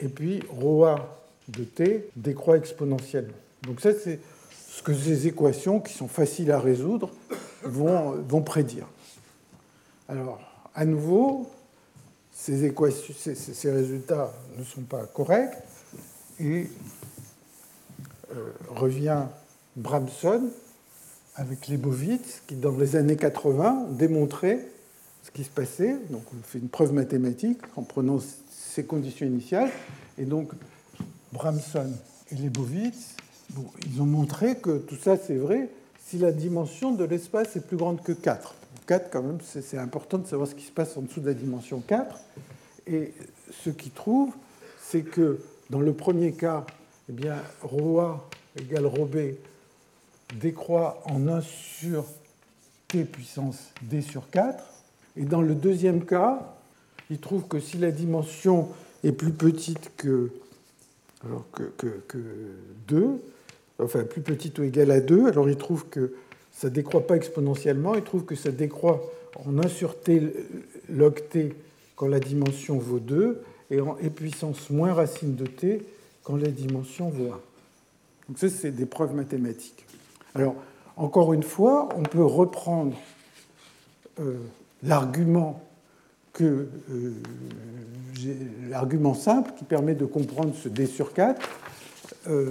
et 0.00 0.08
puis 0.08 0.40
ρ 0.60 0.84
A 0.84 1.18
de 1.48 1.64
t 1.64 2.08
décroît 2.16 2.56
exponentiellement. 2.56 3.32
Donc 3.62 3.80
ça, 3.80 3.92
c'est 3.92 4.20
ce 4.68 4.82
que 4.82 4.94
ces 4.94 5.26
équations, 5.26 5.80
qui 5.80 5.92
sont 5.92 6.08
faciles 6.08 6.50
à 6.50 6.58
résoudre, 6.58 7.10
vont, 7.62 8.12
vont 8.28 8.42
prédire. 8.42 8.88
Alors, 10.09 10.39
à 10.73 10.85
nouveau, 10.85 11.49
ces, 12.31 12.71
résultats 13.65 14.33
ne 14.57 14.63
sont 14.63 14.81
pas 14.81 15.05
corrects, 15.05 15.57
et 16.39 16.67
euh, 18.35 18.51
revient 18.69 19.23
Bramson 19.75 20.49
avec 21.35 21.67
Lebowitz, 21.67 22.41
qui 22.47 22.55
dans 22.55 22.75
les 22.77 22.95
années 22.95 23.15
80 23.15 23.87
démontrait 23.91 24.67
ce 25.23 25.31
qui 25.31 25.43
se 25.43 25.49
passait. 25.49 25.97
Donc 26.09 26.23
on 26.33 26.43
fait 26.43 26.59
une 26.59 26.69
preuve 26.69 26.93
mathématique 26.93 27.59
en 27.75 27.83
prenant 27.83 28.19
ces 28.49 28.83
conditions 28.83 29.25
initiales. 29.25 29.69
Et 30.17 30.25
donc 30.25 30.51
Bramson 31.33 31.91
et 32.31 32.35
Lebowitz, 32.35 33.15
ils 33.85 34.01
ont 34.01 34.05
montré 34.05 34.57
que 34.57 34.77
tout 34.77 34.95
ça 34.95 35.17
c'est 35.17 35.35
vrai 35.35 35.69
si 36.05 36.17
la 36.17 36.31
dimension 36.31 36.91
de 36.91 37.03
l'espace 37.03 37.55
est 37.55 37.65
plus 37.65 37.77
grande 37.77 38.01
que 38.01 38.13
4. 38.13 38.55
4 38.87 39.09
quand 39.11 39.21
même, 39.21 39.37
c'est 39.41 39.77
important 39.77 40.17
de 40.17 40.25
savoir 40.25 40.47
ce 40.47 40.55
qui 40.55 40.63
se 40.63 40.71
passe 40.71 40.95
en 40.97 41.01
dessous 41.01 41.19
de 41.19 41.27
la 41.27 41.33
dimension 41.33 41.81
4. 41.81 42.19
Et 42.87 43.13
ce 43.51 43.69
qu'ils 43.69 43.91
trouvent, 43.91 44.33
c'est 44.81 45.01
que 45.01 45.39
dans 45.69 45.81
le 45.81 45.93
premier 45.93 46.31
cas, 46.31 46.65
eh 47.09 47.13
bien, 47.13 47.35
ρA 47.61 48.27
égale 48.57 48.85
ρB 48.85 49.35
décroît 50.39 51.01
en 51.05 51.27
1 51.27 51.41
sur 51.41 52.05
t 52.87 53.03
puissance 53.03 53.57
d 53.81 54.01
sur 54.01 54.29
4. 54.29 54.63
Et 55.17 55.25
dans 55.25 55.41
le 55.41 55.53
deuxième 55.53 56.05
cas, 56.05 56.55
il 57.09 57.19
trouve 57.19 57.47
que 57.47 57.59
si 57.59 57.77
la 57.77 57.91
dimension 57.91 58.69
est 59.03 59.11
plus 59.11 59.31
petite 59.31 59.91
que, 59.97 60.31
que, 61.51 62.17
2, 62.87 63.21
enfin 63.79 64.03
plus 64.03 64.21
petite 64.21 64.59
ou 64.59 64.63
égale 64.63 64.91
à 64.91 65.01
2, 65.01 65.27
alors 65.27 65.49
il 65.49 65.57
trouve 65.57 65.87
que 65.87 66.13
ça 66.57 66.69
ne 66.69 66.73
décroît 66.73 67.05
pas 67.05 67.15
exponentiellement, 67.15 67.93
il 67.93 68.01
trouve 68.01 68.25
que 68.25 68.33
ça 68.33 68.49
décroît 68.49 68.99
en 69.45 69.59
1 69.59 69.67
sur 69.67 69.99
t 69.99 70.33
log 70.89 71.21
t 71.29 71.55
quand 71.95 72.07
la 72.07 72.19
dimension 72.19 72.79
vaut 72.79 72.99
2, 72.99 73.43
et 73.69 73.79
en 73.79 73.95
e 74.03 74.09
puissance 74.09 74.71
moins 74.71 74.91
racine 74.91 75.35
de 75.35 75.45
t 75.45 75.85
quand 76.23 76.35
la 76.35 76.47
dimension 76.47 77.09
vaut 77.09 77.31
1. 77.31 77.39
Donc 78.29 78.39
ça, 78.39 78.49
c'est 78.49 78.71
des 78.71 78.87
preuves 78.87 79.13
mathématiques. 79.13 79.85
Alors, 80.33 80.55
encore 80.95 81.31
une 81.33 81.43
fois, 81.43 81.89
on 81.95 82.01
peut 82.01 82.25
reprendre 82.25 82.97
euh, 84.19 84.37
l'argument 84.81 85.61
que 86.33 86.69
euh, 86.89 87.13
l'argument 88.67 89.13
simple 89.13 89.51
qui 89.59 89.63
permet 89.63 89.93
de 89.93 90.05
comprendre 90.05 90.55
ce 90.55 90.69
d 90.69 90.87
sur 90.87 91.13
4 91.13 91.39
euh, 92.29 92.49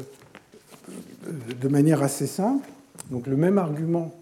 de 1.61 1.69
manière 1.69 2.05
assez 2.05 2.29
simple. 2.29 2.69
Donc 3.11 3.27
le 3.27 3.37
même 3.37 3.59
argument, 3.59 4.13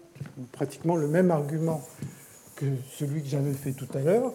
pratiquement 0.51 0.95
le 0.95 1.07
même 1.07 1.31
argument 1.31 1.81
que 2.55 2.65
celui 2.97 3.21
que 3.21 3.27
j'avais 3.27 3.53
fait 3.53 3.71
tout 3.71 3.87
à 3.93 3.99
l'heure, 3.99 4.33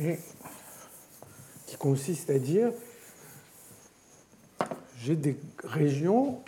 et 0.00 0.18
qui 1.66 1.76
consiste 1.76 2.30
à 2.30 2.38
dire 2.38 2.72
j'ai 4.98 5.16
des 5.16 5.36
régions, 5.64 6.38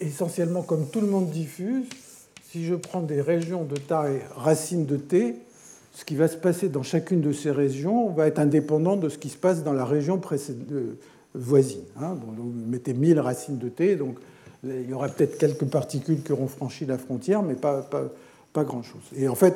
essentiellement 0.00 0.62
comme 0.62 0.88
tout 0.88 1.00
le 1.00 1.06
monde 1.06 1.30
diffuse, 1.30 1.86
si 2.50 2.64
je 2.64 2.74
prends 2.74 3.00
des 3.00 3.20
régions 3.20 3.64
de 3.64 3.76
taille 3.76 4.20
racine 4.34 4.86
de 4.86 4.96
t, 4.96 5.36
ce 5.92 6.04
qui 6.04 6.14
va 6.14 6.28
se 6.28 6.36
passer 6.36 6.68
dans 6.68 6.82
chacune 6.82 7.22
de 7.22 7.32
ces 7.32 7.50
régions 7.50 8.10
va 8.10 8.26
être 8.26 8.38
indépendant 8.38 8.96
de 8.96 9.08
ce 9.08 9.16
qui 9.16 9.30
se 9.30 9.38
passe 9.38 9.62
dans 9.62 9.72
la 9.72 9.86
région 9.86 10.20
voisine. 11.34 11.84
Hein. 11.98 12.16
vous 12.20 12.52
mettez 12.52 12.92
1000 12.92 13.18
racines 13.18 13.58
de 13.58 13.68
t, 13.70 13.96
donc 13.96 14.18
il 14.64 14.88
y 14.88 14.92
aura 14.92 15.08
peut-être 15.08 15.38
quelques 15.38 15.66
particules 15.66 16.22
qui 16.22 16.32
auront 16.32 16.48
franchi 16.48 16.86
la 16.86 16.98
frontière, 16.98 17.42
mais 17.42 17.54
pas, 17.54 17.82
pas, 17.82 18.04
pas 18.52 18.64
grand-chose. 18.64 19.02
Et 19.16 19.28
en 19.28 19.34
fait, 19.34 19.54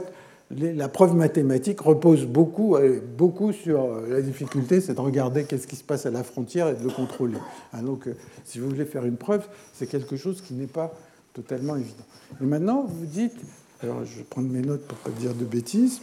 la 0.51 0.89
preuve 0.89 1.15
mathématique 1.15 1.81
repose 1.81 2.27
beaucoup, 2.27 2.75
euh, 2.77 3.01
beaucoup 3.17 3.53
sur 3.53 3.85
euh, 3.85 4.09
la 4.09 4.21
difficulté, 4.21 4.81
c'est 4.81 4.95
de 4.95 5.01
regarder 5.01 5.45
qu'est-ce 5.45 5.67
qui 5.67 5.77
se 5.77 5.85
passe 5.85 6.07
à 6.07 6.11
la 6.11 6.25
frontière 6.25 6.69
et 6.69 6.75
de 6.75 6.83
le 6.83 6.91
contrôler. 6.91 7.39
Hein, 7.73 7.83
donc, 7.83 8.09
euh, 8.09 8.17
si 8.45 8.59
vous 8.59 8.69
voulez 8.69 8.85
faire 8.85 9.05
une 9.05 9.17
preuve, 9.17 9.47
c'est 9.73 9.87
quelque 9.87 10.17
chose 10.17 10.43
qui 10.43 10.55
n'est 10.55 10.67
pas 10.67 10.93
totalement 11.35 11.77
évident. 11.77 12.05
Et 12.41 12.45
maintenant, 12.45 12.85
vous 12.85 13.07
dites, 13.07 13.37
alors 13.83 14.05
je 14.05 14.19
vais 14.19 14.25
prendre 14.25 14.49
mes 14.49 14.63
notes 14.63 14.85
pour 14.87 14.99
ne 14.99 15.15
pas 15.15 15.21
dire 15.21 15.35
de 15.35 15.45
bêtises, 15.45 16.01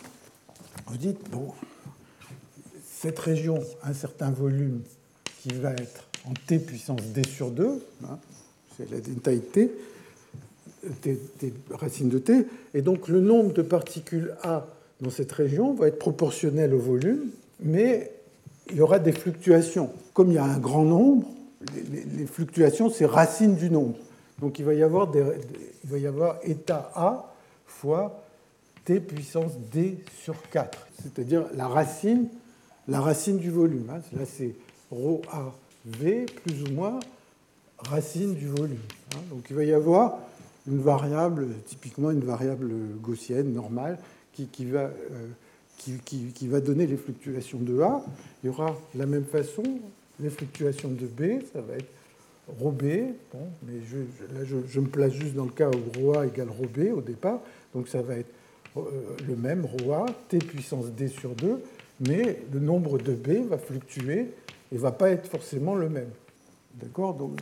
vous 0.87 0.97
dites, 0.97 1.29
bon, 1.29 1.51
cette 2.85 3.19
région 3.19 3.59
a 3.83 3.89
un 3.89 3.93
certain 3.93 4.31
volume 4.31 4.81
qui 5.41 5.49
va 5.49 5.71
être 5.71 6.07
en 6.25 6.33
t 6.47 6.59
puissance 6.59 7.01
d 7.13 7.21
sur 7.27 7.51
2, 7.51 7.83
hein, 8.05 8.17
c'est 8.77 8.89
la 8.91 8.99
taille 9.21 9.41
t, 9.41 9.71
des, 11.03 11.19
racines 11.71 12.09
de 12.09 12.19
t. 12.19 12.45
Et 12.73 12.81
donc 12.81 13.07
le 13.07 13.21
nombre 13.21 13.53
de 13.53 13.61
particules 13.61 14.35
A 14.43 14.67
dans 15.01 15.09
cette 15.09 15.31
région 15.31 15.73
va 15.73 15.87
être 15.87 15.99
proportionnel 15.99 16.73
au 16.73 16.79
volume, 16.79 17.29
mais 17.59 18.11
il 18.69 18.77
y 18.77 18.81
aura 18.81 18.99
des 18.99 19.11
fluctuations. 19.11 19.91
Comme 20.13 20.31
il 20.31 20.35
y 20.35 20.39
a 20.39 20.43
un 20.43 20.59
grand 20.59 20.83
nombre, 20.83 21.27
les, 21.91 22.25
fluctuations, 22.25 22.89
c'est 22.89 23.05
racine 23.05 23.55
du 23.55 23.69
nombre. 23.69 23.97
Donc 24.39 24.59
il 24.59 24.65
va 24.65 24.73
y 24.73 24.83
avoir, 24.83 25.07
des, 25.07 25.23
il 25.83 25.89
va 25.89 25.97
y 25.97 26.07
avoir 26.07 26.39
état 26.43 26.91
A 26.95 27.33
fois 27.65 28.23
t 28.85 28.99
puissance 28.99 29.53
d 29.71 29.97
sur 30.23 30.35
4, 30.49 30.87
c'est-à-dire 31.01 31.45
la 31.55 31.67
racine, 31.67 32.27
la 32.87 33.01
racine 33.01 33.37
du 33.37 33.49
volume. 33.49 33.89
Hein. 33.89 34.01
Là, 34.17 34.25
c'est 34.25 34.53
ρ 34.91 35.21
A 35.31 35.53
V 35.85 36.25
plus 36.43 36.63
ou 36.63 36.73
moins 36.73 36.99
racine 37.78 38.34
du 38.34 38.48
volume. 38.48 38.78
Hein. 39.14 39.20
Donc 39.30 39.46
il 39.50 39.56
va 39.56 39.64
y 39.64 39.72
avoir 39.72 40.18
une 40.66 40.80
variable, 40.80 41.48
typiquement 41.66 42.10
une 42.10 42.24
variable 42.24 42.70
gaussienne 43.00 43.52
normale, 43.52 43.98
qui, 44.32 44.46
qui 44.46 44.64
va, 44.66 44.80
euh, 44.80 45.28
qui, 45.76 45.98
qui, 46.32 46.48
va 46.48 46.60
donner 46.60 46.86
les 46.86 46.96
fluctuations 46.96 47.58
de 47.58 47.80
A. 47.80 48.02
Il 48.42 48.46
y 48.46 48.50
aura 48.50 48.76
de 48.94 48.98
la 48.98 49.06
même 49.06 49.24
façon 49.24 49.62
les 50.20 50.30
fluctuations 50.30 50.90
de 50.90 51.06
B, 51.06 51.42
ça 51.52 51.60
va 51.60 51.74
être 51.74 51.90
ρ 52.60 52.70
B, 52.70 52.84
bon, 53.32 53.48
mais 53.66 53.80
je, 53.88 53.98
là 54.34 54.44
je, 54.44 54.80
me 54.80 54.86
place 54.86 55.12
juste 55.12 55.34
dans 55.34 55.44
le 55.44 55.50
cas 55.50 55.70
où 55.70 56.12
ρ 56.12 56.18
A 56.18 56.26
égale 56.26 56.50
ρ 56.50 56.66
B 56.68 56.96
au 56.96 57.00
départ, 57.00 57.40
donc 57.74 57.88
ça 57.88 58.02
va 58.02 58.16
être 58.16 58.30
euh, 58.76 58.82
le 59.26 59.36
même 59.36 59.64
ρ 59.64 59.92
A, 59.92 60.06
t 60.28 60.38
puissance 60.38 60.90
d 60.90 61.08
sur 61.08 61.34
2, 61.34 61.60
mais 62.00 62.42
le 62.52 62.60
nombre 62.60 62.98
de 62.98 63.14
B 63.14 63.48
va 63.48 63.58
fluctuer 63.58 64.28
et 64.70 64.74
ne 64.74 64.78
va 64.78 64.92
pas 64.92 65.10
être 65.10 65.28
forcément 65.28 65.74
le 65.74 65.88
même. 65.88 66.10
D'accord 66.81 67.15
Donc, 67.15 67.39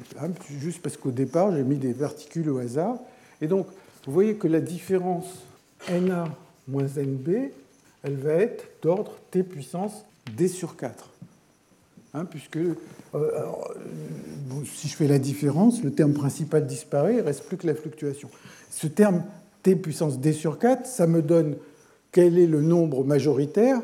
juste 0.59 0.81
parce 0.81 0.95
qu'au 0.95 1.11
départ, 1.11 1.53
j'ai 1.53 1.63
mis 1.63 1.75
des 1.75 1.93
particules 1.93 2.49
au 2.49 2.57
hasard, 2.57 2.97
et 3.41 3.47
donc, 3.47 3.67
vous 4.05 4.13
voyez 4.13 4.35
que 4.35 4.47
la 4.47 4.61
différence 4.61 5.25
NA 5.89 6.25
moins 6.67 6.85
NB, 6.85 7.51
elle 8.03 8.15
va 8.15 8.33
être 8.33 8.65
d'ordre 8.81 9.13
t 9.31 9.43
puissance 9.43 10.05
d 10.35 10.47
sur 10.47 10.77
4. 10.77 11.09
Hein, 12.13 12.25
puisque 12.25 12.57
euh, 12.57 12.75
si 14.65 14.87
je 14.87 14.95
fais 14.95 15.07
la 15.07 15.19
différence, 15.19 15.83
le 15.83 15.91
terme 15.91 16.13
principal 16.13 16.65
disparaît, 16.65 17.15
il 17.15 17.17
ne 17.17 17.23
reste 17.23 17.43
plus 17.43 17.57
que 17.57 17.67
la 17.67 17.75
fluctuation. 17.75 18.29
Ce 18.69 18.87
terme 18.87 19.23
t 19.63 19.75
puissance 19.75 20.19
d 20.19 20.31
sur 20.31 20.59
4, 20.59 20.85
ça 20.85 21.07
me 21.07 21.21
donne 21.21 21.57
quel 22.11 22.39
est 22.39 22.47
le 22.47 22.61
nombre 22.61 23.03
majoritaire. 23.03 23.81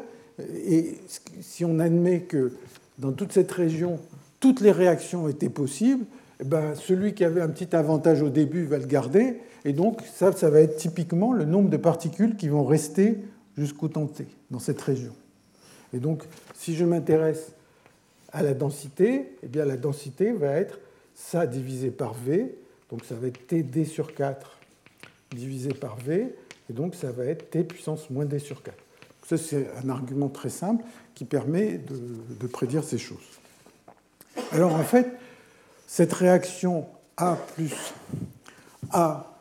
Et 0.65 0.97
si 1.41 1.65
on 1.65 1.79
admet 1.79 2.21
que 2.21 2.53
dans 2.99 3.11
toute 3.11 3.33
cette 3.33 3.51
région, 3.51 3.99
toutes 4.41 4.59
les 4.59 4.71
réactions 4.71 5.29
étaient 5.29 5.49
possibles, 5.49 6.03
eh 6.41 6.43
ben, 6.43 6.75
celui 6.75 7.13
qui 7.13 7.23
avait 7.23 7.39
un 7.39 7.47
petit 7.47 7.73
avantage 7.73 8.21
au 8.21 8.29
début 8.29 8.65
va 8.65 8.79
le 8.79 8.87
garder. 8.87 9.37
Et 9.63 9.71
donc, 9.71 10.01
ça, 10.13 10.31
va 10.31 10.59
être 10.59 10.75
typiquement 10.75 11.31
le 11.31 11.45
nombre 11.45 11.69
de 11.69 11.77
particules 11.77 12.35
qui 12.35 12.49
vont 12.49 12.65
rester 12.65 13.19
jusqu'au 13.55 13.87
temps 13.87 14.07
t 14.07 14.25
dans 14.49 14.59
cette 14.59 14.81
région. 14.81 15.13
Et 15.93 15.99
donc, 15.99 16.23
si 16.55 16.75
je 16.75 16.83
m'intéresse 16.83 17.53
à 18.33 18.41
la 18.41 18.55
densité, 18.55 19.37
eh 19.43 19.47
bien, 19.47 19.63
la 19.63 19.77
densité 19.77 20.31
va 20.31 20.53
être 20.53 20.79
ça 21.13 21.45
divisé 21.45 21.91
par 21.91 22.15
V. 22.15 22.55
Donc, 22.89 23.05
ça 23.05 23.13
va 23.13 23.27
être 23.27 23.45
TD 23.45 23.85
sur 23.85 24.15
4 24.15 24.57
divisé 25.35 25.69
par 25.69 25.97
V. 25.97 26.33
Et 26.69 26.73
donc, 26.73 26.95
ça 26.95 27.11
va 27.11 27.25
être 27.25 27.51
T 27.51 27.63
puissance 27.63 28.09
moins 28.09 28.25
D 28.25 28.39
sur 28.39 28.63
4. 28.63 28.75
Ça, 29.27 29.37
c'est 29.37 29.67
un 29.83 29.89
argument 29.89 30.29
très 30.29 30.49
simple 30.49 30.83
qui 31.13 31.25
permet 31.25 31.77
de 31.77 32.47
prédire 32.47 32.83
ces 32.83 32.97
choses. 32.97 33.40
Alors, 34.51 34.75
en 34.75 34.83
fait, 34.83 35.07
cette 35.87 36.11
réaction 36.13 36.85
A 37.17 37.37
plus 37.55 37.73
A, 38.91 39.37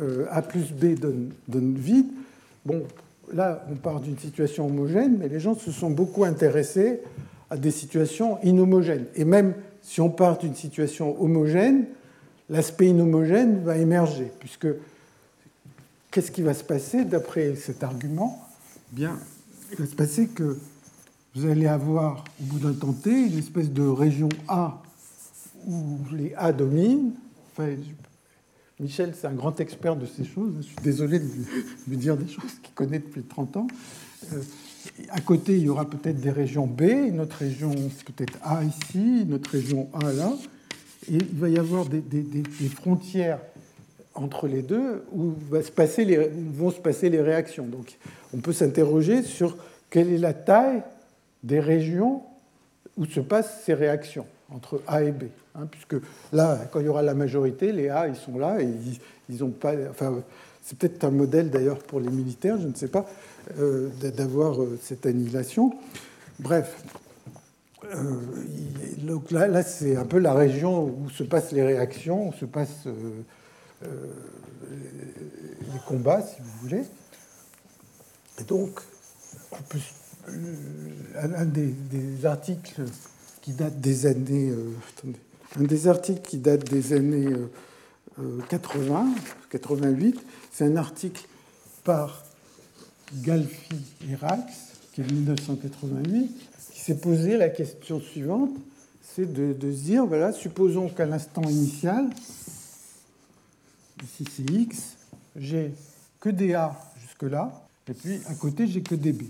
euh, 0.00 0.26
A 0.30 0.42
plus 0.42 0.72
B 0.72 0.98
donne, 0.98 1.32
donne 1.48 1.74
vide. 1.74 2.06
Bon, 2.64 2.86
là, 3.32 3.64
on 3.70 3.74
part 3.74 4.00
d'une 4.00 4.18
situation 4.18 4.66
homogène, 4.66 5.16
mais 5.18 5.28
les 5.28 5.40
gens 5.40 5.56
se 5.56 5.72
sont 5.72 5.90
beaucoup 5.90 6.24
intéressés 6.24 7.00
à 7.50 7.56
des 7.56 7.72
situations 7.72 8.38
inhomogènes. 8.42 9.06
Et 9.16 9.24
même 9.24 9.54
si 9.82 10.00
on 10.00 10.10
part 10.10 10.38
d'une 10.38 10.54
situation 10.54 11.20
homogène, 11.20 11.86
l'aspect 12.48 12.86
inhomogène 12.88 13.62
va 13.64 13.76
émerger, 13.76 14.30
puisque 14.38 14.68
qu'est-ce 16.12 16.30
qui 16.30 16.42
va 16.42 16.54
se 16.54 16.64
passer 16.64 17.04
d'après 17.04 17.56
cet 17.56 17.82
argument? 17.82 18.48
Bien, 18.92 19.18
il 19.72 19.78
va 19.78 19.86
se 19.86 19.96
passer 19.96 20.28
que 20.28 20.58
vous 21.34 21.46
allez 21.46 21.66
avoir, 21.66 22.24
au 22.40 22.44
bout 22.44 22.58
d'un 22.58 22.74
temps 22.74 22.92
t, 22.92 23.10
une 23.10 23.38
espèce 23.38 23.70
de 23.70 23.82
région 23.82 24.28
A 24.48 24.82
où 25.66 25.98
les 26.12 26.34
A 26.36 26.52
dominent. 26.52 27.12
Michel, 28.78 29.14
c'est 29.18 29.26
un 29.26 29.32
grand 29.32 29.58
expert 29.60 29.96
de 29.96 30.06
ces 30.06 30.24
choses. 30.24 30.54
Je 30.58 30.66
suis 30.66 30.76
désolé 30.82 31.20
de 31.20 31.26
lui 31.88 31.96
dire 31.96 32.16
des 32.16 32.28
choses 32.28 32.52
qu'il 32.62 32.74
connaît 32.74 32.98
depuis 32.98 33.22
30 33.22 33.56
ans. 33.56 33.66
Euh, 34.32 34.42
à 35.10 35.20
côté, 35.20 35.56
il 35.56 35.62
y 35.62 35.68
aura 35.68 35.88
peut-être 35.88 36.20
des 36.20 36.30
régions 36.30 36.66
B, 36.66 36.82
une 36.82 37.20
autre 37.20 37.36
région 37.36 37.70
peut-être 38.04 38.38
A 38.42 38.64
ici, 38.64 39.22
une 39.22 39.34
autre 39.34 39.50
région 39.50 39.88
A 39.94 40.12
là. 40.12 40.32
Et 41.10 41.14
il 41.14 41.38
va 41.38 41.48
y 41.48 41.58
avoir 41.58 41.86
des, 41.86 42.02
frontières 42.74 43.38
entre 44.14 44.46
les 44.48 44.62
deux 44.62 45.04
où 45.12 45.32
va 45.50 45.60
les, 45.98 46.30
vont 46.52 46.70
se 46.70 46.80
passer 46.80 47.08
les 47.08 47.20
réactions. 47.20 47.66
Donc 47.66 47.96
on 48.34 48.38
peut 48.38 48.52
s'interroger 48.52 49.22
sur 49.22 49.56
quelle 49.88 50.12
est 50.12 50.18
la 50.18 50.34
taille 50.34 50.82
des 51.42 51.60
régions 51.60 52.22
où 52.96 53.06
se 53.06 53.20
passent 53.20 53.62
ces 53.64 53.74
réactions 53.74 54.26
entre 54.50 54.82
A 54.86 55.02
et 55.02 55.12
B. 55.12 55.24
Hein, 55.54 55.66
puisque 55.70 55.96
là, 56.32 56.58
quand 56.70 56.80
il 56.80 56.86
y 56.86 56.88
aura 56.88 57.02
la 57.02 57.14
majorité, 57.14 57.72
les 57.72 57.88
A, 57.88 58.08
ils 58.08 58.16
sont 58.16 58.38
là 58.38 58.60
et 58.60 58.68
ils 59.28 59.38
n'ont 59.38 59.50
pas. 59.50 59.72
Enfin, 59.90 60.22
c'est 60.62 60.78
peut-être 60.78 61.04
un 61.04 61.10
modèle 61.10 61.50
d'ailleurs 61.50 61.78
pour 61.78 62.00
les 62.00 62.08
militaires, 62.08 62.58
je 62.60 62.68
ne 62.68 62.74
sais 62.74 62.88
pas, 62.88 63.06
euh, 63.58 63.88
d'avoir 64.16 64.62
euh, 64.62 64.78
cette 64.80 65.06
annihilation. 65.06 65.74
Bref, 66.38 66.84
euh, 67.84 68.20
donc 68.98 69.30
là, 69.30 69.62
c'est 69.62 69.96
un 69.96 70.04
peu 70.04 70.18
la 70.18 70.34
région 70.34 70.84
où 70.84 71.10
se 71.10 71.24
passent 71.24 71.52
les 71.52 71.64
réactions, 71.64 72.28
où 72.28 72.32
se 72.32 72.44
passent 72.44 72.86
les 73.82 73.88
combats, 75.86 76.22
si 76.22 76.40
vous 76.40 76.50
voulez. 76.62 76.84
Et 78.40 78.44
donc, 78.44 78.80
un 80.26 81.44
des, 81.46 82.26
articles 82.26 82.82
qui 83.40 83.52
date 83.52 83.80
des 83.80 84.06
années. 84.06 84.52
un 85.58 85.64
des 85.64 85.88
articles 85.88 86.22
qui 86.22 86.38
date 86.38 86.64
des 86.64 86.92
années 86.92 87.28
80, 88.48 89.06
euh, 89.06 89.48
88, 89.50 90.20
c'est 90.52 90.64
un 90.64 90.76
article 90.76 91.26
par 91.84 92.24
Galfi 93.22 93.76
et 94.02 94.16
qui 94.92 95.00
est 95.00 95.04
de 95.04 95.14
1988, 95.14 96.30
qui 96.72 96.80
s'est 96.80 96.98
posé 96.98 97.36
la 97.36 97.48
question 97.48 98.00
suivante, 98.00 98.50
c'est 99.02 99.30
de, 99.30 99.52
de, 99.52 99.72
se 99.72 99.82
dire, 99.82 100.06
voilà, 100.06 100.32
supposons 100.32 100.88
qu'à 100.88 101.06
l'instant 101.06 101.42
initial, 101.42 102.08
ici 104.02 104.24
c'est 104.34 104.50
x, 104.50 104.96
j'ai 105.36 105.72
que 106.20 106.28
des 106.28 106.54
A 106.54 106.78
jusque-là, 107.00 107.66
et 107.88 107.94
puis 107.94 108.20
à 108.26 108.34
côté 108.34 108.66
j'ai 108.66 108.82
que 108.82 108.94
des 108.94 109.12
B. 109.12 109.24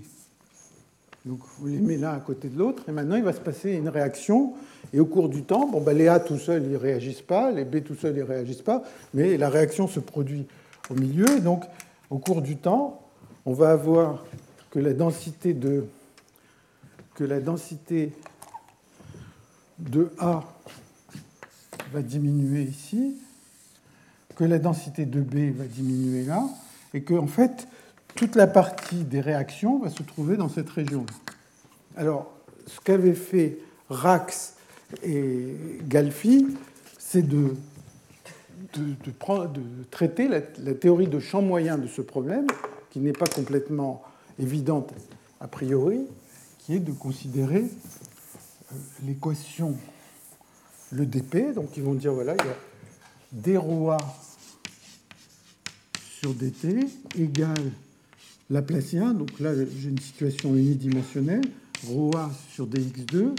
Donc 1.25 1.39
vous 1.57 1.67
les 1.67 1.77
mettez 1.77 2.01
l'un 2.01 2.11
à 2.11 2.19
côté 2.19 2.49
de 2.49 2.57
l'autre, 2.57 2.83
et 2.89 2.91
maintenant 2.91 3.15
il 3.15 3.23
va 3.23 3.31
se 3.31 3.39
passer 3.39 3.71
une 3.71 3.87
réaction, 3.87 4.53
et 4.91 4.99
au 4.99 5.05
cours 5.05 5.29
du 5.29 5.43
temps, 5.43 5.69
bon, 5.69 5.79
ben, 5.79 5.97
les 5.97 6.09
A 6.09 6.19
tout 6.19 6.37
seuls, 6.37 6.63
ils 6.63 6.71
ne 6.71 6.77
réagissent 6.77 7.21
pas, 7.21 7.49
les 7.51 7.63
B 7.63 7.81
tout 7.81 7.95
seuls, 7.95 8.15
ils 8.15 8.19
ne 8.19 8.25
réagissent 8.25 8.61
pas, 8.61 8.83
mais 9.13 9.37
la 9.37 9.49
réaction 9.49 9.87
se 9.87 10.01
produit 10.01 10.45
au 10.89 10.95
milieu, 10.95 11.37
et 11.37 11.39
donc 11.39 11.63
au 12.09 12.17
cours 12.17 12.41
du 12.41 12.57
temps, 12.57 13.01
on 13.45 13.53
va 13.53 13.71
avoir 13.71 14.25
que 14.69 14.79
la 14.79 14.93
densité 14.93 15.53
de, 15.53 15.85
que 17.15 17.23
la 17.23 17.39
densité 17.39 18.11
de 19.79 20.11
A 20.19 20.43
va 21.93 22.01
diminuer 22.01 22.63
ici, 22.63 23.15
que 24.35 24.43
la 24.43 24.59
densité 24.59 25.05
de 25.05 25.21
B 25.21 25.55
va 25.55 25.65
diminuer 25.65 26.25
là, 26.25 26.43
et 26.93 27.01
que 27.01 27.13
en 27.13 27.27
fait, 27.27 27.67
toute 28.15 28.35
la 28.35 28.47
partie 28.47 29.03
des 29.03 29.21
réactions 29.21 29.79
va 29.79 29.89
se 29.89 30.03
trouver 30.03 30.37
dans 30.37 30.49
cette 30.49 30.69
région. 30.69 31.05
Alors, 31.95 32.31
ce 32.67 32.79
qu'avait 32.79 33.13
fait 33.13 33.57
Rax 33.89 34.55
et 35.03 35.55
Galfi, 35.87 36.47
c'est 36.97 37.27
de, 37.27 37.55
de, 38.75 39.11
traiter 39.91 40.27
la, 40.27 40.41
théorie 40.41 41.07
de 41.07 41.19
champ 41.19 41.41
moyen 41.41 41.77
de 41.77 41.87
ce 41.87 42.01
problème, 42.01 42.47
qui 42.91 42.99
n'est 42.99 43.13
pas 43.13 43.27
complètement 43.27 44.03
évidente 44.39 44.93
a 45.39 45.47
priori, 45.47 46.01
qui 46.59 46.75
est 46.75 46.79
de 46.79 46.91
considérer 46.91 47.65
euh, 47.65 48.75
l'équation, 49.05 49.75
le 50.91 51.05
dp. 51.05 51.53
Donc, 51.53 51.75
ils 51.75 51.83
vont 51.83 51.95
dire 51.95 52.13
voilà, 52.13 52.35
il 52.39 52.45
y 52.45 52.49
a 52.49 52.55
d 53.31 53.57
rho 53.57 53.89
a 53.89 53.97
sur 56.19 56.33
dt 56.33 56.87
égale 57.17 57.71
laplacien. 58.49 59.13
Donc 59.13 59.39
là, 59.39 59.53
j'ai 59.55 59.89
une 59.89 59.99
situation 59.99 60.55
unidimensionnelle. 60.55 61.43
Rho 61.87 62.11
A 62.15 62.31
sur 62.53 62.67
dx2 62.67 63.35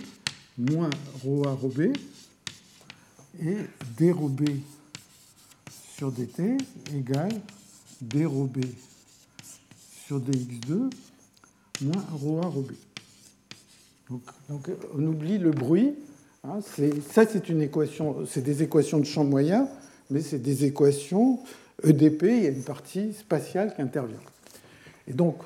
moins 0.59 0.91
rho 1.25 1.47
A 1.47 1.59
et 3.43 3.57
d 3.97 4.15
sur 5.97 6.13
dt 6.13 6.59
égale 6.95 7.41
d 8.01 8.27
sur 10.07 10.21
dx2 10.21 10.91
moins 11.83 12.05
rho 12.13 12.41
A. 12.41 12.53
Donc, 14.49 14.71
on 14.95 15.03
oublie 15.07 15.39
le 15.39 15.51
bruit. 15.51 15.95
Hein, 16.45 16.61
ça, 17.11 17.27
c'est 17.27 17.49
une 17.49 17.63
équation, 17.63 18.27
c'est 18.27 18.43
des 18.43 18.63
équations 18.63 18.99
de 18.99 19.05
champ 19.05 19.25
moyen, 19.25 19.67
mais 20.11 20.21
c'est 20.21 20.39
des 20.39 20.67
équations 20.67 21.41
EDP, 21.83 22.23
il 22.23 22.43
y 22.43 22.47
a 22.47 22.51
une 22.51 22.63
partie 22.63 23.15
spatiale 23.15 23.75
qui 23.75 23.83
intervient. 23.83 24.21
Et 25.08 25.14
donc, 25.14 25.38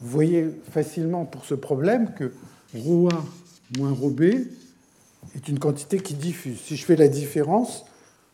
vous 0.00 0.10
voyez 0.10 0.48
facilement 0.70 1.24
pour 1.24 1.44
ce 1.44 1.54
problème 1.54 2.12
que 2.14 2.32
ρA 2.74 3.24
moins 3.78 3.92
ρB 3.92 4.22
est 5.34 5.48
une 5.48 5.58
quantité 5.58 6.00
qui 6.00 6.14
diffuse. 6.14 6.60
Si 6.60 6.76
je 6.76 6.84
fais 6.84 6.96
la 6.96 7.08
différence, 7.08 7.84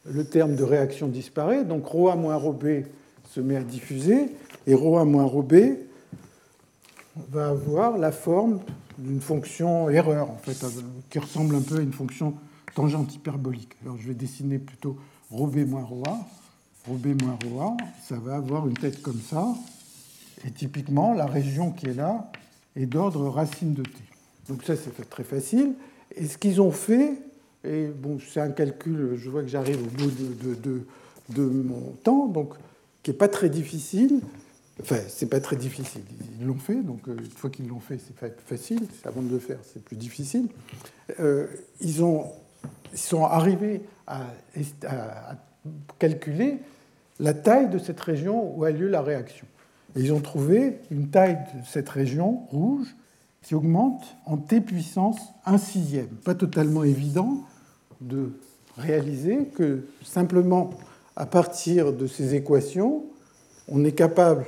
le 0.05 0.25
terme 0.25 0.57
de 0.57 0.65
réaction 0.65 1.09
disparaît, 1.09 1.65
donc 1.65 1.87
ρA 1.87 2.17
moins 2.17 2.37
ρB 2.37 2.87
se 3.31 3.41
met 3.41 3.57
à 3.57 3.63
diffuser, 3.63 4.35
et 4.67 4.75
ρA 4.75 5.05
moins 5.05 5.27
ρB 5.27 5.55
va 7.31 7.49
avoir 7.49 7.99
la 7.99 8.13
forme 8.13 8.61
d'une 8.97 9.21
fonction 9.21 9.91
erreur, 9.91 10.31
en 10.31 10.39
fait, 10.39 10.65
qui 11.11 11.19
ressemble 11.19 11.55
un 11.55 11.61
peu 11.61 11.77
à 11.77 11.81
une 11.81 11.93
fonction 11.93 12.35
tangente 12.75 13.15
hyperbolique. 13.15 13.75
Alors 13.83 13.97
je 13.99 14.09
vais 14.09 14.15
dessiner 14.15 14.59
plutôt 14.59 14.97
ρB 15.31 15.69
moins 15.69 15.85
ρA. 15.85 16.19
ρB 16.89 17.21
moins 17.23 17.39
ρA, 17.55 17.77
ça 18.03 18.17
va 18.17 18.37
avoir 18.37 18.67
une 18.67 18.75
tête 18.75 19.03
comme 19.03 19.21
ça, 19.21 19.47
et 20.46 20.52
typiquement, 20.52 21.14
la 21.14 21.26
région 21.26 21.72
qui 21.72 21.88
est 21.88 21.94
là 21.94 22.32
est 22.76 22.86
d'ordre 22.86 23.28
racine 23.30 23.74
de 23.74 23.84
t. 23.84 23.90
Donc 24.50 24.64
ça, 24.64 24.76
c'est 24.76 25.10
très 25.10 25.24
facile. 25.24 25.74
Et 26.16 26.28
ce 26.28 26.38
qu'ils 26.38 26.62
ont 26.62 26.72
fait, 26.72 27.14
et 27.64 27.88
bon, 27.88 28.20
c'est 28.20 28.42
un 28.42 28.52
calcul, 28.52 29.16
je 29.16 29.30
vois 29.30 29.42
que 29.42 29.48
j'arrive 29.48 29.80
au 29.82 29.90
bout 29.90 30.12
de, 31.30 31.44
mon 31.44 31.94
temps, 32.04 32.28
donc 32.28 32.54
qui 33.04 33.12
n'est 33.12 33.18
pas 33.18 33.30
très 33.30 33.50
difficile. 33.50 34.20
Enfin, 34.82 34.98
c'est 35.08 35.30
pas 35.30 35.40
très 35.40 35.56
difficile. 35.56 36.02
Ils 36.40 36.46
l'ont 36.46 36.56
fait, 36.56 36.82
donc 36.82 37.08
une 37.08 37.24
fois 37.26 37.50
qu'ils 37.50 37.68
l'ont 37.68 37.80
fait, 37.80 38.00
c'est 38.00 38.36
facile. 38.46 38.86
Avant 39.06 39.22
de 39.22 39.30
le 39.30 39.40
faire, 39.40 39.60
c'est 39.62 39.84
plus 39.84 39.96
difficile. 39.96 40.48
ils, 41.80 42.04
ont, 42.04 42.26
ils 42.92 43.00
sont 43.00 43.24
arrivés 43.24 43.82
à 44.08 44.26
calculer 46.00 46.58
la 47.20 47.34
taille 47.34 47.70
de 47.70 47.78
cette 47.78 48.00
région 48.00 48.56
où 48.56 48.64
a 48.64 48.72
lieu 48.72 48.90
la 48.90 49.02
réaction. 49.02 49.46
Et 49.96 50.02
ils 50.02 50.14
ont 50.14 50.22
trouvé 50.22 50.80
une 50.92 51.10
taille 51.10 51.36
de 51.36 51.66
cette 51.66 51.90
région 51.90 52.46
rouge 52.50 52.96
qui 53.44 53.56
augmente 53.56 54.04
en 54.26 54.38
t 54.38 54.62
puissance 54.62 55.20
1 55.46 55.58
sixième. 55.58 56.08
Pas 56.08 56.36
totalement 56.36 56.84
évident 56.84 57.44
de 58.02 58.32
réaliser 58.78 59.46
que 59.56 59.86
simplement 60.04 60.72
à 61.16 61.26
partir 61.26 61.94
de 61.94 62.08
ces 62.08 62.36
équations, 62.36 63.04
on 63.68 63.84
est 63.86 63.92
capable. 63.92 64.46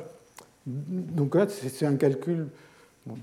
Donc 0.65 1.35
là, 1.35 1.45
c'est 1.47 1.85
un 1.85 1.95
calcul. 1.95 2.47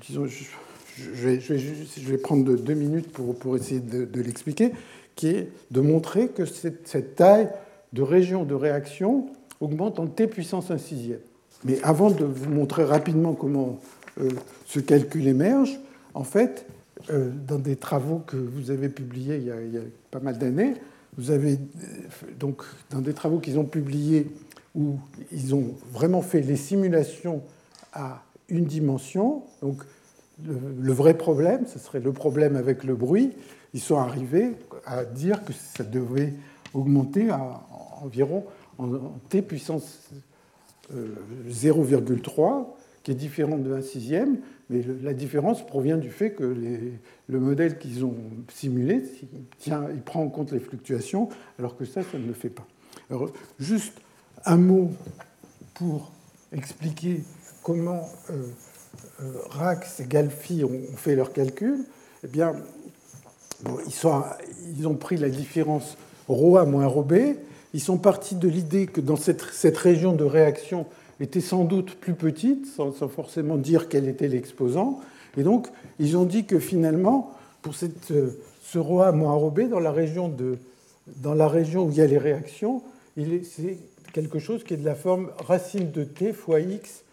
disons, 0.06 0.26
je, 0.26 1.28
vais, 1.28 2.18
prendre 2.18 2.54
deux 2.54 2.74
minutes 2.74 3.10
pour, 3.10 3.36
pour 3.36 3.56
essayer 3.56 3.80
de, 3.80 4.20
l'expliquer, 4.20 4.72
qui 5.16 5.28
est 5.28 5.48
de 5.70 5.80
montrer 5.80 6.28
que 6.28 6.44
cette, 6.44 6.86
cette 6.86 7.16
taille 7.16 7.48
de 7.92 8.02
région 8.02 8.44
de 8.44 8.54
réaction 8.54 9.26
augmente 9.60 9.98
en 9.98 10.06
t 10.06 10.26
puissance 10.26 10.70
1 10.70 10.78
sixième. 10.78 11.20
Mais 11.64 11.80
avant 11.82 12.10
de 12.10 12.24
vous 12.24 12.50
montrer 12.50 12.84
rapidement 12.84 13.34
comment 13.34 13.78
euh, 14.20 14.30
ce 14.66 14.80
calcul 14.80 15.26
émerge, 15.26 15.78
en 16.14 16.24
fait, 16.24 16.66
euh, 17.10 17.30
dans 17.46 17.58
des 17.58 17.76
travaux 17.76 18.18
que 18.18 18.36
vous 18.36 18.70
avez 18.70 18.88
publiés 18.88 19.36
il 19.36 19.44
y 19.46 19.78
a, 19.78 19.82
pas 20.10 20.20
mal 20.20 20.38
d'années, 20.38 20.74
vous 21.16 21.30
avez 21.30 21.54
euh, 21.54 21.56
donc 22.38 22.62
dans 22.90 23.00
des 23.00 23.12
travaux 23.12 23.38
qu'ils 23.38 23.58
ont 23.58 23.64
publiés 23.64 24.30
où 24.74 24.98
ils 25.32 25.54
ont 25.54 25.74
vraiment 25.92 26.22
fait 26.22 26.40
les 26.40 26.56
simulations 26.56 27.42
à 27.92 28.22
une 28.48 28.64
dimension. 28.64 29.42
Donc 29.60 29.82
le, 30.44 30.92
vrai 30.92 31.14
problème, 31.14 31.66
ce 31.66 31.78
serait 31.78 32.00
le 32.00 32.12
problème 32.12 32.56
avec 32.56 32.84
le 32.84 32.94
bruit. 32.94 33.32
Ils 33.74 33.80
sont 33.80 33.96
arrivés 33.96 34.52
à 34.86 35.04
dire 35.04 35.44
que 35.44 35.52
ça 35.52 35.84
devait 35.84 36.32
augmenter 36.74 37.30
à 37.30 37.60
environ 38.02 38.44
en, 38.78 38.88
t 39.28 39.42
puissance 39.42 40.10
0,3, 40.90 42.66
qui 43.02 43.10
est 43.10 43.14
différente 43.14 43.62
de 43.62 43.72
1 43.72 43.82
sixième, 43.82 44.38
mais 44.70 44.82
la 45.02 45.14
différence 45.14 45.66
provient 45.66 45.98
du 45.98 46.10
fait 46.10 46.32
que 46.32 46.56
le 47.26 47.40
modèle 47.40 47.78
qu'ils 47.78 48.04
ont 48.04 48.16
simulé, 48.48 49.02
il, 49.66 50.02
prend 50.04 50.22
en 50.22 50.28
compte 50.28 50.52
les 50.52 50.60
fluctuations, 50.60 51.28
alors 51.58 51.76
que 51.76 51.84
ça, 51.84 52.02
ça 52.02 52.18
ne 52.18 52.26
le 52.26 52.32
fait 52.32 52.50
pas. 52.50 52.66
Alors, 53.10 53.30
juste 53.58 53.94
un 54.44 54.56
mot 54.56 54.90
pour 55.74 56.12
expliquer 56.52 57.22
comment 57.62 58.08
euh, 58.30 58.46
euh, 59.20 59.32
Rax 59.50 60.00
et 60.00 60.06
Galfi 60.06 60.64
ont, 60.64 60.96
fait 60.96 61.14
leurs 61.14 61.32
calculs. 61.32 61.84
Eh 62.24 62.28
bien, 62.28 62.54
ils, 63.64 64.86
ont 64.86 64.94
pris 64.94 65.16
la 65.16 65.28
différence 65.28 65.96
ρA 66.28 66.64
moins 66.64 66.86
ρB. 66.86 67.36
Ils 67.74 67.80
sont 67.80 67.98
partis 67.98 68.34
de 68.34 68.48
l'idée 68.48 68.86
que 68.86 69.00
dans 69.00 69.16
cette, 69.16 69.42
cette 69.52 69.78
région 69.78 70.12
de 70.12 70.24
réaction, 70.24 70.86
était 71.22 71.40
sans 71.40 71.64
doute 71.64 71.94
plus 71.94 72.14
petite, 72.14 72.66
sans, 72.66 72.92
forcément 73.08 73.56
dire 73.56 73.88
quel 73.88 74.08
était 74.08 74.28
l'exposant. 74.28 75.00
Et 75.36 75.44
donc, 75.44 75.68
ils 75.98 76.16
ont 76.16 76.24
dit 76.24 76.44
que 76.44 76.58
finalement, 76.58 77.32
pour 77.62 77.74
cette, 77.74 78.10
euh, 78.10 78.40
ce 78.64 78.78
roi 78.78 79.12
moins 79.12 79.34
robé, 79.34 79.68
dans 79.68 79.78
la, 79.78 79.92
région 79.92 80.34
dans 81.06 81.34
la 81.34 81.48
région 81.48 81.86
où 81.86 81.90
il 81.90 81.96
y 81.96 82.00
a 82.00 82.06
les 82.06 82.18
réactions, 82.18 82.82
c'est 83.16 83.78
quelque 84.12 84.38
chose 84.38 84.64
qui 84.64 84.74
est 84.74 84.78
de 84.78 84.84
la 84.84 84.94
forme 84.94 85.30
racine 85.46 85.90
de 85.90 86.04
t 86.04 86.32
fois 86.32 86.60
x, 86.60 87.04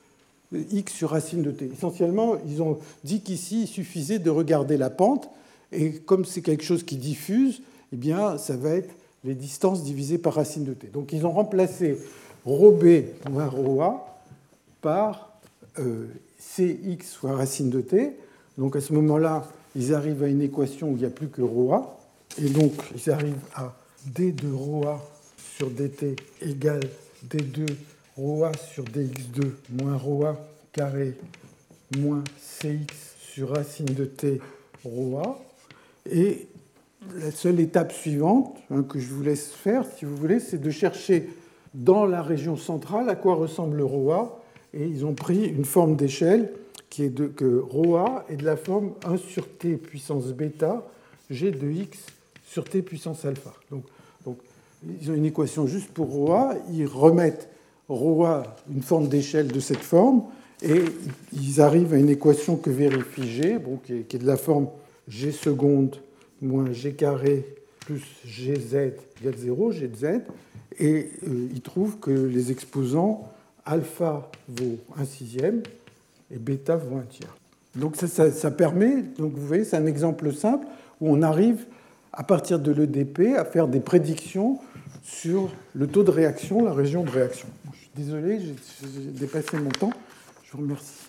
x 0.52 0.92
sur 0.92 1.12
racine 1.12 1.44
de 1.44 1.52
t. 1.52 1.70
Essentiellement, 1.72 2.38
ils 2.48 2.62
ont 2.62 2.80
dit 3.04 3.22
qu'ici, 3.22 3.64
il 3.64 3.68
suffisait 3.68 4.20
de 4.20 4.30
regarder 4.30 4.78
la 4.78 4.90
pente, 4.90 5.30
et 5.72 5.94
comme 5.94 6.26
c'est 6.26 6.42
quelque 6.42 6.64
chose 6.64 6.84
qui 6.84 6.98
diffuse, 6.98 7.62
eh 7.94 7.96
bien, 7.96 8.38
ça 8.38 8.58
va 8.58 8.72
être 8.72 8.94
les 9.25 9.35
distances 9.35 9.83
divisées 9.83 10.19
par 10.19 10.35
racine 10.35 10.65
de 10.65 10.75
t. 10.75 10.89
Donc, 10.89 11.13
ils 11.13 11.27
ont 11.27 11.33
remplacé 11.33 11.99
ρb 12.47 13.05
moins 13.31 13.49
ρa 13.49 14.21
par 14.81 15.31
euh, 15.79 16.07
cx 16.39 17.15
fois 17.15 17.37
racine 17.37 17.71
de 17.71 17.81
t. 17.81 18.13
Donc 18.59 18.77
à 18.77 18.81
ce 18.81 18.93
moment-là, 18.93 19.49
ils 19.75 19.95
arrivent 19.95 20.23
à 20.23 20.29
une 20.29 20.43
équation 20.43 20.91
où 20.91 20.97
il 20.97 21.01
n'y 21.01 21.07
a 21.07 21.11
plus 21.11 21.29
que 21.29 21.43
ρa. 21.43 21.99
Et 22.41 22.49
donc 22.49 22.73
ils 22.95 23.11
arrivent 23.11 23.35
à 23.55 23.75
d 24.07 24.33
de 24.33 24.53
ρa 24.53 25.03
sur 25.57 25.71
dt 25.71 26.17
égale 26.43 26.83
d2 27.29 27.67
ρa 28.19 28.53
sur 28.73 28.85
dx2 28.85 29.51
moins 29.81 29.97
ρa 29.97 30.37
carré 30.73 31.15
moins 31.97 32.23
cx 32.37 32.87
sur 33.19 33.51
racine 33.51 33.87
de 33.87 34.05
t 34.05 34.41
ρa. 34.85 35.39
Et 36.11 36.47
la 37.16 37.32
seule 37.32 37.60
étape 37.60 37.92
suivante 37.92 38.58
hein, 38.72 38.84
que 38.84 39.00
je 39.00 39.08
vous 39.14 39.24
laisse 39.24 39.52
faire, 39.52 39.86
si 39.98 40.06
vous 40.06 40.16
voulez, 40.16 40.40
c'est 40.40 40.62
de 40.62 40.70
chercher 40.70 41.30
dans 41.74 42.06
la 42.06 42.22
région 42.22 42.58
centrale 42.58 43.10
à 43.10 43.16
quoi 43.16 43.36
ressemble 43.36 43.78
le 43.78 43.86
Roa. 43.86 44.42
Et 44.74 44.86
ils 44.86 45.06
ont 45.06 45.14
pris 45.14 45.46
une 45.46 45.66
forme 45.66 45.96
d'échelle 45.96 46.52
qui 46.90 47.04
est 47.04 47.36
que 47.36 47.60
Roa 47.60 48.26
est 48.30 48.38
de 48.38 48.46
la 48.46 48.58
forme 48.58 48.92
1 49.06 49.18
sur 49.18 49.48
t 49.58 49.78
puissance 49.78 50.28
bêta 50.28 50.86
g 51.30 51.52
de 51.52 51.70
x 51.70 52.00
sur 52.46 52.64
t 52.64 52.82
puissance 52.82 53.26
alpha. 53.26 53.54
Donc, 53.72 53.84
ils 55.02 55.12
ont 55.12 55.14
une 55.14 55.26
équation 55.26 55.68
juste 55.68 55.90
pour 55.90 56.08
Roa. 56.08 56.56
Ils 56.72 56.86
remettent 56.86 57.50
Roa 57.88 58.56
une 58.72 58.82
forme 58.82 59.08
d'échelle 59.08 59.48
de 59.48 59.60
cette 59.60 59.80
forme 59.80 60.24
et 60.62 60.84
ils 61.34 61.62
arrivent 61.62 61.94
à 61.94 61.98
une 61.98 62.10
équation 62.10 62.58
que 62.58 62.70
vérifie 62.70 63.28
g, 63.28 63.58
qui 63.86 63.94
est 63.94 64.20
de 64.20 64.28
la 64.28 64.38
forme 64.38 64.68
g 65.08 65.32
seconde 65.32 65.98
moins 66.42 66.72
G 66.72 66.94
carré 66.94 67.46
plus 67.80 68.04
GZ 68.26 68.94
égale 69.22 69.38
0, 69.38 69.72
G 69.72 69.88
de 69.88 69.96
Z, 69.96 70.06
et 70.80 71.10
euh, 71.28 71.48
il 71.52 71.62
trouve 71.62 72.00
que 72.00 72.12
les 72.12 72.52
exposants 72.52 73.32
alpha 73.66 74.32
vaut 74.48 74.78
un 74.98 75.06
sixième 75.06 75.62
et 76.32 76.38
bêta 76.38 76.76
vaut 76.76 76.98
un 76.98 77.04
tiers. 77.04 77.36
Donc 77.76 77.96
ça, 77.96 78.52
permet, 78.52 79.04
donc 79.18 79.34
vous 79.34 79.46
voyez, 79.46 79.64
c'est 79.64 79.78
un 79.78 79.86
exemple 79.86 80.34
simple 80.34 80.66
où 81.02 81.10
on 81.10 81.22
arrive 81.22 81.66
à 82.14 82.24
partir 82.24 82.60
de 82.60 82.72
l'EDP 82.72 83.36
à 83.38 83.46
faire 83.46 83.68
des 83.68 83.80
prédictions 83.80 84.60
sur 85.04 85.50
le 85.74 85.88
taux 85.88 86.04
de 86.04 86.12
réaction, 86.12 86.64
la 86.64 86.74
région 86.74 87.04
de 87.04 87.10
réaction. 87.10 87.48
Je 87.74 87.78
suis 87.78 87.92
désolé, 87.96 88.40
j'ai 88.40 89.12
dépassé 89.12 89.58
mon 89.58 89.70
temps. 89.70 89.94
Je 90.44 90.52
vous 90.54 90.64
remercie. 90.64 91.09